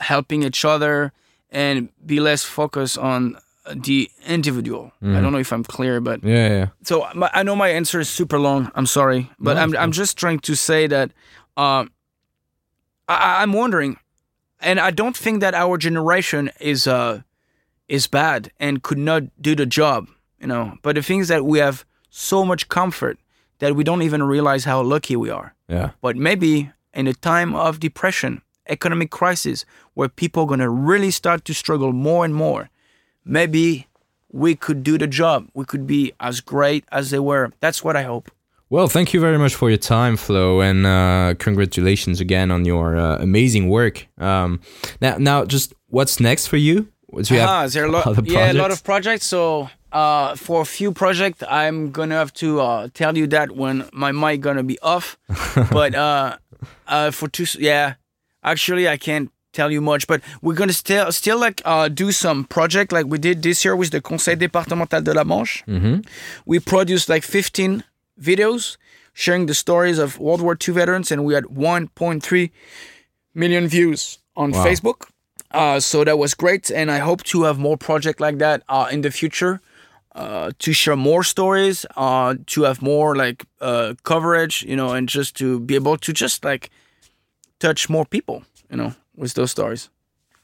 helping 0.00 0.42
each 0.44 0.64
other 0.64 1.12
and 1.50 1.88
be 2.06 2.20
less 2.20 2.44
focused 2.44 2.96
on 2.98 3.36
the 3.74 4.10
individual. 4.26 4.92
I 5.02 5.20
don't 5.20 5.32
know 5.32 5.38
if 5.38 5.52
I'm 5.52 5.64
clear, 5.64 6.00
but 6.00 6.22
Yeah, 6.22 6.48
yeah. 6.48 6.66
so 6.82 7.06
my, 7.14 7.30
I 7.32 7.42
know 7.42 7.56
my 7.56 7.68
answer 7.68 8.00
is 8.00 8.08
super 8.10 8.38
long. 8.38 8.70
I'm 8.74 8.86
sorry, 8.86 9.30
but 9.38 9.54
No, 9.54 9.62
I'm 9.62 9.76
I'm 9.76 9.92
just 9.92 10.18
trying 10.18 10.40
to 10.40 10.54
say 10.54 10.86
that 10.88 11.12
um, 11.56 11.90
I, 13.08 13.42
I'm 13.42 13.52
wondering, 13.52 13.96
and 14.60 14.78
I 14.80 14.90
don't 14.90 15.16
think 15.16 15.40
that 15.40 15.54
our 15.54 15.78
generation 15.78 16.50
is 16.60 16.86
uh 16.86 17.22
is 17.88 18.06
bad 18.06 18.50
and 18.58 18.82
could 18.82 18.98
not 18.98 19.22
do 19.40 19.54
the 19.54 19.66
job, 19.66 20.08
you 20.40 20.46
know. 20.46 20.76
But 20.82 20.94
the 20.96 21.02
thing 21.02 21.20
is 21.20 21.28
that 21.28 21.44
we 21.44 21.58
have 21.58 21.84
so 22.10 22.44
much 22.44 22.68
comfort 22.68 23.18
that 23.58 23.74
we 23.76 23.84
don't 23.84 24.02
even 24.02 24.22
realize 24.22 24.64
how 24.64 24.82
lucky 24.82 25.16
we 25.16 25.30
are. 25.30 25.54
Yeah. 25.68 25.90
But 26.00 26.16
maybe 26.16 26.70
in 26.92 27.06
a 27.06 27.14
time 27.14 27.54
of 27.54 27.78
depression, 27.80 28.42
economic 28.68 29.10
crisis, 29.10 29.64
where 29.94 30.08
people 30.08 30.42
are 30.44 30.46
gonna 30.48 30.70
really 30.70 31.10
start 31.10 31.44
to 31.44 31.52
struggle 31.54 31.92
more 31.92 32.24
and 32.24 32.34
more, 32.34 32.68
maybe 33.24 33.86
we 34.32 34.54
could 34.54 34.82
do 34.82 34.98
the 34.98 35.06
job. 35.06 35.48
We 35.54 35.64
could 35.64 35.86
be 35.86 36.12
as 36.20 36.40
great 36.40 36.84
as 36.90 37.10
they 37.10 37.18
were. 37.20 37.52
That's 37.60 37.84
what 37.84 37.96
I 37.96 38.02
hope. 38.02 38.30
Well, 38.70 38.88
thank 38.88 39.14
you 39.14 39.20
very 39.20 39.38
much 39.38 39.54
for 39.54 39.68
your 39.68 39.78
time, 39.78 40.16
Flo, 40.16 40.60
and 40.60 40.84
uh, 40.86 41.34
congratulations 41.38 42.20
again 42.20 42.50
on 42.50 42.64
your 42.64 42.96
uh, 42.96 43.18
amazing 43.18 43.68
work. 43.68 44.08
Um, 44.18 44.60
now, 45.00 45.16
now, 45.18 45.44
just 45.44 45.74
what's 45.88 46.18
next 46.18 46.48
for 46.48 46.56
you? 46.56 46.88
Do 47.22 47.34
you 47.34 47.40
have 47.40 47.48
Ah, 47.48 47.66
there 47.68 47.84
a 47.84 47.90
lot, 47.90 48.26
yeah, 48.26 48.50
a 48.50 48.54
lot 48.54 48.72
of 48.72 48.82
projects. 48.82 49.26
So 49.26 49.68
uh, 49.92 50.34
for 50.34 50.62
a 50.62 50.64
few 50.64 50.90
projects, 50.90 51.44
I'm 51.48 51.92
gonna 51.92 52.16
have 52.16 52.32
to 52.34 52.60
uh, 52.60 52.88
tell 52.92 53.16
you 53.16 53.28
that 53.28 53.52
when 53.52 53.88
my 53.92 54.10
mic 54.10 54.40
gonna 54.40 54.64
be 54.64 54.78
off. 54.80 55.16
but 55.70 55.94
uh, 55.94 56.38
uh, 56.88 57.12
for 57.12 57.28
two, 57.28 57.46
yeah, 57.60 57.94
actually, 58.42 58.88
I 58.88 58.96
can't 58.96 59.30
tell 59.54 59.70
you 59.72 59.80
much. 59.80 60.06
But 60.06 60.20
we're 60.42 60.54
gonna 60.60 60.72
still 60.72 61.10
still 61.12 61.38
like 61.38 61.62
uh, 61.64 61.88
do 61.88 62.12
some 62.12 62.44
project 62.44 62.92
like 62.92 63.06
we 63.06 63.18
did 63.18 63.42
this 63.42 63.64
year 63.64 63.76
with 63.76 63.90
the 63.90 64.00
Conseil 64.00 64.36
départemental 64.36 65.02
de 65.02 65.12
la 65.14 65.24
Manche. 65.24 65.62
We 66.46 66.58
produced 66.60 67.08
like 67.08 67.22
15 67.24 67.84
videos 68.20 68.76
sharing 69.12 69.46
the 69.46 69.54
stories 69.54 69.98
of 69.98 70.18
World 70.18 70.40
War 70.42 70.56
II 70.68 70.74
veterans, 70.74 71.12
and 71.12 71.24
we 71.24 71.34
had 71.34 71.44
1.3 71.44 72.50
million 73.34 73.68
views 73.68 74.18
on 74.36 74.50
Wow. 74.50 74.64
Facebook. 74.64 75.08
Uh, 75.50 75.78
so 75.80 76.02
that 76.04 76.18
was 76.18 76.34
great, 76.34 76.70
and 76.70 76.90
I 76.90 76.98
hope 76.98 77.22
to 77.30 77.44
have 77.44 77.58
more 77.58 77.76
project 77.76 78.20
like 78.20 78.38
that 78.38 78.62
uh, 78.68 78.88
in 78.90 79.02
the 79.02 79.10
future. 79.10 79.60
Uh, 80.16 80.50
to 80.60 80.72
share 80.72 80.94
more 80.96 81.24
stories, 81.24 81.84
uh, 81.96 82.34
to 82.46 82.62
have 82.62 82.80
more 82.80 83.16
like 83.16 83.44
uh, 83.60 83.94
coverage, 84.04 84.62
you 84.62 84.76
know, 84.76 84.92
and 84.94 85.08
just 85.08 85.34
to 85.36 85.58
be 85.58 85.74
able 85.74 85.96
to 85.96 86.12
just 86.12 86.44
like 86.44 86.70
touch 87.58 87.88
more 87.90 88.04
people, 88.06 88.44
you 88.70 88.76
know, 88.76 88.94
with 89.16 89.34
those 89.34 89.50
stories. 89.50 89.90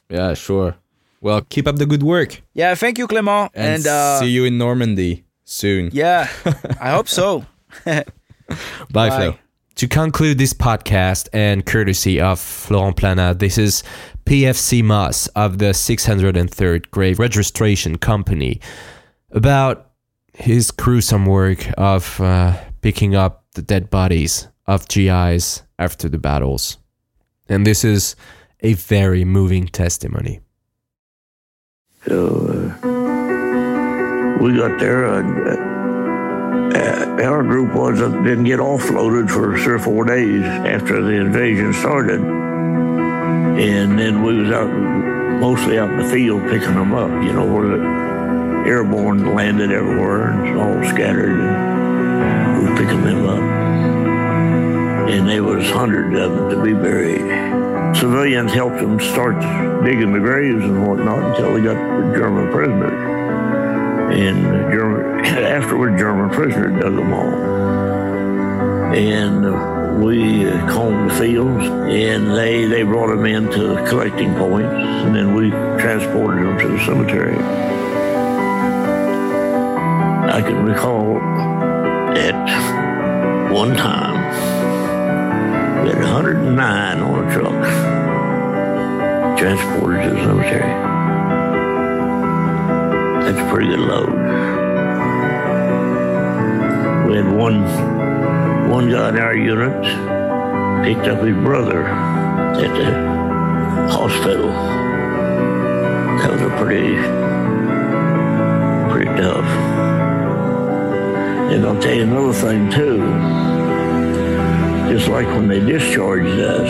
Yeah, 0.08 0.34
sure. 0.34 0.76
Well, 1.20 1.42
keep 1.48 1.66
up 1.68 1.76
the 1.76 1.86
good 1.86 2.02
work, 2.02 2.40
Yeah, 2.54 2.74
thank 2.74 2.96
you, 2.98 3.06
Clément, 3.06 3.50
and, 3.54 3.74
and, 3.76 3.86
uh, 3.86 4.20
see 4.20 4.30
you 4.30 4.44
in 4.46 4.56
Normandy 4.58 5.24
soon. 5.44 5.90
yeah, 5.92 6.28
I 6.80 6.90
hope 6.92 7.08
so. 7.08 7.44
Bye, 7.84 8.04
Bye. 8.90 9.10
Flo. 9.10 9.34
To 9.76 9.88
conclude 9.88 10.38
this 10.38 10.52
podcast 10.52 11.28
and 11.32 11.64
courtesy 11.64 12.20
of 12.20 12.38
Florent 12.40 12.96
Plana, 12.96 13.34
this 13.34 13.56
is 13.58 13.82
PFC 14.26 14.82
Moss 14.82 15.26
of 15.28 15.58
the 15.58 15.72
603rd 15.72 16.90
Grave 16.90 17.18
Registration 17.18 17.96
Company 17.96 18.60
about 19.30 19.90
his 20.34 20.70
gruesome 20.70 21.26
work 21.26 21.66
of 21.78 22.20
uh, 22.20 22.56
picking 22.82 23.14
up 23.14 23.44
the 23.54 23.62
dead 23.62 23.88
bodies 23.90 24.48
of 24.66 24.86
GIs 24.88 25.62
after 25.78 26.08
the 26.08 26.18
battles. 26.18 26.76
And 27.48 27.66
this 27.66 27.84
is 27.84 28.16
a 28.62 28.74
very 28.74 29.24
moving 29.24 29.66
testimony. 29.66 30.40
So 32.06 32.26
uh, 32.26 32.88
we 34.42 34.56
got 34.56 34.78
there, 34.78 35.04
and 35.04 36.74
uh, 36.74 37.22
our 37.24 37.42
group 37.42 37.74
was 37.74 38.00
uh, 38.00 38.08
didn't 38.22 38.44
get 38.44 38.58
offloaded 38.58 39.30
for 39.30 39.58
three 39.58 39.74
or 39.74 39.78
four 39.78 40.04
days 40.04 40.42
after 40.42 41.02
the 41.02 41.12
invasion 41.12 41.74
started, 41.74 42.20
and 42.20 43.98
then 43.98 44.22
we 44.22 44.42
was 44.42 44.50
out 44.50 44.70
mostly 45.40 45.78
out 45.78 45.90
in 45.90 45.98
the 45.98 46.08
field 46.08 46.42
picking 46.44 46.74
them 46.74 46.94
up. 46.94 47.10
You 47.22 47.32
know 47.32 47.46
where 47.52 47.68
the 47.68 47.84
airborne 48.66 49.34
landed 49.34 49.72
everywhere 49.72 50.30
and 50.30 50.58
all 50.58 50.82
scattered, 50.90 51.38
and 51.38 52.62
we 52.62 52.70
were 52.70 52.76
picking 52.76 53.04
them 53.04 53.26
up, 53.26 53.42
and 55.10 55.28
there 55.28 55.44
was 55.44 55.68
hundreds 55.68 56.18
of 56.18 56.32
them 56.32 56.50
to 56.50 56.62
be 56.62 56.72
buried 56.72 57.69
civilians 57.94 58.52
helped 58.52 58.78
them 58.78 58.98
start 59.00 59.38
digging 59.84 60.12
the 60.12 60.20
graves 60.20 60.62
and 60.64 60.86
whatnot 60.86 61.22
until 61.30 61.54
they 61.54 61.62
got 61.62 61.74
the 61.74 62.16
German 62.16 62.50
prisoners. 62.52 63.10
And 64.12 64.72
German, 64.72 65.24
afterward, 65.24 65.98
German 65.98 66.30
prisoner 66.30 66.68
dug 66.80 66.96
them 66.96 67.12
all. 67.12 67.34
And 68.94 69.46
uh, 69.46 70.04
we 70.04 70.48
uh, 70.48 70.68
combed 70.68 71.10
the 71.10 71.14
fields, 71.14 71.64
and 71.64 72.34
they, 72.34 72.64
they 72.64 72.82
brought 72.82 73.08
them 73.08 73.24
into 73.24 73.76
collecting 73.88 74.34
points, 74.34 74.72
and 74.72 75.14
then 75.14 75.34
we 75.34 75.50
transported 75.50 76.46
them 76.46 76.58
to 76.58 76.68
the 76.68 76.84
cemetery. 76.84 77.36
I 80.30 80.42
can 80.42 80.64
recall 80.64 81.18
at 82.16 83.52
one 83.52 83.76
time, 83.76 84.09
had 85.92 86.04
109 86.04 87.00
on 87.00 87.24
a 87.24 87.34
truck 87.34 87.60
transported 89.36 90.04
to 90.04 90.10
the 90.10 90.16
cemetery. 90.24 90.70
That's 93.24 93.38
a 93.38 93.50
pretty 93.50 93.70
good 93.70 93.80
load. 93.80 94.12
We 97.08 97.16
had 97.16 97.32
one 97.32 97.64
one 98.70 98.88
guy 98.88 99.08
in 99.08 99.18
our 99.18 99.34
unit 99.34 99.82
picked 100.84 101.08
up 101.08 101.24
his 101.24 101.34
brother 101.38 101.82
at 101.82 102.60
the 102.60 103.90
hospital. 103.92 104.48
That 106.18 106.30
was 106.30 106.42
a 106.42 106.50
pretty 106.62 106.94
pretty 108.92 109.10
tough. 109.20 109.44
And 111.52 111.66
I'll 111.66 111.80
tell 111.80 111.94
you 111.94 112.02
another 112.02 112.32
thing 112.32 112.70
too. 112.70 113.49
Just 114.90 115.08
like 115.08 115.26
when 115.28 115.46
they 115.46 115.60
discharged 115.60 116.40
us, 116.40 116.68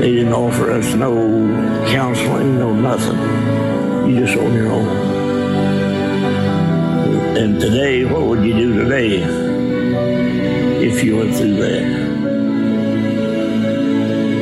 they 0.00 0.14
didn't 0.14 0.32
offer 0.32 0.72
us 0.72 0.94
no 0.94 1.14
counseling, 1.86 2.58
no 2.58 2.74
nothing. 2.74 3.16
You 4.10 4.26
just 4.26 4.36
on 4.36 4.52
your 4.52 4.66
own. 4.66 4.88
And 7.36 7.60
today, 7.60 8.04
what 8.04 8.22
would 8.22 8.44
you 8.44 8.52
do 8.52 8.82
today 8.82 9.22
if 10.82 11.04
you 11.04 11.18
went 11.18 11.36
through 11.36 11.54
that? 11.54 12.10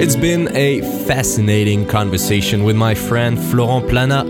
It's 0.01 0.17
been 0.17 0.49
a 0.57 0.81
fascinating 1.07 1.87
conversation 1.87 2.65
with 2.65 2.77
my 2.77 2.95
friend 2.95 3.39
Florent 3.39 3.89
Plana. 3.91 4.25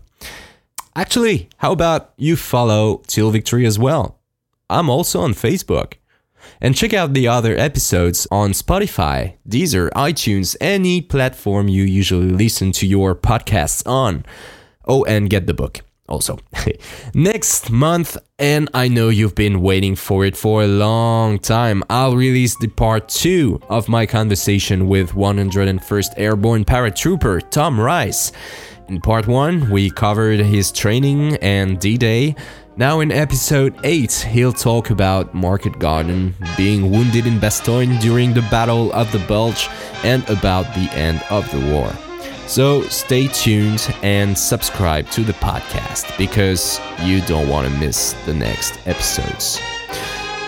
Actually, 0.95 1.49
how 1.59 1.73
about 1.73 2.13
you 2.17 2.37
follow 2.37 3.03
Till 3.07 3.31
Victory 3.31 3.67
as 3.67 3.79
well? 3.79 4.19
I'm 4.69 4.91
also 4.91 5.21
on 5.21 5.35
Facebook. 5.35 5.95
And 6.61 6.75
check 6.75 6.95
out 6.95 7.13
the 7.13 7.29
other 7.29 7.57
episodes 7.57 8.27
on 8.31 8.53
Spotify, 8.53 9.35
Deezer, 9.49 9.91
iTunes, 9.91 10.57
any 10.61 11.01
platform 11.01 11.69
you 11.69 11.85
usually 11.85 12.31
listen 12.31 12.73
to 12.73 12.87
your 12.87 13.15
podcasts 13.15 13.87
on. 13.87 14.25
Oh, 14.87 15.05
and 15.05 15.29
get 15.29 15.47
the 15.47 15.55
book 15.55 15.83
also. 16.09 16.39
Next 17.15 17.71
month, 17.71 18.17
and 18.39 18.69
I 18.75 18.89
know 18.89 19.09
you've 19.09 19.35
been 19.35 19.61
waiting 19.61 19.97
for 19.97 20.25
it 20.25 20.37
for 20.37 20.63
a 20.63 20.67
long 20.67 21.39
time, 21.39 21.83
I'll 21.91 22.17
release 22.17 22.57
the 22.59 22.69
part 22.69 23.09
two 23.09 23.61
of 23.69 23.89
my 23.89 24.07
conversation 24.07 24.89
with 24.89 25.13
101st 25.13 26.15
Airborne 26.17 26.65
Paratrooper 26.65 27.51
Tom 27.51 27.79
Rice. 27.79 28.33
In 28.89 29.01
part 29.01 29.27
one, 29.27 29.69
we 29.71 29.91
covered 29.91 30.39
his 30.39 30.71
training 30.71 31.37
and 31.37 31.81
D 31.81 31.97
Day. 31.99 32.37
Now, 32.79 33.01
in 33.01 33.11
episode 33.11 33.75
8, 33.85 34.13
he'll 34.13 34.53
talk 34.53 34.91
about 34.91 35.33
Market 35.33 35.79
Garden, 35.79 36.35
being 36.59 36.91
wounded 36.91 37.27
in 37.27 37.39
Bastogne 37.39 37.99
during 38.01 38.35
the 38.35 38.43
Battle 38.51 38.93
of 38.93 39.11
the 39.13 39.19
Bulge, 39.21 39.71
and 40.05 40.23
about 40.29 40.67
the 40.75 40.91
end 40.93 41.23
of 41.31 41.51
the 41.51 41.73
war. 41.73 41.91
So 42.47 42.83
stay 42.83 43.29
tuned 43.29 43.93
and 44.03 44.37
subscribe 44.37 45.09
to 45.13 45.25
the 45.25 45.33
podcast 45.35 46.17
because 46.19 46.79
you 47.03 47.23
don't 47.23 47.49
want 47.49 47.67
to 47.67 47.79
miss 47.79 48.13
the 48.27 48.35
next 48.35 48.79
episodes. 48.87 49.59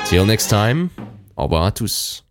Till 0.04 0.26
next 0.26 0.50
time, 0.50 0.90
au 1.38 1.44
revoir 1.44 1.68
à 1.68 1.74
tous. 1.74 2.27